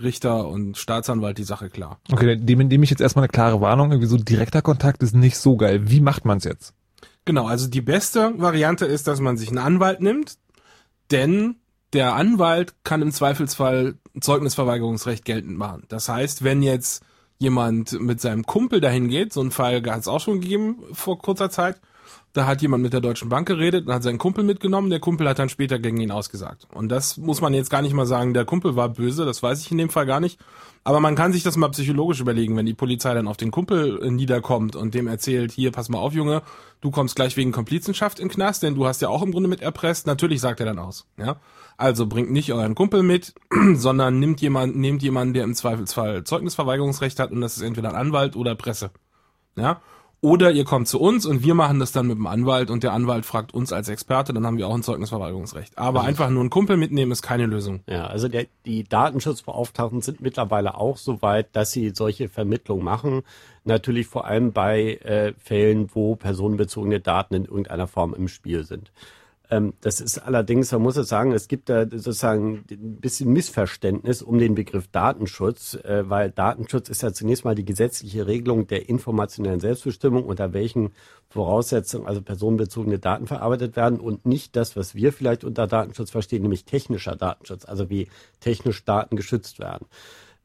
Richter 0.00 0.48
und 0.48 0.78
Staatsanwalt 0.78 1.38
die 1.38 1.44
Sache 1.44 1.68
klar. 1.68 2.00
Okay, 2.10 2.36
dem 2.36 2.58
nehme 2.58 2.84
ich 2.84 2.90
jetzt 2.90 3.00
erstmal 3.00 3.24
eine 3.24 3.30
klare 3.30 3.60
Warnung. 3.60 3.92
Irgendwie 3.92 4.08
so 4.08 4.16
direkter 4.16 4.62
Kontakt 4.62 5.02
ist 5.02 5.14
nicht 5.14 5.36
so 5.36 5.56
geil. 5.56 5.90
Wie 5.90 6.00
macht 6.00 6.24
man 6.24 6.38
es 6.38 6.44
jetzt? 6.44 6.74
Genau, 7.26 7.46
also 7.46 7.68
die 7.68 7.82
beste 7.82 8.32
Variante 8.38 8.86
ist, 8.86 9.06
dass 9.06 9.20
man 9.20 9.36
sich 9.36 9.48
einen 9.48 9.58
Anwalt 9.58 10.00
nimmt, 10.00 10.38
denn 11.10 11.56
der 11.92 12.14
Anwalt 12.14 12.74
kann 12.84 13.02
im 13.02 13.12
Zweifelsfall 13.12 13.94
Zeugnisverweigerungsrecht 14.20 15.24
geltend 15.24 15.56
machen. 15.58 15.84
Das 15.88 16.08
heißt, 16.08 16.44
wenn 16.44 16.62
jetzt 16.62 17.02
jemand 17.38 17.98
mit 18.00 18.20
seinem 18.20 18.44
Kumpel 18.44 18.80
dahin 18.80 19.08
geht, 19.08 19.32
so 19.32 19.40
einen 19.40 19.50
Fall 19.50 19.82
hat 19.82 20.00
es 20.00 20.08
auch 20.08 20.20
schon 20.20 20.40
gegeben 20.40 20.82
vor 20.92 21.18
kurzer 21.18 21.50
Zeit, 21.50 21.80
da 22.32 22.46
hat 22.46 22.62
jemand 22.62 22.82
mit 22.82 22.92
der 22.92 23.00
Deutschen 23.00 23.28
Bank 23.28 23.48
geredet 23.48 23.86
und 23.86 23.92
hat 23.92 24.04
seinen 24.04 24.18
Kumpel 24.18 24.44
mitgenommen, 24.44 24.90
der 24.90 25.00
Kumpel 25.00 25.28
hat 25.28 25.38
dann 25.40 25.48
später 25.48 25.78
gegen 25.80 26.00
ihn 26.00 26.12
ausgesagt. 26.12 26.68
Und 26.72 26.88
das 26.88 27.16
muss 27.16 27.40
man 27.40 27.54
jetzt 27.54 27.70
gar 27.70 27.82
nicht 27.82 27.94
mal 27.94 28.06
sagen, 28.06 28.34
der 28.34 28.44
Kumpel 28.44 28.76
war 28.76 28.88
böse, 28.88 29.24
das 29.24 29.42
weiß 29.42 29.60
ich 29.60 29.70
in 29.72 29.78
dem 29.78 29.90
Fall 29.90 30.06
gar 30.06 30.20
nicht. 30.20 30.38
Aber 30.84 31.00
man 31.00 31.16
kann 31.16 31.32
sich 31.32 31.42
das 31.42 31.56
mal 31.56 31.68
psychologisch 31.70 32.20
überlegen, 32.20 32.56
wenn 32.56 32.66
die 32.66 32.74
Polizei 32.74 33.12
dann 33.14 33.26
auf 33.26 33.36
den 33.36 33.50
Kumpel 33.50 34.10
niederkommt 34.10 34.76
und 34.76 34.94
dem 34.94 35.08
erzählt, 35.08 35.50
hier, 35.50 35.72
pass 35.72 35.88
mal 35.88 35.98
auf, 35.98 36.14
Junge, 36.14 36.42
du 36.80 36.90
kommst 36.90 37.16
gleich 37.16 37.36
wegen 37.36 37.52
Komplizenschaft 37.52 38.20
in 38.20 38.28
Knast, 38.28 38.62
denn 38.62 38.76
du 38.76 38.86
hast 38.86 39.02
ja 39.02 39.08
auch 39.08 39.22
im 39.22 39.32
Grunde 39.32 39.48
mit 39.48 39.60
erpresst. 39.60 40.06
Natürlich 40.06 40.40
sagt 40.40 40.60
er 40.60 40.66
dann 40.66 40.78
aus, 40.78 41.06
ja. 41.16 41.36
Also 41.80 42.06
bringt 42.06 42.30
nicht 42.30 42.52
euren 42.52 42.74
Kumpel 42.74 43.02
mit, 43.02 43.32
sondern 43.74 44.18
nimmt 44.18 44.42
jemand, 44.42 44.76
nehmt 44.76 45.02
jemanden, 45.02 45.32
der 45.32 45.44
im 45.44 45.54
Zweifelsfall 45.54 46.24
Zeugnisverweigerungsrecht 46.24 47.18
hat 47.18 47.30
und 47.30 47.40
das 47.40 47.56
ist 47.56 47.62
entweder 47.62 47.88
ein 47.88 47.94
Anwalt 47.94 48.36
oder 48.36 48.54
Presse, 48.54 48.90
ja. 49.56 49.80
Oder 50.22 50.50
ihr 50.50 50.64
kommt 50.64 50.86
zu 50.86 51.00
uns 51.00 51.24
und 51.24 51.42
wir 51.42 51.54
machen 51.54 51.78
das 51.78 51.92
dann 51.92 52.06
mit 52.06 52.18
dem 52.18 52.26
Anwalt 52.26 52.70
und 52.70 52.82
der 52.82 52.92
Anwalt 52.92 53.24
fragt 53.24 53.54
uns 53.54 53.72
als 53.72 53.88
Experte, 53.88 54.34
dann 54.34 54.44
haben 54.44 54.58
wir 54.58 54.68
auch 54.68 54.74
ein 54.74 54.82
Zeugnisverweigerungsrecht. 54.82 55.78
Aber 55.78 56.02
einfach 56.02 56.28
nur 56.28 56.40
einen 56.40 56.50
Kumpel 56.50 56.76
mitnehmen 56.76 57.10
ist 57.10 57.22
keine 57.22 57.46
Lösung. 57.46 57.80
Ja, 57.88 58.06
also 58.06 58.28
der, 58.28 58.44
die 58.66 58.84
Datenschutzbeauftragten 58.84 60.02
sind 60.02 60.20
mittlerweile 60.20 60.74
auch 60.74 60.98
so 60.98 61.22
weit, 61.22 61.56
dass 61.56 61.72
sie 61.72 61.92
solche 61.94 62.28
Vermittlungen 62.28 62.84
machen. 62.84 63.22
Natürlich 63.64 64.06
vor 64.06 64.26
allem 64.26 64.52
bei 64.52 64.96
äh, 64.96 65.32
Fällen, 65.38 65.88
wo 65.94 66.16
personenbezogene 66.16 67.00
Daten 67.00 67.34
in 67.34 67.46
irgendeiner 67.46 67.86
Form 67.86 68.12
im 68.12 68.28
Spiel 68.28 68.64
sind. 68.64 68.92
Ähm, 69.50 69.74
das 69.80 70.00
ist 70.00 70.18
allerdings, 70.18 70.70
man 70.70 70.82
muss 70.82 70.96
es 70.96 71.08
sagen, 71.08 71.32
es 71.32 71.48
gibt 71.48 71.68
da 71.68 71.82
sozusagen 71.82 72.64
ein 72.70 73.00
bisschen 73.00 73.32
Missverständnis 73.32 74.22
um 74.22 74.38
den 74.38 74.54
Begriff 74.54 74.86
Datenschutz, 74.86 75.74
äh, 75.74 76.08
weil 76.08 76.30
Datenschutz 76.30 76.88
ist 76.88 77.02
ja 77.02 77.12
zunächst 77.12 77.44
mal 77.44 77.56
die 77.56 77.64
gesetzliche 77.64 78.28
Regelung 78.28 78.68
der 78.68 78.88
informationellen 78.88 79.58
Selbstbestimmung, 79.58 80.24
unter 80.24 80.52
welchen 80.52 80.92
Voraussetzungen 81.28 82.06
also 82.06 82.22
personenbezogene 82.22 83.00
Daten 83.00 83.26
verarbeitet 83.26 83.74
werden 83.74 83.98
und 83.98 84.24
nicht 84.24 84.54
das, 84.54 84.76
was 84.76 84.94
wir 84.94 85.12
vielleicht 85.12 85.42
unter 85.42 85.66
Datenschutz 85.66 86.10
verstehen, 86.10 86.42
nämlich 86.42 86.64
technischer 86.64 87.16
Datenschutz, 87.16 87.64
also 87.64 87.90
wie 87.90 88.08
technisch 88.38 88.84
Daten 88.84 89.16
geschützt 89.16 89.58
werden. 89.58 89.86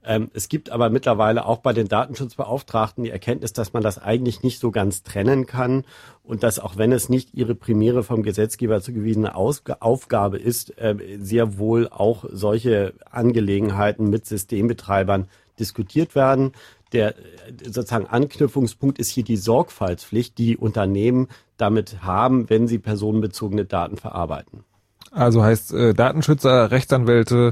Ähm, 0.06 0.30
es 0.34 0.49
gibt 0.49 0.69
aber 0.69 0.90
mittlerweile 0.90 1.45
auch 1.45 1.60
bei 1.60 1.73
den 1.73 1.88
Datenschutzbeauftragten 1.88 3.03
die 3.03 3.10
Erkenntnis, 3.10 3.53
dass 3.53 3.73
man 3.73 3.84
das 3.84 3.98
eigentlich 3.98 4.44
nicht 4.44 4.60
so 4.60 4.72
ganz 4.72 5.03
trennen 5.03 5.45
kann 5.45 5.84
und 6.23 6.44
dass 6.44 6.60
auch 6.60 6.77
wenn 6.77 6.91
es 6.91 7.10
nicht 7.10 7.34
ihre 7.34 7.56
primäre 7.56 8.03
vom 8.03 8.23
Gesetzgeber 8.23 8.82
zugewiesene 8.82 9.36
Ausg 9.36 9.72
Aufgabe 9.80 10.38
ist, 10.38 10.77
äh, 10.77 10.95
sehr 11.19 11.57
wohl 11.57 11.90
auch 11.90 12.26
solche 12.32 12.94
Angelegenheiten 13.10 14.10
mit 14.10 14.26
Systembetreibern 14.26 15.27
diskutiert 15.60 16.15
werden. 16.15 16.52
Der 16.91 17.18
äh, 17.18 17.22
sozusagen 17.65 18.06
Anknüpfungspunkt 18.06 18.99
ist 18.99 19.10
hier 19.10 19.23
die 19.23 19.38
Sorgfaltspflicht, 19.38 20.38
die 20.38 20.56
Unternehmen 20.56 21.27
damit 21.57 22.03
haben, 22.03 22.49
wenn 22.49 22.68
sie 22.68 22.77
personenbezogene 22.77 23.65
Daten 23.65 23.98
verarbeiten. 23.98 24.64
Also 25.11 25.44
heißt 25.44 25.73
äh, 25.73 25.94
Datenschützer, 25.94 26.72
Rechtsanwälte 26.72 27.52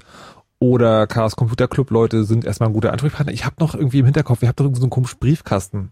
oder 0.63 1.07
Chaos 1.07 1.35
Computer 1.35 1.67
Club 1.67 1.91
Leute 1.91 2.23
sind 2.23 2.45
erstmal 2.45 2.69
ein 2.69 2.73
guter 2.73 2.93
Ansprechpartner. 2.93 3.33
Ich 3.33 3.43
habe 3.43 3.57
noch 3.59 3.75
irgendwie 3.75 3.99
im 3.99 4.05
Hinterkopf, 4.05 4.41
ihr 4.41 4.47
habt 4.47 4.61
doch 4.61 4.63
irgendwie 4.65 4.79
so 4.79 4.85
einen 4.85 4.91
komischen 4.91 5.19
Briefkasten. 5.19 5.91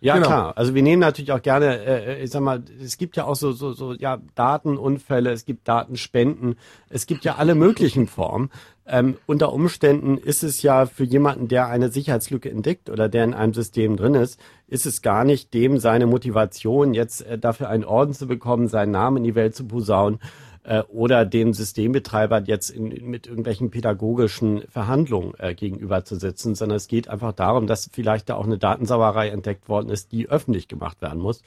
Ja, 0.00 0.14
Genau. 0.14 0.26
klar. 0.28 0.52
Also 0.56 0.72
wir 0.76 0.82
nehmen 0.82 1.00
natürlich 1.00 1.32
auch 1.32 1.42
gerne, 1.42 1.84
äh, 1.84 2.22
ich 2.22 2.30
sag 2.30 2.42
mal, 2.42 2.62
es 2.80 2.96
gibt 2.96 3.16
ja 3.16 3.24
auch 3.24 3.34
so, 3.34 3.50
so, 3.50 3.72
so, 3.72 3.92
ja, 3.94 4.20
Datenunfälle, 4.36 5.32
es 5.32 5.44
gibt 5.46 5.66
Datenspenden, 5.66 6.54
es 6.90 7.06
gibt 7.06 7.24
ja 7.24 7.36
alle 7.36 7.56
möglichen 7.56 8.06
Formen. 8.06 8.50
Ähm, 8.86 9.16
unter 9.26 9.52
Umständen 9.52 10.16
ist 10.16 10.44
es 10.44 10.62
ja 10.62 10.86
für 10.86 11.04
jemanden, 11.04 11.48
der 11.48 11.66
eine 11.66 11.88
Sicherheitslücke 11.88 12.48
entdeckt 12.48 12.90
oder 12.90 13.08
der 13.08 13.24
in 13.24 13.34
einem 13.34 13.54
System 13.54 13.96
drin 13.96 14.14
ist, 14.14 14.38
ist 14.68 14.86
es 14.86 15.02
gar 15.02 15.24
nicht 15.24 15.52
dem 15.54 15.78
seine 15.78 16.06
Motivation, 16.06 16.94
jetzt 16.94 17.22
äh, 17.22 17.36
dafür 17.36 17.68
einen 17.68 17.84
Orden 17.84 18.14
zu 18.14 18.28
bekommen, 18.28 18.68
seinen 18.68 18.92
Namen 18.92 19.16
in 19.16 19.24
die 19.24 19.34
Welt 19.34 19.56
zu 19.56 19.66
posaunen 19.66 20.20
äh, 20.64 20.82
oder 20.88 21.24
dem 21.24 21.52
Systembetreiber 21.52 22.42
jetzt 22.42 22.70
in, 22.70 22.88
mit 23.08 23.26
irgendwelchen 23.26 23.70
pädagogischen 23.70 24.62
Verhandlungen 24.68 25.34
äh, 25.38 25.54
gegenüberzusetzen, 25.54 26.54
sondern 26.54 26.76
es 26.76 26.88
geht 26.88 27.08
einfach 27.08 27.32
darum, 27.32 27.66
dass 27.66 27.88
vielleicht 27.92 28.28
da 28.28 28.34
auch 28.34 28.46
eine 28.46 28.58
Datensauerei 28.58 29.28
entdeckt 29.28 29.68
worden 29.68 29.90
ist, 29.90 30.12
die 30.12 30.28
öffentlich 30.28 30.68
gemacht 30.68 31.00
werden 31.02 31.20
muss. 31.20 31.42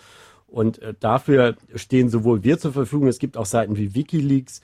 Und 0.48 0.82
äh, 0.82 0.94
dafür 1.00 1.56
stehen 1.76 2.10
sowohl 2.10 2.44
wir 2.44 2.58
zur 2.58 2.74
Verfügung, 2.74 3.08
es 3.08 3.20
gibt 3.20 3.38
auch 3.38 3.46
Seiten 3.46 3.76
wie 3.76 3.94
Wikileaks, 3.94 4.62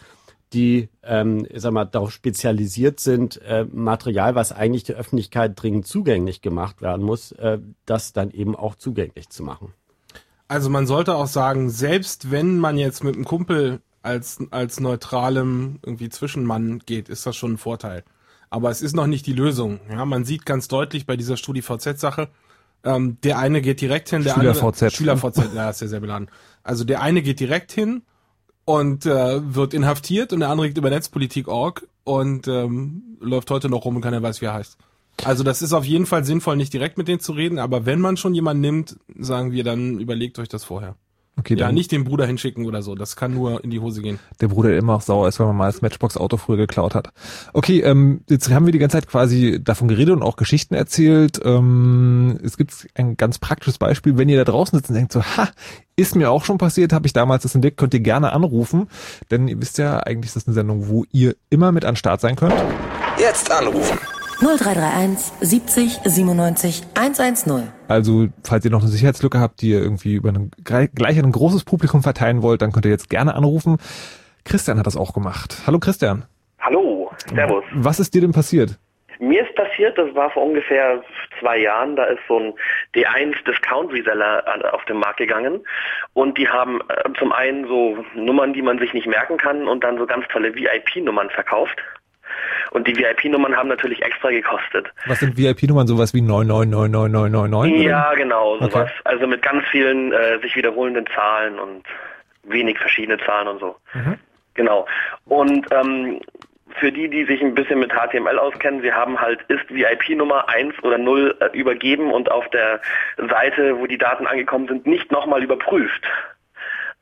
die, 0.54 0.90
ähm, 1.02 1.48
sag 1.56 1.74
mal, 1.74 1.86
darauf 1.86 2.12
spezialisiert 2.12 3.00
sind, 3.00 3.42
äh, 3.42 3.66
Material, 3.66 4.36
was 4.36 4.52
eigentlich 4.52 4.84
der 4.84 4.98
Öffentlichkeit 4.98 5.54
dringend 5.62 5.88
zugänglich 5.88 6.42
gemacht 6.42 6.82
werden 6.82 7.04
muss, 7.04 7.32
äh, 7.34 7.58
das 7.86 8.14
dann 8.14 8.30
eben 8.32 8.56
auch 8.56 8.76
zugänglich 8.76 9.30
zu 9.30 9.44
machen. 9.44 9.74
Also 10.48 10.70
man 10.70 10.86
sollte 10.86 11.16
auch 11.16 11.28
sagen, 11.28 11.70
selbst 11.70 12.30
wenn 12.30 12.60
man 12.60 12.78
jetzt 12.78 13.04
mit 13.04 13.16
einem 13.16 13.26
Kumpel 13.26 13.82
als, 14.04 14.40
als 14.52 14.80
neutralem 14.80 15.80
irgendwie 15.84 16.10
Zwischenmann 16.10 16.80
geht, 16.86 17.10
ist 17.10 17.26
das 17.26 17.36
schon 17.36 17.54
ein 17.54 17.58
Vorteil. 17.58 18.04
Aber 18.50 18.70
es 18.70 18.84
ist 18.84 18.96
noch 18.96 19.08
nicht 19.08 19.26
die 19.26 19.34
Lösung. 19.34 19.80
Ja, 19.90 20.06
man 20.06 20.26
sieht 20.26 20.46
ganz 20.46 20.68
deutlich 20.68 21.08
bei 21.08 21.18
dieser 21.18 21.38
StudiVZ-Sache, 21.38 22.30
ähm, 22.84 23.18
der 23.24 23.40
eine 23.40 23.62
geht 23.62 23.82
direkt 23.82 24.10
hin, 24.10 24.24
der 24.24 24.38
andere 24.38 24.54
SchülerVZ. 24.54 24.94
SchülerVZ, 24.94 25.56
ja, 25.56 25.70
ist 25.70 25.82
ja 25.82 25.88
sehr 25.88 26.02
beladen. 26.02 26.30
Also 26.64 26.84
der 26.84 27.02
eine 27.02 27.22
geht 27.22 27.40
direkt 27.40 27.72
hin 27.72 28.04
und 28.66 29.06
äh, 29.06 29.56
wird 29.56 29.74
inhaftiert 29.74 30.34
und 30.34 30.42
der 30.42 30.50
andere 30.50 30.68
geht 30.68 30.78
über 30.78 30.90
Netzpolitik.org 30.90 31.88
und 32.04 32.48
ähm, 32.48 33.18
läuft 33.22 33.50
heute 33.52 33.70
noch 33.70 33.86
rum 33.86 33.96
und 33.96 34.02
keiner 34.02 34.22
weiß, 34.22 34.42
wie 34.42 34.46
er 34.46 34.54
heißt. 34.54 34.78
Also 35.24 35.44
das 35.44 35.62
ist 35.62 35.74
auf 35.74 35.86
jeden 35.86 36.06
Fall 36.06 36.26
sinnvoll, 36.26 36.58
nicht 36.58 36.74
direkt 36.74 36.98
mit 36.98 37.08
denen 37.08 37.20
zu 37.20 37.32
reden, 37.32 37.60
aber 37.60 37.86
wenn 37.86 38.02
man 38.02 38.18
schon 38.18 38.34
jemanden 38.36 38.62
nimmt, 38.62 38.98
sagen 39.18 39.52
wir, 39.52 39.64
dann 39.64 40.00
überlegt 40.00 40.38
euch 40.40 40.50
das 40.50 40.64
vorher. 40.66 40.96
Okay, 41.36 41.56
Ja, 41.56 41.66
dann 41.66 41.76
nicht 41.76 41.92
den 41.92 42.04
Bruder 42.04 42.28
hinschicken 42.28 42.66
oder 42.66 42.84
so. 42.84 42.94
Das 42.94 43.16
kann 43.16 43.34
nur 43.34 43.64
in 43.64 43.72
die 43.72 43.80
Hose 43.80 44.02
gehen. 44.02 44.20
der 44.40 44.50
Bruder 44.50 44.70
der 44.70 44.78
immer 44.78 44.96
auch 44.96 45.02
sauer 45.02 45.28
ist, 45.28 45.40
weil 45.40 45.48
man 45.48 45.58
mal 45.58 45.72
das 45.72 45.82
Matchbox-Auto 45.82 46.38
früher 46.38 46.58
geklaut 46.58 46.94
hat. 46.94 47.10
Okay, 47.54 47.82
ähm, 47.82 48.22
jetzt 48.30 48.52
haben 48.52 48.66
wir 48.68 48.72
die 48.72 48.78
ganze 48.80 48.98
Zeit 48.98 49.08
quasi 49.08 49.60
davon 49.64 49.88
geredet 49.88 50.16
und 50.16 50.22
auch 50.22 50.36
Geschichten 50.36 50.76
erzählt. 50.76 51.40
Ähm, 51.44 52.40
es 52.44 52.56
gibt 52.58 52.88
ein 52.96 53.18
ganz 53.18 53.40
praktisches 53.40 53.80
Beispiel, 53.80 54.18
wenn 54.18 54.30
ihr 54.30 54.38
da 54.38 54.52
draußen 54.52 54.78
sitzt 54.78 54.90
und 54.90 54.96
denkt 54.96 55.12
so, 55.12 55.24
ha, 55.24 55.50
ist 55.96 56.16
mir 56.16 56.30
auch 56.30 56.46
schon 56.46 56.60
passiert, 56.60 56.94
habe 56.94 57.08
ich 57.08 57.14
damals 57.14 57.44
das 57.44 57.56
entdeckt, 57.56 57.78
könnt 57.78 57.94
ihr 57.96 58.00
gerne 58.00 58.32
anrufen, 58.34 58.88
denn 59.32 59.48
ihr 59.48 59.60
wisst 59.60 59.80
ja, 59.80 60.00
eigentlich 60.00 60.30
ist 60.30 60.36
das 60.36 60.48
eine 60.48 60.54
Sendung, 60.54 60.88
wo 60.88 61.06
ihr 61.12 61.36
immer 61.50 61.72
mit 61.72 61.84
an 61.86 61.96
Start 61.96 62.22
sein 62.22 62.36
könnt. 62.36 62.54
Jetzt 63.20 63.52
anrufen. 63.52 63.98
0331 64.44 65.32
70 65.40 66.00
97 66.04 66.84
110. 66.96 67.72
Also, 67.88 68.28
falls 68.44 68.66
ihr 68.66 68.72
noch 68.72 68.82
eine 68.82 68.90
Sicherheitslücke 68.90 69.40
habt, 69.40 69.62
die 69.62 69.70
ihr 69.70 69.80
irgendwie 69.82 70.16
über 70.16 70.30
ein, 70.30 70.52
gleich 70.66 71.18
an 71.18 71.26
ein 71.26 71.32
großes 71.32 71.64
Publikum 71.64 72.04
verteilen 72.04 72.42
wollt, 72.42 72.62
dann 72.62 72.74
könnt 72.74 72.84
ihr 72.84 72.92
jetzt 72.92 73.10
gerne 73.10 73.36
anrufen. 73.36 73.78
Christian 74.44 74.78
hat 74.78 74.86
das 74.86 74.98
auch 74.98 75.14
gemacht. 75.14 75.64
Hallo 75.66 75.80
Christian. 75.80 76.26
Hallo, 76.60 77.10
Servus. 77.34 77.64
Was 77.74 78.02
ist 78.02 78.14
dir 78.14 78.20
denn 78.20 78.34
passiert? 78.34 78.78
Mir 79.20 79.48
ist 79.48 79.56
passiert, 79.56 79.98
das 79.98 80.14
war 80.14 80.30
vor 80.32 80.44
ungefähr 80.44 81.02
zwei 81.40 81.60
Jahren, 81.60 81.96
da 81.96 82.04
ist 82.04 82.20
so 82.28 82.38
ein 82.38 82.54
D1 82.94 83.36
Discount 83.48 83.94
Reseller 83.94 84.44
auf 84.74 84.84
den 84.86 84.98
Markt 84.98 85.20
gegangen 85.20 85.66
und 86.12 86.38
die 86.38 86.50
haben 86.50 86.82
äh, 86.90 87.10
zum 87.18 87.32
einen 87.32 87.66
so 87.66 88.04
Nummern, 88.16 88.52
die 88.52 88.62
man 88.62 88.80
sich 88.80 88.94
nicht 88.94 89.08
merken 89.08 89.38
kann 89.38 89.70
und 89.70 89.86
dann 89.86 89.98
so 89.98 90.06
ganz 90.06 90.28
tolle 90.28 90.54
VIP-Nummern 90.54 91.30
verkauft. 91.30 91.78
Und 92.72 92.88
die 92.88 92.98
VIP-Nummern 92.98 93.56
haben 93.56 93.70
natürlich 93.70 94.02
extra 94.04 94.30
gekostet. 94.30 94.92
Was 95.06 95.20
sind 95.20 95.38
VIP-Nummern? 95.38 95.88
Sowas 95.88 96.14
wie 96.14 96.22
999999? 96.22 97.84
Ja, 97.86 98.14
genau, 98.16 98.58
sowas. 98.58 98.74
Okay. 98.74 98.92
Also 99.04 99.28
mit 99.28 99.42
ganz 99.42 99.64
vielen 99.72 100.12
äh, 100.12 100.40
sich 100.42 100.56
wiederholenden 100.56 101.06
Zahlen 101.14 101.60
und 101.60 101.84
wenig 102.44 102.78
verschiedene 102.78 103.18
Zahlen 103.20 103.48
und 103.48 103.60
so. 103.60 103.76
Mhm. 103.94 104.18
Genau. 104.56 104.86
Und 105.26 105.66
ähm, 105.72 106.20
für 106.80 106.92
die, 106.92 107.10
die 107.10 107.26
sich 107.26 107.42
ein 107.42 107.54
bisschen 107.54 107.80
mit 107.80 107.92
HTML 107.92 108.40
auskennen, 108.40 108.82
wir 108.82 108.96
haben 108.96 109.20
halt 109.20 109.42
ist 109.48 109.70
VIP-Nummer 109.70 110.50
1 110.50 110.82
oder 110.84 110.98
0 110.98 111.38
äh, 111.40 111.58
übergeben 111.58 112.12
und 112.12 112.32
auf 112.32 112.48
der 112.50 112.82
Seite, 113.18 113.78
wo 113.80 113.86
die 113.86 113.98
Daten 113.98 114.28
angekommen 114.28 114.68
sind, 114.68 114.88
nicht 114.88 115.12
nochmal 115.12 115.44
überprüft. 115.44 116.04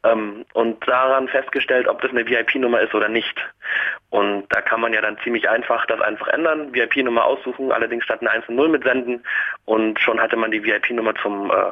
Ähm, 0.03 0.45
und 0.53 0.87
daran 0.87 1.27
festgestellt, 1.27 1.87
ob 1.87 2.01
das 2.01 2.11
eine 2.11 2.25
VIP-Nummer 2.25 2.81
ist 2.81 2.93
oder 2.93 3.07
nicht. 3.07 3.37
Und 4.09 4.45
da 4.49 4.61
kann 4.61 4.81
man 4.81 4.93
ja 4.93 5.01
dann 5.01 5.17
ziemlich 5.23 5.47
einfach 5.47 5.85
das 5.85 6.01
einfach 6.01 6.27
ändern, 6.29 6.73
VIP-Nummer 6.73 7.25
aussuchen, 7.25 7.71
allerdings 7.71 8.03
statt 8.03 8.21
eine 8.21 8.31
1 8.31 8.49
und 8.49 8.55
0 8.55 8.69
mitsenden 8.69 9.23
und 9.65 9.99
schon 9.99 10.19
hatte 10.19 10.37
man 10.37 10.51
die 10.51 10.63
VIP-Nummer 10.63 11.13
zum, 11.15 11.51
äh, 11.51 11.71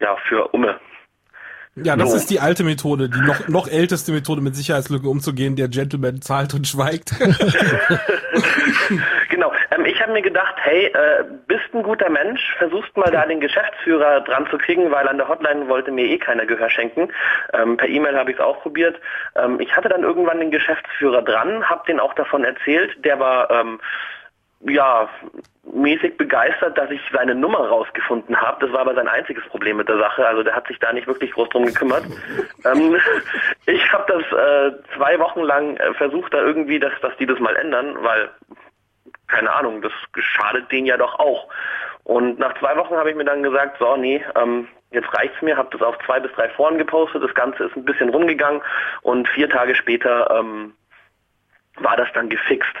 ja, 0.00 0.16
für 0.28 0.48
Umme. 0.48 0.78
Ja, 1.82 1.94
das 1.94 2.10
So. 2.10 2.16
ist 2.16 2.30
die 2.30 2.40
alte 2.40 2.64
Methode, 2.64 3.08
die 3.10 3.20
noch, 3.20 3.48
noch 3.48 3.68
älteste 3.68 4.10
Methode 4.12 4.40
mit 4.40 4.56
Sicherheitslücken 4.56 5.08
umzugehen. 5.08 5.56
Der 5.56 5.68
Gentleman 5.68 6.22
zahlt 6.22 6.54
und 6.54 6.66
schweigt. 6.66 7.12
Genau. 9.30 9.52
Ähm, 9.72 9.84
ich 9.84 10.00
habe 10.00 10.12
mir 10.12 10.22
gedacht, 10.22 10.54
hey, 10.58 10.86
äh, 10.86 11.24
bist 11.48 11.64
ein 11.74 11.82
guter 11.82 12.08
Mensch, 12.08 12.40
versuchst 12.58 12.96
mal 12.96 13.10
da 13.10 13.26
den 13.26 13.40
Geschäftsführer 13.40 14.20
dran 14.20 14.46
zu 14.50 14.58
kriegen, 14.58 14.90
weil 14.92 15.08
an 15.08 15.18
der 15.18 15.28
Hotline 15.28 15.68
wollte 15.68 15.90
mir 15.90 16.06
eh 16.06 16.18
keiner 16.18 16.46
Gehör 16.46 16.70
schenken. 16.70 17.08
Ähm, 17.52 17.76
per 17.76 17.88
E-Mail 17.88 18.16
habe 18.16 18.30
ich 18.30 18.36
es 18.38 18.42
auch 18.42 18.62
probiert. 18.62 18.96
Ähm, 19.34 19.60
ich 19.60 19.74
hatte 19.76 19.88
dann 19.88 20.02
irgendwann 20.02 20.38
den 20.40 20.50
Geschäftsführer 20.52 21.22
dran, 21.22 21.64
habe 21.68 21.82
den 21.88 21.98
auch 22.00 22.14
davon 22.14 22.44
erzählt. 22.44 22.92
Der 23.04 23.18
war 23.18 23.50
ähm, 23.50 23.80
ja 24.70 25.08
mäßig 25.72 26.16
begeistert, 26.16 26.78
dass 26.78 26.90
ich 26.90 27.00
seine 27.12 27.34
Nummer 27.34 27.68
rausgefunden 27.68 28.40
habe. 28.40 28.64
Das 28.64 28.72
war 28.72 28.80
aber 28.80 28.94
sein 28.94 29.08
einziges 29.08 29.44
Problem 29.46 29.76
mit 29.76 29.88
der 29.88 29.98
Sache. 29.98 30.26
Also 30.26 30.42
der 30.42 30.54
hat 30.54 30.66
sich 30.66 30.78
da 30.78 30.92
nicht 30.92 31.06
wirklich 31.06 31.32
groß 31.32 31.48
drum 31.50 31.66
gekümmert. 31.66 32.04
ähm, 32.64 32.96
ich 33.66 33.92
habe 33.92 34.04
das 34.12 34.22
äh, 34.22 34.96
zwei 34.96 35.18
Wochen 35.18 35.40
lang 35.40 35.76
äh, 35.76 35.92
versucht, 35.94 36.32
da 36.32 36.38
irgendwie, 36.38 36.78
dass, 36.78 36.92
dass 37.02 37.16
die 37.18 37.26
das 37.26 37.38
mal 37.40 37.56
ändern, 37.56 37.96
weil 38.00 38.30
keine 39.28 39.52
Ahnung, 39.52 39.82
das 39.82 39.92
schadet 40.18 40.70
denen 40.70 40.86
ja 40.86 40.96
doch 40.96 41.18
auch. 41.18 41.48
Und 42.04 42.38
nach 42.38 42.56
zwei 42.60 42.76
Wochen 42.76 42.94
habe 42.94 43.10
ich 43.10 43.16
mir 43.16 43.24
dann 43.24 43.42
gesagt, 43.42 43.78
so, 43.78 43.96
nee, 43.96 44.24
ähm, 44.36 44.68
jetzt 44.92 45.12
reicht's 45.12 45.42
mir, 45.42 45.56
habe 45.56 45.70
das 45.72 45.82
auf 45.82 45.98
zwei 46.06 46.20
bis 46.20 46.32
drei 46.32 46.48
Foren 46.50 46.78
gepostet, 46.78 47.22
das 47.22 47.34
Ganze 47.34 47.64
ist 47.64 47.76
ein 47.76 47.84
bisschen 47.84 48.10
rumgegangen 48.10 48.62
und 49.02 49.28
vier 49.28 49.50
Tage 49.50 49.74
später 49.74 50.30
ähm, 50.30 50.74
war 51.76 51.96
das 51.96 52.08
dann 52.14 52.28
gefixt. 52.28 52.74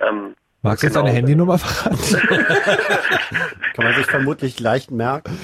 Ähm, 0.00 0.34
Magst 0.64 0.82
du 0.82 0.86
jetzt 0.86 0.94
genau. 0.94 1.04
deine 1.06 1.16
Handynummer 1.16 1.58
verraten? 1.58 1.98
Kann 3.74 3.84
man 3.84 3.94
sich 3.94 4.06
vermutlich 4.06 4.58
leicht 4.60 4.90
merken. 4.90 5.38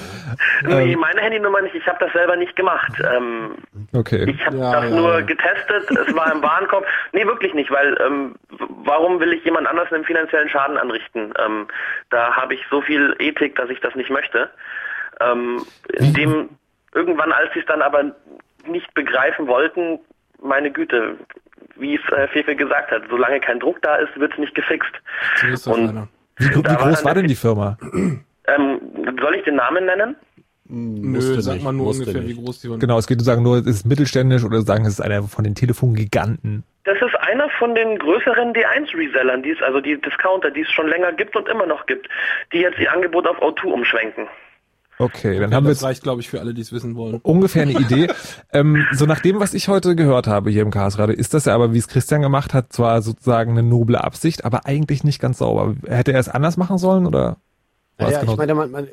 Nee, 0.63 0.95
meine 0.95 1.21
Handynummer 1.21 1.61
nicht, 1.61 1.75
ich 1.75 1.85
habe 1.87 1.97
das 1.99 2.11
selber 2.11 2.35
nicht 2.35 2.55
gemacht. 2.55 2.91
Ähm, 3.13 3.55
Okay. 3.93 4.23
Ich 4.29 4.45
habe 4.45 4.57
Ja, 4.57 4.71
das 4.71 4.89
ja, 4.89 4.95
nur 4.95 5.19
ja. 5.19 5.21
getestet, 5.21 5.91
es 5.91 6.15
war 6.15 6.31
im 6.31 6.41
Warenkorb. 6.41 6.85
Nee, 7.11 7.25
wirklich 7.25 7.53
nicht, 7.53 7.69
weil 7.71 7.97
ähm, 8.05 8.35
warum 8.83 9.19
will 9.19 9.33
ich 9.33 9.43
jemand 9.43 9.67
anders 9.67 9.91
einen 9.91 10.05
finanziellen 10.05 10.49
Schaden 10.49 10.77
anrichten? 10.77 11.33
Ähm, 11.37 11.67
da 12.09 12.35
habe 12.35 12.53
ich 12.53 12.61
so 12.69 12.81
viel 12.81 13.15
Ethik, 13.19 13.55
dass 13.57 13.69
ich 13.69 13.79
das 13.81 13.93
nicht 13.95 14.09
möchte. 14.09 14.49
Ähm, 15.19 15.63
indem 15.93 16.49
irgendwann, 16.95 17.31
als 17.31 17.53
sie 17.53 17.59
es 17.59 17.65
dann 17.65 17.81
aber 17.81 18.15
nicht 18.65 18.93
begreifen 18.93 19.47
wollten, 19.47 19.99
meine 20.41 20.71
Güte, 20.71 21.17
wie 21.75 21.95
es 21.95 22.13
äh, 22.13 22.27
Fefe 22.27 22.55
gesagt 22.55 22.91
hat, 22.91 23.03
solange 23.09 23.39
kein 23.39 23.59
Druck 23.59 23.81
da 23.81 23.95
ist, 23.95 24.17
wird 24.19 24.33
es 24.33 24.39
nicht 24.39 24.55
gefixt. 24.55 24.91
So 25.35 25.47
ist 25.47 25.67
das 25.67 25.73
Und-. 25.73 26.07
Wie, 26.37 26.55
wie 26.55 26.61
groß 26.61 27.05
war 27.05 27.13
denn 27.13 27.27
die 27.27 27.35
Firma? 27.35 27.77
Ähm, 28.47 28.81
soll 29.19 29.35
ich 29.35 29.43
den 29.43 29.55
Namen 29.55 29.85
nennen? 29.85 30.15
Nö, 30.73 31.19
sag 31.41 31.61
mal 31.61 31.73
nur 31.73 31.89
ungefähr, 31.89 32.21
nicht. 32.21 32.37
wie 32.37 32.43
groß 32.43 32.61
die 32.61 32.69
waren. 32.69 32.79
Genau, 32.79 32.97
es 32.97 33.05
geht, 33.05 33.19
du 33.19 33.23
sagen 33.25 33.43
nur, 33.43 33.57
es 33.57 33.67
ist 33.67 33.85
mittelständisch 33.85 34.43
oder 34.43 34.61
sagen, 34.61 34.85
es 34.85 34.93
ist 34.93 35.01
einer 35.01 35.23
von 35.23 35.43
den 35.43 35.53
Telefongiganten. 35.53 36.63
Das 36.85 36.97
ist 37.01 37.13
einer 37.19 37.49
von 37.59 37.75
den 37.75 37.99
größeren 37.99 38.53
D1-Resellern, 38.53 39.43
die 39.43 39.51
es, 39.51 39.61
also 39.61 39.81
die 39.81 39.99
Discounter, 39.99 40.49
die 40.49 40.61
es 40.61 40.71
schon 40.71 40.87
länger 40.87 41.11
gibt 41.11 41.35
und 41.35 41.47
immer 41.49 41.65
noch 41.65 41.85
gibt, 41.85 42.07
die 42.53 42.59
jetzt 42.59 42.79
ihr 42.79 42.91
Angebot 42.91 43.27
auf 43.27 43.39
O2 43.41 43.65
umschwenken. 43.65 44.27
Okay, 45.01 45.39
dann 45.39 45.49
Ja, 45.49 45.57
haben 45.57 45.65
wir 45.65 45.69
das 45.69 45.79
jetzt 45.79 45.83
reicht, 45.83 46.03
glaube 46.03 46.21
ich, 46.21 46.29
für 46.29 46.39
alle, 46.39 46.53
die 46.53 46.61
es 46.61 46.71
wissen 46.71 46.95
wollen. 46.95 47.19
ungefähr 47.23 47.63
eine 47.63 47.73
Idee. 47.73 48.07
ähm, 48.53 48.85
so 48.93 49.05
nach 49.05 49.19
dem, 49.19 49.39
was 49.39 49.53
ich 49.53 49.67
heute 49.67 49.95
gehört 49.95 50.27
habe 50.27 50.51
hier 50.51 50.61
im 50.61 50.69
Chaosradio, 50.71 51.15
ist 51.15 51.33
das 51.33 51.45
ja 51.45 51.55
aber, 51.55 51.73
wie 51.73 51.79
es 51.79 51.87
Christian 51.87 52.21
gemacht 52.21 52.53
hat, 52.53 52.71
zwar 52.71 53.01
sozusagen 53.01 53.51
eine 53.51 53.63
noble 53.63 54.03
Absicht, 54.03 54.45
aber 54.45 54.65
eigentlich 54.65 55.03
nicht 55.03 55.19
ganz 55.19 55.39
sauber. 55.39 55.75
Hätte 55.87 56.13
er 56.13 56.19
es 56.19 56.29
anders 56.29 56.55
machen 56.57 56.77
sollen 56.77 57.07
oder? 57.07 57.37
Naja, 57.97 58.19
genau 58.19 58.33
ich 58.33 58.37
meine, 58.37 58.53
man, 58.55 58.71
man, 58.71 58.85
äh, 58.85 58.89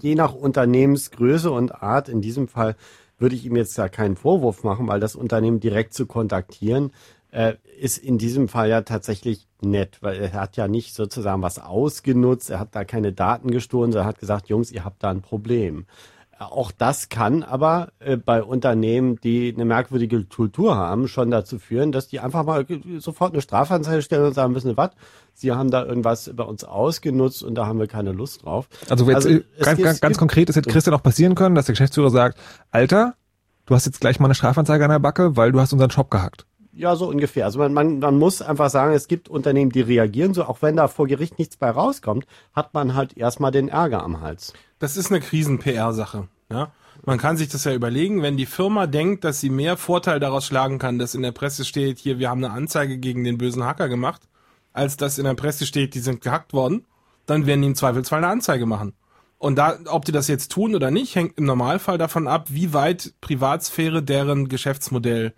je 0.00 0.14
nach 0.14 0.34
Unternehmensgröße 0.34 1.50
und 1.50 1.82
Art, 1.82 2.08
in 2.08 2.20
diesem 2.20 2.48
Fall 2.48 2.76
würde 3.18 3.34
ich 3.34 3.46
ihm 3.46 3.56
jetzt 3.56 3.78
da 3.78 3.88
keinen 3.88 4.16
Vorwurf 4.16 4.64
machen, 4.64 4.86
weil 4.88 5.00
das 5.00 5.14
Unternehmen 5.14 5.60
direkt 5.60 5.94
zu 5.94 6.06
kontaktieren, 6.06 6.90
äh, 7.32 7.54
ist 7.80 7.98
in 7.98 8.16
diesem 8.18 8.46
Fall 8.48 8.68
ja 8.68 8.82
tatsächlich 8.82 9.48
nett, 9.60 9.98
weil 10.00 10.16
er 10.20 10.32
hat 10.34 10.56
ja 10.56 10.68
nicht 10.68 10.94
sozusagen 10.94 11.42
was 11.42 11.58
ausgenutzt, 11.58 12.50
er 12.50 12.60
hat 12.60 12.74
da 12.76 12.84
keine 12.84 13.12
Daten 13.12 13.50
gestohlen, 13.50 13.90
sondern 13.92 14.06
hat 14.08 14.18
gesagt, 14.20 14.48
Jungs, 14.48 14.70
ihr 14.70 14.84
habt 14.84 15.02
da 15.02 15.10
ein 15.10 15.22
Problem. 15.22 15.86
Äh, 16.38 16.44
Auch 16.44 16.70
das 16.72 17.08
kann 17.08 17.42
aber 17.42 17.88
äh, 18.00 18.16
bei 18.16 18.42
Unternehmen, 18.42 19.18
die 19.22 19.52
eine 19.54 19.64
merkwürdige 19.64 20.24
Kultur 20.24 20.76
haben, 20.76 21.08
schon 21.08 21.30
dazu 21.30 21.58
führen, 21.58 21.90
dass 21.90 22.06
die 22.08 22.20
einfach 22.20 22.44
mal 22.44 22.66
äh, 22.68 22.98
sofort 23.00 23.32
eine 23.32 23.42
Strafanzeige 23.42 24.02
stellen 24.02 24.26
und 24.26 24.34
sagen, 24.34 24.54
wissen 24.54 24.70
Sie 24.70 24.76
was, 24.76 24.90
Sie 25.34 25.50
haben 25.52 25.70
da 25.70 25.84
irgendwas 25.84 26.30
bei 26.36 26.44
uns 26.44 26.62
ausgenutzt 26.64 27.42
und 27.42 27.54
da 27.54 27.66
haben 27.66 27.78
wir 27.78 27.86
keine 27.86 28.12
Lust 28.12 28.44
drauf. 28.44 28.68
Also, 28.90 29.08
jetzt, 29.10 29.24
äh, 29.26 29.42
es 29.56 29.64
ganz, 29.64 29.76
gibt- 29.78 29.86
ganz, 29.86 30.00
ganz 30.02 30.18
konkret, 30.18 30.50
es 30.50 30.56
hätte 30.56 30.68
Christian 30.70 30.94
auch 30.94 31.02
passieren 31.02 31.34
können, 31.34 31.54
dass 31.54 31.64
der 31.66 31.72
Geschäftsführer 31.72 32.10
sagt, 32.10 32.38
Alter, 32.70 33.14
du 33.64 33.74
hast 33.74 33.86
jetzt 33.86 34.00
gleich 34.00 34.20
mal 34.20 34.26
eine 34.26 34.34
Strafanzeige 34.34 34.84
an 34.84 34.90
der 34.90 34.98
Backe, 34.98 35.36
weil 35.36 35.52
du 35.52 35.60
hast 35.60 35.72
unseren 35.72 35.90
Shop 35.90 36.10
gehackt. 36.10 36.44
Ja, 36.74 36.96
so 36.96 37.06
ungefähr. 37.06 37.44
Also 37.44 37.58
man, 37.58 37.74
man, 37.74 37.98
man 37.98 38.18
muss 38.18 38.40
einfach 38.40 38.70
sagen, 38.70 38.94
es 38.94 39.06
gibt 39.06 39.28
Unternehmen, 39.28 39.70
die 39.70 39.82
reagieren 39.82 40.32
so, 40.32 40.44
auch 40.44 40.62
wenn 40.62 40.76
da 40.76 40.88
vor 40.88 41.06
Gericht 41.06 41.38
nichts 41.38 41.56
bei 41.56 41.70
rauskommt, 41.70 42.26
hat 42.54 42.72
man 42.72 42.94
halt 42.94 43.16
erstmal 43.16 43.50
den 43.50 43.68
Ärger 43.68 44.02
am 44.02 44.22
Hals. 44.22 44.54
Das 44.78 44.96
ist 44.96 45.10
eine 45.10 45.20
Kriesen-PR-Sache. 45.20 46.28
Ja? 46.50 46.72
Man 47.04 47.18
kann 47.18 47.36
sich 47.36 47.48
das 47.48 47.64
ja 47.64 47.74
überlegen, 47.74 48.22
wenn 48.22 48.38
die 48.38 48.46
Firma 48.46 48.86
denkt, 48.86 49.24
dass 49.24 49.40
sie 49.40 49.50
mehr 49.50 49.76
Vorteil 49.76 50.18
daraus 50.18 50.46
schlagen 50.46 50.78
kann, 50.78 50.98
dass 50.98 51.14
in 51.14 51.22
der 51.22 51.32
Presse 51.32 51.64
steht, 51.66 51.98
hier, 51.98 52.18
wir 52.18 52.30
haben 52.30 52.42
eine 52.42 52.54
Anzeige 52.54 52.96
gegen 52.96 53.22
den 53.24 53.38
bösen 53.38 53.64
Hacker 53.64 53.88
gemacht, 53.88 54.22
als 54.72 54.96
dass 54.96 55.18
in 55.18 55.24
der 55.24 55.34
Presse 55.34 55.66
steht, 55.66 55.94
die 55.94 56.00
sind 56.00 56.22
gehackt 56.22 56.54
worden, 56.54 56.86
dann 57.26 57.44
werden 57.44 57.60
die 57.60 57.68
im 57.68 57.74
Zweifelsfall 57.74 58.18
eine 58.18 58.32
Anzeige 58.32 58.64
machen. 58.64 58.94
Und 59.38 59.56
da, 59.56 59.76
ob 59.86 60.04
die 60.04 60.12
das 60.12 60.28
jetzt 60.28 60.52
tun 60.52 60.74
oder 60.74 60.90
nicht, 60.90 61.16
hängt 61.16 61.36
im 61.36 61.44
Normalfall 61.44 61.98
davon 61.98 62.28
ab, 62.28 62.46
wie 62.48 62.72
weit 62.72 63.12
Privatsphäre 63.20 64.02
deren 64.02 64.48
Geschäftsmodell 64.48 65.34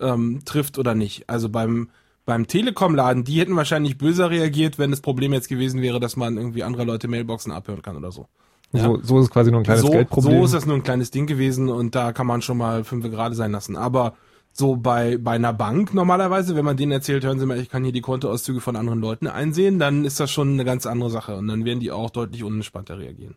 ähm, 0.00 0.40
trifft 0.44 0.78
oder 0.78 0.94
nicht. 0.94 1.28
Also 1.28 1.48
beim 1.48 1.88
beim 2.28 2.46
Telekom-Laden, 2.46 3.24
die 3.24 3.40
hätten 3.40 3.56
wahrscheinlich 3.56 3.96
böser 3.96 4.28
reagiert, 4.28 4.78
wenn 4.78 4.90
das 4.90 5.00
Problem 5.00 5.32
jetzt 5.32 5.48
gewesen 5.48 5.80
wäre, 5.80 5.98
dass 5.98 6.14
man 6.14 6.36
irgendwie 6.36 6.62
andere 6.62 6.84
Leute 6.84 7.08
Mailboxen 7.08 7.50
abhören 7.52 7.80
kann 7.80 7.96
oder 7.96 8.12
so. 8.12 8.28
Ja. 8.72 8.82
So, 8.82 9.00
so 9.02 9.18
ist 9.18 9.24
es 9.24 9.30
quasi 9.30 9.50
nur 9.50 9.60
ein 9.60 9.64
kleines 9.64 9.80
so, 9.80 9.90
Geldproblem. 9.90 10.36
so 10.36 10.44
ist 10.44 10.52
das 10.52 10.66
nur 10.66 10.76
ein 10.76 10.82
kleines 10.82 11.10
Ding 11.10 11.26
gewesen 11.26 11.70
und 11.70 11.94
da 11.94 12.12
kann 12.12 12.26
man 12.26 12.42
schon 12.42 12.58
mal 12.58 12.84
fünf 12.84 13.10
gerade 13.10 13.34
sein 13.34 13.52
lassen. 13.52 13.76
Aber 13.76 14.12
so 14.52 14.76
bei, 14.76 15.16
bei 15.16 15.32
einer 15.32 15.54
Bank 15.54 15.94
normalerweise, 15.94 16.54
wenn 16.54 16.66
man 16.66 16.76
denen 16.76 16.92
erzählt, 16.92 17.24
hören 17.24 17.38
Sie 17.38 17.46
mal, 17.46 17.58
ich 17.58 17.70
kann 17.70 17.82
hier 17.82 17.92
die 17.94 18.02
Kontoauszüge 18.02 18.60
von 18.60 18.76
anderen 18.76 19.00
Leuten 19.00 19.26
einsehen, 19.26 19.78
dann 19.78 20.04
ist 20.04 20.20
das 20.20 20.30
schon 20.30 20.52
eine 20.52 20.66
ganz 20.66 20.84
andere 20.84 21.08
Sache 21.10 21.36
und 21.36 21.48
dann 21.48 21.64
werden 21.64 21.80
die 21.80 21.92
auch 21.92 22.10
deutlich 22.10 22.44
unentspannter 22.44 22.98
reagieren. 22.98 23.36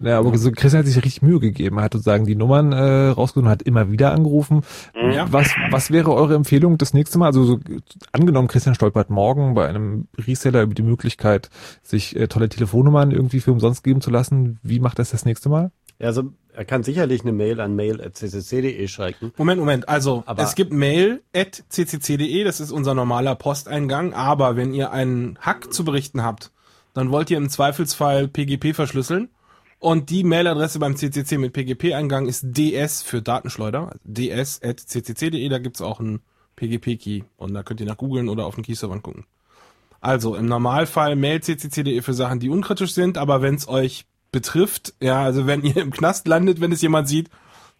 Ja, 0.00 0.18
aber 0.18 0.36
so 0.36 0.50
Christian 0.50 0.80
hat 0.80 0.86
sich 0.86 0.96
richtig 0.96 1.22
Mühe 1.22 1.38
gegeben. 1.40 1.78
Er 1.78 1.84
hat 1.84 1.92
sozusagen 1.92 2.26
die 2.26 2.34
Nummern 2.34 2.72
äh, 2.72 3.08
rausgesucht 3.08 3.44
und 3.46 3.48
hat 3.50 3.62
immer 3.62 3.90
wieder 3.90 4.12
angerufen. 4.12 4.62
Ja. 4.94 5.32
Was, 5.32 5.50
was 5.70 5.90
wäre 5.90 6.12
eure 6.12 6.34
Empfehlung 6.34 6.78
das 6.78 6.92
nächste 6.94 7.18
Mal? 7.18 7.26
Also 7.26 7.44
so, 7.44 7.60
angenommen, 8.12 8.48
Christian 8.48 8.74
stolpert 8.74 9.08
morgen 9.10 9.54
bei 9.54 9.68
einem 9.68 10.08
Reseller 10.18 10.62
über 10.62 10.74
die 10.74 10.82
Möglichkeit, 10.82 11.48
sich 11.82 12.16
äh, 12.16 12.26
tolle 12.28 12.48
Telefonnummern 12.48 13.12
irgendwie 13.12 13.40
für 13.40 13.52
umsonst 13.52 13.84
geben 13.84 14.00
zu 14.00 14.10
lassen. 14.10 14.58
Wie 14.62 14.80
macht 14.80 14.98
das 14.98 15.10
das 15.10 15.24
nächste 15.24 15.48
Mal? 15.48 15.70
Ja, 16.00 16.08
Also 16.08 16.24
er 16.52 16.64
kann 16.64 16.82
sicherlich 16.82 17.22
eine 17.22 17.32
Mail 17.32 17.60
an 17.60 17.74
mail.ccc.de 17.76 18.88
schreiben. 18.88 19.32
Moment, 19.36 19.58
Moment. 19.60 19.88
Also 19.88 20.22
Aber- 20.26 20.42
es 20.42 20.54
gibt 20.54 20.72
mail 20.72 21.22
at 21.34 21.64
ccc.de, 21.70 22.44
das 22.44 22.60
ist 22.60 22.72
unser 22.72 22.94
normaler 22.94 23.34
Posteingang. 23.36 24.12
Aber 24.12 24.56
wenn 24.56 24.74
ihr 24.74 24.90
einen 24.92 25.38
Hack 25.40 25.72
zu 25.72 25.84
berichten 25.84 26.22
habt, 26.22 26.50
dann 26.94 27.10
wollt 27.10 27.30
ihr 27.30 27.38
im 27.38 27.48
Zweifelsfall 27.48 28.28
PGP 28.28 28.72
verschlüsseln. 28.74 29.28
Und 29.84 30.08
die 30.08 30.24
Mailadresse 30.24 30.78
beim 30.78 30.96
CCC 30.96 31.36
mit 31.36 31.52
PGP-Eingang 31.52 32.26
ist 32.26 32.42
ds 32.56 33.02
für 33.02 33.20
Datenschleuder, 33.20 33.88
also 33.88 33.98
ds 34.02 34.62
at 34.62 34.78
ccc.de, 34.78 35.46
da 35.50 35.58
gibt's 35.58 35.82
auch 35.82 36.00
einen 36.00 36.22
PGP-Key. 36.56 37.24
Und 37.36 37.52
da 37.52 37.62
könnt 37.62 37.80
ihr 37.80 37.86
nach 37.86 37.98
googeln 37.98 38.30
oder 38.30 38.46
auf 38.46 38.54
den 38.54 38.64
Keyservern 38.64 39.02
gucken. 39.02 39.26
Also 40.00 40.36
im 40.36 40.46
Normalfall 40.46 41.16
mail 41.16 41.40
ccc.de 41.40 42.00
für 42.00 42.14
Sachen, 42.14 42.40
die 42.40 42.48
unkritisch 42.48 42.94
sind, 42.94 43.18
aber 43.18 43.42
wenn 43.42 43.56
es 43.56 43.68
euch 43.68 44.06
betrifft, 44.32 44.94
ja, 45.02 45.22
also 45.22 45.46
wenn 45.46 45.62
ihr 45.62 45.76
im 45.76 45.90
Knast 45.90 46.26
landet, 46.28 46.62
wenn 46.62 46.72
es 46.72 46.80
jemand 46.80 47.06
sieht, 47.06 47.28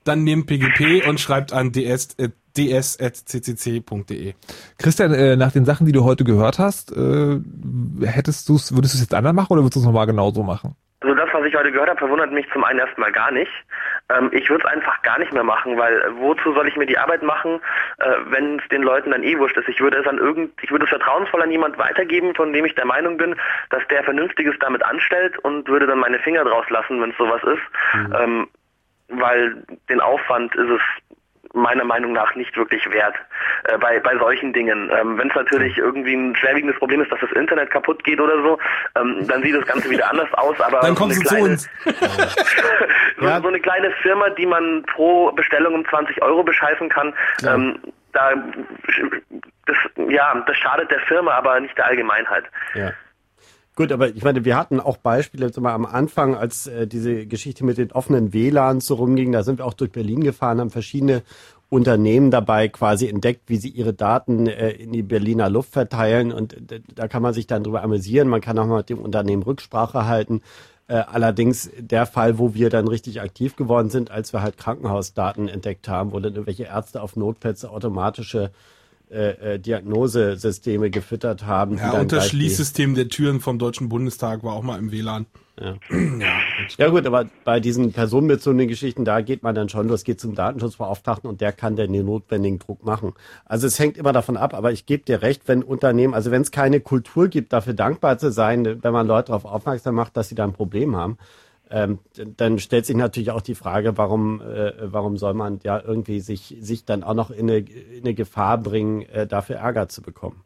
dann 0.05 0.25
nehmt 0.25 0.47
PGP 0.47 1.09
und 1.09 1.21
schreibt 1.21 1.55
an 1.55 1.73
ds 1.73 2.19
at 2.19 2.33
ds.ccc.de. 2.55 4.35
Christian, 4.77 5.15
äh, 5.15 5.37
nach 5.37 5.53
den 5.53 5.65
Sachen, 5.65 5.87
die 5.87 5.93
du 5.93 6.05
heute 6.05 6.25
gehört 6.25 6.59
hast, 6.59 6.93
äh, 6.93 7.41
hättest 8.03 8.47
du's, 8.51 8.75
würdest 8.75 8.93
du 8.93 8.99
es 8.99 9.03
jetzt 9.05 9.15
anders 9.15 9.33
machen 9.33 9.55
oder 9.55 9.63
würdest 9.63 9.77
du 9.77 9.81
es 9.81 9.87
nochmal 9.87 10.07
genauso 10.07 10.43
machen? 10.43 10.77
Was 11.35 11.45
ich 11.47 11.57
heute 11.57 11.73
gehört 11.73 11.89
habe, 11.89 11.99
verwundert 11.99 12.31
mich 12.31 12.47
zum 12.53 12.63
einen 12.63 12.79
erstmal 12.79 13.11
gar 13.11 13.33
nicht. 13.33 13.51
Ähm, 14.09 14.31
ich 14.33 14.49
würde 14.49 14.65
es 14.65 14.73
einfach 14.73 15.03
gar 15.03 15.19
nicht 15.19 15.33
mehr 15.33 15.43
machen, 15.43 15.77
weil 15.77 16.01
äh, 16.01 16.17
wozu 16.17 16.53
soll 16.53 16.69
ich 16.69 16.77
mir 16.77 16.87
die 16.87 16.97
Arbeit 16.97 17.25
machen, 17.25 17.61
äh, 17.99 18.11
wenn 18.27 18.61
es 18.61 18.69
den 18.69 18.83
Leuten 18.83 19.11
dann 19.11 19.25
eh 19.25 19.37
wurscht 19.37 19.57
ist? 19.57 19.69
Ich 19.69 19.81
würde 19.81 19.99
es 19.99 20.07
an 20.07 20.19
irgend, 20.19 20.53
ich 20.63 20.71
würde 20.71 20.85
es 20.85 20.91
vertrauensvoll 20.91 21.43
an 21.43 21.51
jemand 21.51 21.77
weitergeben, 21.77 22.37
von 22.37 22.53
dem 22.53 22.65
ich 22.65 22.75
der 22.77 22.87
Meinung 22.87 23.17
bin, 23.17 23.35
dass 23.71 23.83
der 23.89 24.05
Vernünftiges 24.05 24.55
damit 24.61 24.85
anstellt 24.85 25.37
und 25.41 25.67
würde 25.67 25.89
dann 25.89 25.99
meine 25.99 26.21
Finger 26.21 26.45
draus 26.45 26.71
lassen, 26.71 27.03
wenn 27.03 27.11
es 27.11 27.17
sowas 27.17 27.43
ist. 27.43 27.63
Mhm. 27.95 28.15
Ähm, 28.17 28.49
weil 29.09 29.65
den 29.89 30.01
Aufwand 30.01 30.55
ist 30.55 30.71
es 30.71 31.17
meiner 31.55 31.85
Meinung 31.85 32.13
nach 32.13 32.35
nicht 32.35 32.57
wirklich 32.57 32.85
wert 32.91 33.15
äh, 33.65 33.79
bei, 33.79 34.01
bei 34.01 34.17
solchen 34.19 34.53
Dingen. 34.53 34.91
Ähm, 34.93 35.19
Wenn 35.19 35.29
es 35.29 35.35
natürlich 35.35 35.79
irgendwie 35.79 36.15
ein 36.15 36.37
schwerwiegendes 36.37 36.79
Problem 36.79 37.01
ist, 37.01 37.11
dass 37.11 37.21
das 37.21 37.33
Internet 37.33 37.71
kaputt 37.71 38.03
geht 38.05 38.21
oder 38.21 38.41
so, 38.43 38.59
ähm, 38.97 39.27
dann 39.27 39.43
sieht 39.43 39.55
das 39.55 39.67
Ganze 39.67 39.89
wieder 39.91 40.11
anders 40.11 40.33
aus. 40.35 40.61
Aber 40.61 40.81
Dann 40.81 40.95
kommst 40.95 41.27
so 41.27 41.37
eine 41.37 41.49
du 41.49 41.57
zu 41.57 41.75
kleine, 41.85 42.09
uns. 42.25 42.39
so, 43.21 43.43
so 43.43 43.49
eine 43.49 43.61
kleine 43.61 43.91
Firma, 44.03 44.31
die 44.31 44.47
man 44.47 44.83
pro 44.95 45.33
Bestellung 45.33 45.75
um 45.75 45.89
20 45.89 46.23
Euro 46.23 46.43
bescheißen 46.43 46.89
kann, 46.89 47.15
ähm, 47.47 47.79
da 48.13 48.33
das, 49.67 49.77
ja, 50.09 50.45
das 50.47 50.57
schadet 50.57 50.91
der 50.91 51.01
Firma, 51.01 51.33
aber 51.33 51.59
nicht 51.61 51.77
der 51.77 51.87
Allgemeinheit. 51.87 52.45
Ja. 52.75 52.93
Gut, 53.77 53.91
aber 53.91 54.09
ich 54.09 54.23
meine, 54.23 54.45
wir 54.45 54.57
hatten 54.57 54.79
auch 54.79 54.97
Beispiele, 54.99 55.47
jetzt 55.47 55.61
mal 55.61 55.75
am 55.75 55.85
Anfang, 55.85 56.37
als 56.37 56.69
äh, 56.69 56.87
diese 56.87 57.27
Geschichte 57.27 57.65
mit 57.65 57.77
den 57.77 57.91
offenen 57.91 58.33
WLANs 58.33 58.87
so 58.87 58.95
rumging, 58.95 59.33
da 59.33 59.43
sind 59.43 59.59
wir 59.59 59.67
auch 59.67 59.75
durch 59.75 59.91
Berlin 59.91 60.23
gefahren, 60.23 60.61
haben 60.61 60.71
verschiedene 60.71 61.23
Unternehmen 61.71 62.31
dabei 62.31 62.69
quasi 62.69 63.09
entdeckt, 63.09 63.43
wie 63.49 63.57
sie 63.57 63.71
ihre 63.71 63.93
Daten 63.93 64.47
äh, 64.47 64.71
in 64.71 64.93
die 64.93 65.03
Berliner 65.03 65.51
Luft 65.51 65.73
verteilen. 65.73 66.31
Und 66.31 66.71
äh, 66.71 66.83
da 66.95 67.09
kann 67.09 67.23
man 67.23 67.35
sich 67.35 67.49
dann 67.49 67.65
drüber 67.65 67.83
amüsieren, 67.83 68.29
man 68.29 68.41
kann 68.41 68.59
auch 68.61 68.67
mal 68.67 68.79
mit 68.79 68.91
dem 68.91 69.01
Unternehmen 69.01 69.43
Rücksprache 69.43 70.07
halten. 70.07 70.43
Äh, 70.87 70.95
allerdings 70.95 71.69
der 71.77 72.07
Fall, 72.07 72.39
wo 72.39 72.55
wir 72.55 72.71
dann 72.71 72.87
richtig 72.87 73.23
aktiv 73.23 73.57
geworden 73.57 73.91
sind, 73.91 74.11
als 74.13 74.33
wir 74.33 74.43
halt 74.43 74.57
Krankenhausdaten 74.57 75.49
entdeckt 75.49 75.89
haben, 75.89 76.13
wo 76.13 76.21
dann 76.21 76.35
irgendwelche 76.35 76.65
Ärzte 76.65 77.03
auf 77.03 77.17
Notplätze 77.17 77.71
automatische 77.71 78.53
äh, 79.11 79.55
äh, 79.55 79.59
Diagnosesysteme 79.59 80.91
gefüttert 80.91 81.47
haben. 81.47 81.79
Ja, 81.79 81.93
und 81.93 82.11
das 82.11 82.29
Schließsystem 82.29 82.95
der 82.95 83.09
Türen 83.09 83.41
vom 83.41 83.59
Deutschen 83.59 83.89
Bundestag 83.89 84.43
war 84.43 84.55
auch 84.55 84.63
mal 84.63 84.79
im 84.79 84.91
WLAN. 84.91 85.27
Ja. 85.61 85.77
ja 86.79 86.89
gut, 86.89 87.07
aber 87.07 87.27
bei 87.45 87.61
diesen 87.61 87.93
personenbezogenen 87.93 88.67
Geschichten, 88.67 89.05
da 89.05 89.21
geht 89.21 89.45
man 89.45 89.55
dann 89.55 89.69
schon, 89.69 89.87
das 89.87 90.03
geht 90.03 90.21
zum 90.21 90.35
Datenschutzbeauftragten 90.35 91.31
und 91.31 91.41
der 91.41 91.53
kann 91.53 91.77
dann 91.77 91.93
den 91.93 92.07
notwendigen 92.07 92.59
Druck 92.59 92.85
machen. 92.85 93.13
Also 93.45 93.69
es 93.69 93.79
hängt 93.79 93.97
immer 93.97 94.13
davon 94.13 94.37
ab, 94.37 94.53
aber 94.53 94.73
ich 94.73 94.85
gebe 94.85 95.05
dir 95.05 95.23
recht, 95.23 95.43
wenn 95.47 95.63
Unternehmen, 95.63 96.13
also 96.13 96.33
wenn 96.33 96.43
es 96.43 96.51
keine 96.51 96.81
Kultur 96.81 97.29
gibt, 97.29 97.53
dafür 97.53 97.75
dankbar 97.75 98.19
zu 98.19 98.33
sein, 98.33 98.83
wenn 98.83 98.93
man 98.93 99.07
Leute 99.07 99.29
darauf 99.29 99.45
aufmerksam 99.45 99.95
macht, 99.95 100.17
dass 100.17 100.29
sie 100.29 100.35
da 100.35 100.43
ein 100.43 100.55
Problem 100.55 100.97
haben, 100.97 101.19
ähm, 101.71 101.99
dann 102.37 102.59
stellt 102.59 102.87
sich 102.87 102.97
natürlich 102.97 103.31
auch 103.31 103.41
die 103.41 103.55
Frage, 103.55 103.97
warum, 103.97 104.41
äh, 104.41 104.73
warum 104.81 105.17
soll 105.17 105.35
man 105.35 105.61
ja 105.63 105.81
irgendwie 105.81 106.21
sich, 106.21 106.57
sich 106.61 106.85
dann 106.85 107.03
auch 107.03 107.15
noch 107.15 107.31
in 107.31 107.51
eine, 107.51 107.59
in 107.59 108.03
eine 108.03 108.15
Gefahr 108.15 108.59
bringen, 108.59 109.03
äh, 109.03 109.27
dafür 109.27 109.57
Ärger 109.57 109.89
zu 109.89 110.03
bekommen. 110.03 110.43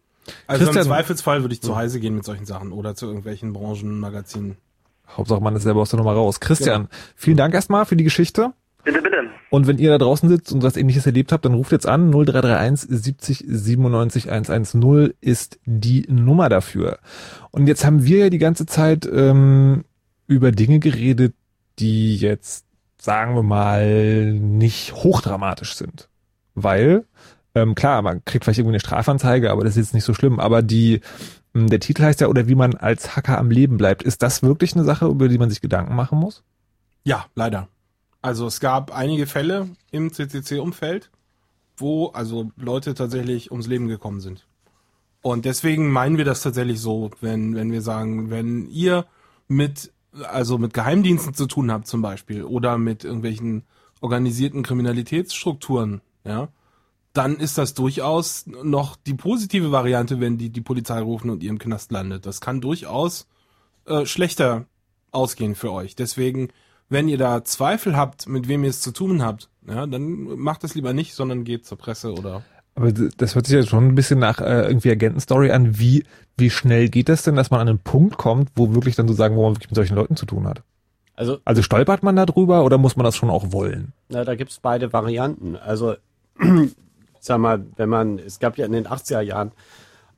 Also 0.46 0.64
Christian- 0.64 0.84
im 0.84 0.88
Zweifelsfall 0.90 1.42
würde 1.42 1.54
ich 1.54 1.62
zu 1.62 1.74
Heise 1.76 2.00
gehen 2.00 2.14
mit 2.14 2.24
solchen 2.24 2.46
Sachen 2.46 2.72
oder 2.72 2.94
zu 2.94 3.06
irgendwelchen 3.06 3.52
Branchenmagazinen. 3.52 4.56
Hauptsache 5.16 5.40
man 5.40 5.56
ist 5.56 5.62
selber 5.62 5.80
aus 5.80 5.90
der 5.90 5.98
Nummer 5.98 6.12
raus. 6.12 6.38
Christian, 6.40 6.88
vielen 7.16 7.36
Dank 7.36 7.54
erstmal 7.54 7.86
für 7.86 7.96
die 7.96 8.04
Geschichte. 8.04 8.52
Bitte, 8.84 9.02
bitte. 9.02 9.16
Und 9.50 9.66
wenn 9.66 9.78
ihr 9.78 9.90
da 9.90 9.98
draußen 9.98 10.28
sitzt 10.28 10.52
und 10.52 10.62
was 10.62 10.76
ähnliches 10.76 11.06
erlebt 11.06 11.32
habt, 11.32 11.44
dann 11.44 11.54
ruft 11.54 11.72
jetzt 11.72 11.86
an. 11.86 12.10
0331 12.10 12.88
70 12.90 13.44
97 13.48 14.30
110 14.30 15.14
ist 15.20 15.58
die 15.64 16.06
Nummer 16.08 16.48
dafür. 16.50 16.98
Und 17.50 17.66
jetzt 17.66 17.84
haben 17.84 18.04
wir 18.04 18.18
ja 18.18 18.30
die 18.30 18.38
ganze 18.38 18.66
Zeit 18.66 19.08
ähm, 19.10 19.84
über 20.28 20.52
Dinge 20.52 20.78
geredet, 20.78 21.34
die 21.80 22.16
jetzt, 22.16 22.64
sagen 23.00 23.34
wir 23.34 23.42
mal, 23.42 24.32
nicht 24.32 24.94
hochdramatisch 24.94 25.74
sind. 25.74 26.08
Weil, 26.54 27.06
ähm, 27.54 27.74
klar, 27.74 28.02
man 28.02 28.24
kriegt 28.24 28.44
vielleicht 28.44 28.58
irgendwie 28.60 28.74
eine 28.74 28.80
Strafanzeige, 28.80 29.50
aber 29.50 29.64
das 29.64 29.72
ist 29.72 29.86
jetzt 29.86 29.94
nicht 29.94 30.04
so 30.04 30.14
schlimm. 30.14 30.38
Aber 30.38 30.62
die, 30.62 31.00
ähm, 31.54 31.68
der 31.68 31.80
Titel 31.80 32.02
heißt 32.02 32.20
ja, 32.20 32.28
oder 32.28 32.46
wie 32.46 32.54
man 32.54 32.76
als 32.76 33.16
Hacker 33.16 33.38
am 33.38 33.50
Leben 33.50 33.78
bleibt. 33.78 34.02
Ist 34.02 34.22
das 34.22 34.42
wirklich 34.42 34.74
eine 34.74 34.84
Sache, 34.84 35.06
über 35.06 35.28
die 35.28 35.38
man 35.38 35.50
sich 35.50 35.60
Gedanken 35.60 35.96
machen 35.96 36.18
muss? 36.18 36.44
Ja, 37.04 37.26
leider. 37.34 37.68
Also 38.20 38.46
es 38.46 38.60
gab 38.60 38.94
einige 38.94 39.26
Fälle 39.26 39.68
im 39.90 40.12
CCC-Umfeld, 40.12 41.10
wo 41.76 42.08
also 42.08 42.50
Leute 42.56 42.94
tatsächlich 42.94 43.50
ums 43.50 43.66
Leben 43.66 43.88
gekommen 43.88 44.20
sind. 44.20 44.46
Und 45.22 45.44
deswegen 45.44 45.90
meinen 45.90 46.16
wir 46.16 46.24
das 46.24 46.42
tatsächlich 46.42 46.80
so, 46.80 47.10
wenn, 47.20 47.54
wenn 47.54 47.72
wir 47.72 47.82
sagen, 47.82 48.30
wenn 48.30 48.68
ihr 48.68 49.06
mit, 49.46 49.92
also 50.24 50.58
mit 50.58 50.74
Geheimdiensten 50.74 51.34
zu 51.34 51.46
tun 51.46 51.70
habt 51.70 51.86
zum 51.86 52.02
Beispiel 52.02 52.44
oder 52.44 52.78
mit 52.78 53.04
irgendwelchen 53.04 53.64
organisierten 54.00 54.62
Kriminalitätsstrukturen, 54.62 56.00
ja, 56.24 56.48
dann 57.12 57.36
ist 57.36 57.58
das 57.58 57.74
durchaus 57.74 58.46
noch 58.46 58.96
die 58.96 59.14
positive 59.14 59.72
Variante, 59.72 60.20
wenn 60.20 60.38
die 60.38 60.50
die 60.50 60.60
Polizei 60.60 61.00
rufen 61.00 61.30
und 61.30 61.42
ihr 61.42 61.50
im 61.50 61.58
Knast 61.58 61.90
landet. 61.90 62.26
Das 62.26 62.40
kann 62.40 62.60
durchaus 62.60 63.26
äh, 63.86 64.06
schlechter 64.06 64.66
ausgehen 65.10 65.54
für 65.54 65.72
euch. 65.72 65.96
Deswegen, 65.96 66.48
wenn 66.88 67.08
ihr 67.08 67.18
da 67.18 67.42
Zweifel 67.44 67.96
habt, 67.96 68.28
mit 68.28 68.46
wem 68.46 68.62
ihr 68.62 68.70
es 68.70 68.82
zu 68.82 68.92
tun 68.92 69.22
habt, 69.22 69.48
ja, 69.66 69.86
dann 69.86 70.38
macht 70.38 70.64
es 70.64 70.74
lieber 70.74 70.92
nicht, 70.92 71.14
sondern 71.14 71.44
geht 71.44 71.66
zur 71.66 71.78
Presse 71.78 72.12
oder 72.12 72.44
Aber 72.78 72.92
das 72.92 73.34
hört 73.34 73.44
sich 73.44 73.56
ja 73.56 73.66
schon 73.66 73.88
ein 73.88 73.94
bisschen 73.96 74.20
nach 74.20 74.40
äh, 74.40 74.68
irgendwie 74.68 74.92
Agentenstory 74.92 75.50
an. 75.50 75.80
Wie, 75.80 76.04
wie 76.36 76.48
schnell 76.48 76.88
geht 76.88 77.08
das 77.08 77.24
denn, 77.24 77.34
dass 77.34 77.50
man 77.50 77.58
an 77.58 77.68
einen 77.68 77.80
Punkt 77.80 78.18
kommt, 78.18 78.50
wo 78.54 78.72
wirklich 78.72 78.94
dann 78.94 79.08
so 79.08 79.14
sagen, 79.14 79.34
wo 79.34 79.42
man 79.42 79.56
wirklich 79.56 79.68
mit 79.68 79.74
solchen 79.74 79.96
Leuten 79.96 80.14
zu 80.14 80.26
tun 80.26 80.46
hat? 80.46 80.62
Also 81.16 81.38
Also 81.44 81.62
stolpert 81.62 82.04
man 82.04 82.14
da 82.14 82.24
drüber 82.24 82.64
oder 82.64 82.78
muss 82.78 82.94
man 82.94 83.02
das 83.02 83.16
schon 83.16 83.30
auch 83.30 83.50
wollen? 83.50 83.94
Na, 84.10 84.24
da 84.24 84.36
gibt's 84.36 84.60
beide 84.60 84.92
Varianten. 84.92 85.56
Also, 85.56 85.96
sag 87.18 87.40
mal, 87.40 87.66
wenn 87.74 87.88
man, 87.88 88.20
es 88.20 88.38
gab 88.38 88.56
ja 88.58 88.66
in 88.66 88.70
den 88.70 88.86
80er 88.86 89.22
Jahren 89.22 89.50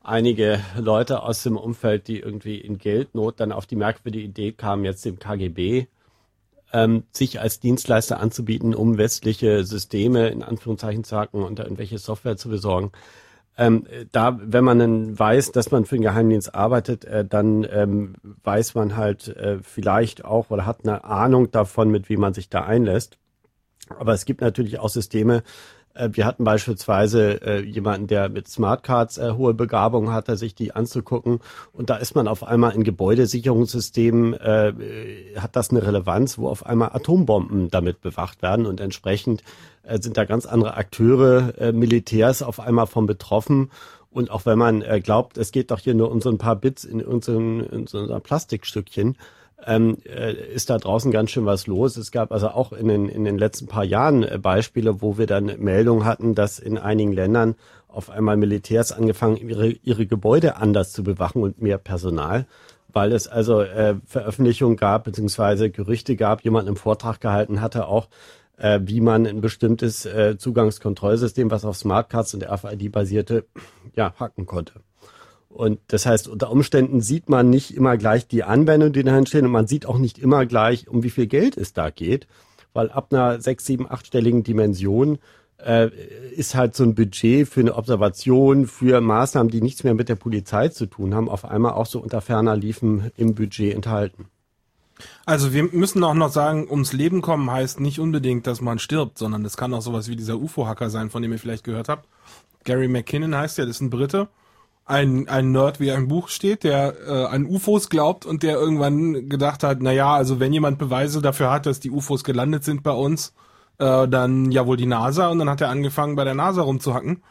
einige 0.03 0.59
Leute 0.77 1.23
aus 1.23 1.41
dem 1.41 1.57
Umfeld, 1.57 2.07
die 2.07 2.19
irgendwie 2.19 2.57
in 2.57 2.77
Geldnot 2.77 3.39
dann 3.39 3.51
auf 3.51 3.65
die 3.65 3.75
merkwürdige 3.75 4.23
Idee 4.23 4.51
kamen, 4.51 4.85
jetzt 4.85 5.03
dem 5.03 5.17
KGB 5.17 5.87
ähm, 6.73 7.03
sich 7.11 7.39
als 7.39 7.59
Dienstleister 7.59 8.19
anzubieten, 8.19 8.73
um 8.73 8.97
westliche 8.97 9.63
Systeme 9.63 10.29
in 10.29 10.43
Anführungszeichen 10.43 11.03
zu 11.03 11.17
hacken 11.17 11.43
und 11.43 11.59
irgendwelche 11.59 11.97
Software 11.97 12.37
zu 12.37 12.49
besorgen. 12.49 12.91
Ähm, 13.57 13.85
da, 14.11 14.39
wenn 14.41 14.63
man 14.63 14.79
dann 14.79 15.19
weiß, 15.19 15.51
dass 15.51 15.71
man 15.71 15.85
für 15.85 15.95
den 15.95 16.03
Geheimdienst 16.03 16.55
arbeitet, 16.55 17.05
äh, 17.05 17.25
dann 17.25 17.67
ähm, 17.69 18.15
weiß 18.43 18.75
man 18.75 18.95
halt 18.95 19.27
äh, 19.27 19.59
vielleicht 19.61 20.23
auch 20.23 20.49
oder 20.49 20.65
hat 20.65 20.79
eine 20.83 21.03
Ahnung 21.03 21.51
davon, 21.51 21.89
mit 21.89 22.09
wie 22.09 22.17
man 22.17 22.33
sich 22.33 22.49
da 22.49 22.63
einlässt. 22.63 23.17
Aber 23.99 24.13
es 24.13 24.25
gibt 24.25 24.41
natürlich 24.41 24.79
auch 24.79 24.89
Systeme. 24.89 25.43
Äh, 25.93 26.09
Wir 26.13 26.25
hatten 26.25 26.43
beispielsweise 26.43 27.41
äh, 27.41 27.61
jemanden, 27.61 28.07
der 28.07 28.29
mit 28.29 28.47
Smartcards 28.47 29.17
äh, 29.17 29.31
hohe 29.31 29.53
Begabung 29.53 30.11
hatte, 30.11 30.37
sich 30.37 30.55
die 30.55 30.73
anzugucken. 30.73 31.39
Und 31.73 31.89
da 31.89 31.97
ist 31.97 32.15
man 32.15 32.27
auf 32.27 32.43
einmal 32.43 32.73
in 32.73 32.83
Gebäudesicherungssystemen, 32.83 34.33
äh, 34.33 34.73
hat 35.37 35.55
das 35.55 35.71
eine 35.71 35.83
Relevanz, 35.85 36.37
wo 36.37 36.47
auf 36.49 36.65
einmal 36.65 36.89
Atombomben 36.93 37.69
damit 37.69 38.01
bewacht 38.01 38.41
werden. 38.41 38.65
Und 38.65 38.79
entsprechend 38.79 39.43
äh, 39.83 39.99
sind 40.01 40.17
da 40.17 40.25
ganz 40.25 40.45
andere 40.45 40.75
Akteure, 40.75 41.53
äh, 41.59 41.71
Militärs 41.71 42.43
auf 42.43 42.59
einmal 42.59 42.87
von 42.87 43.05
betroffen. 43.05 43.71
Und 44.09 44.29
auch 44.29 44.45
wenn 44.45 44.57
man 44.57 44.81
äh, 44.81 44.99
glaubt, 44.99 45.37
es 45.37 45.51
geht 45.51 45.71
doch 45.71 45.79
hier 45.79 45.95
nur 45.95 46.11
um 46.11 46.19
so 46.21 46.29
ein 46.29 46.37
paar 46.37 46.57
Bits 46.57 46.83
in, 46.83 46.99
irgendein, 46.99 47.61
in 47.61 47.87
so 47.87 48.11
ein 48.11 48.21
Plastikstückchen, 48.21 49.17
ähm, 49.65 49.97
äh, 50.05 50.33
ist 50.33 50.69
da 50.69 50.77
draußen 50.77 51.11
ganz 51.11 51.31
schön 51.31 51.45
was 51.45 51.67
los. 51.67 51.97
Es 51.97 52.11
gab 52.11 52.31
also 52.31 52.49
auch 52.49 52.73
in 52.73 52.87
den, 52.87 53.09
in 53.09 53.23
den 53.23 53.37
letzten 53.37 53.67
paar 53.67 53.83
Jahren 53.83 54.23
äh, 54.23 54.37
Beispiele, 54.37 55.01
wo 55.01 55.17
wir 55.17 55.27
dann 55.27 55.51
Meldungen 55.59 56.05
hatten, 56.05 56.35
dass 56.35 56.59
in 56.59 56.77
einigen 56.77 57.13
Ländern 57.13 57.55
auf 57.87 58.09
einmal 58.09 58.37
Militärs 58.37 58.91
angefangen, 58.91 59.37
ihre, 59.37 59.69
ihre 59.69 60.05
Gebäude 60.05 60.55
anders 60.55 60.93
zu 60.93 61.03
bewachen 61.03 61.43
und 61.43 61.61
mehr 61.61 61.77
Personal, 61.77 62.45
weil 62.93 63.11
es 63.11 63.27
also 63.27 63.61
äh, 63.61 63.95
Veröffentlichungen 64.05 64.77
gab, 64.77 65.03
beziehungsweise 65.03 65.69
Gerüchte 65.69 66.15
gab, 66.15 66.43
jemand 66.43 66.67
im 66.67 66.75
Vortrag 66.75 67.19
gehalten 67.19 67.61
hatte 67.61 67.87
auch, 67.87 68.07
äh, 68.57 68.79
wie 68.83 69.01
man 69.01 69.25
ein 69.25 69.41
bestimmtes 69.41 70.05
äh, 70.05 70.37
Zugangskontrollsystem, 70.37 71.51
was 71.51 71.65
auf 71.65 71.77
Smartcards 71.77 72.33
und 72.33 72.43
RFID 72.43 72.91
basierte, 72.91 73.45
ja, 73.95 74.13
hacken 74.17 74.45
konnte. 74.45 74.73
Und 75.53 75.79
das 75.87 76.05
heißt, 76.05 76.27
unter 76.27 76.51
Umständen 76.51 77.01
sieht 77.01 77.29
man 77.29 77.49
nicht 77.49 77.75
immer 77.75 77.97
gleich 77.97 78.27
die 78.27 78.43
Anwendung, 78.43 78.93
die 78.93 79.03
dahin 79.03 79.25
stehen, 79.25 79.45
und 79.45 79.51
man 79.51 79.67
sieht 79.67 79.85
auch 79.85 79.97
nicht 79.97 80.17
immer 80.17 80.45
gleich, 80.45 80.87
um 80.87 81.03
wie 81.03 81.09
viel 81.09 81.27
Geld 81.27 81.57
es 81.57 81.73
da 81.73 81.89
geht, 81.89 82.27
weil 82.73 82.89
ab 82.89 83.11
einer 83.11 83.41
sechs, 83.41 83.65
sieben, 83.65 83.89
achtstelligen 83.89 84.43
Dimension 84.43 85.19
äh, 85.57 85.89
ist 86.35 86.55
halt 86.55 86.75
so 86.75 86.83
ein 86.83 86.95
Budget 86.95 87.47
für 87.47 87.59
eine 87.59 87.75
Observation, 87.75 88.65
für 88.65 89.01
Maßnahmen, 89.01 89.51
die 89.51 89.61
nichts 89.61 89.83
mehr 89.83 89.93
mit 89.93 90.09
der 90.09 90.15
Polizei 90.15 90.69
zu 90.69 90.85
tun 90.85 91.13
haben, 91.13 91.29
auf 91.29 91.45
einmal 91.45 91.73
auch 91.73 91.85
so 91.85 91.99
unter 91.99 92.21
ferner 92.21 92.55
Liefen 92.55 93.11
im 93.17 93.35
Budget 93.35 93.75
enthalten. 93.75 94.27
Also 95.25 95.51
wir 95.53 95.63
müssen 95.63 96.03
auch 96.03 96.13
noch 96.13 96.31
sagen, 96.31 96.67
ums 96.69 96.93
Leben 96.93 97.21
kommen 97.21 97.49
heißt 97.49 97.79
nicht 97.79 97.99
unbedingt, 97.99 98.47
dass 98.47 98.61
man 98.61 98.79
stirbt, 98.79 99.17
sondern 99.17 99.43
das 99.43 99.57
kann 99.57 99.73
auch 99.73 99.81
sowas 99.81 100.07
wie 100.07 100.15
dieser 100.15 100.37
UFO-Hacker 100.37 100.89
sein, 100.89 101.09
von 101.09 101.21
dem 101.21 101.31
ihr 101.31 101.39
vielleicht 101.39 101.63
gehört 101.63 101.89
habt. 101.89 102.07
Gary 102.63 102.87
McKinnon 102.87 103.35
heißt 103.35 103.57
ja, 103.57 103.65
das 103.65 103.77
ist 103.77 103.81
ein 103.81 103.89
Brite. 103.89 104.27
Ein, 104.91 105.29
ein 105.29 105.51
Nerd, 105.51 105.79
wie 105.79 105.87
er 105.87 105.95
im 105.95 106.09
Buch 106.09 106.27
steht, 106.27 106.65
der 106.65 106.95
äh, 107.07 107.25
an 107.25 107.45
UFOs 107.45 107.89
glaubt 107.89 108.25
und 108.25 108.43
der 108.43 108.55
irgendwann 108.55 109.29
gedacht 109.29 109.63
hat, 109.63 109.77
na 109.79 109.93
ja, 109.93 110.13
also 110.13 110.41
wenn 110.41 110.51
jemand 110.51 110.79
Beweise 110.79 111.21
dafür 111.21 111.49
hat, 111.49 111.65
dass 111.65 111.79
die 111.79 111.91
UFOs 111.91 112.25
gelandet 112.25 112.65
sind 112.65 112.83
bei 112.83 112.91
uns, 112.91 113.33
äh, 113.77 114.05
dann 114.09 114.51
ja 114.51 114.67
wohl 114.67 114.75
die 114.75 114.85
NASA 114.85 115.29
und 115.29 115.39
dann 115.39 115.49
hat 115.49 115.61
er 115.61 115.69
angefangen 115.69 116.17
bei 116.17 116.25
der 116.25 116.35
NASA 116.35 116.61
rumzuhacken. 116.61 117.23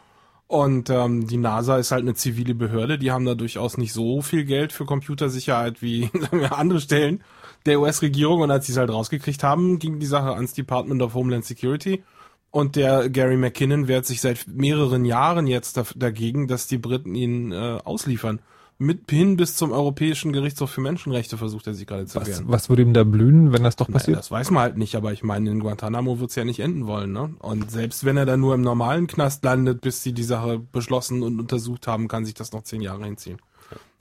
Und 0.47 0.89
ähm, 0.89 1.27
die 1.27 1.37
NASA 1.37 1.77
ist 1.77 1.91
halt 1.91 2.01
eine 2.01 2.15
zivile 2.15 2.55
Behörde, 2.55 2.97
die 2.97 3.11
haben 3.11 3.25
da 3.25 3.35
durchaus 3.35 3.77
nicht 3.77 3.93
so 3.93 4.21
viel 4.23 4.43
Geld 4.43 4.73
für 4.73 4.85
Computersicherheit 4.85 5.83
wie 5.83 6.09
andere 6.49 6.81
Stellen 6.81 7.23
der 7.67 7.79
US-Regierung. 7.79 8.41
Und 8.41 8.49
als 8.49 8.65
sie 8.65 8.71
es 8.71 8.79
halt 8.79 8.89
rausgekriegt 8.89 9.43
haben, 9.43 9.77
ging 9.77 9.99
die 9.99 10.07
Sache 10.07 10.33
ans 10.33 10.53
Department 10.53 11.03
of 11.03 11.13
Homeland 11.13 11.45
Security. 11.45 12.03
Und 12.51 12.75
der 12.75 13.09
Gary 13.09 13.37
McKinnon 13.37 13.87
wehrt 13.87 14.05
sich 14.05 14.19
seit 14.21 14.45
mehreren 14.47 15.05
Jahren 15.05 15.47
jetzt 15.47 15.77
da, 15.77 15.85
dagegen, 15.95 16.47
dass 16.47 16.67
die 16.67 16.77
Briten 16.77 17.15
ihn 17.15 17.51
äh, 17.53 17.79
ausliefern. 17.83 18.39
Mit 18.77 19.09
hin 19.11 19.37
bis 19.37 19.55
zum 19.55 19.71
Europäischen 19.71 20.33
Gerichtshof 20.33 20.71
für 20.71 20.81
Menschenrechte 20.81 21.37
versucht 21.37 21.67
er 21.67 21.75
sich 21.75 21.85
gerade 21.85 22.07
zu 22.07 22.19
Was, 22.19 22.27
wehren. 22.27 22.45
was 22.47 22.67
würde 22.67 22.81
ihm 22.81 22.93
da 22.93 23.03
blühen, 23.03 23.53
wenn 23.53 23.63
das 23.63 23.75
doch 23.75 23.87
Naja, 23.87 23.99
passiert? 23.99 24.17
das 24.17 24.31
weiß 24.31 24.49
man 24.51 24.63
halt 24.63 24.77
nicht, 24.77 24.95
aber 24.95 25.13
ich 25.13 25.23
meine, 25.23 25.49
in 25.51 25.59
Guantanamo 25.59 26.19
wird's 26.19 26.33
ja 26.35 26.43
nicht 26.43 26.59
enden 26.59 26.87
wollen, 26.87 27.11
ne? 27.13 27.35
Und 27.39 27.69
selbst 27.69 28.05
wenn 28.05 28.17
er 28.17 28.25
dann 28.25 28.39
nur 28.39 28.55
im 28.55 28.61
normalen 28.61 29.05
Knast 29.07 29.43
landet, 29.45 29.81
bis 29.81 30.01
sie 30.01 30.13
die 30.13 30.23
Sache 30.23 30.57
beschlossen 30.59 31.21
und 31.21 31.39
untersucht 31.39 31.85
haben, 31.87 32.07
kann 32.07 32.25
sich 32.25 32.33
das 32.33 32.51
noch 32.53 32.63
zehn 32.63 32.81
Jahre 32.81 33.05
hinziehen. 33.05 33.37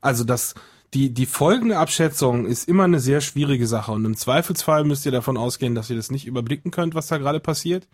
Also 0.01 0.25
das, 0.25 0.55
die, 0.95 1.13
die 1.13 1.27
folgende 1.27 1.77
Abschätzung 1.79 2.47
ist 2.47 2.67
immer 2.67 2.85
eine 2.85 3.01
sehr 3.01 3.21
schwierige 3.21 3.67
Sache 3.67 3.93
und 3.93 4.05
im 4.07 4.17
Zweifelsfall 4.17 4.85
müsst 4.85 5.05
ihr 5.05 5.13
davon 5.13 5.37
ausgehen, 5.37 5.75
dass 5.75 5.91
ihr 5.91 5.97
das 5.97 6.11
nicht 6.11 6.27
überblicken 6.27 6.71
könnt, 6.71 6.95
was 6.95 7.07
da 7.09 7.19
gerade 7.19 7.39
passiert 7.39 7.87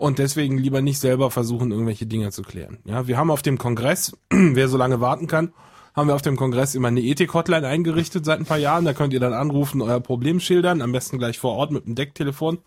und 0.00 0.18
deswegen 0.18 0.56
lieber 0.56 0.80
nicht 0.80 0.98
selber 0.98 1.30
versuchen, 1.30 1.70
irgendwelche 1.72 2.06
Dinge 2.06 2.30
zu 2.30 2.42
klären. 2.42 2.78
Ja, 2.84 3.06
wir 3.06 3.18
haben 3.18 3.30
auf 3.30 3.42
dem 3.42 3.58
Kongress, 3.58 4.16
wer 4.30 4.68
so 4.68 4.76
lange 4.78 5.00
warten 5.00 5.26
kann, 5.26 5.52
haben 5.94 6.08
wir 6.08 6.14
auf 6.14 6.22
dem 6.22 6.36
Kongress 6.36 6.74
immer 6.74 6.88
eine 6.88 7.00
Ethik-Hotline 7.02 7.66
eingerichtet 7.66 8.24
seit 8.24 8.38
ein 8.38 8.46
paar 8.46 8.58
Jahren. 8.58 8.84
Da 8.84 8.94
könnt 8.94 9.12
ihr 9.12 9.20
dann 9.20 9.34
anrufen, 9.34 9.82
euer 9.82 10.00
Problem 10.00 10.40
schildern, 10.40 10.80
am 10.80 10.92
besten 10.92 11.18
gleich 11.18 11.38
vor 11.38 11.54
Ort 11.54 11.72
mit 11.72 11.84
dem 11.86 11.96
Decktelefon. 11.96 12.58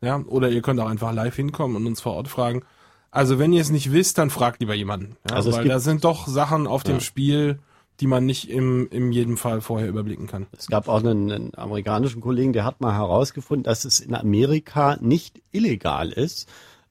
Ja, 0.00 0.22
oder 0.26 0.50
ihr 0.50 0.62
könnt 0.62 0.78
auch 0.78 0.88
einfach 0.88 1.12
live 1.12 1.34
hinkommen 1.34 1.76
und 1.76 1.86
uns 1.86 2.00
vor 2.00 2.12
Ort 2.12 2.28
fragen. 2.28 2.62
Also 3.10 3.38
wenn 3.38 3.52
ihr 3.52 3.62
es 3.62 3.70
nicht 3.70 3.92
wisst, 3.92 4.18
dann 4.18 4.30
fragt 4.30 4.60
lieber 4.60 4.74
jemanden. 4.74 5.16
Ja, 5.28 5.36
Also 5.36 5.52
weil 5.52 5.66
da 5.66 5.80
sind 5.80 6.04
doch 6.04 6.28
Sachen 6.28 6.66
auf 6.66 6.82
dem 6.82 6.96
Ja. 6.96 7.00
Spiel, 7.00 7.58
die 7.98 8.06
man 8.06 8.26
nicht 8.26 8.50
im, 8.50 8.88
in 8.90 9.10
jedem 9.10 9.38
Fall 9.38 9.62
vorher 9.62 9.88
überblicken 9.88 10.26
kann. 10.26 10.46
Es 10.56 10.66
gab 10.66 10.86
auch 10.86 11.00
einen, 11.00 11.32
einen 11.32 11.52
amerikanischen 11.56 12.20
Kollegen, 12.20 12.52
der 12.52 12.64
hat 12.64 12.80
mal 12.82 12.94
herausgefunden, 12.94 13.64
dass 13.64 13.86
es 13.86 14.00
in 14.00 14.14
Amerika 14.14 14.98
nicht 15.00 15.40
illegal 15.50 16.12
ist, 16.12 16.46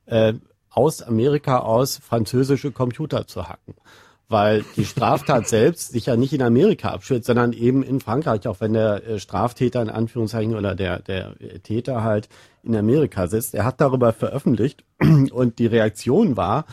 äh, 0.06 0.34
aus 0.70 1.02
Amerika 1.02 1.60
aus 1.60 1.98
französische 1.98 2.72
Computer 2.72 3.28
zu 3.28 3.48
hacken. 3.48 3.76
Weil 4.28 4.66
die 4.76 4.86
Straftat 4.86 5.48
selbst 5.48 5.92
sich 5.92 6.08
ja 6.08 6.16
nicht 6.16 6.34
in 6.34 6.42
Amerika 6.42 6.90
abspielt, 6.90 7.26
sondern 7.26 7.54
eben 7.54 7.84
in 7.84 8.00
Frankreich, 8.00 8.48
auch 8.48 8.60
wenn 8.60 8.74
der 8.74 9.08
äh, 9.08 9.20
Straftäter 9.20 9.82
in 9.82 9.90
Anführungszeichen 9.90 10.56
oder 10.56 10.76
der, 10.76 11.00
der 11.00 11.36
äh, 11.40 11.60
Täter 11.60 12.04
halt 12.04 12.28
in 12.64 12.76
Amerika 12.76 13.28
sitzt. 13.28 13.54
Er 13.54 13.66
hat 13.66 13.80
darüber 13.80 14.14
veröffentlicht 14.14 14.84
und 15.00 15.60
die 15.60 15.68
Reaktion 15.68 16.36
war, 16.36 16.66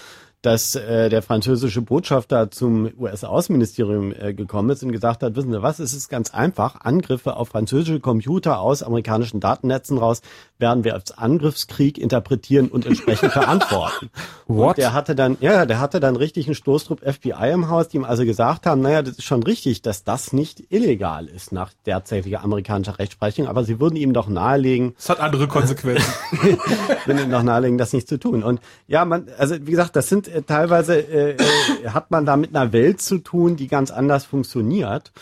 dass 0.43 0.75
äh, 0.75 1.09
der 1.09 1.23
französische 1.23 1.83
Botschafter 1.83 2.51
zum 2.51 2.91
US-Außenministerium 2.99 4.13
äh, 4.13 4.35
gekommen 4.35 4.71
ist 4.71 4.83
und 4.83 4.91
gesagt 4.91 5.23
hat, 5.23 5.37
wissen 5.37 5.53
Sie 5.53 5.63
was, 5.63 5.79
es 5.79 5.95
ist 5.95 6.09
ganz 6.09 6.35
einfach, 6.35 6.81
Angriffe 6.81 7.37
auf 7.37 7.51
französische 7.51 8.01
Computer 8.01 8.61
aus 8.61 8.83
amerikanischen 8.83 9.39
Datennetzen 9.39 9.99
raus 9.99 10.21
werden 10.63 10.85
wir 10.85 10.95
als 10.95 11.13
Angriffskrieg 11.19 11.99
interpretieren 11.99 12.69
und 12.69 12.87
entsprechend 12.87 13.33
verantworten. 13.33 14.09
What? 14.47 14.69
Und 14.69 14.79
der 14.79 14.95
hatte 14.95 15.15
dann, 15.15 15.37
ja, 15.41 15.67
der 15.67 15.79
hatte 15.79 16.01
dann 16.01 16.17
richtig 16.17 16.47
einen 16.47 16.55
Stoßtrupp 16.55 17.01
FBI 17.01 17.51
im 17.53 17.69
Haus, 17.69 17.89
die 17.89 17.99
ihm 17.99 18.05
also 18.05 18.25
gesagt 18.25 18.65
haben, 18.65 18.81
naja, 18.81 19.03
das 19.03 19.19
ist 19.19 19.25
schon 19.25 19.43
richtig, 19.43 19.83
dass 19.83 20.05
das 20.05 20.33
nicht 20.33 20.73
illegal 20.73 21.27
ist 21.27 21.53
nach 21.53 21.73
derzeitiger 21.85 22.43
amerikanischer 22.43 22.99
Rechtsprechung, 22.99 23.47
aber 23.47 23.65
sie 23.65 23.79
würden 23.79 23.97
ihm 23.97 24.15
doch 24.15 24.29
nahelegen, 24.29 24.95
Es 24.99 25.11
hat 25.11 25.21
andere 25.21 25.49
Konsequenzen. 25.49 26.11
wenn 27.07 27.19
ihnen 27.19 27.31
noch 27.31 27.43
nahelegen, 27.43 27.77
das 27.77 27.93
nicht 27.93 28.09
zu 28.09 28.19
tun. 28.19 28.43
Und 28.43 28.61
ja, 28.87 29.05
man, 29.05 29.27
also 29.37 29.57
wie 29.61 29.73
gesagt, 29.73 29.97
das 29.97 30.09
sind 30.09 30.29
äh, 30.29 30.43
teilweise 30.43 30.97
äh, 30.97 31.33
äh, 31.33 31.89
hat 31.89 32.11
man 32.11 32.25
da 32.25 32.37
mit 32.37 32.55
einer 32.55 32.73
Welt 32.73 33.03
zu 33.03 33.19
tun, 33.19 33.57
die 33.57 33.67
ganz 33.67 33.91
anders 33.91 34.25
funktioniert 34.25 35.13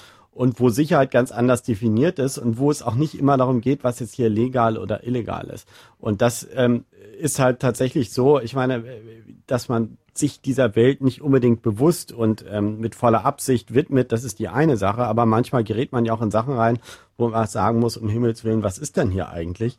und 0.41 0.59
wo 0.59 0.71
Sicherheit 0.71 1.11
ganz 1.11 1.33
anders 1.33 1.63
definiert 1.63 2.19
ist 2.19 2.39
und 2.39 2.57
wo 2.57 2.71
es 2.71 2.81
auch 2.83 2.95
nicht 2.95 3.15
immer 3.15 3.37
darum 3.37 3.61
geht, 3.61 3.85
was 3.85 4.01
jetzt 4.01 4.15
hier 4.15 4.31
legal 4.31 4.79
oder 4.79 5.07
illegal 5.07 5.51
ist. 5.51 5.69
Und 5.99 6.23
das 6.23 6.49
ähm, 6.55 6.87
ist 7.19 7.39
halt 7.39 7.61
tatsächlich 7.61 8.11
so, 8.11 8.41
ich 8.41 8.55
meine, 8.55 8.77
äh, 8.77 9.03
dass 9.47 9.69
man 9.69 9.99
sich 10.15 10.41
dieser 10.41 10.75
Welt 10.77 11.03
nicht 11.03 11.21
unbedingt 11.21 11.61
bewusst 11.61 12.11
und 12.11 12.43
ähm, 12.51 12.81
mit 12.81 12.95
voller 12.95 13.27
Absicht 13.27 13.75
widmet, 13.75 14.13
das 14.13 14.25
ist 14.25 14.39
die 14.39 14.49
eine 14.49 14.79
Sache, 14.79 15.05
aber 15.05 15.27
manchmal 15.27 15.63
gerät 15.63 15.93
man 15.93 16.07
ja 16.07 16.15
auch 16.15 16.23
in 16.23 16.31
Sachen 16.31 16.55
rein, 16.55 16.79
wo 17.19 17.29
man 17.29 17.47
sagen 17.47 17.79
muss, 17.79 17.99
um 17.99 18.09
Himmels 18.09 18.43
Willen, 18.43 18.63
was 18.63 18.79
ist 18.79 18.97
denn 18.97 19.11
hier 19.11 19.29
eigentlich? 19.29 19.77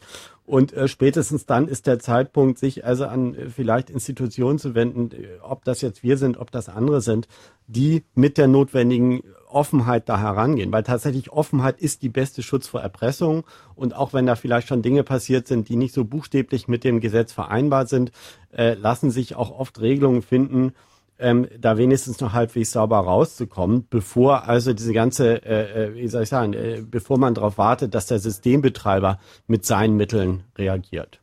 Und 0.52 0.74
äh, 0.74 0.90
spätestens 0.90 1.46
dann 1.46 1.70
ist 1.70 1.88
der 1.88 2.00
Zeitpunkt, 2.00 2.60
sich 2.60 2.84
also 2.84 3.06
an 3.06 3.36
äh, 3.36 3.50
vielleicht 3.50 3.90
Institutionen 3.90 4.60
zu 4.60 4.76
wenden, 4.76 5.10
äh, 5.14 5.40
ob 5.42 5.64
das 5.64 5.80
jetzt 5.80 6.04
wir 6.04 6.18
sind, 6.18 6.36
ob 6.36 6.52
das 6.52 6.68
andere 6.68 7.00
sind, 7.00 7.30
die 7.68 8.04
mit 8.16 8.38
der 8.38 8.50
notwendigen 8.50 9.24
Offenheit 9.48 10.10
da 10.10 10.20
herangehen. 10.20 10.74
Weil 10.74 10.84
tatsächlich 10.84 11.32
Offenheit 11.32 11.80
ist 11.80 12.02
die 12.02 12.10
beste 12.10 12.44
Schutz 12.44 12.68
vor 12.68 12.82
Erpressung. 12.82 13.46
Und 13.76 13.96
auch 13.96 14.12
wenn 14.12 14.26
da 14.26 14.36
vielleicht 14.36 14.68
schon 14.68 14.82
Dinge 14.82 15.04
passiert 15.04 15.48
sind, 15.48 15.70
die 15.70 15.78
nicht 15.78 15.94
so 15.94 16.04
buchstäblich 16.04 16.68
mit 16.68 16.84
dem 16.84 17.00
Gesetz 17.00 17.32
vereinbart 17.32 17.88
sind, 17.88 18.12
äh, 18.52 18.74
lassen 18.74 19.10
sich 19.10 19.38
auch 19.38 19.58
oft 19.58 19.80
Regelungen 19.80 20.22
finden, 20.22 20.74
ähm, 21.22 21.48
da 21.60 21.78
wenigstens 21.78 22.20
noch 22.20 22.34
halbwegs 22.34 22.72
sauber 22.72 22.98
rauszukommen, 22.98 23.88
bevor 23.90 24.50
also 24.50 24.74
diese 24.74 24.94
ganze, 24.94 25.44
äh, 25.46 25.86
äh, 25.86 25.96
wie 25.96 26.08
soll 26.08 26.24
ich 26.24 26.30
sagen, 26.30 26.54
äh, 26.54 26.84
bevor 26.86 27.18
man 27.18 27.34
darauf 27.34 27.58
wartet, 27.58 27.96
dass 27.96 28.08
der 28.08 28.20
Systembetreiber 28.20 29.20
mit 29.48 29.66
seinen 29.66 29.96
Mitteln 29.96 30.44
reagiert. 30.58 31.21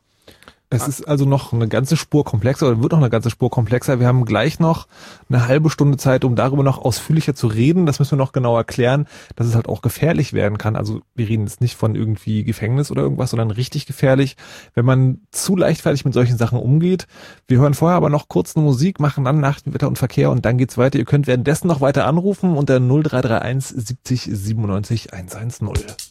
Es 0.70 0.86
ist 0.86 1.08
also 1.08 1.24
noch 1.24 1.54
eine 1.54 1.66
ganze 1.66 1.96
Spur 1.96 2.24
komplexer 2.26 2.66
oder 2.68 2.82
wird 2.82 2.92
noch 2.92 2.98
eine 2.98 3.08
ganze 3.08 3.30
Spur 3.30 3.50
komplexer. 3.50 4.00
Wir 4.00 4.06
haben 4.06 4.26
gleich 4.26 4.60
noch 4.60 4.86
eine 5.30 5.48
halbe 5.48 5.70
Stunde 5.70 5.96
Zeit, 5.96 6.24
um 6.24 6.36
darüber 6.36 6.62
noch 6.62 6.76
ausführlicher 6.76 7.34
zu 7.34 7.46
reden. 7.46 7.86
Das 7.86 7.98
müssen 7.98 8.12
wir 8.12 8.24
noch 8.24 8.32
genau 8.32 8.54
erklären, 8.54 9.06
dass 9.34 9.46
es 9.46 9.54
halt 9.54 9.66
auch 9.66 9.80
gefährlich 9.80 10.34
werden 10.34 10.58
kann. 10.58 10.76
Also 10.76 11.00
wir 11.14 11.26
reden 11.26 11.46
jetzt 11.46 11.62
nicht 11.62 11.74
von 11.74 11.94
irgendwie 11.94 12.44
Gefängnis 12.44 12.90
oder 12.90 13.00
irgendwas, 13.00 13.30
sondern 13.30 13.50
richtig 13.50 13.86
gefährlich, 13.86 14.36
wenn 14.74 14.84
man 14.84 15.20
zu 15.30 15.56
leichtfertig 15.56 16.04
mit 16.04 16.12
solchen 16.12 16.36
Sachen 16.36 16.58
umgeht. 16.58 17.06
Wir 17.46 17.60
hören 17.60 17.72
vorher 17.72 17.96
aber 17.96 18.10
noch 18.10 18.28
kurz 18.28 18.54
eine 18.54 18.64
Musik, 18.64 19.00
machen 19.00 19.24
dann 19.24 19.40
Nachrichtenwetter 19.40 19.88
und 19.88 19.96
Verkehr 19.96 20.30
und 20.30 20.44
dann 20.44 20.58
geht's 20.58 20.76
weiter. 20.76 20.98
Ihr 20.98 21.06
könnt 21.06 21.26
währenddessen 21.26 21.68
noch 21.68 21.80
weiter 21.80 22.06
anrufen 22.06 22.56
unter 22.56 22.78
0331 22.78 23.74
70 23.74 24.22
97 24.24 25.14
110. 25.14 26.07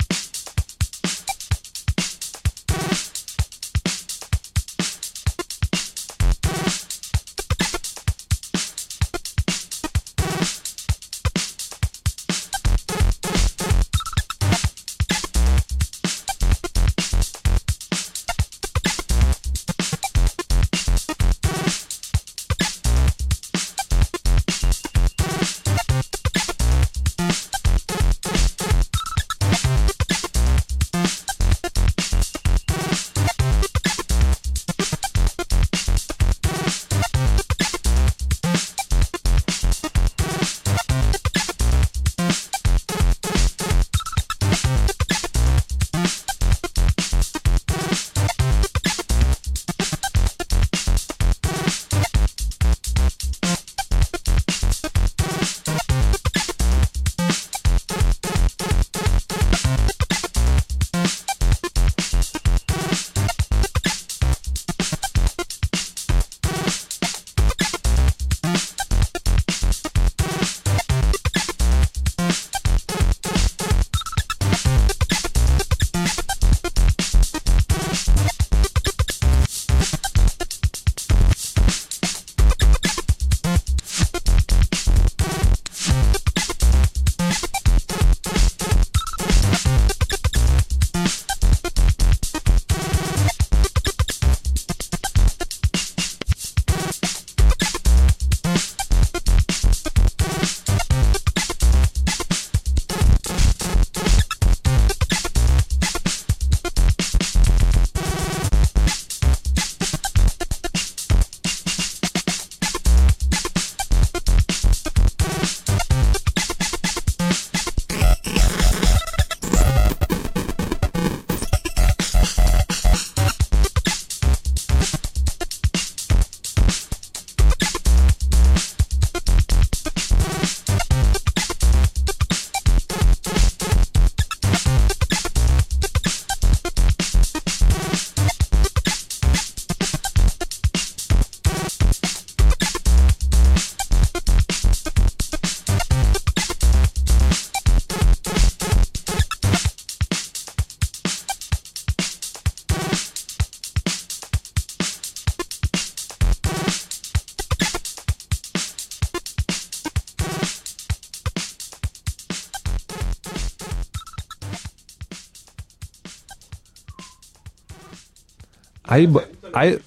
I, 168.97 169.09
I, 169.55 169.77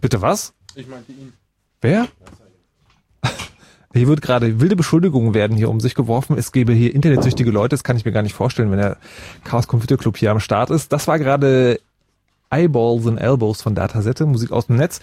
bitte 0.00 0.22
was? 0.22 0.52
Ich 0.74 0.86
meinte 0.86 1.12
ihn. 1.12 1.32
Wer? 1.80 2.08
Hier 3.94 4.06
wird 4.06 4.22
gerade 4.22 4.60
wilde 4.60 4.76
Beschuldigungen 4.76 5.34
werden 5.34 5.56
hier 5.56 5.70
um 5.70 5.80
sich 5.80 5.94
geworfen. 5.94 6.36
Es 6.38 6.52
gäbe 6.52 6.72
hier 6.72 6.94
internetsüchtige 6.94 7.50
Leute. 7.50 7.70
Das 7.70 7.84
kann 7.84 7.96
ich 7.96 8.04
mir 8.04 8.12
gar 8.12 8.22
nicht 8.22 8.34
vorstellen, 8.34 8.70
wenn 8.70 8.78
der 8.78 8.98
Chaos 9.44 9.66
Computer 9.66 9.96
Club 9.96 10.16
hier 10.16 10.30
am 10.30 10.40
Start 10.40 10.70
ist. 10.70 10.92
Das 10.92 11.08
war 11.08 11.18
gerade 11.18 11.80
Eyeballs 12.50 13.06
and 13.06 13.20
Elbows 13.20 13.62
von 13.62 13.74
Datasette, 13.74 14.26
Musik 14.26 14.52
aus 14.52 14.66
dem 14.66 14.76
Netz. 14.76 15.00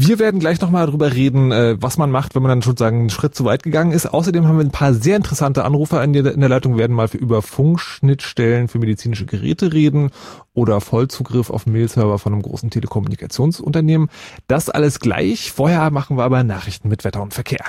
Wir 0.00 0.20
werden 0.20 0.38
gleich 0.38 0.60
nochmal 0.60 0.86
darüber 0.86 1.12
reden, 1.12 1.50
äh, 1.50 1.76
was 1.80 1.98
man 1.98 2.12
macht, 2.12 2.36
wenn 2.36 2.42
man 2.42 2.50
dann 2.50 2.62
schon 2.62 2.76
sagen 2.76 3.00
einen 3.00 3.10
Schritt 3.10 3.34
zu 3.34 3.44
weit 3.44 3.64
gegangen 3.64 3.90
ist. 3.90 4.06
Außerdem 4.06 4.46
haben 4.46 4.56
wir 4.56 4.64
ein 4.64 4.70
paar 4.70 4.94
sehr 4.94 5.16
interessante 5.16 5.64
Anrufer 5.64 6.04
in 6.04 6.12
der, 6.12 6.36
Leitung, 6.48 6.78
werden 6.78 6.94
mal 6.94 7.08
über 7.14 7.42
Funkschnittstellen 7.42 8.68
für 8.68 8.78
medizinische 8.78 9.26
Geräte 9.26 9.72
reden 9.72 10.10
oder 10.54 10.80
Vollzugriff 10.80 11.50
auf 11.50 11.66
Mailserver 11.66 12.20
von 12.20 12.32
einem 12.32 12.42
großen 12.42 12.70
Telekommunikationsunternehmen. 12.70 14.08
Das 14.46 14.70
alles 14.70 15.00
gleich. 15.00 15.50
Vorher 15.50 15.90
machen 15.90 16.16
wir 16.16 16.22
aber 16.22 16.44
Nachrichten 16.44 16.88
mit 16.88 17.02
Wetter 17.02 17.20
und 17.20 17.34
Verkehr. 17.34 17.64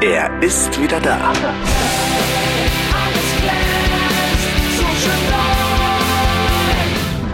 Er 0.00 0.42
ist 0.42 0.82
wieder 0.82 0.98
da. 0.98 1.32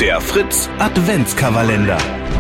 Der 0.01 0.19
Fritz 0.19 0.71
Adventskalender. 0.79 1.99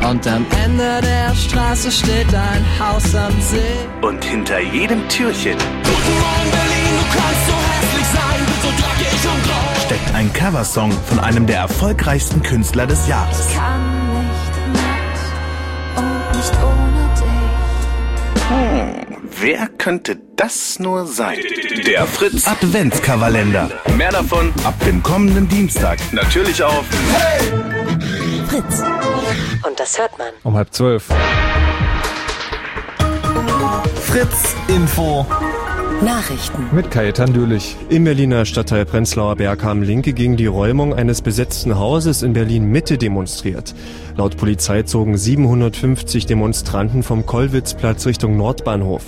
Und 0.08 0.26
am 0.26 0.46
Ende 0.64 1.00
der 1.02 1.34
Straße 1.34 1.92
steht 1.92 2.34
ein 2.34 2.64
Haus 2.78 3.14
am 3.14 3.38
See. 3.38 3.60
Und 4.00 4.24
hinter 4.24 4.60
jedem 4.60 5.06
Türchen 5.10 5.58
Guten 5.58 6.18
Morgen 6.20 6.50
Berlin, 6.50 6.94
du 6.98 7.04
kannst 7.18 7.46
so 7.46 7.52
hässlich 7.52 8.06
sein, 8.06 8.46
bin 8.46 8.54
so 8.62 8.68
dreckig 8.82 9.28
und 9.30 9.42
grau. 9.44 9.80
steckt 9.84 10.14
ein 10.14 10.32
Coversong 10.32 10.92
von 10.92 11.18
einem 11.20 11.46
der 11.46 11.58
erfolgreichsten 11.58 12.42
Künstler 12.42 12.86
des 12.86 13.06
Jahres. 13.06 13.48
kann 13.54 14.22
nicht 14.22 14.56
mit 14.72 16.02
und 16.02 16.36
nicht 16.38 16.54
ohne 16.64 17.10
dich. 19.04 19.09
Wer 19.38 19.68
könnte 19.78 20.18
das 20.36 20.78
nur 20.78 21.06
sein? 21.06 21.38
Der 21.86 22.06
Fritz 22.06 22.46
Adventskalender. 22.46 23.70
Mehr 23.96 24.10
davon 24.10 24.52
ab 24.64 24.74
dem 24.84 25.02
kommenden 25.02 25.48
Dienstag. 25.48 25.98
Natürlich 26.12 26.62
auf 26.62 26.84
Fritz. 28.48 28.82
Und 29.66 29.78
das 29.78 29.98
hört 29.98 30.18
man. 30.18 30.28
Um 30.42 30.56
halb 30.56 30.72
zwölf. 30.72 31.04
Fritz 34.06 34.54
Info. 34.68 35.26
Nachrichten. 36.02 36.64
Mit 36.72 36.90
Kajetan 36.90 37.34
Dürlich. 37.34 37.76
Im 37.90 38.04
Berliner 38.04 38.46
Stadtteil 38.46 38.86
Prenzlauer 38.86 39.36
Berg 39.36 39.62
haben 39.62 39.82
Linke 39.82 40.14
gegen 40.14 40.38
die 40.38 40.46
Räumung 40.46 40.94
eines 40.94 41.20
besetzten 41.20 41.78
Hauses 41.78 42.22
in 42.22 42.32
Berlin 42.32 42.64
Mitte 42.64 42.96
demonstriert. 42.96 43.74
Laut 44.16 44.38
Polizei 44.38 44.82
zogen 44.84 45.18
750 45.18 46.24
Demonstranten 46.24 47.02
vom 47.02 47.26
Kollwitzplatz 47.26 48.06
Richtung 48.06 48.38
Nordbahnhof. 48.38 49.02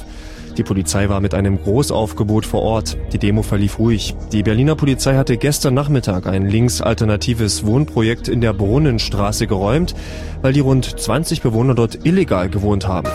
Die 0.58 0.64
Polizei 0.64 1.08
war 1.08 1.22
mit 1.22 1.32
einem 1.32 1.62
Großaufgebot 1.62 2.44
vor 2.44 2.60
Ort. 2.60 2.98
Die 3.14 3.18
Demo 3.18 3.40
verlief 3.40 3.78
ruhig. 3.78 4.14
Die 4.30 4.42
Berliner 4.42 4.76
Polizei 4.76 5.16
hatte 5.16 5.38
gestern 5.38 5.72
Nachmittag 5.72 6.26
ein 6.26 6.44
linksalternatives 6.44 7.64
Wohnprojekt 7.64 8.28
in 8.28 8.42
der 8.42 8.52
Brunnenstraße 8.52 9.46
geräumt, 9.46 9.94
weil 10.42 10.52
die 10.52 10.60
rund 10.60 11.00
20 11.00 11.40
Bewohner 11.40 11.74
dort 11.74 12.04
illegal 12.04 12.50
gewohnt 12.50 12.86
haben. 12.86 13.08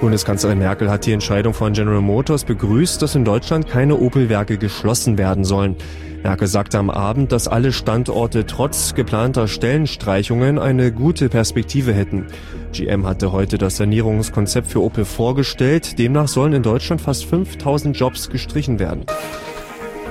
Bundeskanzlerin 0.00 0.58
Merkel 0.58 0.90
hat 0.90 1.06
die 1.06 1.12
Entscheidung 1.12 1.54
von 1.54 1.72
General 1.72 2.02
Motors 2.02 2.44
begrüßt, 2.44 3.00
dass 3.00 3.14
in 3.14 3.24
Deutschland 3.24 3.66
keine 3.66 3.96
Opel-Werke 3.96 4.58
geschlossen 4.58 5.16
werden 5.16 5.44
sollen. 5.44 5.76
Merkel 6.22 6.48
sagte 6.48 6.78
am 6.78 6.90
Abend, 6.90 7.32
dass 7.32 7.48
alle 7.48 7.72
Standorte 7.72 8.44
trotz 8.44 8.94
geplanter 8.94 9.48
Stellenstreichungen 9.48 10.58
eine 10.58 10.92
gute 10.92 11.30
Perspektive 11.30 11.94
hätten. 11.94 12.26
GM 12.72 13.06
hatte 13.06 13.32
heute 13.32 13.56
das 13.56 13.78
Sanierungskonzept 13.78 14.66
für 14.66 14.82
Opel 14.82 15.06
vorgestellt. 15.06 15.98
Demnach 15.98 16.28
sollen 16.28 16.52
in 16.52 16.62
Deutschland 16.62 17.00
fast 17.00 17.24
5000 17.24 17.96
Jobs 17.96 18.28
gestrichen 18.28 18.78
werden. 18.78 19.06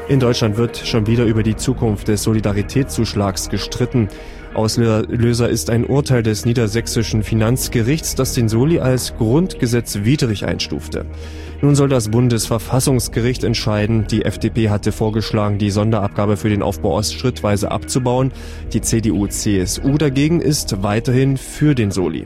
In 0.07 0.20
Deutschland 0.20 0.57
wird 0.57 0.78
schon 0.78 1.07
wieder 1.07 1.26
über 1.26 1.44
die 1.44 1.56
Zukunft 1.56 2.07
des 2.07 2.24
Solidaritätszuschlags 2.24 3.49
gestritten. 3.49 4.07
Auslöser 4.56 5.49
ist 5.49 5.69
ein 5.69 5.86
Urteil 5.86 6.23
des 6.23 6.45
niedersächsischen 6.45 7.23
Finanzgerichts, 7.23 8.15
das 8.15 8.34
den 8.34 8.49
Soli 8.49 8.80
als 8.80 9.15
grundgesetzwidrig 9.18 10.45
einstufte. 10.45 11.06
Nun 11.61 11.76
soll 11.76 11.90
das 11.90 12.10
Bundesverfassungsgericht 12.10 13.44
entscheiden. 13.44 14.07
Die 14.07 14.23
FDP 14.23 14.69
hatte 14.69 14.91
vorgeschlagen, 14.91 15.57
die 15.57 15.72
Sonderabgabe 15.72 16.38
für 16.38 16.49
den 16.49 16.61
Aufbau 16.61 16.95
Ost 16.95 17.15
schrittweise 17.15 17.72
abzubauen. 17.72 18.32
Die 18.73 18.82
CDU-CSU 18.82 19.98
dagegen 19.98 20.41
ist 20.41 20.84
weiterhin 20.84 21.38
für 21.38 21.76
den 21.76 21.91
Soli. 21.91 22.26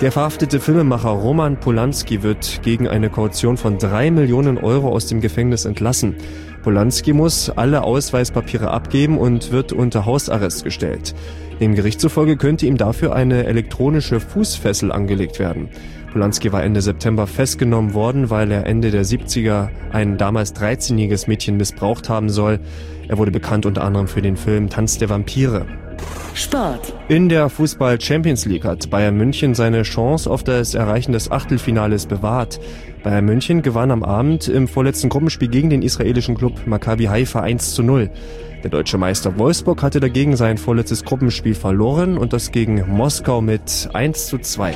Der 0.00 0.10
verhaftete 0.10 0.60
Filmemacher 0.60 1.10
Roman 1.10 1.60
Polanski 1.60 2.22
wird 2.22 2.62
gegen 2.62 2.88
eine 2.88 3.10
Kaution 3.10 3.58
von 3.58 3.76
drei 3.76 4.10
Millionen 4.10 4.56
Euro 4.56 4.88
aus 4.88 5.06
dem 5.06 5.20
Gefängnis 5.20 5.66
entlassen. 5.66 6.14
Polanski 6.62 7.12
muss 7.12 7.50
alle 7.50 7.82
Ausweispapiere 7.82 8.70
abgeben 8.70 9.18
und 9.18 9.52
wird 9.52 9.74
unter 9.74 10.06
Hausarrest 10.06 10.64
gestellt. 10.64 11.14
Dem 11.60 11.74
Gericht 11.74 12.00
zufolge 12.00 12.38
könnte 12.38 12.64
ihm 12.64 12.78
dafür 12.78 13.14
eine 13.14 13.44
elektronische 13.44 14.20
Fußfessel 14.20 14.90
angelegt 14.90 15.38
werden. 15.38 15.68
Polanski 16.12 16.50
war 16.50 16.64
Ende 16.64 16.80
September 16.80 17.26
festgenommen 17.26 17.92
worden, 17.92 18.30
weil 18.30 18.50
er 18.50 18.66
Ende 18.66 18.90
der 18.90 19.04
70er 19.04 19.68
ein 19.92 20.16
damals 20.16 20.56
13-jähriges 20.56 21.28
Mädchen 21.28 21.58
missbraucht 21.58 22.08
haben 22.08 22.30
soll. 22.30 22.58
Er 23.10 23.18
wurde 23.18 23.32
bekannt 23.32 23.66
unter 23.66 23.82
anderem 23.82 24.06
für 24.06 24.22
den 24.22 24.36
Film 24.36 24.70
Tanz 24.70 24.96
der 24.96 25.08
Vampire. 25.08 25.66
Sport. 26.32 26.94
In 27.08 27.28
der 27.28 27.48
Fußball 27.48 28.00
Champions 28.00 28.44
League 28.44 28.64
hat 28.64 28.88
Bayern 28.88 29.16
München 29.16 29.56
seine 29.56 29.82
Chance 29.82 30.30
auf 30.30 30.44
das 30.44 30.74
Erreichen 30.74 31.10
des 31.10 31.28
Achtelfinales 31.28 32.06
bewahrt. 32.06 32.60
Bayern 33.02 33.24
München 33.24 33.62
gewann 33.62 33.90
am 33.90 34.04
Abend 34.04 34.46
im 34.46 34.68
vorletzten 34.68 35.08
Gruppenspiel 35.08 35.48
gegen 35.48 35.70
den 35.70 35.82
israelischen 35.82 36.36
Club 36.36 36.68
Maccabi 36.68 37.06
Haifa 37.06 37.40
1 37.40 37.74
zu 37.74 37.82
0. 37.82 38.10
Der 38.62 38.70
deutsche 38.70 38.96
Meister 38.96 39.36
Wolfsburg 39.36 39.82
hatte 39.82 39.98
dagegen 39.98 40.36
sein 40.36 40.56
vorletztes 40.56 41.04
Gruppenspiel 41.04 41.56
verloren 41.56 42.16
und 42.16 42.32
das 42.32 42.52
gegen 42.52 42.88
Moskau 42.88 43.40
mit 43.40 43.90
1 43.92 44.28
zu 44.28 44.38
2. 44.38 44.74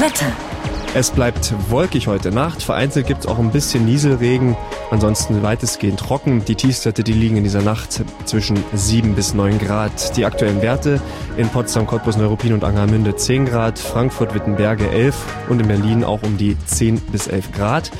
Wetter. 0.00 0.51
Es 0.94 1.10
bleibt 1.10 1.54
wolkig 1.70 2.06
heute 2.06 2.30
Nacht. 2.30 2.62
Vereinzelt 2.62 3.06
gibt 3.06 3.20
es 3.20 3.26
auch 3.26 3.38
ein 3.38 3.50
bisschen 3.50 3.86
Nieselregen. 3.86 4.58
Ansonsten 4.90 5.42
weitestgehend 5.42 5.98
trocken. 5.98 6.44
Die 6.44 6.54
Tiefstwerte, 6.54 7.02
die 7.02 7.14
liegen 7.14 7.38
in 7.38 7.44
dieser 7.44 7.62
Nacht 7.62 8.04
zwischen 8.26 8.62
7 8.74 9.14
bis 9.14 9.32
9 9.32 9.58
Grad. 9.58 10.14
Die 10.18 10.26
aktuellen 10.26 10.60
Werte 10.60 11.00
in 11.38 11.48
Potsdam, 11.48 11.86
Cottbus, 11.86 12.18
Neuruppin 12.18 12.52
und 12.52 12.62
Angermünde 12.62 13.16
10 13.16 13.46
Grad, 13.46 13.78
Frankfurt, 13.78 14.34
Wittenberge 14.34 14.86
11 14.90 15.16
und 15.48 15.60
in 15.60 15.68
Berlin 15.68 16.04
auch 16.04 16.22
um 16.24 16.36
die 16.36 16.58
10 16.66 17.00
bis 17.10 17.26
11 17.26 17.52
Grad. 17.52 17.90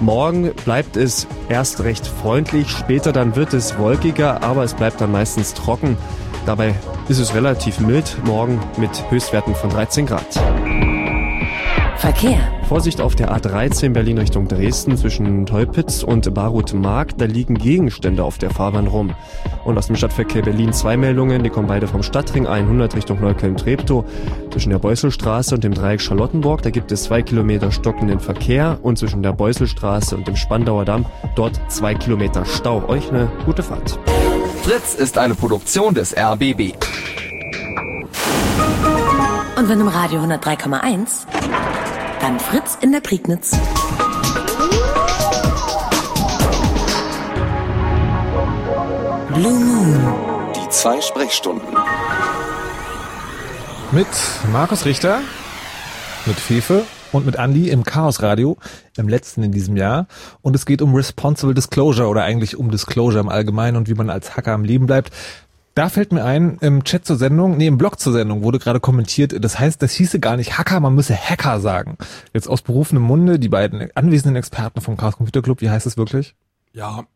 Morgen 0.00 0.52
bleibt 0.64 0.96
es 0.96 1.26
erst 1.48 1.80
recht 1.80 2.06
freundlich, 2.06 2.70
später 2.70 3.12
dann 3.12 3.34
wird 3.34 3.52
es 3.52 3.78
wolkiger, 3.78 4.44
aber 4.44 4.62
es 4.62 4.74
bleibt 4.74 5.00
dann 5.00 5.10
meistens 5.10 5.54
trocken. 5.54 5.96
Dabei 6.46 6.76
ist 7.08 7.18
es 7.18 7.34
relativ 7.34 7.80
mild, 7.80 8.16
morgen 8.24 8.60
mit 8.76 8.90
Höchstwerten 9.10 9.56
von 9.56 9.70
13 9.70 10.06
Grad. 10.06 10.87
Verkehr. 11.98 12.38
Vorsicht 12.68 13.00
auf 13.00 13.16
der 13.16 13.36
A13 13.36 13.90
Berlin 13.90 14.18
Richtung 14.18 14.46
Dresden 14.46 14.96
zwischen 14.96 15.46
Teupitz 15.46 16.04
und 16.04 16.32
Barut-Mark. 16.32 17.18
Da 17.18 17.24
liegen 17.24 17.56
Gegenstände 17.56 18.22
auf 18.22 18.38
der 18.38 18.50
Fahrbahn 18.50 18.86
rum. 18.86 19.10
Und 19.64 19.76
aus 19.76 19.88
dem 19.88 19.96
Stadtverkehr 19.96 20.42
Berlin 20.42 20.72
zwei 20.72 20.96
Meldungen. 20.96 21.42
Die 21.42 21.50
kommen 21.50 21.66
beide 21.66 21.88
vom 21.88 22.04
Stadtring 22.04 22.46
100 22.46 22.94
Richtung 22.94 23.20
Neukölln-Treptow. 23.20 24.04
Zwischen 24.52 24.70
der 24.70 24.78
Beusselstraße 24.78 25.56
und 25.56 25.64
dem 25.64 25.74
Dreieck 25.74 26.00
Charlottenburg. 26.00 26.62
Da 26.62 26.70
gibt 26.70 26.92
es 26.92 27.02
zwei 27.02 27.20
Kilometer 27.20 27.72
stockenden 27.72 28.20
Verkehr. 28.20 28.78
Und 28.80 28.96
zwischen 28.96 29.24
der 29.24 29.32
Beusselstraße 29.32 30.16
und 30.16 30.28
dem 30.28 30.36
Spandauer 30.36 30.84
Damm 30.84 31.04
dort 31.34 31.60
zwei 31.68 31.94
Kilometer 31.94 32.44
Stau. 32.44 32.88
Euch 32.88 33.10
eine 33.10 33.28
gute 33.44 33.64
Fahrt. 33.64 33.98
Fritz 34.62 34.94
ist 34.94 35.18
eine 35.18 35.34
Produktion 35.34 35.94
des 35.94 36.16
RBB. 36.16 36.74
Und 39.58 39.68
wenn 39.68 39.80
im 39.80 39.88
Radio 39.88 40.20
103,1, 40.20 41.26
dann 42.28 42.38
Fritz 42.38 42.76
in 42.82 42.92
der 42.92 43.00
Prignitz. 43.00 43.52
Blue 49.32 49.58
Moon. 49.58 50.14
Die 50.54 50.68
zwei 50.68 51.00
Sprechstunden. 51.00 51.74
Mit 53.92 54.06
Markus 54.52 54.84
Richter, 54.84 55.20
mit 56.26 56.36
Fefe 56.38 56.84
und 57.12 57.24
mit 57.24 57.36
Andy 57.36 57.70
im 57.70 57.84
Chaos 57.84 58.20
Radio, 58.20 58.58
im 58.98 59.08
letzten 59.08 59.42
in 59.42 59.52
diesem 59.52 59.78
Jahr. 59.78 60.06
Und 60.42 60.54
es 60.54 60.66
geht 60.66 60.82
um 60.82 60.94
Responsible 60.94 61.54
Disclosure 61.54 62.08
oder 62.08 62.24
eigentlich 62.24 62.58
um 62.58 62.70
Disclosure 62.70 63.20
im 63.20 63.30
Allgemeinen 63.30 63.78
und 63.78 63.88
wie 63.88 63.94
man 63.94 64.10
als 64.10 64.36
Hacker 64.36 64.52
am 64.52 64.64
Leben 64.64 64.84
bleibt. 64.84 65.12
Da 65.78 65.88
fällt 65.88 66.10
mir 66.10 66.24
ein, 66.24 66.58
im 66.60 66.82
Chat 66.82 67.04
zur 67.04 67.14
Sendung, 67.14 67.56
nee, 67.56 67.68
im 67.68 67.78
Blog 67.78 68.00
zur 68.00 68.12
Sendung 68.12 68.42
wurde 68.42 68.58
gerade 68.58 68.80
kommentiert, 68.80 69.32
das 69.44 69.60
heißt, 69.60 69.80
das 69.80 69.92
hieße 69.92 70.18
gar 70.18 70.36
nicht 70.36 70.58
Hacker, 70.58 70.80
man 70.80 70.92
müsse 70.92 71.14
Hacker 71.14 71.60
sagen. 71.60 71.98
Jetzt 72.34 72.48
aus 72.48 72.62
berufenem 72.62 73.04
Munde, 73.04 73.38
die 73.38 73.48
beiden 73.48 73.88
anwesenden 73.94 74.34
Experten 74.34 74.80
vom 74.80 74.96
Chaos 74.96 75.18
Computer 75.18 75.40
Club, 75.40 75.60
wie 75.60 75.70
heißt 75.70 75.86
es 75.86 75.96
wirklich? 75.96 76.34
Ja, 76.72 77.06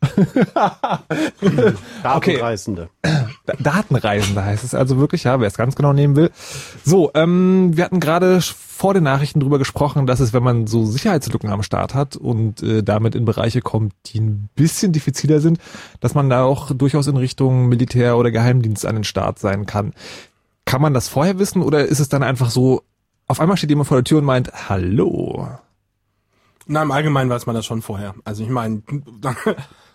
Datenreisende. 2.02 2.88
Da- 3.02 3.54
Datenreisende 3.58 4.44
heißt 4.44 4.64
es 4.64 4.74
also 4.74 4.98
wirklich, 4.98 5.24
ja, 5.24 5.40
wer 5.40 5.46
es 5.48 5.56
ganz 5.56 5.74
genau 5.74 5.92
nehmen 5.92 6.16
will. 6.16 6.30
So, 6.84 7.10
ähm, 7.14 7.76
wir 7.76 7.84
hatten 7.84 8.00
gerade 8.00 8.40
vor 8.40 8.94
den 8.94 9.04
Nachrichten 9.04 9.40
drüber 9.40 9.58
gesprochen, 9.58 10.06
dass 10.06 10.20
es, 10.20 10.32
wenn 10.32 10.42
man 10.42 10.66
so 10.66 10.84
Sicherheitslücken 10.84 11.50
am 11.50 11.62
Start 11.62 11.94
hat 11.94 12.16
und 12.16 12.62
äh, 12.62 12.82
damit 12.82 13.14
in 13.14 13.24
Bereiche 13.24 13.60
kommt, 13.60 13.92
die 14.06 14.20
ein 14.20 14.48
bisschen 14.54 14.92
diffiziler 14.92 15.40
sind, 15.40 15.58
dass 16.00 16.14
man 16.14 16.30
da 16.30 16.44
auch 16.44 16.70
durchaus 16.72 17.06
in 17.08 17.16
Richtung 17.16 17.68
Militär 17.68 18.16
oder 18.16 18.30
Geheimdienst 18.30 18.86
an 18.86 18.94
den 18.94 19.04
Start 19.04 19.38
sein 19.38 19.66
kann. 19.66 19.94
Kann 20.64 20.82
man 20.82 20.94
das 20.94 21.08
vorher 21.08 21.38
wissen 21.38 21.62
oder 21.62 21.86
ist 21.86 21.98
es 21.98 22.08
dann 22.08 22.22
einfach 22.22 22.50
so, 22.50 22.82
auf 23.26 23.40
einmal 23.40 23.56
steht 23.56 23.70
jemand 23.70 23.88
vor 23.88 23.96
der 23.96 24.04
Tür 24.04 24.18
und 24.18 24.24
meint, 24.24 24.52
hallo? 24.68 25.48
Na, 26.66 26.82
im 26.82 26.90
Allgemeinen 26.90 27.30
weiß 27.30 27.46
man 27.46 27.54
das 27.56 27.64
schon 27.66 27.82
vorher. 27.82 28.14
Also 28.24 28.42
ich 28.44 28.50
meine, 28.50 28.82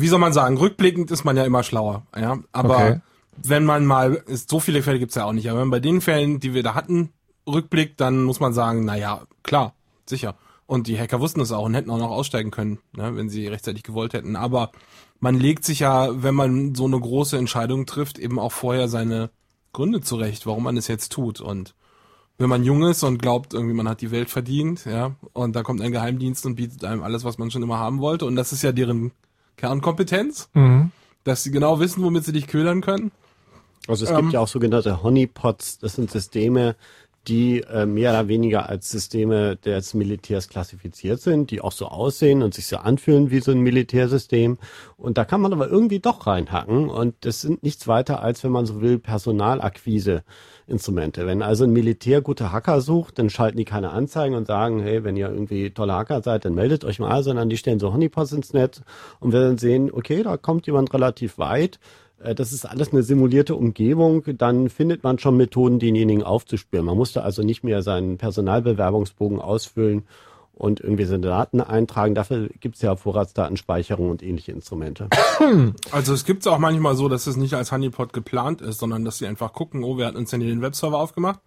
wie 0.00 0.08
soll 0.08 0.18
man 0.18 0.32
sagen, 0.32 0.56
rückblickend 0.56 1.10
ist 1.10 1.24
man 1.24 1.36
ja 1.36 1.44
immer 1.44 1.62
schlauer, 1.62 2.06
ja. 2.16 2.38
Aber 2.52 2.74
Okay. 2.76 3.00
wenn 3.42 3.64
man 3.64 3.86
mal, 3.86 4.14
ist, 4.26 4.50
so 4.50 4.60
viele 4.60 4.82
Fälle 4.82 4.98
gibt's 4.98 5.14
ja 5.14 5.24
auch 5.24 5.32
nicht, 5.32 5.48
aber 5.48 5.60
wenn 5.60 5.68
man 5.68 5.78
bei 5.78 5.80
den 5.80 6.00
Fällen, 6.00 6.40
die 6.40 6.54
wir 6.54 6.62
da 6.62 6.74
hatten, 6.74 7.10
rückblickt, 7.46 8.00
dann 8.00 8.24
muss 8.24 8.40
man 8.40 8.52
sagen, 8.52 8.84
na 8.84 8.96
ja, 8.96 9.22
klar, 9.42 9.74
sicher. 10.06 10.34
Und 10.66 10.86
die 10.86 10.98
Hacker 10.98 11.20
wussten 11.20 11.40
es 11.40 11.50
auch 11.50 11.64
und 11.64 11.74
hätten 11.74 11.90
auch 11.90 11.98
noch 11.98 12.10
aussteigen 12.10 12.50
können, 12.52 12.78
ne, 12.92 13.16
wenn 13.16 13.28
sie 13.28 13.46
rechtzeitig 13.48 13.82
gewollt 13.82 14.12
hätten. 14.12 14.36
Aber 14.36 14.70
man 15.18 15.34
legt 15.38 15.64
sich 15.64 15.80
ja, 15.80 16.22
wenn 16.22 16.34
man 16.34 16.74
so 16.76 16.84
eine 16.84 17.00
große 17.00 17.36
Entscheidung 17.36 17.86
trifft, 17.86 18.18
eben 18.18 18.38
auch 18.38 18.52
vorher 18.52 18.88
seine 18.88 19.30
Gründe 19.72 20.00
zurecht, 20.00 20.46
warum 20.46 20.62
man 20.64 20.76
es 20.76 20.86
jetzt 20.86 21.10
tut. 21.12 21.40
Und 21.40 21.74
wenn 22.38 22.48
man 22.48 22.62
jung 22.64 22.84
ist 22.84 23.02
und 23.02 23.20
glaubt, 23.20 23.52
irgendwie 23.52 23.74
man 23.74 23.88
hat 23.88 24.00
die 24.00 24.12
Welt 24.12 24.30
verdient, 24.30 24.84
ja, 24.84 25.16
und 25.32 25.56
da 25.56 25.62
kommt 25.62 25.80
ein 25.82 25.92
Geheimdienst 25.92 26.46
und 26.46 26.54
bietet 26.54 26.84
einem 26.84 27.02
alles, 27.02 27.24
was 27.24 27.36
man 27.38 27.50
schon 27.50 27.62
immer 27.62 27.78
haben 27.78 27.98
wollte, 28.00 28.24
und 28.26 28.36
das 28.36 28.52
ist 28.52 28.62
ja 28.62 28.70
deren 28.72 29.10
Kernkompetenz, 29.60 30.48
Mhm. 30.54 30.90
dass 31.24 31.42
sie 31.42 31.50
genau 31.50 31.80
wissen, 31.80 32.02
womit 32.02 32.24
sie 32.24 32.32
dich 32.32 32.46
ködern 32.46 32.80
können. 32.80 33.12
Also 33.88 34.04
es 34.04 34.10
Ähm, 34.10 34.16
gibt 34.18 34.32
ja 34.32 34.40
auch 34.40 34.48
sogenannte 34.48 35.02
Honeypots. 35.02 35.78
Das 35.78 35.94
sind 35.94 36.10
Systeme, 36.10 36.76
die 37.28 37.60
äh, 37.62 37.84
mehr 37.84 38.12
oder 38.12 38.28
weniger 38.28 38.70
als 38.70 38.90
Systeme 38.90 39.56
des 39.56 39.92
Militärs 39.92 40.48
klassifiziert 40.48 41.20
sind, 41.20 41.50
die 41.50 41.60
auch 41.60 41.72
so 41.72 41.84
aussehen 41.86 42.42
und 42.42 42.54
sich 42.54 42.66
so 42.66 42.78
anfühlen 42.78 43.30
wie 43.30 43.40
so 43.40 43.52
ein 43.52 43.60
Militärsystem. 43.60 44.56
Und 44.96 45.18
da 45.18 45.26
kann 45.26 45.42
man 45.42 45.52
aber 45.52 45.68
irgendwie 45.68 46.00
doch 46.00 46.26
reinhacken. 46.26 46.88
Und 46.88 47.14
das 47.20 47.42
sind 47.42 47.62
nichts 47.62 47.86
weiter 47.86 48.22
als, 48.22 48.42
wenn 48.42 48.52
man 48.52 48.64
so 48.64 48.80
will, 48.80 48.98
Personalakquise-Instrumente. 48.98 51.26
Wenn 51.26 51.42
also 51.42 51.64
ein 51.64 51.74
Militär 51.74 52.22
gute 52.22 52.52
Hacker 52.52 52.80
sucht, 52.80 53.18
dann 53.18 53.28
schalten 53.28 53.58
die 53.58 53.66
keine 53.66 53.90
Anzeigen 53.90 54.34
und 54.34 54.46
sagen, 54.46 54.80
hey, 54.80 55.04
wenn 55.04 55.16
ihr 55.16 55.28
irgendwie 55.28 55.68
tolle 55.70 55.92
Hacker 55.92 56.22
seid, 56.22 56.46
dann 56.46 56.54
meldet 56.54 56.86
euch 56.86 57.00
mal, 57.00 57.22
sondern 57.22 57.50
die 57.50 57.58
stellen 57.58 57.80
so 57.80 57.92
Honeypots 57.92 58.32
ins 58.32 58.54
Netz 58.54 58.80
und 59.20 59.32
wir 59.32 59.58
sehen, 59.58 59.90
okay, 59.92 60.22
da 60.22 60.38
kommt 60.38 60.66
jemand 60.66 60.94
relativ 60.94 61.36
weit. 61.36 61.78
Äh, 62.22 62.34
Das 62.34 62.52
ist 62.52 62.64
alles 62.64 62.92
eine 62.92 63.02
simulierte 63.02 63.54
Umgebung. 63.54 64.22
Dann 64.38 64.68
findet 64.70 65.02
man 65.02 65.18
schon 65.18 65.36
Methoden, 65.36 65.78
denjenigen 65.78 66.22
aufzuspüren. 66.22 66.86
Man 66.86 66.96
musste 66.96 67.22
also 67.22 67.42
nicht 67.42 67.64
mehr 67.64 67.82
seinen 67.82 68.18
Personalbewerbungsbogen 68.18 69.40
ausfüllen 69.40 70.04
und 70.52 70.80
irgendwie 70.80 71.04
seine 71.04 71.22
Daten 71.22 71.60
eintragen. 71.62 72.14
Dafür 72.14 72.48
gibt 72.60 72.76
es 72.76 72.82
ja 72.82 72.94
Vorratsdatenspeicherung 72.94 74.10
und 74.10 74.22
ähnliche 74.22 74.52
Instrumente. 74.52 75.08
Also 75.90 76.12
es 76.12 76.24
gibt's 76.26 76.46
auch 76.46 76.58
manchmal 76.58 76.94
so, 76.94 77.08
dass 77.08 77.26
es 77.26 77.36
nicht 77.36 77.54
als 77.54 77.72
Honeypot 77.72 78.12
geplant 78.12 78.60
ist, 78.60 78.78
sondern 78.78 79.04
dass 79.04 79.18
sie 79.18 79.26
einfach 79.26 79.52
gucken, 79.54 79.82
oh, 79.82 79.96
wer 79.96 80.06
hat 80.08 80.14
uns 80.16 80.30
denn 80.30 80.40
hier 80.40 80.50
den 80.50 80.60
Webserver 80.62 80.98
aufgemacht? 80.98 81.40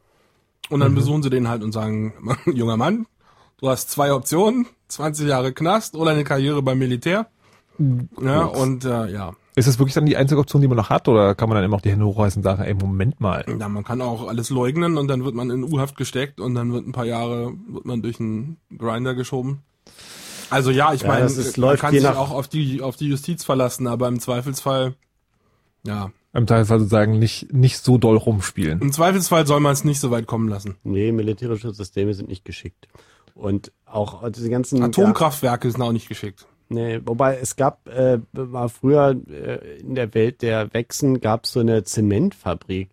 Und 0.69 0.79
dann 0.79 0.91
Mhm. 0.91 0.95
besuchen 0.95 1.23
sie 1.23 1.29
den 1.29 1.47
halt 1.47 1.61
und 1.63 1.71
sagen, 1.71 2.13
junger 2.51 2.75
Mann, 2.77 3.05
du 3.59 3.69
hast 3.69 3.91
zwei 3.91 4.13
Optionen, 4.13 4.65
20 4.87 5.27
Jahre 5.27 5.53
Knast 5.53 5.95
oder 5.95 6.11
eine 6.11 6.23
Karriere 6.23 6.61
beim 6.63 6.79
Militär. 6.79 7.27
Ja, 8.21 8.45
und 8.45 8.83
äh, 8.85 9.11
ja. 9.11 9.33
Ist 9.55 9.67
es 9.67 9.77
wirklich 9.77 9.93
dann 9.93 10.05
die 10.05 10.17
einzige 10.17 10.39
Option, 10.39 10.61
die 10.61 10.67
man 10.67 10.77
noch 10.77 10.89
hat, 10.89 11.07
oder 11.07 11.35
kann 11.35 11.47
man 11.49 11.55
dann 11.55 11.65
immer 11.65 11.77
auch 11.77 11.81
die 11.81 11.91
Hände 11.91 12.05
hochreißen 12.05 12.39
und 12.39 12.43
sagen, 12.43 12.63
ey, 12.63 12.73
Moment 12.73 13.21
mal. 13.21 13.45
Ja, 13.59 13.69
man 13.69 13.83
kann 13.83 14.01
auch 14.01 14.27
alles 14.27 14.49
leugnen 14.49 14.97
und 14.97 15.07
dann 15.07 15.23
wird 15.23 15.35
man 15.35 15.49
in 15.51 15.63
U-Haft 15.63 15.95
gesteckt 15.95 16.39
und 16.39 16.55
dann 16.55 16.73
wird 16.73 16.87
ein 16.87 16.91
paar 16.91 17.05
Jahre 17.05 17.53
wird 17.67 17.85
man 17.85 18.01
durch 18.01 18.19
einen 18.19 18.57
Grinder 18.75 19.13
geschoben. 19.13 19.61
Also 20.49 20.71
ja, 20.71 20.93
ich 20.93 21.01
Ja, 21.01 21.07
meine, 21.07 21.25
das 21.25 21.37
man 21.57 21.67
läuft 21.69 21.81
kann 21.81 21.93
sich 21.93 22.05
auch 22.07 22.31
auf 22.31 22.47
die 22.47 22.81
auf 22.81 22.95
die 22.95 23.07
Justiz 23.07 23.43
verlassen, 23.43 23.87
aber 23.87 24.07
im 24.07 24.19
Zweifelsfall 24.19 24.95
ja, 25.85 26.11
Im 26.33 26.47
Teilfall 26.47 26.79
sozusagen 26.79 27.19
nicht, 27.19 27.51
nicht 27.53 27.77
so 27.79 27.97
doll 27.97 28.15
rumspielen. 28.17 28.79
im 28.81 28.91
Zweifelsfall 28.93 29.45
soll 29.45 29.59
man 29.59 29.73
es 29.73 29.83
nicht 29.83 29.99
so 29.99 30.11
weit 30.11 30.27
kommen 30.27 30.47
lassen. 30.47 30.77
Nee, 30.83 31.11
militärische 31.11 31.73
Systeme 31.73 32.13
sind 32.13 32.29
nicht 32.29 32.45
geschickt. 32.45 32.87
Und 33.35 33.71
auch 33.85 34.27
diese 34.29 34.49
ganzen 34.49 34.81
Atomkraftwerke 34.81 35.69
sind 35.69 35.81
auch 35.81 35.91
nicht 35.91 36.07
geschickt. 36.07 36.47
Nee, 36.73 37.01
wobei 37.05 37.37
es 37.37 37.55
gab, 37.55 37.87
äh, 37.87 38.19
war 38.31 38.67
früher 38.69 39.15
äh, 39.29 39.77
in 39.79 39.93
der 39.93 40.13
Welt 40.15 40.41
der 40.41 40.73
Wechsen 40.73 41.21
gab 41.21 41.45
es 41.45 41.51
so 41.51 41.59
eine 41.59 41.83
Zementfabrik. 41.83 42.89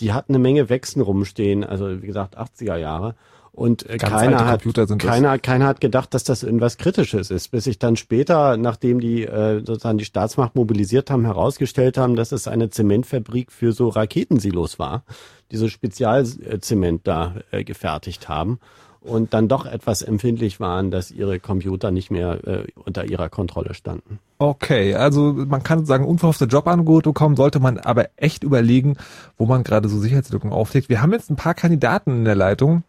Die 0.00 0.12
hat 0.12 0.28
eine 0.28 0.38
Menge 0.38 0.68
Wechsen 0.68 1.00
rumstehen, 1.00 1.64
also 1.64 2.02
wie 2.02 2.06
gesagt 2.06 2.38
80er 2.38 2.76
Jahre. 2.76 3.14
Und 3.50 3.88
äh, 3.88 3.98
keiner 3.98 4.46
hat, 4.46 4.62
keiner, 4.98 5.38
keiner 5.38 5.66
hat 5.66 5.80
gedacht, 5.80 6.12
dass 6.12 6.24
das 6.24 6.42
irgendwas 6.42 6.76
Kritisches 6.76 7.30
ist, 7.30 7.52
bis 7.52 7.64
sich 7.64 7.78
dann 7.78 7.96
später, 7.96 8.56
nachdem 8.56 9.00
die 9.00 9.24
äh, 9.24 9.64
sozusagen 9.64 9.96
die 9.96 10.04
Staatsmacht 10.04 10.56
mobilisiert 10.56 11.08
haben, 11.08 11.24
herausgestellt 11.24 11.96
haben, 11.96 12.16
dass 12.16 12.32
es 12.32 12.48
eine 12.48 12.68
Zementfabrik 12.68 13.52
für 13.52 13.72
so 13.72 13.88
Raketensilos 13.88 14.78
war, 14.80 15.04
die 15.52 15.56
so 15.56 15.68
Spezialzement 15.68 17.06
da 17.06 17.36
äh, 17.52 17.62
gefertigt 17.64 18.28
haben 18.28 18.58
und 19.04 19.34
dann 19.34 19.48
doch 19.48 19.66
etwas 19.66 20.02
empfindlich 20.02 20.60
waren, 20.60 20.90
dass 20.90 21.10
ihre 21.10 21.38
Computer 21.38 21.90
nicht 21.90 22.10
mehr 22.10 22.46
äh, 22.46 22.64
unter 22.74 23.04
ihrer 23.04 23.28
Kontrolle 23.28 23.74
standen. 23.74 24.18
Okay, 24.38 24.94
also 24.94 25.32
man 25.32 25.62
kann 25.62 25.84
sagen, 25.84 26.04
unverhoffte 26.04 26.46
Jobangebote 26.46 27.10
bekommen, 27.10 27.36
sollte 27.36 27.60
man 27.60 27.78
aber 27.78 28.08
echt 28.16 28.42
überlegen, 28.42 28.96
wo 29.36 29.46
man 29.46 29.62
gerade 29.62 29.88
so 29.88 29.98
Sicherheitslücken 29.98 30.52
auflegt. 30.52 30.88
Wir 30.88 31.02
haben 31.02 31.12
jetzt 31.12 31.30
ein 31.30 31.36
paar 31.36 31.54
Kandidaten 31.54 32.10
in 32.10 32.24
der 32.24 32.34
Leitung, 32.34 32.82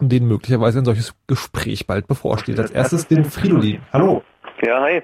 denen 0.00 0.28
möglicherweise 0.28 0.78
ein 0.78 0.84
solches 0.84 1.14
Gespräch 1.26 1.86
bald 1.86 2.06
bevorsteht. 2.06 2.58
Als 2.60 2.70
erstes 2.70 3.08
den 3.08 3.24
Fridolin. 3.24 3.80
Hallo. 3.92 4.22
Ja, 4.62 4.82
hi. 4.82 5.02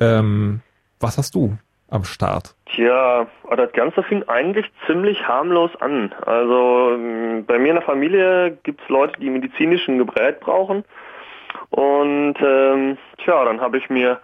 Ähm, 0.00 0.60
was 1.00 1.18
hast 1.18 1.34
du 1.34 1.56
am 1.88 2.04
Start? 2.04 2.54
Tja, 2.74 3.26
das 3.56 3.72
Ganze 3.72 4.02
fing 4.02 4.22
eigentlich 4.28 4.66
ziemlich 4.86 5.26
harmlos 5.28 5.70
an. 5.80 6.12
Also 6.26 6.92
ähm, 6.94 7.44
bei 7.46 7.58
mir 7.58 7.68
in 7.68 7.74
der 7.76 7.82
Familie 7.84 8.58
gibt's 8.62 8.88
Leute, 8.88 9.18
die 9.20 9.30
medizinischen 9.30 10.04
Gerät 10.04 10.40
brauchen. 10.40 10.84
Und 11.70 12.34
ähm, 12.40 12.98
tja, 13.18 13.44
dann 13.44 13.60
habe 13.60 13.78
ich 13.78 13.88
mir 13.90 14.18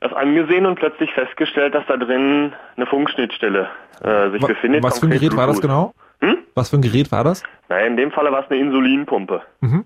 das 0.00 0.12
angesehen 0.12 0.66
und 0.66 0.76
plötzlich 0.76 1.12
festgestellt, 1.12 1.74
dass 1.74 1.84
da 1.86 1.96
drin 1.96 2.52
eine 2.76 2.86
Funkschnittstelle 2.86 3.68
äh, 4.02 4.30
sich 4.30 4.42
Wa- 4.42 4.46
befindet. 4.48 4.82
Was 4.82 4.98
für 5.00 5.06
ein 5.06 5.10
Gerät 5.10 5.36
war 5.36 5.46
das 5.46 5.60
Bluetooth. 5.60 5.92
genau? 6.20 6.40
Was 6.54 6.70
für 6.70 6.76
ein 6.76 6.82
Gerät 6.82 7.10
war 7.12 7.24
das? 7.24 7.42
Naja, 7.68 7.86
in 7.86 7.96
dem 7.96 8.10
Falle 8.12 8.30
war 8.32 8.44
es 8.44 8.50
eine 8.50 8.60
Insulinpumpe. 8.60 9.42
Mhm. 9.60 9.84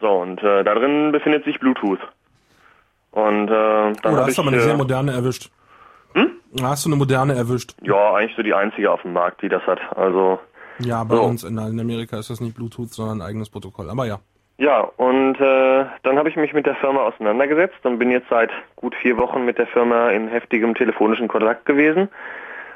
So, 0.00 0.08
und 0.08 0.42
äh, 0.42 0.62
da 0.64 0.74
drin 0.74 1.12
befindet 1.12 1.44
sich 1.44 1.58
Bluetooth. 1.58 1.98
Und 3.10 3.48
äh, 3.48 3.50
dann 3.50 3.90
Oh, 3.90 3.98
da 4.02 4.08
habe 4.10 4.20
hast 4.22 4.28
ich... 4.30 4.36
du 4.36 4.42
aber 4.42 4.50
eine 4.50 4.58
äh, 4.58 4.64
sehr 4.64 4.76
moderne 4.76 5.12
erwischt. 5.12 5.50
Hm? 6.22 6.62
Hast 6.64 6.84
du 6.84 6.88
eine 6.88 6.96
moderne 6.96 7.34
erwischt. 7.34 7.74
ja, 7.82 8.14
eigentlich 8.14 8.36
so 8.36 8.42
die 8.42 8.54
einzige 8.54 8.90
auf 8.90 9.02
dem 9.02 9.12
Markt, 9.12 9.42
die 9.42 9.48
das 9.48 9.62
hat. 9.66 9.80
Also 9.96 10.38
Ja, 10.78 11.04
bei 11.04 11.16
So. 11.16 11.22
uns 11.22 11.44
in, 11.44 11.58
in 11.58 11.80
Amerika 11.80 12.18
ist 12.18 12.30
das 12.30 12.40
nicht 12.40 12.54
Bluetooth, 12.56 12.90
sondern 12.92 13.20
ein 13.20 13.28
eigenes 13.28 13.50
Protokoll. 13.50 13.90
Aber 13.90 14.06
ja. 14.06 14.18
Ja, 14.60 14.80
und 14.80 15.36
äh, 15.40 15.84
dann 16.02 16.18
habe 16.18 16.28
ich 16.28 16.34
mich 16.36 16.52
mit 16.52 16.66
der 16.66 16.74
Firma 16.76 17.02
auseinandergesetzt 17.02 17.78
und 17.84 17.98
bin 18.00 18.10
jetzt 18.10 18.28
seit 18.28 18.50
gut 18.74 18.94
vier 18.96 19.16
Wochen 19.16 19.44
mit 19.44 19.56
der 19.58 19.68
Firma 19.68 20.10
in 20.10 20.26
heftigem 20.28 20.74
telefonischen 20.74 21.28
Kontakt 21.28 21.64
gewesen. 21.64 22.08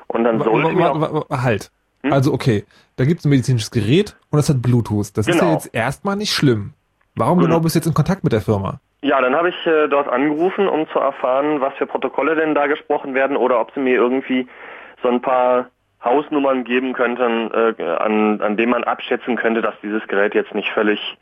Und 0.07 0.23
dann 0.25 0.39
sollte 0.41 0.73
mir 0.73 0.85
wa- 1.01 1.43
Halt. 1.43 1.71
Also 2.05 2.33
okay, 2.33 2.65
da 2.97 3.05
gibt 3.05 3.21
es 3.21 3.25
ein 3.27 3.31
medizinisches 3.31 3.71
Gerät 3.71 4.17
und 4.31 4.37
das 4.37 4.49
hat 4.49 4.61
Bluetooth. 4.63 5.17
Das 5.17 5.27
ist 5.27 5.35
ja 5.35 5.41
Genau. 5.41 5.53
jetzt 5.55 5.75
erstmal 5.75 6.17
nicht 6.17 6.33
schlimm. 6.33 6.73
Warum 7.17 7.39
genau 7.41 7.61
bist 7.61 7.75
du 7.75 7.79
jetzt 7.79 7.87
in 7.87 7.95
Kontakt 7.95 8.23
mit 8.25 8.33
der 8.33 8.41
Firma? 8.41 8.81
Ja, 9.03 9.21
dann 9.21 9.35
habe 9.35 9.49
ich 9.49 9.67
äh, 9.67 9.89
dort 9.89 10.09
angerufen, 10.09 10.69
um 10.69 10.89
zu 10.89 11.01
erfahren, 11.01 11.61
was 11.61 11.75
für 11.75 11.87
Protokolle 11.87 12.37
denn 12.37 12.55
da 12.55 12.69
gesprochen 12.69 13.15
werden 13.15 13.37
oder 13.37 13.61
ob 13.61 13.73
sie 13.75 13.81
mir 13.81 13.97
irgendwie 13.97 14.47
so 15.03 15.09
ein 15.09 15.21
paar 15.21 15.67
Hausnummern 16.05 16.63
geben 16.63 16.93
könnten, 16.93 17.51
äh, 17.53 17.83
an, 17.83 18.41
an 18.41 18.57
denen 18.57 18.71
man 18.71 18.85
abschätzen 18.85 19.37
könnte, 19.37 19.61
dass 19.61 19.75
dieses 19.83 20.07
Gerät 20.07 20.35
jetzt 20.35 20.55
nicht 20.55 20.71
völlig, 20.71 21.19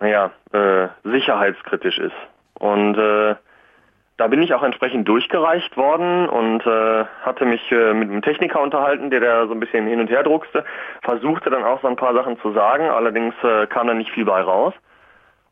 naja, 0.00 0.30
äh, 0.52 0.88
sicherheitskritisch 1.02 1.98
ist. 1.98 2.16
Und 2.58 2.98
äh, 2.98 3.36
da 4.18 4.26
bin 4.26 4.42
ich 4.42 4.52
auch 4.52 4.62
entsprechend 4.62 5.08
durchgereicht 5.08 5.78
worden 5.78 6.28
und 6.28 6.66
äh, 6.66 7.04
hatte 7.22 7.46
mich 7.46 7.72
äh, 7.72 7.94
mit 7.94 8.10
einem 8.10 8.20
Techniker 8.20 8.60
unterhalten, 8.60 9.08
der 9.08 9.20
da 9.20 9.46
so 9.46 9.54
ein 9.54 9.60
bisschen 9.60 9.86
hin 9.86 10.00
und 10.00 10.10
her 10.10 10.24
druckste, 10.24 10.62
versuchte 11.02 11.48
dann 11.48 11.64
auch 11.64 11.80
so 11.80 11.88
ein 11.88 11.96
paar 11.96 12.12
Sachen 12.12 12.38
zu 12.40 12.52
sagen, 12.52 12.90
allerdings 12.90 13.34
kam 13.70 13.86
da 13.86 13.94
nicht 13.94 14.10
viel 14.10 14.26
bei 14.26 14.42
raus. 14.42 14.74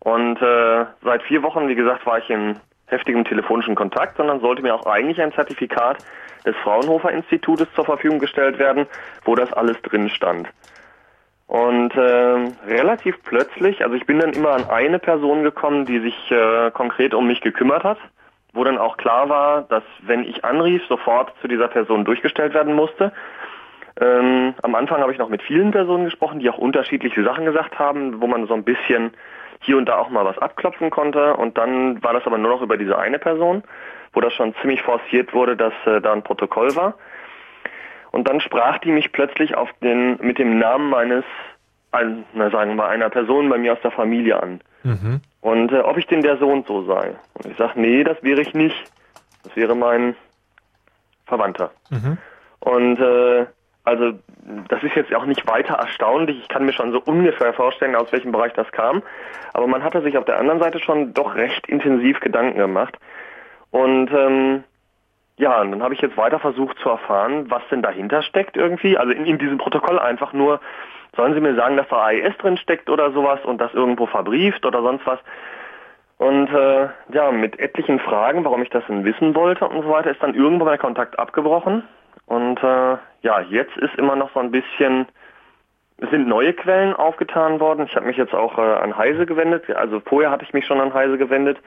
Und 0.06 0.40
äh, 0.40 0.84
seit 1.02 1.24
vier 1.24 1.42
Wochen, 1.42 1.66
wie 1.66 1.74
gesagt, 1.74 2.06
war 2.06 2.18
ich 2.18 2.30
in 2.30 2.60
heftigem 2.86 3.24
telefonischen 3.24 3.74
Kontakt 3.74 4.20
dann 4.20 4.38
sollte 4.38 4.62
mir 4.62 4.72
auch 4.72 4.86
eigentlich 4.86 5.20
ein 5.20 5.32
Zertifikat 5.32 5.98
des 6.44 6.54
Fraunhofer 6.62 7.10
Institutes 7.10 7.66
zur 7.74 7.86
Verfügung 7.86 8.20
gestellt 8.20 8.60
werden, 8.60 8.86
wo 9.24 9.34
das 9.34 9.52
alles 9.52 9.82
drin 9.82 10.08
stand. 10.08 10.48
Und 11.48 11.92
ähm, 11.96 12.52
relativ 12.68 13.20
plötzlich, 13.24 13.82
also 13.82 13.96
ich 13.96 14.06
bin 14.06 14.20
dann 14.20 14.32
immer 14.32 14.50
an 14.50 14.70
eine 14.70 15.00
Person 15.00 15.42
gekommen, 15.42 15.86
die 15.86 15.98
sich 15.98 16.30
äh, 16.30 16.70
konkret 16.70 17.12
um 17.12 17.26
mich 17.26 17.40
gekümmert 17.40 17.82
hat, 17.82 17.98
wo 18.52 18.62
dann 18.62 18.78
auch 18.78 18.98
klar 18.98 19.28
war, 19.28 19.62
dass 19.62 19.82
wenn 20.02 20.22
ich 20.22 20.44
anrief, 20.44 20.86
sofort 20.86 21.32
zu 21.40 21.48
dieser 21.48 21.66
Person 21.66 22.04
durchgestellt 22.04 22.54
werden 22.54 22.76
musste. 22.76 23.10
Ähm, 24.00 24.54
am 24.62 24.76
Anfang 24.76 25.00
habe 25.00 25.10
ich 25.10 25.18
noch 25.18 25.30
mit 25.30 25.42
vielen 25.42 25.72
Personen 25.72 26.04
gesprochen, 26.04 26.38
die 26.38 26.48
auch 26.48 26.58
unterschiedliche 26.58 27.24
Sachen 27.24 27.44
gesagt 27.44 27.80
haben, 27.80 28.20
wo 28.20 28.28
man 28.28 28.46
so 28.46 28.54
ein 28.54 28.62
bisschen 28.62 29.10
hier 29.60 29.76
und 29.76 29.86
da 29.86 29.96
auch 29.98 30.10
mal 30.10 30.24
was 30.24 30.38
abklopfen 30.38 30.90
konnte. 30.90 31.34
Und 31.34 31.58
dann 31.58 32.02
war 32.02 32.12
das 32.12 32.26
aber 32.26 32.38
nur 32.38 32.50
noch 32.50 32.62
über 32.62 32.76
diese 32.76 32.98
eine 32.98 33.18
Person, 33.18 33.62
wo 34.12 34.20
das 34.20 34.32
schon 34.32 34.54
ziemlich 34.60 34.82
forciert 34.82 35.34
wurde, 35.34 35.56
dass 35.56 35.72
äh, 35.86 36.00
da 36.00 36.12
ein 36.12 36.22
Protokoll 36.22 36.74
war. 36.76 36.94
Und 38.12 38.28
dann 38.28 38.40
sprach 38.40 38.78
die 38.78 38.92
mich 38.92 39.12
plötzlich 39.12 39.56
auf 39.56 39.68
den, 39.82 40.18
mit 40.20 40.38
dem 40.38 40.58
Namen 40.58 40.88
meines, 40.88 41.24
ein, 41.92 42.24
na 42.32 42.50
sagen 42.50 42.76
wir 42.76 42.88
einer 42.88 43.10
Person 43.10 43.48
bei 43.48 43.58
mir 43.58 43.74
aus 43.74 43.80
der 43.82 43.90
Familie 43.90 44.42
an. 44.42 44.60
Mhm. 44.84 45.20
Und 45.40 45.72
äh, 45.72 45.80
ob 45.80 45.98
ich 45.98 46.06
denn 46.06 46.22
der 46.22 46.38
Sohn 46.38 46.64
so 46.66 46.84
sei. 46.84 47.14
Und 47.34 47.46
ich 47.46 47.56
sage, 47.56 47.80
nee, 47.80 48.04
das 48.04 48.22
wäre 48.22 48.40
ich 48.40 48.54
nicht. 48.54 48.90
Das 49.44 49.54
wäre 49.54 49.74
mein 49.74 50.16
Verwandter. 51.26 51.70
Mhm. 51.90 52.18
Und 52.60 52.98
äh, 52.98 53.46
also 53.86 54.12
das 54.68 54.82
ist 54.82 54.96
jetzt 54.96 55.14
auch 55.14 55.26
nicht 55.26 55.48
weiter 55.48 55.74
erstaunlich. 55.74 56.38
Ich 56.40 56.48
kann 56.48 56.64
mir 56.64 56.72
schon 56.72 56.92
so 56.92 57.00
ungefähr 57.04 57.52
vorstellen, 57.52 57.94
aus 57.94 58.10
welchem 58.12 58.32
Bereich 58.32 58.52
das 58.52 58.70
kam. 58.72 59.02
Aber 59.52 59.66
man 59.66 59.82
hatte 59.82 60.02
sich 60.02 60.18
auf 60.18 60.24
der 60.24 60.38
anderen 60.38 60.60
Seite 60.60 60.80
schon 60.80 61.14
doch 61.14 61.36
recht 61.36 61.68
intensiv 61.68 62.20
Gedanken 62.20 62.58
gemacht. 62.58 62.98
Und 63.70 64.10
ähm, 64.10 64.64
ja, 65.38 65.60
und 65.60 65.70
dann 65.70 65.82
habe 65.82 65.94
ich 65.94 66.00
jetzt 66.00 66.16
weiter 66.16 66.40
versucht 66.40 66.78
zu 66.78 66.88
erfahren, 66.88 67.48
was 67.48 67.62
denn 67.70 67.82
dahinter 67.82 68.22
steckt 68.22 68.56
irgendwie. 68.56 68.98
Also 68.98 69.12
in, 69.12 69.24
in 69.24 69.38
diesem 69.38 69.58
Protokoll 69.58 69.98
einfach 69.98 70.32
nur, 70.32 70.60
sollen 71.14 71.34
Sie 71.34 71.40
mir 71.40 71.54
sagen, 71.54 71.76
dass 71.76 71.88
da 71.88 72.06
AES 72.06 72.36
drin 72.38 72.56
steckt 72.56 72.90
oder 72.90 73.12
sowas 73.12 73.40
und 73.44 73.58
das 73.58 73.72
irgendwo 73.72 74.06
verbrieft 74.06 74.66
oder 74.66 74.82
sonst 74.82 75.06
was. 75.06 75.20
Und 76.18 76.48
äh, 76.48 76.88
ja, 77.12 77.30
mit 77.30 77.60
etlichen 77.60 78.00
Fragen, 78.00 78.44
warum 78.44 78.62
ich 78.62 78.70
das 78.70 78.84
denn 78.86 79.04
wissen 79.04 79.34
wollte 79.34 79.68
und 79.68 79.82
so 79.82 79.90
weiter, 79.90 80.10
ist 80.10 80.22
dann 80.22 80.34
irgendwann 80.34 80.68
der 80.68 80.78
Kontakt 80.78 81.18
abgebrochen. 81.18 81.84
Und 82.26 82.62
äh, 82.62 82.96
ja, 83.22 83.40
jetzt 83.48 83.76
ist 83.76 83.94
immer 83.96 84.16
noch 84.16 84.32
so 84.34 84.40
ein 84.40 84.50
bisschen, 84.50 85.06
es 85.98 86.10
sind 86.10 86.28
neue 86.28 86.52
Quellen 86.52 86.92
aufgetan 86.92 87.60
worden. 87.60 87.86
Ich 87.86 87.96
habe 87.96 88.06
mich 88.06 88.16
jetzt 88.16 88.34
auch 88.34 88.58
äh, 88.58 88.60
an 88.60 88.96
Heise 88.96 89.26
gewendet. 89.26 89.70
Also 89.70 90.00
vorher 90.00 90.30
hatte 90.30 90.44
ich 90.44 90.52
mich 90.52 90.66
schon 90.66 90.80
an 90.80 90.92
Heise 90.92 91.18
gewendet, 91.18 91.58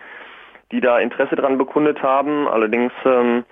die 0.71 0.81
da 0.81 0.99
Interesse 0.99 1.35
dran 1.35 1.57
bekundet 1.57 2.03
haben. 2.03 2.47
Allerdings 2.47 2.91
ähm, 3.05 3.45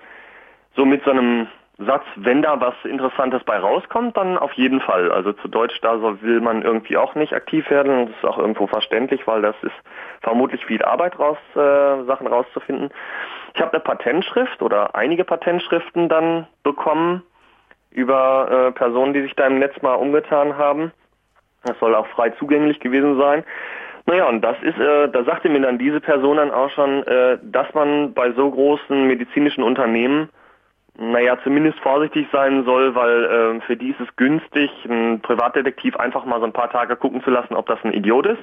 so 0.76 0.84
mit 0.84 1.02
so 1.04 1.10
einem 1.10 1.48
Satz, 1.78 2.04
wenn 2.16 2.42
da 2.42 2.60
was 2.60 2.74
Interessantes 2.82 3.44
bei 3.44 3.56
rauskommt, 3.56 4.16
dann 4.16 4.36
auf 4.36 4.52
jeden 4.54 4.80
Fall. 4.80 5.12
Also 5.12 5.32
zu 5.32 5.46
Deutsch, 5.46 5.80
da 5.80 6.00
will 6.22 6.40
man 6.40 6.62
irgendwie 6.62 6.96
auch 6.96 7.14
nicht 7.14 7.32
aktiv 7.32 7.70
werden. 7.70 8.06
Das 8.06 8.16
ist 8.16 8.24
auch 8.24 8.38
irgendwo 8.38 8.66
verständlich, 8.66 9.26
weil 9.28 9.42
das 9.42 9.54
ist 9.62 9.74
vermutlich 10.20 10.64
viel 10.66 10.82
Arbeit 10.82 11.18
raus, 11.20 11.38
äh, 11.54 12.04
Sachen 12.04 12.26
rauszufinden. 12.26 12.90
Ich 13.54 13.60
habe 13.60 13.72
eine 13.72 13.80
Patentschrift 13.80 14.60
oder 14.60 14.96
einige 14.96 15.24
Patentschriften 15.24 16.08
dann 16.08 16.48
bekommen 16.64 17.22
über 17.92 18.48
äh, 18.50 18.72
Personen, 18.72 19.12
die 19.12 19.22
sich 19.22 19.36
da 19.36 19.46
im 19.46 19.60
Netz 19.60 19.80
mal 19.80 19.94
umgetan 19.94 20.58
haben. 20.58 20.90
Das 21.62 21.78
soll 21.78 21.94
auch 21.94 22.08
frei 22.08 22.30
zugänglich 22.30 22.80
gewesen 22.80 23.18
sein. 23.18 23.44
Naja, 24.06 24.26
und 24.28 24.40
das 24.40 24.56
ist, 24.62 24.78
äh, 24.78 25.08
da 25.10 25.22
sagte 25.22 25.48
mir 25.48 25.60
dann 25.60 25.78
diese 25.78 26.00
Person 26.00 26.38
dann 26.38 26.50
auch 26.50 26.70
schon, 26.70 27.06
äh, 27.06 27.38
dass 27.42 27.72
man 27.74 28.14
bei 28.14 28.32
so 28.32 28.50
großen 28.50 29.06
medizinischen 29.06 29.62
Unternehmen 29.62 30.28
naja, 30.98 31.38
zumindest 31.44 31.78
vorsichtig 31.80 32.26
sein 32.32 32.64
soll, 32.64 32.94
weil 32.94 33.24
äh, 33.24 33.60
für 33.66 33.76
die 33.76 33.90
ist 33.90 34.00
es 34.00 34.08
günstig, 34.16 34.70
einen 34.84 35.20
Privatdetektiv 35.20 35.96
einfach 35.96 36.24
mal 36.24 36.40
so 36.40 36.46
ein 36.46 36.52
paar 36.52 36.70
Tage 36.70 36.96
gucken 36.96 37.22
zu 37.22 37.30
lassen, 37.30 37.54
ob 37.54 37.66
das 37.66 37.78
ein 37.84 37.92
Idiot 37.92 38.26
ist, 38.26 38.42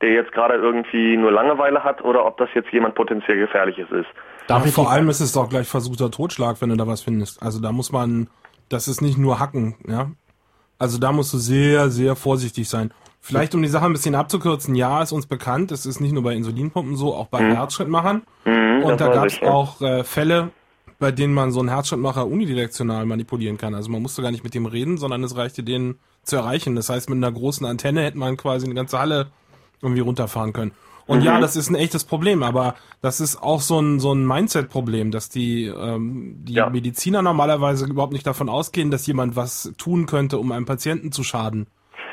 der 0.00 0.10
jetzt 0.12 0.32
gerade 0.32 0.54
irgendwie 0.54 1.16
nur 1.16 1.30
Langeweile 1.30 1.84
hat 1.84 2.02
oder 2.02 2.24
ob 2.24 2.38
das 2.38 2.48
jetzt 2.54 2.70
jemand 2.72 2.94
potenziell 2.94 3.38
gefährliches 3.38 3.90
ist. 3.90 4.08
Ja, 4.48 4.58
vor 4.60 4.90
allem 4.90 5.08
ist 5.08 5.20
es 5.20 5.32
doch 5.32 5.48
gleich 5.48 5.68
versuchter 5.68 6.10
Totschlag, 6.10 6.60
wenn 6.60 6.70
du 6.70 6.76
da 6.76 6.86
was 6.86 7.02
findest. 7.02 7.42
Also 7.42 7.60
da 7.60 7.70
muss 7.70 7.92
man, 7.92 8.28
das 8.68 8.88
ist 8.88 9.00
nicht 9.02 9.18
nur 9.18 9.38
hacken, 9.38 9.76
ja. 9.86 10.10
Also 10.78 10.98
da 10.98 11.12
musst 11.12 11.32
du 11.32 11.38
sehr, 11.38 11.88
sehr 11.90 12.16
vorsichtig 12.16 12.68
sein. 12.68 12.92
Vielleicht 13.20 13.54
um 13.54 13.62
die 13.62 13.68
Sache 13.68 13.86
ein 13.86 13.92
bisschen 13.92 14.14
abzukürzen, 14.14 14.74
ja, 14.74 15.00
ist 15.02 15.12
uns 15.12 15.26
bekannt, 15.26 15.72
es 15.72 15.86
ist 15.86 16.00
nicht 16.00 16.12
nur 16.12 16.22
bei 16.22 16.34
Insulinpumpen 16.34 16.96
so, 16.96 17.14
auch 17.14 17.28
bei 17.28 17.40
Mhm. 17.40 17.52
Herzschrittmachern. 17.52 18.22
Mhm, 18.44 18.82
Und 18.82 19.00
da 19.00 19.08
gab 19.08 19.26
es 19.26 19.36
ich, 19.36 19.42
auch 19.46 19.80
äh, 19.80 20.04
Fälle, 20.04 20.50
bei 21.04 21.12
denen 21.12 21.34
man 21.34 21.52
so 21.52 21.60
einen 21.60 21.68
Herzschrittmacher 21.68 22.26
unidirektional 22.26 23.04
manipulieren 23.04 23.58
kann. 23.58 23.74
Also 23.74 23.90
man 23.90 24.00
musste 24.00 24.22
gar 24.22 24.30
nicht 24.30 24.42
mit 24.42 24.54
dem 24.54 24.64
reden, 24.64 24.96
sondern 24.96 25.22
es 25.22 25.36
reichte 25.36 25.62
den 25.62 25.96
zu 26.22 26.36
erreichen. 26.36 26.76
Das 26.76 26.88
heißt, 26.88 27.10
mit 27.10 27.18
einer 27.18 27.30
großen 27.30 27.66
Antenne 27.66 28.02
hätte 28.04 28.16
man 28.16 28.38
quasi 28.38 28.64
eine 28.64 28.74
ganze 28.74 28.98
Halle 28.98 29.26
irgendwie 29.82 30.00
runterfahren 30.00 30.54
können. 30.54 30.72
Und 31.04 31.18
Mhm. 31.18 31.24
ja, 31.26 31.40
das 31.40 31.56
ist 31.56 31.68
ein 31.68 31.74
echtes 31.74 32.04
Problem, 32.04 32.42
aber 32.42 32.74
das 33.02 33.20
ist 33.20 33.36
auch 33.36 33.60
so 33.60 33.78
ein, 33.78 34.00
so 34.00 34.14
ein 34.14 34.26
Mindset-Problem, 34.26 35.10
dass 35.10 35.28
die, 35.28 35.66
ähm, 35.66 36.36
die 36.42 36.58
Mediziner 36.72 37.20
normalerweise 37.20 37.84
überhaupt 37.84 38.14
nicht 38.14 38.26
davon 38.26 38.48
ausgehen, 38.48 38.90
dass 38.90 39.06
jemand 39.06 39.36
was 39.36 39.74
tun 39.76 40.06
könnte, 40.06 40.38
um 40.38 40.52
einem 40.52 40.64
Patienten 40.64 41.12
zu 41.12 41.22
schaden. 41.22 41.66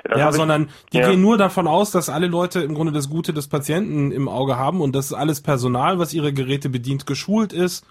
Das 0.03 0.19
ja, 0.19 0.33
sondern 0.33 0.67
die 0.91 0.97
ja. 0.97 1.09
gehen 1.09 1.21
nur 1.21 1.37
davon 1.37 1.65
aus, 1.65 1.91
dass 1.91 2.09
alle 2.09 2.27
Leute 2.27 2.59
im 2.59 2.73
Grunde 2.73 2.91
das 2.91 3.09
Gute 3.09 3.31
des 3.31 3.47
Patienten 3.47 4.11
im 4.11 4.27
Auge 4.27 4.57
haben 4.57 4.81
und 4.81 4.93
dass 4.93 5.13
alles 5.13 5.39
Personal, 5.39 5.97
was 5.97 6.13
ihre 6.13 6.33
Geräte 6.33 6.67
bedient, 6.67 7.05
geschult 7.05 7.53
ist. 7.53 7.85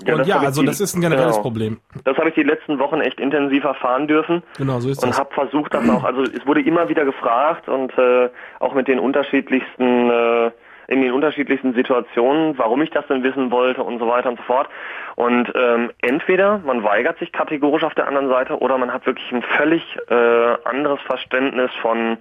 Und 0.00 0.26
ja, 0.26 0.34
hab 0.34 0.42
ich 0.42 0.46
also 0.48 0.60
die- 0.62 0.66
das 0.66 0.80
ist 0.80 0.94
ein 0.96 1.00
generelles 1.00 1.32
genau. 1.36 1.42
Problem. 1.42 1.80
Das 2.04 2.16
habe 2.16 2.28
ich 2.28 2.34
die 2.34 2.42
letzten 2.42 2.78
Wochen 2.78 3.00
echt 3.00 3.20
intensiv 3.20 3.64
erfahren 3.64 4.08
dürfen. 4.08 4.42
Genau, 4.58 4.80
so 4.80 4.88
ist 4.90 5.02
und 5.02 5.10
das. 5.10 5.18
habe 5.20 5.32
versucht, 5.34 5.72
das 5.74 5.88
auch, 5.88 6.04
also 6.04 6.22
es 6.22 6.44
wurde 6.46 6.62
immer 6.62 6.88
wieder 6.88 7.04
gefragt 7.04 7.68
und 7.68 7.96
äh, 7.98 8.28
auch 8.60 8.74
mit 8.74 8.88
den 8.88 8.98
unterschiedlichsten, 8.98 10.10
äh, 10.10 10.50
in 10.88 11.00
den 11.00 11.12
unterschiedlichsten 11.12 11.72
Situationen, 11.74 12.58
warum 12.58 12.82
ich 12.82 12.90
das 12.90 13.06
denn 13.06 13.22
wissen 13.22 13.50
wollte 13.50 13.82
und 13.82 13.98
so 13.98 14.06
weiter 14.06 14.28
und 14.28 14.36
so 14.36 14.42
fort. 14.42 14.68
Und 15.16 15.50
ähm, 15.54 15.90
entweder 16.02 16.58
man 16.58 16.82
weigert 16.84 17.18
sich 17.18 17.32
kategorisch 17.32 17.84
auf 17.84 17.94
der 17.94 18.06
anderen 18.06 18.28
Seite 18.28 18.58
oder 18.58 18.76
man 18.76 18.92
hat 18.92 19.06
wirklich 19.06 19.30
ein 19.32 19.42
völlig 19.42 19.82
äh, 20.10 20.56
anderes 20.64 21.00
Verständnis 21.02 21.70
von 21.80 22.18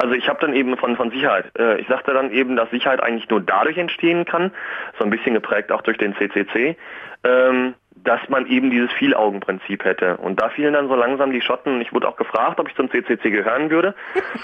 also 0.00 0.14
ich 0.14 0.28
habe 0.28 0.40
dann 0.40 0.54
eben 0.54 0.76
von, 0.76 0.96
von 0.96 1.10
Sicherheit, 1.10 1.46
äh, 1.58 1.78
ich 1.80 1.88
sagte 1.88 2.12
dann 2.12 2.32
eben, 2.32 2.56
dass 2.56 2.70
Sicherheit 2.70 3.02
eigentlich 3.02 3.28
nur 3.28 3.40
dadurch 3.40 3.76
entstehen 3.76 4.24
kann, 4.24 4.50
so 4.98 5.04
ein 5.04 5.10
bisschen 5.10 5.34
geprägt 5.34 5.70
auch 5.70 5.82
durch 5.82 5.98
den 5.98 6.14
CCC, 6.14 6.76
ähm, 7.24 7.74
dass 7.96 8.20
man 8.28 8.46
eben 8.46 8.70
dieses 8.70 8.90
Vielaugenprinzip 8.92 9.84
hätte. 9.84 10.16
Und 10.16 10.40
da 10.40 10.48
fielen 10.48 10.72
dann 10.72 10.88
so 10.88 10.94
langsam 10.94 11.32
die 11.32 11.42
Schotten 11.42 11.74
und 11.74 11.80
ich 11.82 11.92
wurde 11.92 12.08
auch 12.08 12.16
gefragt, 12.16 12.58
ob 12.58 12.68
ich 12.68 12.74
zum 12.76 12.90
CCC 12.90 13.30
gehören 13.30 13.70
würde. 13.70 13.94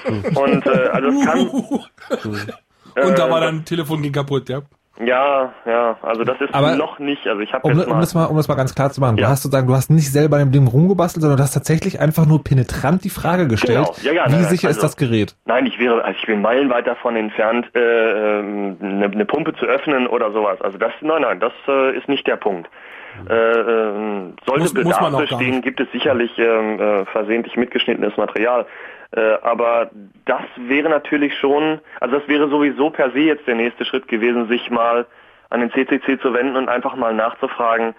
und 0.35 0.67
äh, 0.67 0.89
also 0.93 1.09
es 1.09 1.25
kann... 1.25 1.49
Und 2.97 3.19
da 3.19 3.27
äh, 3.27 3.31
war 3.31 3.43
dann 3.43 3.63
Telefon 3.67 4.01
ging 4.01 4.13
kaputt, 4.13 4.49
ja. 4.49 4.63
Ja, 5.05 5.53
ja, 5.67 5.97
also 6.01 6.25
das 6.25 6.41
ist 6.41 6.55
Aber- 6.55 6.75
noch 6.75 6.99
nicht, 6.99 7.27
also 7.27 7.41
ich 7.43 7.53
habe 7.53 7.67
Um, 7.69 7.77
jetzt 7.79 7.87
um, 7.87 7.93
mal... 7.95 8.01
das 8.01 8.15
mal, 8.15 8.25
um 8.27 8.37
das 8.37 8.49
mal 8.49 8.55
ganz 8.55 8.75
klar 8.75 8.91
zu 8.91 9.01
machen, 9.01 9.19
Ja. 9.19 9.27
du 9.27 9.31
hast 9.31 9.43
sozusagen, 9.43 9.67
du 9.67 9.75
hast 9.75 9.91
nicht 9.91 10.11
selber 10.11 10.37
an 10.37 10.45
dem 10.45 10.53
Ding 10.53 10.67
rumgebastelt, 10.67 11.21
sondern 11.21 11.37
du 11.37 11.43
hast 11.43 11.53
tatsächlich 11.53 12.01
einfach 12.01 12.25
nur 12.25 12.43
penetrant 12.43 13.05
die 13.05 13.11
Frage 13.11 13.47
gestellt, 13.47 13.85
Genau. 13.85 13.95
Ja, 14.03 14.13
ja, 14.13 14.27
wie 14.29 14.37
nein, 14.37 14.45
sicher 14.45 14.71
ist 14.71 14.77
also- 14.77 14.87
das 14.87 14.97
Gerät? 14.97 15.37
Nein, 15.45 15.67
ich 15.67 15.79
wäre, 15.79 16.03
also 16.03 16.19
ich 16.19 16.27
bin 16.27 16.41
meilenweit 16.41 16.87
davon 16.87 17.15
entfernt, 17.17 17.67
äh, 17.75 17.79
ähm, 18.41 18.77
eine, 18.81 19.05
eine 19.07 19.25
Pumpe 19.27 19.55
zu 19.57 19.67
öffnen 19.67 20.07
oder 20.07 20.33
sowas. 20.33 20.61
Also 20.63 20.79
das, 20.79 20.93
nein, 21.03 21.21
nein, 21.23 21.41
das 21.41 21.53
äh, 21.69 21.97
ist 21.97 22.09
nicht 22.09 22.27
der 22.27 22.37
Punkt. 22.37 22.71
Äh, 23.29 23.35
ähm, 23.35 24.35
sollte 24.47 24.61
Muss- 24.63 24.75
muss 24.75 24.85
Bedarf 24.85 25.11
gar 25.11 25.21
bestehen, 25.21 25.63
gibt 25.63 25.81
es 25.81 25.91
sicherlich 25.93 26.31
ähm, 26.39 26.79
äh, 26.81 27.05
versehentlich 27.07 27.57
mitgeschnittenes 27.57 28.17
Material. 28.19 28.67
Äh, 29.13 29.35
aber 29.43 29.91
das 30.25 30.43
wäre 30.57 30.89
natürlich 30.89 31.35
schon, 31.39 31.81
also 32.01 32.19
das 32.19 32.29
wäre 32.29 32.49
sowieso 32.49 32.91
per 32.91 33.11
se 33.13 33.21
jetzt 33.21 33.47
der 33.47 33.55
nächste 33.55 33.85
Schritt 33.85 34.09
gewesen, 34.09 34.49
sich 34.49 34.71
mal 34.71 35.07
an 35.51 35.61
den 35.61 35.71
CCC 35.71 36.21
zu 36.21 36.33
wenden 36.35 36.57
und 36.57 36.69
einfach 36.69 36.97
mal 36.97 37.15
nachzufragen, 37.15 37.95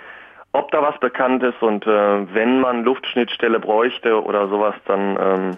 ob 0.52 0.72
da 0.72 0.82
was 0.82 1.00
bekannt 1.00 1.44
ist 1.44 1.62
und 1.62 1.86
äh, 1.88 2.34
wenn 2.34 2.60
man 2.60 2.84
Luftschnittstelle 2.84 3.60
bräuchte 3.60 4.22
oder 4.24 4.48
sowas, 4.50 4.76
dann 4.86 5.18
ähm, 5.22 5.58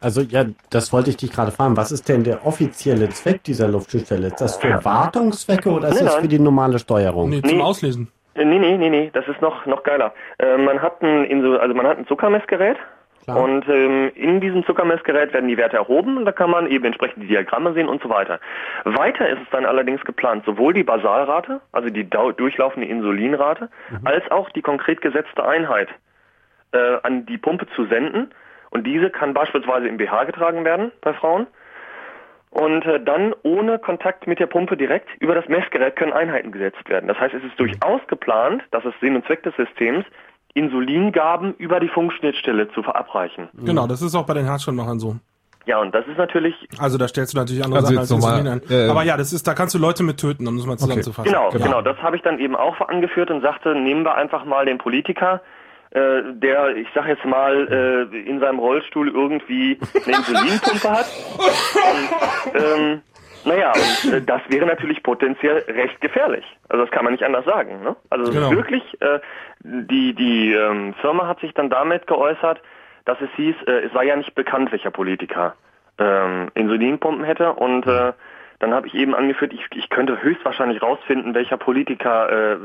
Also 0.00 0.20
ja, 0.20 0.44
das 0.70 0.92
wollte 0.92 1.10
ich 1.10 1.16
dich 1.16 1.32
gerade 1.32 1.50
fragen. 1.50 1.76
Was 1.76 1.90
ist 1.90 2.08
denn 2.08 2.22
der 2.24 2.46
offizielle 2.46 3.08
Zweck 3.10 3.42
dieser 3.44 3.66
Luftschnittstelle? 3.68 4.28
Ist 4.28 4.40
das 4.40 4.56
für 4.56 4.84
Wartungszwecke 4.84 5.68
oder 5.70 5.88
ist 5.88 5.96
Nein, 5.96 6.04
das 6.06 6.16
für 6.16 6.28
die 6.28 6.38
normale 6.38 6.78
Steuerung? 6.78 7.30
Nee, 7.30 7.42
zum 7.42 7.58
Nee. 7.58 7.62
Auslesen. 7.62 8.08
Äh, 8.34 8.44
Nee, 8.44 8.58
nee, 8.58 8.76
nee, 8.78 8.88
nee, 8.90 9.10
das 9.12 9.26
ist 9.26 9.40
noch, 9.42 9.66
noch 9.66 9.82
geiler. 9.82 10.14
Äh, 10.38 10.56
man 10.56 10.80
hat 10.80 11.02
ein, 11.02 11.44
also 11.58 11.74
man 11.74 11.86
hat 11.86 11.98
ein 11.98 12.06
Zuckermessgerät 12.06 12.76
Klar. 13.24 13.42
und 13.42 13.68
ähm, 13.68 14.10
in 14.14 14.40
diesem 14.40 14.64
Zuckermessgerät 14.64 15.32
werden 15.32 15.48
die 15.48 15.56
Werte 15.56 15.76
erhoben 15.76 16.16
und 16.16 16.24
da 16.24 16.32
kann 16.32 16.50
man 16.50 16.66
eben 16.66 16.84
entsprechend 16.84 17.22
die 17.22 17.28
Diagramme 17.28 17.74
sehen 17.74 17.88
und 17.88 18.02
so 18.02 18.08
weiter. 18.08 18.40
Weiter 18.84 19.28
ist 19.28 19.40
es 19.42 19.50
dann 19.50 19.66
allerdings 19.66 20.02
geplant, 20.04 20.44
sowohl 20.46 20.72
die 20.72 20.84
Basalrate, 20.84 21.60
also 21.72 21.88
die 21.88 22.08
durchlaufende 22.08 22.88
Insulinrate, 22.88 23.68
als 24.04 24.30
auch 24.30 24.48
die 24.50 24.62
konkret 24.62 25.00
gesetzte 25.00 25.46
Einheit 25.46 25.88
äh, 26.72 26.96
an 27.02 27.26
die 27.26 27.38
Pumpe 27.38 27.66
zu 27.76 27.84
senden 27.86 28.30
und 28.70 28.86
diese 28.86 29.10
kann 29.10 29.34
beispielsweise 29.34 29.88
im 29.88 29.96
BH 29.96 30.24
getragen 30.24 30.64
werden 30.64 30.92
bei 31.00 31.12
Frauen. 31.12 31.46
Und 32.50 32.84
äh, 32.84 33.00
dann 33.00 33.34
ohne 33.42 33.78
Kontakt 33.78 34.26
mit 34.26 34.40
der 34.40 34.46
Pumpe 34.46 34.76
direkt 34.76 35.08
über 35.20 35.34
das 35.34 35.46
Messgerät 35.48 35.94
können 35.94 36.12
Einheiten 36.12 36.50
gesetzt 36.50 36.88
werden. 36.88 37.06
Das 37.06 37.18
heißt, 37.18 37.34
es 37.34 37.44
ist 37.44 37.58
durchaus 37.60 38.00
geplant, 38.08 38.62
das 38.72 38.84
ist 38.84 38.98
Sinn 39.00 39.14
und 39.14 39.24
Zweck 39.26 39.44
des 39.44 39.54
Systems, 39.54 40.04
Insulingaben 40.54 41.54
über 41.54 41.80
die 41.80 41.88
Funkschnittstelle 41.88 42.70
zu 42.72 42.82
verabreichen. 42.82 43.48
Genau, 43.54 43.86
das 43.86 44.02
ist 44.02 44.14
auch 44.14 44.26
bei 44.26 44.34
den 44.34 44.44
Herzschrittmachern 44.46 44.98
so. 44.98 45.16
Ja, 45.66 45.78
und 45.78 45.94
das 45.94 46.06
ist 46.06 46.16
natürlich. 46.16 46.54
Also 46.78 46.96
da 46.98 47.06
stellst 47.06 47.34
du 47.34 47.38
natürlich 47.38 47.62
andere 47.62 47.80
Also 47.80 47.88
Sachen 47.94 47.98
als 48.00 48.10
Insulin 48.10 48.48
ein. 48.48 48.62
äh, 48.70 48.88
Aber 48.88 49.02
ja, 49.04 49.16
das 49.16 49.32
ist, 49.32 49.46
da 49.46 49.54
kannst 49.54 49.74
du 49.74 49.78
Leute 49.78 50.02
mit 50.02 50.18
töten, 50.18 50.48
um 50.48 50.56
das 50.56 50.66
mal 50.66 50.78
zusammenzufassen. 50.78 51.30
Genau, 51.30 51.50
Ja. 51.52 51.58
genau. 51.58 51.82
Das 51.82 51.98
habe 51.98 52.16
ich 52.16 52.22
dann 52.22 52.38
eben 52.38 52.56
auch 52.56 52.80
angeführt 52.80 53.30
und 53.30 53.42
sagte, 53.42 53.74
nehmen 53.74 54.04
wir 54.04 54.14
einfach 54.14 54.44
mal 54.46 54.64
den 54.64 54.78
Politiker, 54.78 55.42
äh, 55.90 56.22
der, 56.34 56.76
ich 56.76 56.88
sag 56.94 57.06
jetzt 57.08 57.24
mal, 57.24 58.08
äh, 58.12 58.16
in 58.28 58.40
seinem 58.40 58.58
Rollstuhl 58.58 59.08
irgendwie 59.08 59.78
eine 60.06 60.16
Insulinpumpe 60.16 60.90
hat. 60.90 61.06
Und, 61.36 62.54
ähm, 62.62 63.02
naja, 63.44 63.74
und 63.74 64.04
äh, 64.04 64.22
das 64.22 64.42
wäre 64.48 64.66
natürlich 64.66 65.02
potenziell 65.02 65.64
recht 65.68 66.00
gefährlich. 66.00 66.44
Also 66.68 66.84
das 66.84 66.90
kann 66.92 67.04
man 67.04 67.12
nicht 67.12 67.24
anders 67.24 67.44
sagen. 67.44 67.82
Ne? 67.82 67.96
Also 68.10 68.32
Genau. 68.32 68.50
wirklich, 68.50 68.82
äh, 69.00 69.20
die, 69.60 70.14
die 70.14 70.52
ähm, 70.52 70.94
Firma 71.00 71.26
hat 71.26 71.40
sich 71.40 71.54
dann 71.54 71.70
damit 71.70 72.06
geäußert, 72.06 72.60
dass 73.04 73.20
es 73.20 73.30
hieß, 73.36 73.56
äh, 73.66 73.86
es 73.86 73.92
sei 73.92 74.04
ja 74.04 74.16
nicht 74.16 74.34
bekannt, 74.34 74.72
welcher 74.72 74.90
Politiker 74.90 75.54
ähm, 75.98 76.50
Insulinpumpen 76.54 77.24
hätte 77.24 77.52
und 77.52 77.86
äh, 77.86 78.12
dann 78.60 78.74
habe 78.74 78.86
ich 78.86 78.94
eben 78.94 79.14
angeführt, 79.14 79.54
ich, 79.54 79.66
ich 79.74 79.88
könnte 79.88 80.22
höchstwahrscheinlich 80.22 80.82
rausfinden, 80.82 81.34
welcher 81.34 81.56
Politiker 81.56 82.52
äh, 82.52 82.56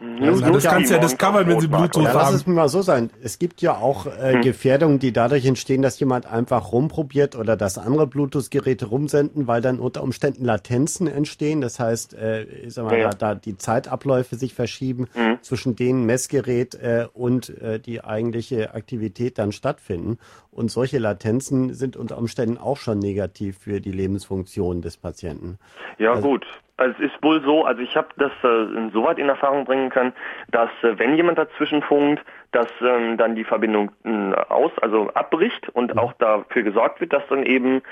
Ja, 0.00 0.30
das 0.50 0.64
kannst 0.64 0.88
du 0.90 0.94
ja 0.94 1.00
discovern, 1.00 1.46
wenn 1.46 1.60
sie 1.60 1.68
Bluetooth 1.68 2.04
Ja, 2.04 2.12
lass 2.12 2.28
haben. 2.28 2.36
es 2.36 2.46
mir 2.46 2.54
mal 2.54 2.68
so 2.70 2.80
sein. 2.80 3.10
Es 3.22 3.38
gibt 3.38 3.60
ja 3.60 3.76
auch 3.76 4.06
äh, 4.06 4.34
Hm. 4.34 4.42
Gefährdungen, 4.42 4.98
die 4.98 5.12
dadurch 5.12 5.44
entstehen, 5.44 5.82
dass 5.82 6.00
jemand 6.00 6.24
einfach 6.24 6.72
rumprobiert 6.72 7.36
oder 7.36 7.54
dass 7.54 7.76
andere 7.76 8.06
Bluetooth-Geräte 8.06 8.86
rumsenden, 8.86 9.46
weil 9.46 9.60
dann 9.60 9.78
unter 9.78 10.02
Umständen 10.02 10.44
Latenzen 10.46 11.06
entstehen. 11.06 11.60
Das 11.60 11.78
heißt, 11.78 12.14
äh, 12.14 12.44
ich 12.44 12.72
sag 12.72 12.86
mal, 12.86 12.98
Ja. 12.98 13.10
da, 13.10 13.34
da 13.34 13.34
die 13.34 13.58
Zeitabläufe 13.58 14.36
sich 14.36 14.54
verschieben 14.54 15.06
Mhm. 15.14 15.38
zwischen 15.42 15.76
dem 15.76 16.06
Messgerät 16.06 16.74
äh, 16.76 17.06
und 17.12 17.50
äh, 17.60 17.78
die 17.78 18.02
eigentliche 18.02 18.74
Aktivität 18.74 19.38
dann 19.38 19.52
stattfinden. 19.52 20.16
Und 20.60 20.70
solche 20.70 20.98
Latenzen 20.98 21.72
sind 21.72 21.96
unter 21.96 22.18
Umständen 22.18 22.58
auch 22.58 22.76
schon 22.76 22.98
negativ 22.98 23.56
für 23.56 23.80
die 23.80 23.92
Lebensfunktion 23.92 24.82
des 24.82 24.98
Patienten. 24.98 25.58
Ja 25.96 26.10
Also- 26.12 26.28
gut. 26.28 26.46
Also 26.76 26.94
es 26.98 27.12
ist 27.12 27.22
wohl 27.22 27.42
so, 27.42 27.64
also 27.64 27.80
ich 27.82 27.94
habe 27.94 28.08
das 28.16 28.32
äh, 28.42 28.62
insoweit 28.74 29.18
in 29.18 29.28
Erfahrung 29.28 29.64
bringen 29.66 29.90
können, 29.90 30.12
dass 30.50 30.70
äh, 30.82 30.98
wenn 30.98 31.14
jemand 31.14 31.38
dazwischen 31.38 31.82
funkt, 31.82 32.22
dass 32.52 32.68
ähm, 32.80 33.16
dann 33.18 33.34
die 33.36 33.44
Verbindung 33.44 33.90
äh, 34.04 34.32
aus, 34.48 34.70
also 34.80 35.10
abbricht 35.14 35.68
und 35.70 35.96
auch 35.98 36.14
dafür 36.14 36.62
gesorgt 36.62 37.00
wird, 37.00 37.12
dass 37.12 37.22
dann 37.28 37.42
eben, 37.42 37.82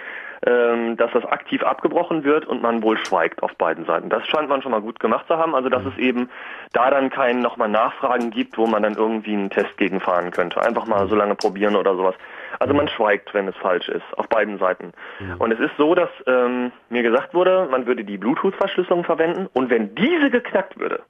ähm, 0.46 0.96
dass 0.96 1.10
das 1.12 1.24
aktiv 1.26 1.62
abgebrochen 1.62 2.24
wird 2.24 2.46
und 2.46 2.62
man 2.62 2.82
wohl 2.82 2.96
schweigt 2.98 3.42
auf 3.42 3.54
beiden 3.56 3.84
Seiten. 3.84 4.08
Das 4.08 4.26
scheint 4.26 4.48
man 4.48 4.62
schon 4.62 4.72
mal 4.72 4.80
gut 4.80 5.00
gemacht 5.00 5.26
zu 5.26 5.36
haben, 5.36 5.54
also 5.54 5.68
dass 5.68 5.84
es 5.84 5.96
eben 5.98 6.30
da 6.72 6.90
dann 6.90 7.10
kein 7.10 7.40
nochmal 7.40 7.68
Nachfragen 7.68 8.30
gibt, 8.30 8.56
wo 8.56 8.66
man 8.66 8.82
dann 8.82 8.94
irgendwie 8.94 9.34
einen 9.34 9.50
Test 9.50 9.76
gegenfahren 9.76 10.30
könnte. 10.30 10.62
Einfach 10.62 10.86
mal 10.86 11.08
so 11.08 11.14
lange 11.14 11.34
probieren 11.34 11.76
oder 11.76 11.94
sowas. 11.94 12.14
Also 12.58 12.74
man 12.74 12.88
schweigt, 12.88 13.32
wenn 13.34 13.48
es 13.48 13.56
falsch 13.56 13.88
ist, 13.88 14.04
auf 14.16 14.28
beiden 14.28 14.58
Seiten. 14.58 14.92
Und 15.38 15.52
es 15.52 15.60
ist 15.60 15.76
so, 15.78 15.94
dass 15.94 16.10
ähm, 16.26 16.72
mir 16.90 17.02
gesagt 17.02 17.34
wurde, 17.34 17.68
man 17.70 17.86
würde 17.86 18.04
die 18.04 18.18
Bluetooth-Verschlüsselung 18.18 19.04
verwenden 19.04 19.48
und 19.52 19.70
wenn 19.70 19.94
diese 19.94 20.30
geknackt 20.30 20.78
würde, 20.78 21.02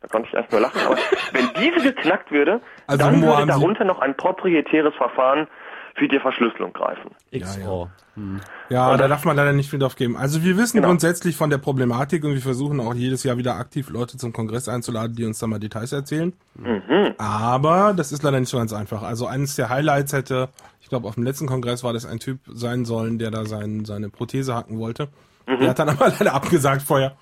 da 0.00 0.08
konnte 0.08 0.28
ich 0.28 0.34
erst 0.34 0.52
nur 0.52 0.60
lachen, 0.60 0.80
aber 0.86 0.96
wenn 1.32 1.48
diese 1.62 1.94
geknackt 1.94 2.30
würde, 2.30 2.60
Also, 2.86 3.04
dann 3.04 3.22
würde 3.22 3.46
darunter 3.46 3.84
noch 3.84 4.00
ein 4.00 4.16
proprietäres 4.16 4.94
Verfahren 4.94 5.46
für 5.94 6.08
die 6.08 6.18
Verschlüsselung 6.18 6.72
greifen. 6.72 7.10
XOR. 7.32 7.90
Hm. 8.14 8.40
Ja, 8.68 8.96
da 8.96 9.08
darf 9.08 9.24
man 9.24 9.36
leider 9.36 9.52
nicht 9.52 9.70
viel 9.70 9.78
drauf 9.78 9.96
geben. 9.96 10.16
Also 10.16 10.42
wir 10.42 10.56
wissen 10.56 10.76
Genau. 10.76 10.88
grundsätzlich 10.88 11.36
von 11.36 11.50
der 11.50 11.58
Problematik 11.58 12.24
und 12.24 12.32
wir 12.34 12.40
versuchen 12.40 12.80
auch 12.80 12.94
jedes 12.94 13.22
Jahr 13.24 13.36
wieder 13.38 13.56
aktiv 13.56 13.90
Leute 13.90 14.16
zum 14.16 14.32
Kongress 14.32 14.68
einzuladen, 14.68 15.14
die 15.16 15.24
uns 15.24 15.38
da 15.38 15.46
mal 15.46 15.58
Details 15.58 15.92
erzählen. 15.92 16.32
Mhm. 16.54 17.14
Aber 17.18 17.94
das 17.96 18.12
ist 18.12 18.22
leider 18.22 18.40
nicht 18.40 18.48
so 18.48 18.58
ganz 18.58 18.72
einfach. 18.72 19.02
Also 19.02 19.26
eines 19.26 19.56
der 19.56 19.68
Highlights 19.68 20.12
hätte, 20.12 20.48
ich 20.80 20.88
glaube 20.88 21.06
auf 21.08 21.14
dem 21.14 21.24
letzten 21.24 21.46
Kongress 21.46 21.82
war 21.84 21.92
das 21.92 22.06
ein 22.06 22.18
Typ 22.18 22.38
sein 22.46 22.84
sollen, 22.84 23.18
der 23.18 23.30
da 23.30 23.46
sein, 23.46 23.84
seine 23.84 24.08
Prothese 24.08 24.54
hacken 24.54 24.78
wollte. 24.78 25.08
Mhm. 25.46 25.58
Der 25.60 25.70
hat 25.70 25.78
dann 25.78 25.88
aber 25.90 26.08
leider 26.08 26.34
abgesagt 26.34 26.82
vorher. 26.82 27.16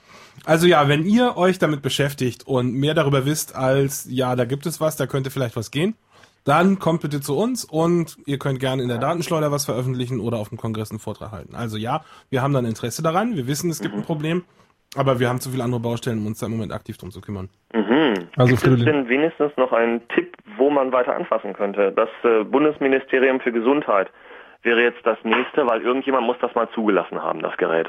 Also 0.44 0.66
ja, 0.66 0.88
wenn 0.88 1.04
ihr 1.04 1.36
euch 1.36 1.58
damit 1.58 1.82
beschäftigt 1.82 2.46
und 2.46 2.72
mehr 2.72 2.94
darüber 2.94 3.26
wisst 3.26 3.54
als, 3.54 4.06
ja, 4.08 4.34
da 4.34 4.46
gibt 4.46 4.64
es 4.66 4.80
was, 4.80 4.96
da 4.96 5.06
könnte 5.06 5.30
vielleicht 5.30 5.56
was 5.56 5.70
gehen, 5.70 5.94
dann 6.44 6.78
kommt 6.78 7.02
bitte 7.02 7.20
zu 7.20 7.36
uns 7.36 7.64
und 7.64 8.16
ihr 8.26 8.38
könnt 8.38 8.60
gerne 8.60 8.82
in 8.82 8.88
der 8.88 8.98
Datenschleuder 8.98 9.52
was 9.52 9.64
veröffentlichen 9.64 10.20
oder 10.20 10.38
auf 10.38 10.48
dem 10.48 10.58
Kongress 10.58 10.90
einen 10.90 10.98
Vortrag 10.98 11.32
halten. 11.32 11.54
Also 11.54 11.76
ja, 11.76 12.02
wir 12.30 12.42
haben 12.42 12.52
dann 12.52 12.64
Interesse 12.64 13.02
daran, 13.02 13.36
wir 13.36 13.46
wissen, 13.46 13.70
es 13.70 13.80
gibt 13.80 13.94
ein 13.94 14.02
Problem, 14.02 14.44
aber 14.96 15.20
wir 15.20 15.28
haben 15.28 15.40
zu 15.40 15.50
viele 15.50 15.64
andere 15.64 15.80
Baustellen, 15.80 16.18
um 16.18 16.26
uns 16.26 16.40
da 16.40 16.46
im 16.46 16.52
Moment 16.52 16.72
aktiv 16.72 16.98
drum 16.98 17.10
zu 17.10 17.20
kümmern. 17.20 17.48
Mhm. 17.72 18.14
Also 18.36 18.56
Gibt 18.56 18.66
es 18.66 18.84
denn 18.84 19.08
wenigstens 19.08 19.52
noch 19.56 19.72
einen 19.72 20.06
Tipp, 20.08 20.36
wo 20.56 20.70
man 20.70 20.92
weiter 20.92 21.14
anfassen 21.14 21.52
könnte? 21.54 21.92
Das 21.92 22.08
äh, 22.24 22.44
Bundesministerium 22.44 23.40
für 23.40 23.52
Gesundheit 23.52 24.10
wäre 24.62 24.82
jetzt 24.82 25.04
das 25.04 25.18
nächste, 25.24 25.66
weil 25.66 25.80
irgendjemand 25.82 26.26
muss 26.26 26.36
das 26.40 26.54
mal 26.54 26.68
zugelassen 26.74 27.22
haben, 27.22 27.40
das 27.40 27.56
Gerät. 27.56 27.88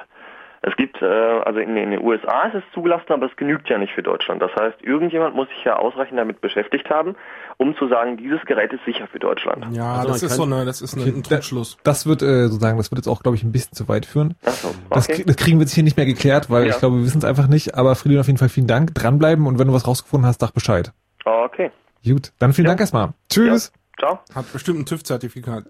Es 0.65 0.73
gibt, 0.77 1.01
äh, 1.01 1.05
also 1.05 1.59
in, 1.59 1.75
in 1.75 1.91
den 1.91 2.01
USA 2.01 2.43
ist 2.47 2.55
es 2.55 2.63
zugelassen, 2.73 3.11
aber 3.11 3.25
es 3.25 3.35
genügt 3.35 3.67
ja 3.69 3.77
nicht 3.77 3.91
für 3.93 4.01
Deutschland. 4.01 4.41
Das 4.41 4.55
heißt, 4.55 4.81
irgendjemand 4.81 5.35
muss 5.35 5.49
sich 5.49 5.61
ja 5.65 5.75
ausreichend 5.75 6.17
damit 6.17 6.39
beschäftigt 6.39 6.89
haben, 6.89 7.15
um 7.57 7.75
zu 7.75 7.89
sagen, 7.89 8.15
dieses 8.15 8.39
Gerät 8.45 8.71
ist 8.71 8.83
sicher 8.85 9.05
für 9.07 9.19
Deutschland. 9.19 9.75
Ja, 9.75 9.95
Also 9.95 10.07
das 10.13 10.23
ist 10.23 10.35
so 10.35 10.43
eine, 10.43 10.63
das 10.63 10.81
ist 10.81 10.95
eine, 10.95 11.03
ein 11.05 11.21
Trugschluss. 11.21 11.77
Das 11.83 12.07
wird 12.07 12.21
äh, 12.21 12.47
sozusagen, 12.47 12.77
das 12.77 12.91
wird 12.91 12.99
jetzt 12.99 13.07
auch, 13.09 13.21
glaube 13.23 13.35
ich, 13.35 13.43
ein 13.43 13.51
bisschen 13.51 13.73
zu 13.73 13.89
weit 13.89 14.05
führen. 14.05 14.35
Ach 14.45 14.51
so, 14.53 14.73
Das, 14.89 15.09
okay. 15.09 15.21
krie- 15.21 15.25
das 15.27 15.35
kriegen 15.35 15.57
wir 15.57 15.63
jetzt 15.65 15.73
hier 15.73 15.83
nicht 15.83 15.97
mehr 15.97 16.05
geklärt, 16.05 16.49
weil 16.49 16.63
Ja. 16.63 16.69
ich 16.71 16.77
glaube, 16.79 16.95
wir 16.95 17.03
wissen 17.03 17.17
es 17.17 17.25
einfach 17.25 17.47
nicht. 17.49 17.75
Aber 17.75 17.95
Friedrich, 17.95 18.19
auf 18.21 18.27
jeden 18.27 18.39
Fall 18.39 18.47
vielen 18.49 18.67
Dank. 18.67 18.95
Dranbleiben 18.95 19.45
und 19.47 19.59
wenn 19.59 19.67
du 19.67 19.73
was 19.73 19.85
rausgefunden 19.85 20.25
hast, 20.27 20.39
sag 20.39 20.53
Bescheid. 20.53 20.93
Okay, 21.25 21.71
Gut, 22.05 22.31
dann 22.39 22.53
vielen 22.53 22.65
Ja. 22.67 22.71
Dank 22.71 22.79
erstmal. 22.79 23.09
Tschüss. 23.29 23.73
Ciao. 23.99 24.19
Hat 24.33 24.51
bestimmt 24.53 24.79
ein 24.79 24.85
TÜV-Zertifikat. 24.85 25.65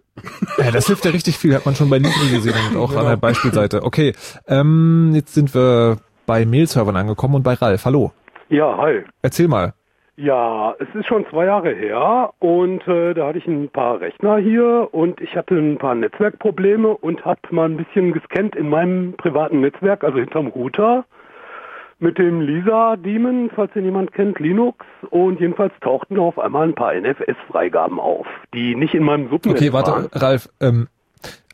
Ja, 0.57 0.71
das 0.71 0.87
hilft 0.87 1.05
ja 1.05 1.11
richtig 1.11 1.37
viel, 1.37 1.55
hat 1.55 1.65
man 1.65 1.75
schon 1.75 1.89
bei 1.89 1.99
Nitri 1.99 2.29
gesehen 2.35 2.55
und 2.71 2.77
auch 2.77 2.91
an 2.91 2.97
Genau. 2.97 3.09
der 3.09 3.17
Beispielseite. 3.17 3.83
Okay, 3.83 4.13
ähm, 4.47 5.11
jetzt 5.13 5.33
sind 5.33 5.53
wir 5.55 5.97
bei 6.25 6.45
Mail-Servern 6.45 6.95
angekommen 6.95 7.35
und 7.35 7.43
bei 7.43 7.53
Ralf. 7.53 7.85
Hallo, 7.85 8.11
Ja, 8.49 8.77
hi. 8.77 9.01
erzähl 9.21 9.47
mal. 9.47 9.73
Ja, 10.15 10.75
es 10.79 10.87
ist 10.93 11.07
schon 11.07 11.25
zwei 11.31 11.45
Jahre 11.45 11.73
her 11.73 12.33
und 12.37 12.87
äh, 12.87 13.15
da 13.15 13.27
hatte 13.27 13.39
ich 13.39 13.47
ein 13.47 13.69
paar 13.69 13.99
Rechner 13.99 14.37
hier 14.37 14.89
und 14.91 15.19
ich 15.21 15.35
hatte 15.35 15.55
ein 15.55 15.79
paar 15.79 15.95
Netzwerkprobleme 15.95 16.89
und 16.89 17.25
habe 17.25 17.39
mal 17.49 17.65
ein 17.67 17.77
bisschen 17.77 18.13
gescannt 18.13 18.55
in 18.55 18.69
meinem 18.69 19.15
privaten 19.17 19.61
Netzwerk, 19.61 20.03
also 20.03 20.19
hinterm 20.19 20.47
Router 20.47 21.05
mit 21.99 22.17
dem 22.17 22.41
Lisa 22.41 22.95
Daemon, 22.97 23.49
falls 23.55 23.71
den 23.73 23.85
jemand 23.85 24.13
kennt, 24.13 24.39
Linux 24.39 24.85
und 25.09 25.39
jedenfalls 25.39 25.73
tauchten 25.81 26.19
auf 26.19 26.37
einmal 26.39 26.67
ein 26.67 26.75
paar 26.75 26.93
NFS-Freigaben 26.93 27.99
auf, 27.99 28.27
die 28.53 28.75
nicht 28.75 28.93
in 28.93 29.03
meinem 29.03 29.29
Subnetz 29.29 29.57
Okay, 29.57 29.73
warte, 29.73 29.91
waren. 29.91 30.07
Ralf, 30.11 30.49
ähm, 30.59 30.87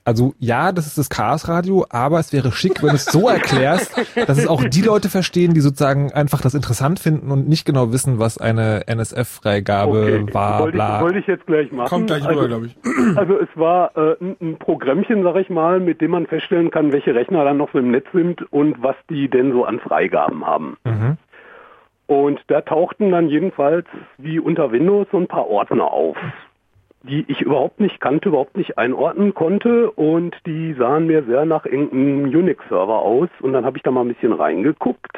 also 0.06 0.34
ja, 0.40 0.72
das 0.72 0.88
ist 0.88 0.98
das 0.98 1.10
Chaos-Radio, 1.10 1.86
aber 1.90 2.20
es 2.20 2.34
wäre 2.34 2.52
schick, 2.52 2.82
wenn 2.82 2.90
du 2.90 2.96
es 2.96 3.06
so 3.06 3.28
erklärst, 3.28 3.98
dass 4.16 4.38
es 4.38 4.48
auch 4.48 4.64
die 4.64 4.82
Leute 4.82 5.10
verstehen, 5.10 5.54
die 5.54 5.60
sozusagen 5.60 6.12
einfach 6.12 6.42
das 6.42 6.54
interessant 6.54 7.00
finden 7.00 7.32
und 7.32 7.48
nicht 7.48 7.66
genau 7.66 7.92
wissen, 7.92 8.20
was 8.20 8.38
eine 8.38 8.88
NSF-Freigabe 8.88 10.22
Okay, 10.22 10.34
war, 10.34 10.60
wollte, 10.62 10.74
bla. 10.74 10.98
ich, 10.98 11.04
wollte 11.04 11.20
ich 11.20 11.28
jetzt 11.28 11.46
gleich 11.46 11.72
machen. 11.72 11.90
Kommt 11.90 12.08
gleich 12.08 12.26
also, 12.26 12.40
rüber, 12.40 12.48
glaube 12.48 12.66
ich. 12.68 12.78
Also 13.16 13.40
es 13.40 13.50
war 13.56 13.96
äh, 13.98 14.16
ein, 14.22 14.38
ein 14.40 14.58
Programmchen, 14.58 15.24
sag 15.24 15.36
ich 15.38 15.50
mal, 15.50 15.80
mit 15.80 16.00
dem 16.02 16.12
man 16.12 16.28
feststellen 16.28 16.72
kann, 16.72 16.92
welche 16.92 17.16
Rechner 17.16 17.44
dann 17.44 17.58
noch 17.58 17.72
so 17.72 17.80
im 17.80 17.92
Netz 17.92 18.06
sind 18.14 18.42
und 18.52 18.82
was 18.82 18.96
die 19.10 19.30
denn 19.30 19.52
so 19.52 19.66
an 19.66 19.80
Freigaben 19.80 20.46
haben. 20.46 20.78
Mhm. 20.84 21.18
Und 22.08 22.40
da 22.48 22.62
tauchten 22.62 23.12
dann 23.12 23.30
jedenfalls 23.30 23.86
wie 24.18 24.40
unter 24.40 24.72
Windows 24.72 25.08
so 25.12 25.18
ein 25.18 25.28
paar 25.28 25.48
Ordner 25.48 25.92
auf, 25.92 26.18
die 27.04 27.26
ich 27.28 27.42
überhaupt 27.42 27.80
nicht 27.80 28.02
kannte, 28.02 28.30
überhaupt 28.30 28.58
nicht 28.58 28.78
einordnen 28.78 29.34
konnte. 29.34 29.92
Und 29.92 30.36
die 30.46 30.74
sahen 30.74 31.08
mir 31.08 31.24
sehr 31.24 31.46
nach 31.46 31.66
irgendeinem 31.66 32.26
Unix-Server 32.26 33.00
aus. 33.00 33.30
Und 33.42 33.54
dann 33.54 33.66
habe 33.66 33.78
ich 33.78 33.84
da 33.84 33.92
mal 33.92 34.02
ein 34.02 34.10
bisschen 34.10 34.34
reingeguckt. 34.34 35.18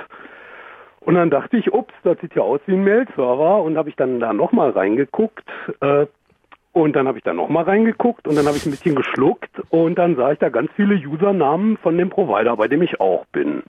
Und 0.99 1.15
dann 1.15 1.31
dachte 1.31 1.57
ich, 1.57 1.73
ups, 1.73 1.93
das 2.03 2.19
sieht 2.19 2.35
ja 2.35 2.43
aus 2.43 2.61
wie 2.67 2.73
ein 2.73 2.83
Mail-Server. 2.83 3.63
Und 3.63 3.77
habe 3.77 3.89
ich 3.89 3.95
dann 3.95 4.19
da 4.19 4.33
nochmal 4.33 4.71
reingeguckt. 4.71 5.49
Äh, 5.81 6.05
und 6.73 6.95
dann 6.95 7.07
habe 7.07 7.17
ich 7.17 7.23
da 7.23 7.33
nochmal 7.33 7.63
reingeguckt. 7.63 8.27
Und 8.27 8.35
dann 8.37 8.45
habe 8.45 8.57
ich 8.57 8.65
ein 8.65 8.71
bisschen 8.71 8.95
geschluckt. 8.95 9.51
Und 9.69 9.97
dann 9.97 10.15
sah 10.15 10.31
ich 10.31 10.39
da 10.39 10.49
ganz 10.49 10.71
viele 10.75 10.95
Usernamen 10.95 11.77
von 11.77 11.97
dem 11.97 12.09
Provider, 12.09 12.55
bei 12.55 12.67
dem 12.67 12.83
ich 12.83 13.01
auch 13.01 13.25
bin. 13.31 13.63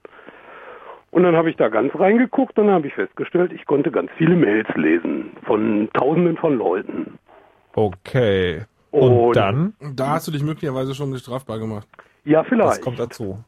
Und 1.09 1.23
dann 1.23 1.35
habe 1.35 1.49
ich 1.49 1.55
da 1.57 1.69
ganz 1.69 1.93
reingeguckt. 1.95 2.59
Und 2.59 2.67
dann 2.67 2.75
habe 2.75 2.87
ich 2.87 2.93
festgestellt, 2.93 3.53
ich 3.53 3.65
konnte 3.65 3.89
ganz 3.89 4.11
viele 4.17 4.35
Mails 4.35 4.69
lesen 4.75 5.31
von 5.45 5.89
Tausenden 5.93 6.37
von 6.37 6.59
Leuten. 6.59 7.17
Okay. 7.73 8.63
Und, 8.91 9.11
Und- 9.11 9.35
dann? 9.35 9.73
Da 9.95 10.09
hast 10.11 10.27
du 10.27 10.31
dich 10.31 10.43
möglicherweise 10.43 10.93
schon 10.95 11.15
strafbar 11.17 11.59
gemacht. 11.59 11.87
Ja, 12.25 12.41
Was 12.41 12.47
vielleicht. 12.47 12.81
kommt 12.81 12.99
dazu? 12.99 13.43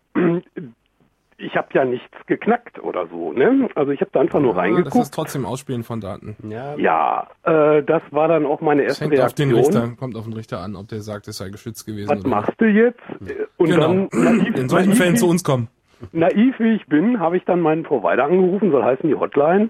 Ich 1.38 1.56
habe 1.57 1.68
ja 1.73 1.84
nichts 1.84 2.15
geknackt 2.27 2.80
oder 2.81 3.07
so, 3.07 3.34
ne? 3.34 3.69
Also 3.76 3.91
ich 3.91 3.99
habe 3.99 4.10
da 4.14 4.22
einfach 4.22 4.39
nur 4.39 4.52
Ja, 4.56 4.56
das 4.56 4.64
reingeguckt. 4.64 4.95
ist 5.03 5.14
trotzdem 5.14 5.45
Ausspielen 5.45 5.84
von 5.84 5.99
Daten. 5.99 6.35
Ja, 6.49 6.76
Ja, 6.77 7.27
äh, 7.43 7.84
das 7.84 8.02
war 8.11 8.27
dann 8.30 8.45
auch 8.45 8.61
meine 8.61 8.84
Das 8.84 8.99
erste 9.02 9.06
hängt 9.15 9.19
auf 9.26 9.34
den 9.34 9.52
Reaktion. 9.52 9.81
Richter, 9.84 9.95
kommt 9.97 10.15
auf 10.15 10.23
den 10.23 10.34
Richter 10.34 10.60
an, 10.61 10.76
ob 10.77 10.88
der 10.88 11.02
sagt, 11.02 11.27
es 11.27 11.38
sei 11.38 11.49
geschützt 11.49 11.85
gewesen 11.85 12.10
Was 12.10 12.19
oder 12.22 12.30
machst 12.30 12.53
du 12.57 12.65
jetzt? 12.65 12.99
Und 13.57 13.69
Genau. 13.69 13.81
dann 13.81 14.10
naiv, 14.14 14.56
In 14.56 14.69
solchen 14.69 14.89
naiv, 14.89 14.97
Fällen 14.97 15.18
zu 15.18 15.27
uns 15.27 15.43
kommen. 15.43 15.68
naiv 16.14 16.56
wie 16.60 16.73
ich 16.76 16.85
bin, 16.88 17.19
habe 17.19 17.35
ich 17.35 17.43
dann 17.43 17.60
meinen 17.60 17.84
Provider 17.84 18.23
angerufen, 18.23 18.72
soll 18.72 18.84
heißen 18.84 19.07
die 19.10 19.15
Hotline. 19.15 19.69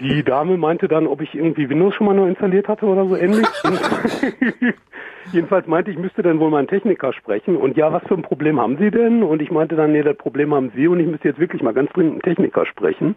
Die 0.00 0.22
Dame 0.22 0.56
meinte 0.56 0.86
dann, 0.86 1.06
ob 1.06 1.20
ich 1.20 1.34
irgendwie 1.34 1.68
Windows 1.68 1.94
schon 1.94 2.06
mal 2.06 2.14
nur 2.14 2.28
installiert 2.28 2.68
hatte 2.68 2.86
oder 2.86 3.06
so 3.06 3.16
ähnlich. 3.16 3.46
Jedenfalls 5.32 5.66
meinte 5.66 5.90
ich, 5.90 5.98
müsste 5.98 6.22
dann 6.22 6.40
wohl 6.40 6.50
mal 6.50 6.58
einen 6.58 6.68
Techniker 6.68 7.12
sprechen. 7.12 7.56
Und 7.56 7.76
ja, 7.76 7.92
was 7.92 8.02
für 8.04 8.14
ein 8.14 8.22
Problem 8.22 8.60
haben 8.60 8.78
Sie 8.78 8.90
denn? 8.90 9.22
Und 9.22 9.42
ich 9.42 9.50
meinte 9.50 9.76
dann, 9.76 9.92
nee, 9.92 10.02
das 10.02 10.16
Problem 10.16 10.54
haben 10.54 10.72
Sie 10.74 10.88
und 10.88 11.00
ich 11.00 11.06
müsste 11.06 11.28
jetzt 11.28 11.40
wirklich 11.40 11.62
mal 11.62 11.74
ganz 11.74 11.92
dringend 11.92 12.12
einen 12.12 12.22
Techniker 12.22 12.64
sprechen. 12.64 13.16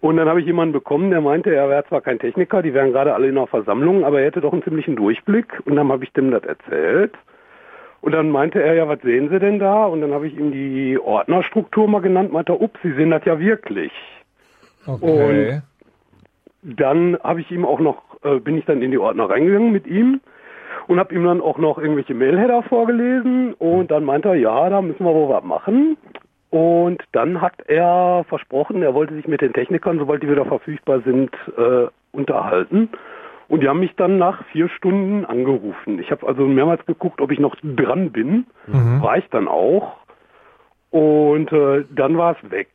Und 0.00 0.16
dann 0.16 0.28
habe 0.28 0.40
ich 0.40 0.46
jemanden 0.46 0.72
bekommen, 0.72 1.10
der 1.10 1.20
meinte, 1.20 1.54
er 1.54 1.68
wäre 1.68 1.84
zwar 1.86 2.00
kein 2.00 2.18
Techniker, 2.18 2.62
die 2.62 2.72
wären 2.72 2.92
gerade 2.92 3.14
alle 3.14 3.28
in 3.28 3.36
einer 3.36 3.48
Versammlung, 3.48 4.04
aber 4.04 4.20
er 4.20 4.26
hätte 4.26 4.40
doch 4.40 4.52
einen 4.52 4.62
ziemlichen 4.62 4.96
Durchblick. 4.96 5.60
Und 5.64 5.76
dann 5.76 5.90
habe 5.90 6.04
ich 6.04 6.12
dem 6.12 6.30
das 6.30 6.44
erzählt. 6.44 7.14
Und 8.00 8.12
dann 8.12 8.30
meinte 8.30 8.62
er, 8.62 8.74
ja, 8.74 8.88
was 8.88 9.00
sehen 9.02 9.28
Sie 9.28 9.40
denn 9.40 9.58
da? 9.58 9.86
Und 9.86 10.00
dann 10.00 10.14
habe 10.14 10.28
ich 10.28 10.38
ihm 10.38 10.52
die 10.52 10.98
Ordnerstruktur 10.98 11.88
mal 11.88 12.00
genannt, 12.00 12.32
meinte, 12.32 12.52
er, 12.52 12.60
ups, 12.60 12.78
Sie 12.82 12.92
sehen 12.92 13.10
das 13.10 13.24
ja 13.24 13.40
wirklich. 13.40 13.92
Okay. 14.86 15.60
Dann 16.76 17.18
habe 17.22 17.40
ich 17.40 17.50
ihm 17.50 17.64
auch 17.64 17.80
noch, 17.80 18.02
äh, 18.22 18.38
bin 18.40 18.58
ich 18.58 18.64
dann 18.66 18.82
in 18.82 18.90
die 18.90 18.98
Ordner 18.98 19.30
reingegangen 19.30 19.72
mit 19.72 19.86
ihm 19.86 20.20
und 20.86 20.98
habe 20.98 21.14
ihm 21.14 21.24
dann 21.24 21.40
auch 21.40 21.58
noch 21.58 21.78
irgendwelche 21.78 22.14
Mailheader 22.14 22.62
vorgelesen 22.64 23.54
und 23.54 23.90
dann 23.90 24.04
meinte 24.04 24.28
er, 24.28 24.34
ja, 24.34 24.68
da 24.68 24.82
müssen 24.82 25.04
wir 25.04 25.14
wohl 25.14 25.28
was 25.28 25.44
machen. 25.44 25.96
Und 26.50 27.02
dann 27.12 27.42
hat 27.42 27.54
er 27.66 28.24
versprochen, 28.28 28.82
er 28.82 28.94
wollte 28.94 29.14
sich 29.14 29.26
mit 29.26 29.42
den 29.42 29.52
Technikern, 29.52 29.98
sobald 29.98 30.22
die 30.22 30.30
wieder 30.30 30.46
verfügbar 30.46 31.02
sind, 31.04 31.30
äh, 31.56 31.88
unterhalten. 32.12 32.88
Und 33.48 33.62
die 33.62 33.68
haben 33.68 33.80
mich 33.80 33.94
dann 33.96 34.18
nach 34.18 34.44
vier 34.46 34.68
Stunden 34.68 35.24
angerufen. 35.24 35.98
Ich 35.98 36.10
habe 36.10 36.26
also 36.26 36.46
mehrmals 36.46 36.84
geguckt, 36.86 37.20
ob 37.20 37.30
ich 37.30 37.38
noch 37.38 37.54
dran 37.62 38.12
bin. 38.12 38.46
Mhm. 38.66 39.02
War 39.02 39.18
ich 39.18 39.28
dann 39.30 39.48
auch. 39.48 39.96
Und 40.90 41.52
äh, 41.52 41.84
dann 41.90 42.16
war 42.16 42.36
es 42.36 42.50
weg. 42.50 42.68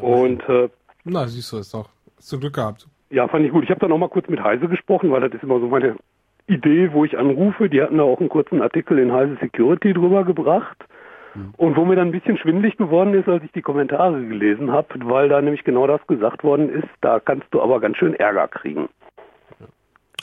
Und 0.00 0.48
äh, 0.48 0.68
Na, 1.04 1.26
siehst 1.26 1.52
du, 1.52 1.58
ist 1.58 1.74
doch. 1.74 1.93
Hast 2.24 2.32
du 2.32 2.40
Glück 2.40 2.54
gehabt. 2.54 2.88
ja, 3.10 3.28
fand 3.28 3.44
ich 3.44 3.52
gut. 3.52 3.64
Ich 3.64 3.70
habe 3.70 3.80
dann 3.80 3.92
auch 3.92 3.98
mal 3.98 4.08
kurz 4.08 4.28
mit 4.28 4.42
Heise 4.42 4.66
gesprochen, 4.66 5.10
weil 5.10 5.20
das 5.20 5.34
ist 5.34 5.42
immer 5.42 5.60
so 5.60 5.66
meine 5.66 5.96
Idee, 6.46 6.90
wo 6.94 7.04
ich 7.04 7.18
anrufe. 7.18 7.68
Die 7.68 7.82
hatten 7.82 7.98
da 7.98 8.04
auch 8.04 8.18
einen 8.18 8.30
kurzen 8.30 8.62
Artikel 8.62 8.98
in 8.98 9.12
Heise 9.12 9.36
Security 9.42 9.92
drüber 9.92 10.24
gebracht. 10.24 10.78
Und 11.58 11.76
wo 11.76 11.84
mir 11.84 11.96
dann 11.96 12.08
ein 12.08 12.12
bisschen 12.12 12.38
schwindlig 12.38 12.78
geworden 12.78 13.12
ist, 13.12 13.28
als 13.28 13.44
ich 13.44 13.52
die 13.52 13.60
Kommentare 13.60 14.24
gelesen 14.24 14.72
habe, 14.72 14.88
weil 15.04 15.28
da 15.28 15.42
nämlich 15.42 15.64
genau 15.64 15.86
das 15.86 16.00
gesagt 16.06 16.44
worden 16.44 16.70
ist, 16.70 16.88
da 17.02 17.20
kannst 17.20 17.48
du 17.50 17.60
aber 17.60 17.78
ganz 17.78 17.98
schön 17.98 18.14
Ärger 18.14 18.48
kriegen. 18.48 18.88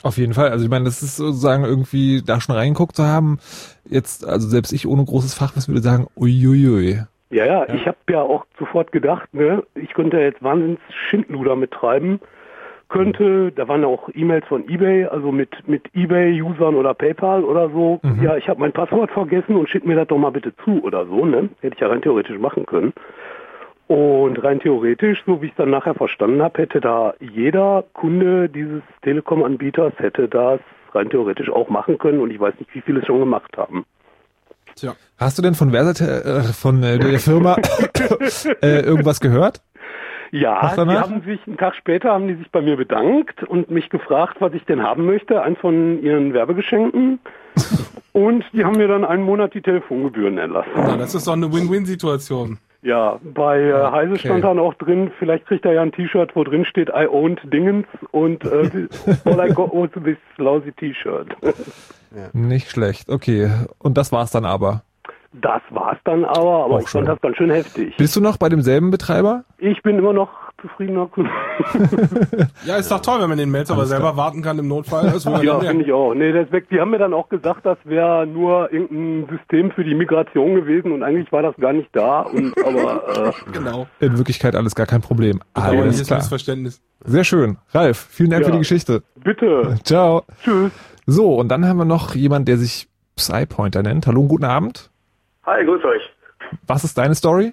Auf 0.02 0.16
jeden 0.16 0.34
Fall. 0.34 0.48
Also 0.50 0.64
ich 0.64 0.70
meine, 0.70 0.86
das 0.86 1.04
ist 1.04 1.18
sozusagen 1.18 1.64
irgendwie 1.64 2.20
da 2.26 2.40
schon 2.40 2.56
reingeguckt 2.56 2.96
zu 2.96 3.04
haben. 3.04 3.38
Jetzt, 3.84 4.26
also 4.26 4.48
selbst 4.48 4.72
ich 4.72 4.88
ohne 4.88 5.04
großes 5.04 5.34
Fachwissen 5.34 5.72
würde 5.72 5.82
sagen, 5.82 6.08
uiuiui. 6.16 7.02
Ja, 7.32 7.46
ja, 7.46 7.66
ich 7.74 7.86
habe 7.86 7.96
ja 8.10 8.20
auch 8.20 8.44
sofort 8.58 8.92
gedacht, 8.92 9.32
ne, 9.32 9.62
ich 9.74 9.94
könnte 9.94 10.20
jetzt 10.20 10.42
wahnsinns 10.42 10.78
Schindluder 11.08 11.56
mittreiben. 11.56 12.20
Könnte, 12.90 13.52
da 13.52 13.66
waren 13.68 13.86
auch 13.86 14.10
E-Mails 14.12 14.44
von 14.48 14.68
eBay, 14.68 15.06
also 15.06 15.32
mit, 15.32 15.66
mit 15.66 15.82
eBay-Usern 15.94 16.74
oder 16.74 16.92
PayPal 16.92 17.42
oder 17.42 17.70
so. 17.70 18.00
Mhm. 18.02 18.22
Ja, 18.22 18.36
ich 18.36 18.50
habe 18.50 18.60
mein 18.60 18.72
Passwort 18.72 19.10
vergessen 19.10 19.56
und 19.56 19.70
schick 19.70 19.86
mir 19.86 19.96
das 19.96 20.08
doch 20.08 20.18
mal 20.18 20.30
bitte 20.30 20.54
zu 20.56 20.82
oder 20.84 21.06
so, 21.06 21.24
ne? 21.24 21.48
Hätte 21.62 21.74
ich 21.74 21.80
ja 21.80 21.88
rein 21.88 22.02
theoretisch 22.02 22.38
machen 22.38 22.66
können. 22.66 22.92
Und 23.86 24.44
rein 24.44 24.60
theoretisch, 24.60 25.22
so 25.24 25.40
wie 25.40 25.46
ich 25.46 25.52
es 25.52 25.56
dann 25.56 25.70
nachher 25.70 25.94
verstanden 25.94 26.42
habe, 26.42 26.60
hätte 26.60 26.82
da 26.82 27.14
jeder 27.18 27.84
Kunde 27.94 28.50
dieses 28.50 28.82
Telekom-Anbieters 29.00 29.94
hätte 29.96 30.28
das 30.28 30.60
rein 30.92 31.08
theoretisch 31.08 31.48
auch 31.48 31.70
machen 31.70 31.96
können 31.96 32.20
und 32.20 32.30
ich 32.30 32.38
weiß 32.38 32.52
nicht, 32.58 32.74
wie 32.74 32.82
viele 32.82 33.00
es 33.00 33.06
schon 33.06 33.20
gemacht 33.20 33.56
haben. 33.56 33.86
Tja. 34.76 34.94
Hast 35.18 35.38
du 35.38 35.42
denn 35.42 35.54
von 35.54 35.70
Versate, 35.70 36.24
äh, 36.24 36.42
von 36.52 36.82
äh, 36.82 36.98
der 36.98 37.18
Firma 37.18 37.56
äh, 38.62 38.80
irgendwas 38.80 39.20
gehört? 39.20 39.62
Ja, 40.34 40.74
die 40.74 40.90
haben 40.92 41.20
sich 41.26 41.46
einen 41.46 41.58
Tag 41.58 41.74
später 41.74 42.10
haben 42.10 42.26
die 42.26 42.36
sich 42.36 42.50
bei 42.50 42.62
mir 42.62 42.78
bedankt 42.78 43.42
und 43.44 43.70
mich 43.70 43.90
gefragt, 43.90 44.36
was 44.40 44.54
ich 44.54 44.64
denn 44.64 44.82
haben 44.82 45.04
möchte, 45.04 45.42
eins 45.42 45.58
von 45.58 46.02
ihren 46.02 46.32
Werbegeschenken. 46.32 47.20
und 48.12 48.42
die 48.54 48.64
haben 48.64 48.78
mir 48.78 48.88
dann 48.88 49.04
einen 49.04 49.24
Monat 49.24 49.52
die 49.52 49.60
Telefongebühren 49.60 50.38
erlassen. 50.38 50.70
Na, 50.74 50.96
das 50.96 51.14
ist 51.14 51.26
doch 51.26 51.34
eine 51.34 51.52
Win-Win-Situation. 51.52 52.56
Ja, 52.80 53.20
bei 53.22 53.60
äh, 53.60 53.90
Heise 53.92 54.18
stand 54.18 54.42
dann 54.42 54.58
auch 54.58 54.72
drin, 54.74 55.12
vielleicht 55.18 55.46
kriegt 55.46 55.66
er 55.66 55.74
ja 55.74 55.82
ein 55.82 55.92
T-Shirt, 55.92 56.34
wo 56.34 56.44
drin 56.44 56.64
steht 56.64 56.88
I 56.88 57.06
owned 57.06 57.40
Dingens 57.44 57.86
und 58.10 58.42
äh, 58.44 58.88
all 59.26 59.50
I 59.50 59.52
got 59.52 59.70
was 59.72 59.90
this 60.02 60.16
lousy 60.38 60.72
T-Shirt. 60.72 61.28
Nicht 62.32 62.70
schlecht. 62.70 63.08
Okay. 63.10 63.50
Und 63.78 63.96
das 63.98 64.12
war's 64.12 64.30
dann 64.30 64.44
aber. 64.44 64.82
Das 65.34 65.62
war's 65.70 65.96
dann 66.04 66.26
aber, 66.26 66.64
aber 66.66 66.74
Auch 66.74 66.80
ich 66.80 66.88
fand 66.88 67.06
schon. 67.06 67.06
das 67.06 67.20
ganz 67.22 67.36
schön 67.38 67.50
heftig. 67.50 67.96
Bist 67.96 68.14
du 68.16 68.20
noch 68.20 68.36
bei 68.36 68.50
demselben 68.50 68.90
Betreiber? 68.90 69.44
Ich 69.56 69.80
bin 69.82 69.96
immer 69.98 70.12
noch 70.12 70.28
zufriedener 70.60 71.06
Kunde. 71.06 71.30
Ja, 72.66 72.76
ist 72.76 72.90
doch 72.92 73.00
toll, 73.00 73.20
wenn 73.20 73.28
man 73.30 73.38
den 73.38 73.50
Mails 73.50 73.70
aber 73.70 73.86
selber 73.86 74.16
warten 74.16 74.42
kann 74.42 74.58
im 74.58 74.68
Notfall. 74.68 75.04
Man 75.24 75.42
Ja, 75.42 75.58
finde 75.60 75.84
ich 75.84 75.92
auch. 75.92 76.12
Nee, 76.14 76.32
das 76.32 76.52
weg. 76.52 76.68
Die 76.70 76.78
haben 76.80 76.90
mir 76.90 76.98
dann 76.98 77.14
auch 77.14 77.28
gesagt, 77.30 77.64
das 77.64 77.78
wäre 77.84 78.26
nur 78.26 78.70
irgendein 78.72 79.36
System 79.38 79.70
für 79.70 79.84
die 79.84 79.94
Migration 79.94 80.54
gewesen 80.54 80.92
und 80.92 81.02
eigentlich 81.02 81.32
war 81.32 81.42
das 81.42 81.56
gar 81.56 81.72
nicht 81.72 81.88
da. 81.92 82.20
Und 82.20 82.52
aber 82.64 83.28
äh, 83.28 83.52
Genau. 83.52 83.86
In 84.00 84.18
Wirklichkeit 84.18 84.54
alles 84.54 84.74
gar 84.74 84.86
kein 84.86 85.00
Problem. 85.00 85.40
Alles 85.54 85.70
Bedauerliches 85.70 86.06
klar. 86.08 86.18
Missverständnis. 86.18 86.82
Sehr 87.04 87.24
schön. 87.24 87.56
Ralf, 87.72 88.06
vielen 88.10 88.30
Dank 88.30 88.42
Ja. 88.42 88.46
für 88.48 88.52
die 88.52 88.58
Geschichte. 88.58 89.02
bitte. 89.16 89.76
Ciao. 89.82 90.22
Tschüss. 90.44 90.70
So, 91.06 91.34
und 91.34 91.48
dann 91.48 91.66
haben 91.66 91.78
wir 91.78 91.84
noch 91.84 92.14
jemand, 92.14 92.46
der 92.48 92.56
sich 92.56 92.88
Psypointer 93.16 93.82
nennt. 93.82 94.06
Hallo, 94.06 94.22
guten 94.28 94.44
Abend. 94.44 94.90
Hi, 95.44 95.64
grüß 95.64 95.84
euch. 95.84 96.02
Was 96.66 96.84
ist 96.84 96.96
deine 96.96 97.14
Story? 97.14 97.52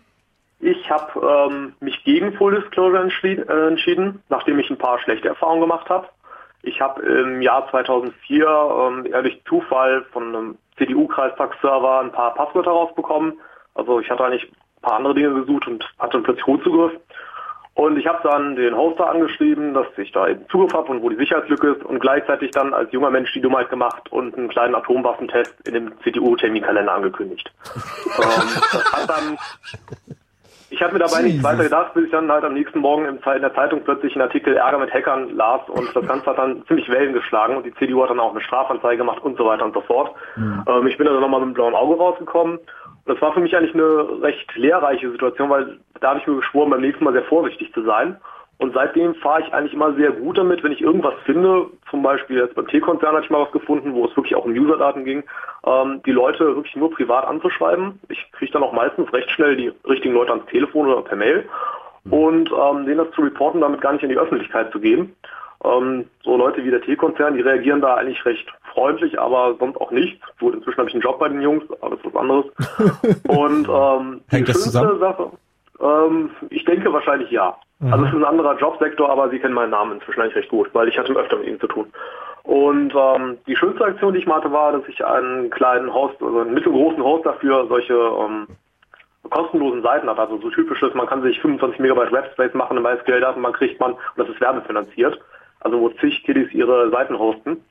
Ich 0.60 0.90
habe 0.90 1.50
ähm, 1.50 1.74
mich 1.80 2.04
gegen 2.04 2.34
Full 2.34 2.60
Disclosure 2.60 3.02
entschieden, 3.02 3.48
äh, 3.48 3.68
entschieden, 3.68 4.22
nachdem 4.30 4.60
ich 4.60 4.70
ein 4.70 4.78
paar 4.78 5.00
schlechte 5.00 5.30
Erfahrungen 5.30 5.62
gemacht 5.62 5.90
habe. 5.90 6.08
Ich 6.62 6.82
habe 6.82 7.02
im 7.02 7.42
Jahr 7.42 7.70
2004 7.72 8.46
ähm, 8.46 9.06
eher 9.06 9.22
durch 9.22 9.42
Zufall 9.48 10.04
von 10.12 10.36
einem 10.36 10.58
CDU-Kreistagsserver 10.78 12.02
ein 12.02 12.12
paar 12.12 12.34
Passwörter 12.36 12.72
rausbekommen. 12.72 13.40
Also 13.74 14.00
ich 14.00 14.10
hatte 14.10 14.26
eigentlich 14.26 14.44
ein 14.44 14.82
paar 14.82 14.98
andere 14.98 15.16
Dinge 15.16 15.34
gesucht 15.34 15.68
und 15.68 15.84
hatte 15.98 16.14
dann 16.14 16.24
plötzlich 16.24 16.46
Rotzugriff. 16.46 16.92
Und 17.76 17.98
ich 17.98 18.08
habe 18.08 18.20
dann 18.24 18.56
den 18.56 18.76
Hoster 18.76 19.10
angeschrieben, 19.10 19.74
dass 19.74 19.88
ich 19.98 20.12
da 20.12 20.28
eben 20.28 20.48
Zugriff 20.50 20.74
habe 20.74 20.92
und 20.92 21.02
wo 21.02 21.10
die 21.10 21.16
Sicherheitslücke 21.16 21.76
ist 21.76 21.86
und 21.86 22.00
gleichzeitig 22.00 22.52
dann 22.52 22.74
als 22.74 22.92
junger 22.92 23.10
Mensch 23.10 23.32
die 23.34 23.42
Dummheit 23.42 23.70
gemacht 23.70 24.12
und 24.12 24.38
einen 24.38 24.50
kleinen 24.50 24.76
Atomwaffentest 24.76 25.56
in 25.66 25.74
dem 25.74 25.94
CDU-Terminkalender 26.02 26.92
angekündigt. 26.92 27.50
ähm, 27.76 28.62
das 28.72 28.94
hat 28.94 29.10
dann 29.10 29.38
ich 30.72 30.82
habe 30.84 30.94
mir 30.94 31.00
dabei 31.00 31.24
nichts 31.24 31.44
weiter 31.44 31.64
gedacht, 31.64 31.94
bis 31.96 32.06
ich 32.06 32.12
dann 32.12 32.32
halt 32.32 32.44
am 32.44 32.54
nächsten 32.54 32.80
Morgen 32.80 33.06
in 33.06 33.20
der 33.42 33.56
Zeitung 33.56 33.82
plötzlich 33.84 34.14
einen 34.14 34.22
Artikel 34.22 34.56
Ärger 34.56 34.78
mit 34.78 34.94
Hackern 34.94 35.36
las 35.36 35.62
und 35.68 35.96
das 35.96 36.06
Ganze 36.06 36.28
hat 36.28 36.38
dann 36.38 36.64
ziemlich 36.68 36.88
Wellen 36.90 37.14
geschlagen 37.14 37.58
und 37.58 37.66
die 37.66 37.74
CDU 37.76 38.04
hat 38.04 38.12
dann 38.12 38.20
auch 38.20 38.32
eine 38.32 38.42
Strafanzeige 38.42 38.98
gemacht 38.98 39.24
und 39.24 39.38
so 39.38 39.46
weiter 39.46 39.66
und 39.66 39.74
so 39.74 39.82
fort. 39.82 40.16
Ähm, 40.68 40.88
ich 40.88 40.98
bin 40.98 41.08
also 41.08 41.20
nochmal 41.20 41.40
mit 41.40 41.48
einem 41.48 41.54
blauen 41.56 41.74
Auge 41.74 41.98
rausgekommen. 41.98 42.60
Das 43.10 43.20
war 43.24 43.34
für 43.34 43.40
mich 43.40 43.58
eigentlich 43.58 43.74
eine 43.74 44.22
recht 44.22 44.56
lehrreiche 44.56 45.10
Situation, 45.10 45.50
weil 45.50 45.80
da 46.00 46.10
habe 46.10 46.20
ich 46.20 46.28
mir 46.28 46.36
geschworen, 46.36 46.70
beim 46.70 46.82
nächsten 46.82 47.04
Mal 47.04 47.14
sehr 47.14 47.24
vorsichtig 47.24 47.74
zu 47.74 47.82
sein. 47.82 48.18
Und 48.60 48.76
seitdem 48.76 49.16
fahre 49.16 49.42
ich 49.42 49.52
eigentlich 49.52 49.74
immer 49.74 49.94
sehr 49.96 50.12
gut 50.12 50.38
damit, 50.38 50.64
wenn 50.64 50.74
ich 50.74 50.82
irgendwas 50.82 51.16
finde, 51.26 51.68
zum 51.90 52.04
Beispiel 52.04 52.38
jetzt 52.38 52.54
beim 52.54 52.68
T-Konzern 52.68 53.16
hatte 53.16 53.24
ich 53.26 53.32
mal 53.32 53.42
was 53.42 53.52
gefunden, 53.52 53.96
wo 53.96 54.06
es 54.06 54.16
wirklich 54.16 54.36
auch 54.36 54.46
um 54.46 54.52
Userdaten 54.52 55.06
ging, 55.06 55.24
ähm, 55.66 56.04
die 56.06 56.12
Leute 56.12 56.56
wirklich 56.56 56.76
nur 56.76 56.92
privat 56.92 57.26
anzuschreiben. 57.26 58.00
Ich 58.10 58.32
kriege 58.34 58.52
dann 58.52 58.62
auch 58.62 58.74
meistens 58.74 59.12
recht 59.12 59.32
schnell 59.32 59.56
die 59.56 59.72
richtigen 59.88 60.14
Leute 60.14 60.34
ans 60.34 60.46
Telefon 60.46 60.88
oder 60.88 61.02
per 61.02 61.18
Mail 61.18 61.50
und 62.12 62.52
ähm, 62.52 62.86
denen 62.86 62.98
das 63.00 63.12
zu 63.16 63.22
reporten, 63.22 63.62
damit 63.62 63.82
gar 63.82 63.94
nicht 63.94 64.04
in 64.04 64.10
die 64.10 64.20
Öffentlichkeit 64.20 64.72
zu 64.72 64.80
gehen. 64.80 65.16
Ähm, 65.64 66.06
so 66.24 66.38
Leute 66.38 66.64
wie 66.64 66.72
der 66.72 66.82
T-Konzern, 66.82 67.36
die 67.36 67.42
reagieren 67.42 67.82
da 67.82 67.96
eigentlich 67.96 68.24
recht 68.26 68.48
freundlich, 68.74 69.20
aber 69.20 69.56
sonst 69.60 69.78
auch 69.78 69.92
nicht. 69.92 70.20
Gut, 70.40 70.56
inzwischen 70.56 70.78
habe 70.78 70.90
ich 70.90 70.96
einen 70.96 71.04
Job 71.04 71.20
bei 71.20 71.28
den 71.28 71.42
Jungs, 71.42 71.64
aber 71.82 71.96
das 71.96 72.00
ist 72.00 72.14
was 72.14 72.22
anderes. 72.22 72.46
Und 73.28 73.68
ähm, 73.68 74.22
die 74.32 74.36
Hängt 74.36 74.48
das 74.48 74.56
schönste 74.56 74.72
zusammen? 74.72 75.00
Sache, 75.00 75.32
ähm, 75.82 76.30
ich 76.50 76.64
denke 76.66 76.92
wahrscheinlich 76.94 77.30
ja. 77.32 77.58
Mhm. 77.80 77.94
Also 77.94 78.06
es 78.06 78.12
ist 78.12 78.18
ein 78.18 78.26
anderer 78.26 78.58
Jobsektor, 78.58 79.10
aber 79.10 79.30
sie 79.30 79.40
kennen 79.40 79.54
meinen 79.54 79.72
Namen 79.72 79.94
inzwischen 79.94 80.22
eigentlich 80.22 80.36
recht 80.36 80.50
gut, 80.50 80.70
weil 80.74 80.88
ich 80.88 80.98
hatte 80.98 81.14
öfter 81.14 81.38
mit 81.38 81.48
ihnen 81.48 81.60
zu 81.60 81.68
tun. 81.68 81.88
Und 82.44 82.94
ähm, 82.96 83.38
die 83.48 83.56
schönste 83.56 83.86
Aktion, 83.86 84.14
die 84.14 84.20
ich 84.20 84.26
mal 84.26 84.38
hatte, 84.38 84.52
war, 84.52 84.72
dass 84.72 84.88
ich 84.88 85.04
einen 85.06 85.50
kleinen 85.50 85.94
Host, 85.94 86.16
also 86.22 86.40
einen 86.40 86.54
mittelgroßen 86.54 87.04
Host 87.04 87.26
dafür 87.26 87.68
solche 87.68 87.94
ähm, 87.94 88.48
kostenlosen 89.30 89.82
Seiten 89.82 90.10
hatte. 90.10 90.22
Also 90.22 90.40
so 90.40 90.50
typisches, 90.50 90.94
man 90.94 91.08
kann 91.08 91.22
sich 91.22 91.40
25 91.42 91.80
Megabyte 91.80 92.12
Webspace 92.12 92.54
machen, 92.54 92.78
eine 92.78 92.82
MySQL-Datenbank 92.82 93.58
kriegt 93.58 93.80
man 93.80 93.94
und 93.94 94.00
das 94.18 94.30
ist 94.30 94.42
werbefinanziert. 94.42 95.20
Also 95.62 95.80
wo 95.80 95.90
zig 95.90 96.24
Kiddies 96.24 96.52
ihre 96.54 96.90
Seiten 96.92 97.18
hosten. 97.18 97.64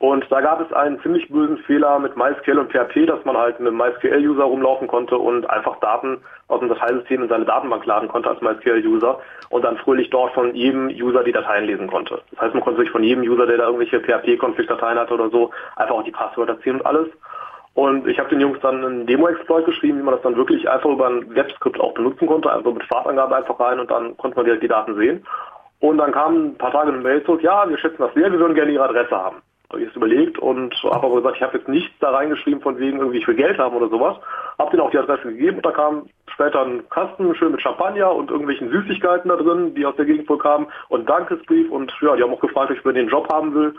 Und 0.00 0.24
da 0.32 0.40
gab 0.40 0.62
es 0.62 0.72
einen 0.72 0.98
ziemlich 1.02 1.28
bösen 1.28 1.58
Fehler 1.58 1.98
mit 1.98 2.16
MySQL 2.16 2.58
und 2.58 2.72
PHP, 2.72 3.04
dass 3.04 3.22
man 3.26 3.36
halt 3.36 3.60
mit 3.60 3.68
einem 3.68 3.76
MySQL-User 3.76 4.44
rumlaufen 4.44 4.88
konnte 4.88 5.18
und 5.18 5.48
einfach 5.50 5.78
Daten 5.80 6.22
aus 6.48 6.60
dem 6.60 6.70
Dateisystem 6.70 7.22
in 7.22 7.28
seine 7.28 7.44
Datenbank 7.44 7.84
laden 7.84 8.08
konnte 8.08 8.30
als 8.30 8.40
MySQL-User 8.40 9.20
und 9.50 9.62
dann 9.62 9.76
fröhlich 9.76 10.08
dort 10.08 10.32
von 10.32 10.54
jedem 10.54 10.88
User 10.88 11.22
die 11.22 11.32
Dateien 11.32 11.66
lesen 11.66 11.86
konnte. 11.86 12.22
Das 12.30 12.40
heißt, 12.40 12.54
man 12.54 12.64
konnte 12.64 12.80
sich 12.80 12.90
von 12.90 13.02
jedem 13.02 13.24
User, 13.24 13.46
der 13.46 13.58
da 13.58 13.66
irgendwelche 13.66 14.00
PHP-Config-Dateien 14.00 14.98
hatte 14.98 15.12
oder 15.12 15.28
so, 15.28 15.50
einfach 15.76 15.96
auch 15.96 16.04
die 16.04 16.12
Passwörter 16.12 16.58
ziehen 16.62 16.76
und 16.76 16.86
alles. 16.86 17.08
Und 17.74 18.08
ich 18.08 18.18
habe 18.18 18.30
den 18.30 18.40
Jungs 18.40 18.58
dann 18.62 18.82
einen 18.82 19.06
Demo-Exploit 19.06 19.66
geschrieben, 19.66 19.98
wie 19.98 20.02
man 20.02 20.14
das 20.14 20.22
dann 20.22 20.36
wirklich 20.36 20.68
einfach 20.68 20.88
über 20.88 21.08
ein 21.08 21.34
Webskript 21.34 21.78
auch 21.78 21.92
benutzen 21.92 22.26
konnte, 22.26 22.50
also 22.50 22.72
mit 22.72 22.84
Fahrtangabe 22.84 23.36
einfach 23.36 23.60
rein 23.60 23.78
und 23.78 23.90
dann 23.90 24.16
konnte 24.16 24.36
man 24.36 24.46
direkt 24.46 24.62
die 24.62 24.68
Daten 24.68 24.94
sehen. 24.96 25.26
Und 25.80 25.98
dann 25.98 26.12
kam 26.12 26.34
ein 26.34 26.58
paar 26.58 26.72
Tage 26.72 26.92
eine 26.92 27.00
Mail 27.00 27.24
zurück, 27.24 27.42
ja, 27.42 27.68
wir 27.68 27.78
schätzen 27.78 28.02
das 28.02 28.14
sehr, 28.14 28.30
wir 28.30 28.38
würden 28.38 28.54
gerne 28.54 28.72
Ihre 28.72 28.84
Adresse 28.84 29.16
haben. 29.16 29.36
Habe 29.70 29.82
ich 29.82 29.88
es 29.88 29.96
überlegt 29.96 30.38
und 30.38 30.74
habe 30.82 31.06
aber 31.06 31.16
gesagt, 31.16 31.36
ich 31.36 31.42
habe 31.42 31.56
jetzt 31.56 31.68
nichts 31.68 31.92
da 32.00 32.10
reingeschrieben 32.10 32.60
von 32.60 32.78
wegen 32.78 32.98
irgendwie, 32.98 33.18
ich 33.18 33.28
will 33.28 33.36
Geld 33.36 33.58
haben 33.58 33.76
oder 33.76 33.88
sowas. 33.88 34.16
Habe 34.58 34.72
denen 34.72 34.82
auch 34.82 34.90
die 34.90 34.98
Adresse 34.98 35.28
gegeben 35.28 35.58
und 35.58 35.66
da 35.66 35.70
kam 35.70 36.06
später 36.26 36.62
ein 36.62 36.88
Kasten 36.90 37.34
schön 37.36 37.52
mit 37.52 37.62
Champagner 37.62 38.12
und 38.12 38.30
irgendwelchen 38.30 38.70
Süßigkeiten 38.70 39.28
da 39.28 39.36
drin, 39.36 39.74
die 39.74 39.86
aus 39.86 39.94
der 39.96 40.06
Gegend 40.06 40.28
wohl 40.28 40.38
kamen 40.38 40.66
und 40.88 41.08
Dankesbrief 41.08 41.70
und 41.70 41.92
ja, 42.02 42.16
die 42.16 42.22
haben 42.22 42.34
auch 42.34 42.40
gefragt, 42.40 42.70
ob 42.70 42.76
ich 42.76 42.82
für 42.82 42.92
den 42.92 43.08
Job 43.08 43.32
haben 43.32 43.54
will. 43.54 43.74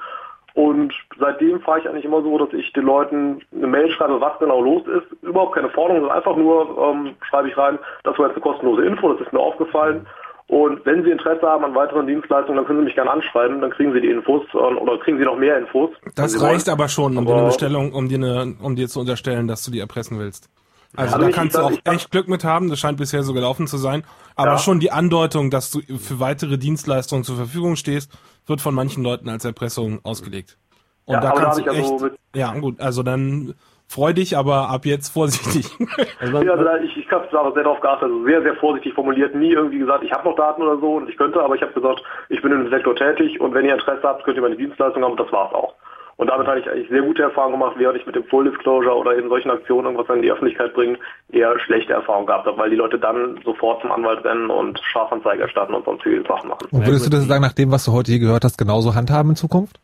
Und 0.53 0.94
seitdem 1.18 1.61
fahre 1.61 1.80
ich 1.80 1.88
eigentlich 1.88 2.06
immer 2.06 2.22
so, 2.22 2.38
dass 2.38 2.53
ich 2.53 2.73
den 2.73 2.84
Leuten 2.84 3.41
eine 3.56 3.68
Mail 3.68 3.90
schreibe, 3.91 4.19
was 4.19 4.38
genau 4.40 4.61
los 4.61 4.84
ist. 4.88 5.23
Überhaupt 5.23 5.56
keine 5.56 5.69
Forderung, 5.69 6.02
sondern 6.02 6.18
einfach 6.18 6.36
nur 6.36 6.78
ähm, 6.78 7.15
schreibe 7.30 7.48
ich 7.48 7.57
rein, 7.57 7.80
das 8.03 8.18
war 8.18 8.28
jetzt 8.28 8.36
eine 8.36 8.44
kostenlose 8.44 8.84
Info, 8.84 9.14
das 9.14 9.26
ist 9.26 9.34
mir 9.34 9.40
aufgefallen. 9.40 10.06
Und 10.52 10.86
wenn 10.86 11.02
Sie 11.06 11.11
Interesse 11.11 11.44
haben 11.48 11.64
an 11.64 11.73
weiteren 11.76 12.07
Dienstleistungen, 12.07 12.57
dann 12.57 12.65
können 12.65 12.80
Sie 12.80 12.86
mich 12.86 12.95
gerne 12.95 13.10
anschreiben, 13.10 13.61
dann 13.61 13.72
kriegen 13.72 13.94
Sie 13.94 14.02
die 14.02 14.10
Infos 14.10 14.44
äh, 14.53 14.57
oder 14.57 14.98
kriegen 14.99 15.18
Sie 15.18 15.23
noch 15.23 15.38
mehr 15.38 15.57
Infos. 15.57 15.91
Das 16.15 16.34
reicht 16.41 16.68
wollen. 16.68 16.73
aber 16.73 16.90
schon, 16.90 17.15
um 17.18 17.26
dir 17.26 17.32
Aber- 17.32 17.40
eine 17.40 17.48
Bestellung, 17.48 17.94
um 17.94 18.10
dir 18.10 18.18
eine, 18.18 18.56
um 18.61 18.76
dir 18.76 18.90
zu 18.90 18.99
unterstellen, 18.99 19.48
dass 19.48 19.64
du 19.64 19.72
die 19.72 19.80
erpressen 19.80 20.19
willst. 20.19 20.49
Also 20.98 21.18
Ja, 21.18 21.23
da 21.23 21.30
kannst 21.32 21.56
du 21.56 21.61
auch 21.61 21.72
echt 21.86 22.11
Glück 22.11 22.28
mit 22.28 22.44
haben, 22.44 22.69
das 22.69 22.80
scheint 22.80 22.98
bisher 22.98 23.23
so 23.23 23.32
gelaufen 23.34 23.65
zu 23.65 23.78
sein. 23.78 24.03
Aber 24.36 24.52
Ja. 24.52 24.57
schon 24.57 24.82
die 24.82 24.91
Andeutung, 24.91 25.49
dass 25.52 25.72
du 25.72 25.80
für 25.98 26.19
weitere 26.19 26.57
Dienstleistungen 26.57 27.23
zur 27.23 27.38
Verfügung 27.38 27.78
stehst, 27.78 28.11
wird 28.45 28.60
von 28.60 28.76
manchen 28.76 29.03
Leuten 29.06 29.30
als 29.30 29.45
Erpressung 29.45 30.02
ausgelegt. 30.03 30.57
Und 31.06 31.14
Ja, 31.14 31.22
da 31.22 31.32
kannst 31.32 31.60
du 31.61 31.64
also 31.69 31.80
echt, 31.95 32.02
mit- 32.02 32.19
ja 32.36 32.53
gut, 32.60 32.82
also 32.82 33.03
dann 33.03 33.53
freu 33.91 34.13
dich, 34.13 34.38
aber 34.38 34.69
ab 34.69 34.85
jetzt 34.85 35.09
vorsichtig. 35.09 35.69
Ja, 36.22 36.53
also 36.53 36.68
ich, 36.84 36.97
ich 36.97 37.11
habe 37.11 37.27
da 37.31 37.51
sehr 37.51 37.63
darauf 37.63 37.80
geachtet, 37.81 38.03
also 38.03 38.23
sehr, 38.26 38.41
sehr 38.41 38.55
vorsichtig 38.55 38.93
formuliert, 38.93 39.35
nie 39.35 39.51
irgendwie 39.51 39.80
gesagt, 39.80 40.03
ich 40.03 40.11
habe 40.11 40.27
noch 40.30 40.35
Daten 40.35 40.61
oder 40.61 40.77
so 40.77 40.95
und 40.95 41.09
ich 41.09 41.18
könnte, 41.18 41.41
aber 41.41 41.55
ich 41.55 41.61
habe 41.61 41.73
gesagt, 41.73 42.01
ich 42.30 42.41
bin 42.41 42.51
im 42.51 42.69
Sektor 42.69 42.95
tätig 42.95 43.39
und 43.39 43.53
wenn 43.53 43.65
ihr 43.65 43.73
Interesse 43.73 44.03
habt, 44.03 44.23
könnt 44.23 44.38
ihr 44.38 44.43
meine 44.43 44.55
Dienstleistung 44.55 45.03
haben 45.03 45.11
und 45.11 45.19
das 45.19 45.31
war's 45.31 45.53
auch. 45.53 45.73
Und 46.18 46.27
damit 46.27 46.47
habe 46.47 46.59
ich 46.59 46.69
eigentlich 46.69 46.89
sehr 46.89 47.01
gute 47.01 47.23
Erfahrungen 47.23 47.59
gemacht, 47.59 47.76
während 47.77 47.97
ich 47.97 48.05
mit 48.05 48.15
dem 48.15 48.23
Full 48.26 48.49
Disclosure 48.49 48.95
oder 48.95 49.15
in 49.15 49.27
solchen 49.27 49.49
Aktionen 49.49 49.85
irgendwas 49.85 50.15
in 50.15 50.22
die 50.22 50.31
Öffentlichkeit 50.31 50.73
bringen, 50.73 50.97
eher 51.31 51.59
schlechte 51.59 51.93
Erfahrungen 51.93 52.27
gehabt 52.27 52.45
habe, 52.45 52.57
weil 52.57 52.69
die 52.69 52.76
Leute 52.76 52.99
dann 52.99 53.39
sofort 53.43 53.81
zum 53.81 53.91
Anwalt 53.91 54.23
rennen 54.23 54.49
und 54.49 54.80
Strafanzeige 54.84 55.41
erstatten 55.41 55.73
und 55.73 55.84
sonstige 55.84 56.22
Sachen 56.27 56.49
machen. 56.49 56.68
Und 56.72 56.85
würdest 56.85 57.07
du 57.07 57.09
das 57.09 57.26
sagen, 57.26 57.41
nach 57.41 57.53
dem, 57.53 57.72
was 57.72 57.85
du 57.85 57.93
heute 57.93 58.11
hier 58.11 58.19
gehört 58.19 58.43
hast, 58.43 58.57
genauso 58.57 58.93
handhaben 58.93 59.31
in 59.31 59.35
Zukunft? 59.35 59.80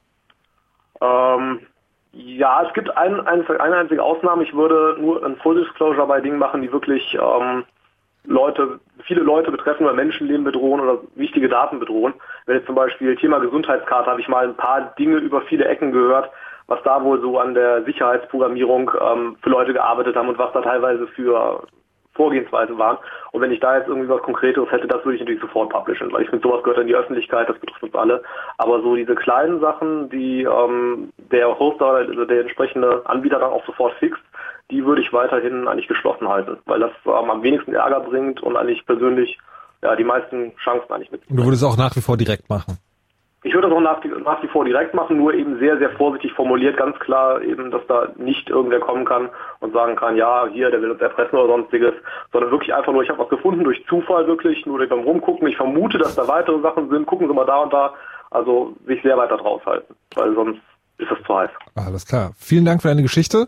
Ähm, 1.01 1.61
ja, 2.17 2.63
es 2.63 2.73
gibt 2.73 2.95
ein, 2.97 3.19
ein, 3.27 3.47
eine 3.47 3.75
einzige 3.77 4.01
Ausnahme. 4.01 4.43
Ich 4.43 4.53
würde 4.53 4.97
nur 4.99 5.23
ein 5.23 5.35
Full 5.37 5.63
Disclosure 5.63 6.07
bei 6.07 6.19
Dingen 6.19 6.39
machen, 6.39 6.63
die 6.63 6.71
wirklich 6.71 7.15
ähm, 7.21 7.63
Leute, 8.25 8.79
viele 9.03 9.21
Leute 9.21 9.51
betreffen 9.51 9.85
oder 9.85 9.93
Menschenleben 9.93 10.43
bedrohen 10.43 10.81
oder 10.81 10.99
wichtige 11.15 11.47
Daten 11.47 11.79
bedrohen. 11.79 12.15
Wenn 12.45 12.57
jetzt 12.57 12.65
zum 12.65 12.75
Beispiel 12.75 13.15
Thema 13.15 13.39
Gesundheitskarte, 13.39 14.09
habe 14.09 14.19
ich 14.19 14.27
mal 14.27 14.47
ein 14.47 14.55
paar 14.55 14.95
Dinge 14.97 15.17
über 15.17 15.41
viele 15.41 15.65
Ecken 15.65 15.91
gehört, 15.91 16.31
was 16.65 16.81
da 16.83 17.03
wohl 17.03 17.21
so 17.21 17.37
an 17.37 17.53
der 17.53 17.83
Sicherheitsprogrammierung 17.83 18.91
ähm, 18.99 19.37
für 19.41 19.49
Leute 19.49 19.73
gearbeitet 19.73 20.15
haben 20.15 20.29
und 20.29 20.39
was 20.39 20.51
da 20.53 20.61
teilweise 20.61 21.07
für 21.07 21.67
Vorgehensweise 22.17 22.77
waren. 22.77 22.97
Und 23.31 23.41
wenn 23.41 23.51
ich 23.51 23.61
da 23.61 23.77
jetzt 23.77 23.87
irgendwie 23.87 24.09
was 24.09 24.21
Konkreteres 24.23 24.69
hätte, 24.71 24.87
das 24.87 25.05
würde 25.05 25.15
ich 25.15 25.21
natürlich 25.21 25.41
sofort 25.41 25.69
publishen, 25.69 26.11
weil 26.11 26.23
ich 26.23 26.29
finde, 26.29 26.45
sowas 26.45 26.63
gehört 26.63 26.81
in 26.81 26.87
die 26.87 26.95
Öffentlichkeit, 26.95 27.47
das 27.47 27.57
betrifft 27.59 27.83
uns 27.83 27.95
alle. 27.95 28.21
Aber 28.57 28.81
so 28.81 28.95
diese 28.95 29.15
kleinen 29.15 29.61
Sachen, 29.61 30.09
die 30.09 30.43
ähm, 30.43 31.13
der 31.31 31.57
Hoster 31.57 31.85
also 31.85 32.25
der 32.25 32.41
entsprechende 32.41 33.03
Anbieter 33.05 33.39
dann 33.39 33.51
auch 33.51 33.65
sofort 33.65 33.93
fixt, 33.93 34.21
die 34.71 34.83
würde 34.85 35.01
ich 35.01 35.13
weiterhin 35.13 35.67
eigentlich 35.67 35.87
geschlossen 35.87 36.27
halten, 36.27 36.57
weil 36.65 36.79
das 36.79 36.91
ähm, 37.05 37.29
am 37.29 37.43
wenigsten 37.43 37.73
Ärger 37.73 38.01
bringt 38.01 38.41
und 38.43 38.57
eigentlich 38.57 38.85
persönlich 38.85 39.37
ja 39.81 39.95
die 39.95 40.03
meisten 40.03 40.55
Chancen 40.57 40.91
eigentlich 40.91 41.11
mit. 41.11 41.21
Und 41.29 41.37
du 41.37 41.45
würdest 41.45 41.63
es 41.63 41.69
auch 41.69 41.77
nach 41.77 41.95
wie 41.95 42.01
vor 42.01 42.17
direkt 42.17 42.49
machen. 42.49 42.77
Ich 43.47 43.53
würde 43.53 43.69
das 43.69 43.77
auch 43.77 43.81
nach, 43.81 44.03
nach 44.25 44.43
wie 44.43 44.47
vor 44.47 44.65
direkt 44.65 44.93
machen, 44.93 45.15
nur 45.15 45.33
eben 45.33 45.57
sehr, 45.57 45.77
sehr 45.77 45.91
vorsichtig 45.91 46.33
formuliert, 46.33 46.75
ganz 46.75 46.99
klar 46.99 47.41
eben, 47.41 47.71
dass 47.71 47.81
da 47.87 48.09
nicht 48.17 48.49
irgendwer 48.49 48.81
kommen 48.81 49.05
kann 49.05 49.29
und 49.61 49.71
sagen 49.71 49.95
kann, 49.95 50.17
ja, 50.17 50.47
hier, 50.51 50.69
der 50.69 50.81
will 50.81 50.91
uns 50.91 50.99
erpressen 50.99 51.39
oder 51.39 51.47
sonstiges, 51.47 51.93
sondern 52.33 52.51
wirklich 52.51 52.73
einfach 52.73 52.91
nur, 52.91 53.03
ich 53.03 53.09
habe 53.09 53.19
was 53.19 53.29
gefunden 53.29 53.63
durch 53.63 53.81
Zufall 53.87 54.27
wirklich, 54.27 54.65
nur 54.65 54.85
beim 54.85 54.99
Rumgucken, 54.99 55.47
ich 55.47 55.55
vermute, 55.55 55.97
dass 55.97 56.15
da 56.15 56.27
weitere 56.27 56.59
Sachen 56.61 56.89
sind, 56.89 57.05
gucken 57.05 57.29
Sie 57.29 57.33
mal 57.33 57.45
da 57.45 57.59
und 57.59 57.71
da, 57.71 57.93
also 58.31 58.73
sich 58.85 59.01
sehr 59.01 59.17
weit 59.17 59.31
da 59.31 59.37
draus 59.37 59.65
halten, 59.65 59.95
weil 60.15 60.35
sonst 60.35 60.59
ist 60.97 61.09
das 61.09 61.19
zu 61.25 61.33
heiß. 61.33 61.49
Alles 61.75 62.05
klar. 62.05 62.33
Vielen 62.37 62.65
Dank 62.65 62.81
für 62.81 62.89
deine 62.89 63.01
Geschichte, 63.01 63.47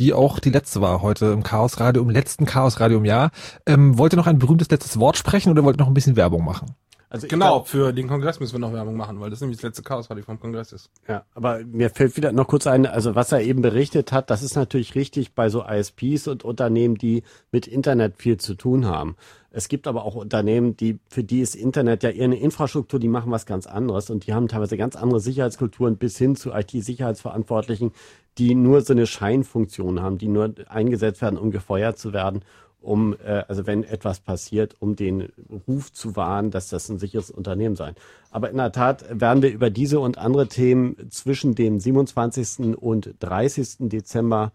die 0.00 0.12
auch 0.12 0.40
die 0.40 0.50
letzte 0.50 0.80
war 0.80 1.02
heute 1.02 1.26
im 1.26 1.44
Chaos 1.44 1.78
Radio, 1.78 2.02
im 2.02 2.10
letzten 2.10 2.46
Chaos 2.46 2.80
Radio 2.80 2.98
im 2.98 3.04
Jahr. 3.04 3.30
Ähm, 3.64 3.96
wollt 3.96 4.12
ihr 4.12 4.16
noch 4.16 4.26
ein 4.26 4.40
berühmtes 4.40 4.70
letztes 4.70 4.98
Wort 4.98 5.16
sprechen 5.16 5.52
oder 5.52 5.62
wollt 5.62 5.76
ihr 5.76 5.82
noch 5.84 5.88
ein 5.88 5.94
bisschen 5.94 6.16
Werbung 6.16 6.44
machen? 6.44 6.74
Also 7.12 7.26
genau, 7.26 7.56
glaub- 7.56 7.68
für 7.68 7.92
den 7.92 8.06
Kongress 8.06 8.38
müssen 8.38 8.54
wir 8.54 8.60
noch 8.60 8.72
Werbung 8.72 8.96
machen, 8.96 9.18
weil 9.18 9.30
das 9.30 9.40
nämlich 9.40 9.58
das 9.58 9.64
letzte 9.64 9.82
Chaos 9.82 10.08
Radio 10.10 10.22
vom 10.22 10.38
Kongress 10.38 10.72
ist. 10.72 10.90
Ja, 11.08 11.24
aber 11.34 11.64
mir 11.64 11.90
fällt 11.90 12.16
wieder 12.16 12.30
noch 12.30 12.46
kurz 12.46 12.68
ein, 12.68 12.86
also 12.86 13.16
was 13.16 13.32
er 13.32 13.42
eben 13.42 13.62
berichtet 13.62 14.12
hat, 14.12 14.30
das 14.30 14.44
ist 14.44 14.54
natürlich 14.54 14.94
richtig 14.94 15.34
bei 15.34 15.48
so 15.48 15.64
ISPs 15.64 16.28
und 16.28 16.44
Unternehmen, 16.44 16.94
die 16.94 17.24
mit 17.50 17.66
Internet 17.66 18.16
viel 18.16 18.36
zu 18.36 18.54
tun 18.54 18.86
haben. 18.86 19.16
Es 19.50 19.66
gibt 19.66 19.88
aber 19.88 20.04
auch 20.04 20.14
Unternehmen, 20.14 20.76
die, 20.76 21.00
für 21.08 21.24
die 21.24 21.40
ist 21.40 21.56
Internet 21.56 22.04
ja 22.04 22.10
eher 22.10 22.26
eine 22.26 22.38
Infrastruktur, 22.38 23.00
die 23.00 23.08
machen 23.08 23.32
was 23.32 23.44
ganz 23.44 23.66
anderes 23.66 24.08
und 24.08 24.28
die 24.28 24.32
haben 24.32 24.46
teilweise 24.46 24.76
ganz 24.76 24.94
andere 24.94 25.18
Sicherheitskulturen 25.18 25.96
bis 25.96 26.16
hin 26.16 26.36
zu 26.36 26.52
IT-Sicherheitsverantwortlichen, 26.52 27.90
die 28.38 28.54
nur 28.54 28.82
so 28.82 28.92
eine 28.92 29.08
Scheinfunktion 29.08 30.00
haben, 30.00 30.18
die 30.18 30.28
nur 30.28 30.54
eingesetzt 30.68 31.22
werden, 31.22 31.40
um 31.40 31.50
gefeuert 31.50 31.98
zu 31.98 32.12
werden 32.12 32.42
um, 32.80 33.14
äh, 33.24 33.44
also 33.48 33.66
wenn 33.66 33.84
etwas 33.84 34.20
passiert, 34.20 34.76
um 34.78 34.96
den 34.96 35.28
Ruf 35.68 35.92
zu 35.92 36.16
wahren, 36.16 36.50
dass 36.50 36.68
das 36.68 36.88
ein 36.88 36.98
sicheres 36.98 37.30
Unternehmen 37.30 37.76
sein. 37.76 37.94
Aber 38.30 38.50
in 38.50 38.56
der 38.56 38.72
Tat 38.72 39.04
werden 39.10 39.42
wir 39.42 39.50
über 39.50 39.70
diese 39.70 40.00
und 40.00 40.18
andere 40.18 40.48
Themen 40.48 41.10
zwischen 41.10 41.54
dem 41.54 41.78
27. 41.78 42.76
und 42.76 43.14
30. 43.20 43.76
Dezember 43.80 44.52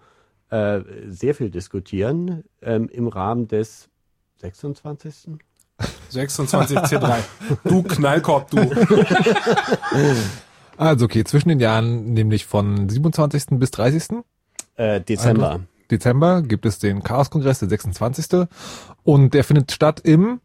äh, 0.49 0.81
sehr 1.07 1.35
viel 1.35 1.49
diskutieren 1.49 2.43
ähm, 2.61 2.89
im 2.89 3.07
Rahmen 3.07 3.47
des 3.47 3.89
26. 4.37 5.37
26 6.09 6.77
C3. 6.77 7.17
Du 7.65 7.83
Knallkorb, 7.83 8.49
du. 8.49 8.59
Also 10.77 11.05
okay, 11.05 11.23
zwischen 11.23 11.49
den 11.49 11.59
Jahren, 11.59 12.13
nämlich 12.13 12.45
von 12.45 12.89
27. 12.89 13.59
bis 13.59 13.71
30. 13.71 14.19
Äh, 14.75 15.01
Dezember. 15.01 15.61
Dezember 15.97 16.41
gibt 16.41 16.65
es 16.65 16.79
den 16.79 17.03
Chaos-Kongress, 17.03 17.59
der 17.59 17.69
26. 17.69 18.47
Und 19.03 19.33
der 19.33 19.43
findet 19.43 19.71
statt 19.71 20.01
im 20.03 20.39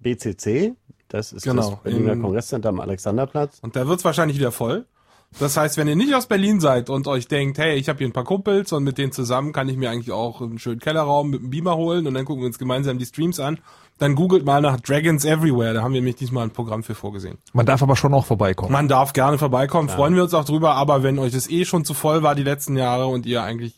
BCC. 0.00 0.74
Das 1.08 1.32
ist 1.32 1.44
Genau, 1.44 1.70
das 1.70 1.82
Berliner 1.82 2.12
in- 2.14 2.22
Kongresscenter 2.22 2.68
am 2.70 2.80
Alexanderplatz. 2.80 3.58
Und 3.62 3.76
da 3.76 3.86
wird's 3.86 4.04
wahrscheinlich 4.04 4.38
wieder 4.38 4.52
voll. 4.52 4.86
Das 5.40 5.56
heißt, 5.56 5.76
wenn 5.76 5.88
ihr 5.88 5.96
nicht 5.96 6.14
aus 6.14 6.26
Berlin 6.26 6.60
seid 6.60 6.88
und 6.88 7.08
euch 7.08 7.26
denkt, 7.26 7.58
hey, 7.58 7.74
ich 7.76 7.88
habe 7.88 7.98
hier 7.98 8.06
ein 8.08 8.12
paar 8.12 8.24
Kumpels 8.24 8.72
und 8.72 8.84
mit 8.84 8.96
denen 8.96 9.10
zusammen 9.12 9.52
kann 9.52 9.68
ich 9.68 9.76
mir 9.76 9.90
eigentlich 9.90 10.12
auch 10.12 10.40
einen 10.40 10.58
schönen 10.60 10.78
Kellerraum 10.80 11.30
mit 11.30 11.40
einem 11.40 11.50
Beamer 11.50 11.76
holen 11.76 12.06
und 12.06 12.14
dann 12.14 12.24
gucken 12.24 12.42
wir 12.42 12.46
uns 12.46 12.58
gemeinsam 12.58 12.96
die 12.98 13.04
Streams 13.06 13.40
an, 13.40 13.58
dann 13.98 14.14
googelt 14.14 14.46
mal 14.46 14.60
nach 14.62 14.80
Dragons 14.80 15.24
Everywhere. 15.24 15.74
Da 15.74 15.82
haben 15.82 15.92
wir 15.92 16.00
nämlich 16.00 16.14
diesmal 16.16 16.44
ein 16.44 16.50
Programm 16.52 16.84
für 16.84 16.94
vorgesehen. 16.94 17.38
Man 17.52 17.66
darf 17.66 17.82
aber 17.82 17.96
schon 17.96 18.14
auch 18.14 18.24
vorbeikommen. 18.24 18.72
Man 18.72 18.86
darf 18.88 19.12
gerne 19.12 19.36
vorbeikommen, 19.36 19.88
freuen 19.88 20.14
wir 20.14 20.22
uns 20.22 20.32
auch 20.32 20.44
drüber, 20.44 20.74
aber 20.74 21.02
wenn 21.02 21.18
euch 21.18 21.32
das 21.32 21.50
eh 21.50 21.64
schon 21.64 21.84
zu 21.84 21.92
voll 21.92 22.22
war 22.22 22.34
die 22.36 22.44
letzten 22.44 22.76
Jahre 22.76 23.06
und 23.08 23.26
ihr 23.26 23.42
eigentlich 23.42 23.74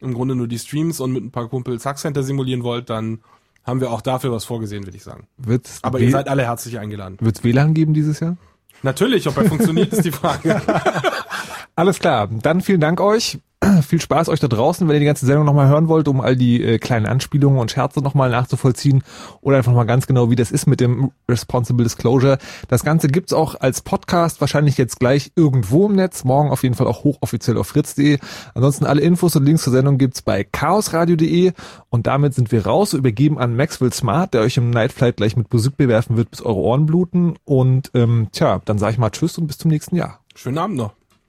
im 0.00 0.14
Grunde 0.14 0.34
nur 0.34 0.48
die 0.48 0.58
Streams 0.58 1.00
und 1.00 1.12
mit 1.12 1.22
ein 1.24 1.30
paar 1.30 1.48
Kumpels 1.48 1.84
Hack 1.86 1.98
Center 1.98 2.22
simulieren 2.22 2.62
wollt, 2.62 2.88
dann 2.90 3.20
haben 3.64 3.80
wir 3.80 3.90
auch 3.90 4.00
dafür 4.00 4.32
was 4.32 4.44
vorgesehen, 4.44 4.84
würde 4.86 4.96
ich 4.96 5.02
sagen. 5.02 5.26
Wird's 5.36 5.78
Aber 5.82 6.00
W- 6.00 6.04
ihr 6.06 6.10
seid 6.10 6.28
alle 6.28 6.42
herzlich 6.44 6.78
eingeladen. 6.78 7.18
Wird's 7.20 7.44
WLAN 7.44 7.74
geben 7.74 7.92
dieses 7.94 8.20
Jahr? 8.20 8.36
Natürlich, 8.82 9.28
ob 9.28 9.36
er 9.36 9.44
funktioniert, 9.44 9.92
ist 9.92 10.04
die 10.04 10.10
Frage. 10.12 10.60
Alles 11.80 11.98
klar. 11.98 12.28
Dann 12.30 12.60
vielen 12.60 12.82
Dank 12.82 13.00
euch. 13.00 13.38
Viel 13.88 14.02
Spaß 14.02 14.28
euch 14.28 14.38
da 14.38 14.48
draußen, 14.48 14.86
wenn 14.86 14.96
ihr 14.96 15.00
die 15.00 15.06
ganze 15.06 15.24
Sendung 15.24 15.46
nochmal 15.46 15.68
hören 15.68 15.88
wollt, 15.88 16.08
um 16.08 16.20
all 16.20 16.36
die 16.36 16.62
äh, 16.62 16.78
kleinen 16.78 17.06
Anspielungen 17.06 17.58
und 17.58 17.70
Scherze 17.70 18.00
nochmal 18.00 18.28
nachzuvollziehen 18.28 19.02
oder 19.40 19.56
einfach 19.56 19.72
mal 19.72 19.84
ganz 19.84 20.06
genau, 20.06 20.28
wie 20.28 20.36
das 20.36 20.50
ist 20.50 20.66
mit 20.66 20.80
dem 20.80 21.10
Responsible 21.26 21.82
Disclosure. 21.82 22.36
Das 22.68 22.84
Ganze 22.84 23.08
gibt's 23.08 23.32
auch 23.32 23.54
als 23.58 23.80
Podcast, 23.80 24.42
wahrscheinlich 24.42 24.76
jetzt 24.76 25.00
gleich 25.00 25.32
irgendwo 25.36 25.86
im 25.86 25.94
Netz, 25.94 26.22
morgen 26.22 26.50
auf 26.50 26.64
jeden 26.64 26.74
Fall 26.74 26.86
auch 26.86 27.02
hochoffiziell 27.02 27.56
auf 27.56 27.68
fritz.de. 27.68 28.18
Ansonsten 28.52 28.84
alle 28.84 29.00
Infos 29.00 29.34
und 29.36 29.46
Links 29.46 29.62
zur 29.62 29.72
Sendung 29.72 29.96
gibt's 29.96 30.20
bei 30.20 30.44
chaosradio.de 30.44 31.52
und 31.88 32.06
damit 32.06 32.34
sind 32.34 32.52
wir 32.52 32.66
raus, 32.66 32.92
übergeben 32.92 33.38
an 33.38 33.56
Maxwell 33.56 33.94
Smart, 33.94 34.34
der 34.34 34.42
euch 34.42 34.58
im 34.58 34.68
Nightflight 34.68 35.16
gleich 35.16 35.34
mit 35.34 35.50
Musik 35.50 35.78
bewerfen 35.78 36.18
wird, 36.18 36.30
bis 36.30 36.42
eure 36.42 36.60
Ohren 36.60 36.84
bluten 36.84 37.36
und 37.46 37.90
ähm, 37.94 38.28
tja, 38.32 38.60
dann 38.66 38.76
sage 38.76 38.92
ich 38.92 38.98
mal 38.98 39.08
Tschüss 39.08 39.38
und 39.38 39.46
bis 39.46 39.56
zum 39.56 39.70
nächsten 39.70 39.96
Jahr. 39.96 40.20
Schönen 40.34 40.58
Abend 40.58 40.76
noch. 40.76 40.99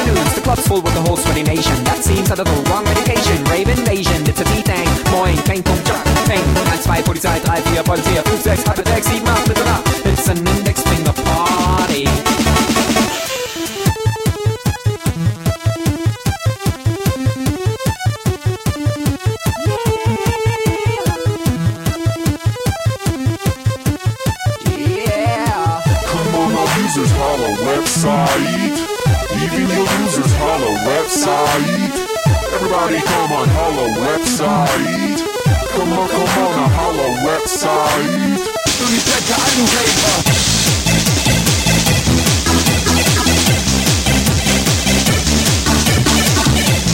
afternoons. 0.00 0.34
The 0.34 0.40
club's 0.40 0.66
full 0.66 0.80
with 0.82 0.94
the 0.94 1.02
whole 1.02 1.16
sweaty 1.16 1.42
nation. 1.42 1.76
That 1.84 2.02
seems 2.02 2.30
out 2.30 2.38
of 2.40 2.46
the 2.46 2.70
wrong 2.70 2.84
medication. 2.84 3.44
Rave 3.44 3.68
invasion, 3.68 4.26
it's 4.26 4.40
a 4.40 4.44
D-Thing. 4.44 4.88
Moin, 5.12 5.36
kein 5.44 5.62
Punkt, 5.62 5.86
Job, 5.86 6.02
Peng. 6.26 6.44
1, 6.54 6.82
2, 6.82 7.02
Polizei, 7.04 7.40
3, 7.40 7.60
4, 7.60 7.84
Polizei, 7.84 8.22
5, 8.22 8.42
6, 8.42 8.64
halbe 8.64 8.84
6, 8.86 9.06
7, 9.06 9.28
8, 9.28 9.48
bitte 9.48 9.64
nach. 9.64 9.82
It's 10.04 10.28
an 10.28 10.38
index 10.46 10.82
finger 10.82 11.12
party. 11.12 12.08
Yeah. 24.66 25.82
Come 26.06 26.34
on, 26.34 26.52
our 26.54 26.68
users 26.80 27.12
holla 27.12 27.50
website. 27.68 28.69
Even 29.42 29.68
your 29.68 29.86
users 30.04 30.32
holla 30.36 30.70
website. 30.84 31.96
Everybody 32.52 33.00
come 33.00 33.32
on, 33.32 33.48
holla 33.48 33.88
website. 34.04 35.20
Come 35.72 35.92
on, 35.92 36.08
come 36.08 36.44
on, 36.44 36.50
now 36.56 36.68
holla 36.76 37.08
website. 37.24 38.42
Unitecke 38.84 39.34
Angeber. 39.46 40.50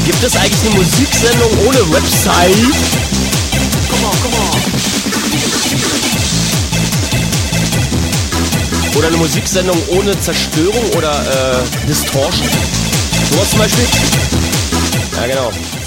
Gibt 0.07 0.23
es 0.23 0.37
eigentlich 0.37 0.67
eine 0.67 0.75
Musiksendung 0.77 1.51
ohne 1.67 1.81
Website? 1.93 3.06
Oder 8.97 9.09
eine 9.09 9.17
Musiksendung 9.19 9.77
ohne 9.89 10.19
Zerstörung 10.21 10.91
oder 10.97 11.13
äh, 11.13 11.87
Distortion? 11.87 12.49
Sowas 13.31 13.51
zum 13.51 13.59
Beispiel? 13.59 13.85
Ja, 15.17 15.27
genau. 15.27 15.53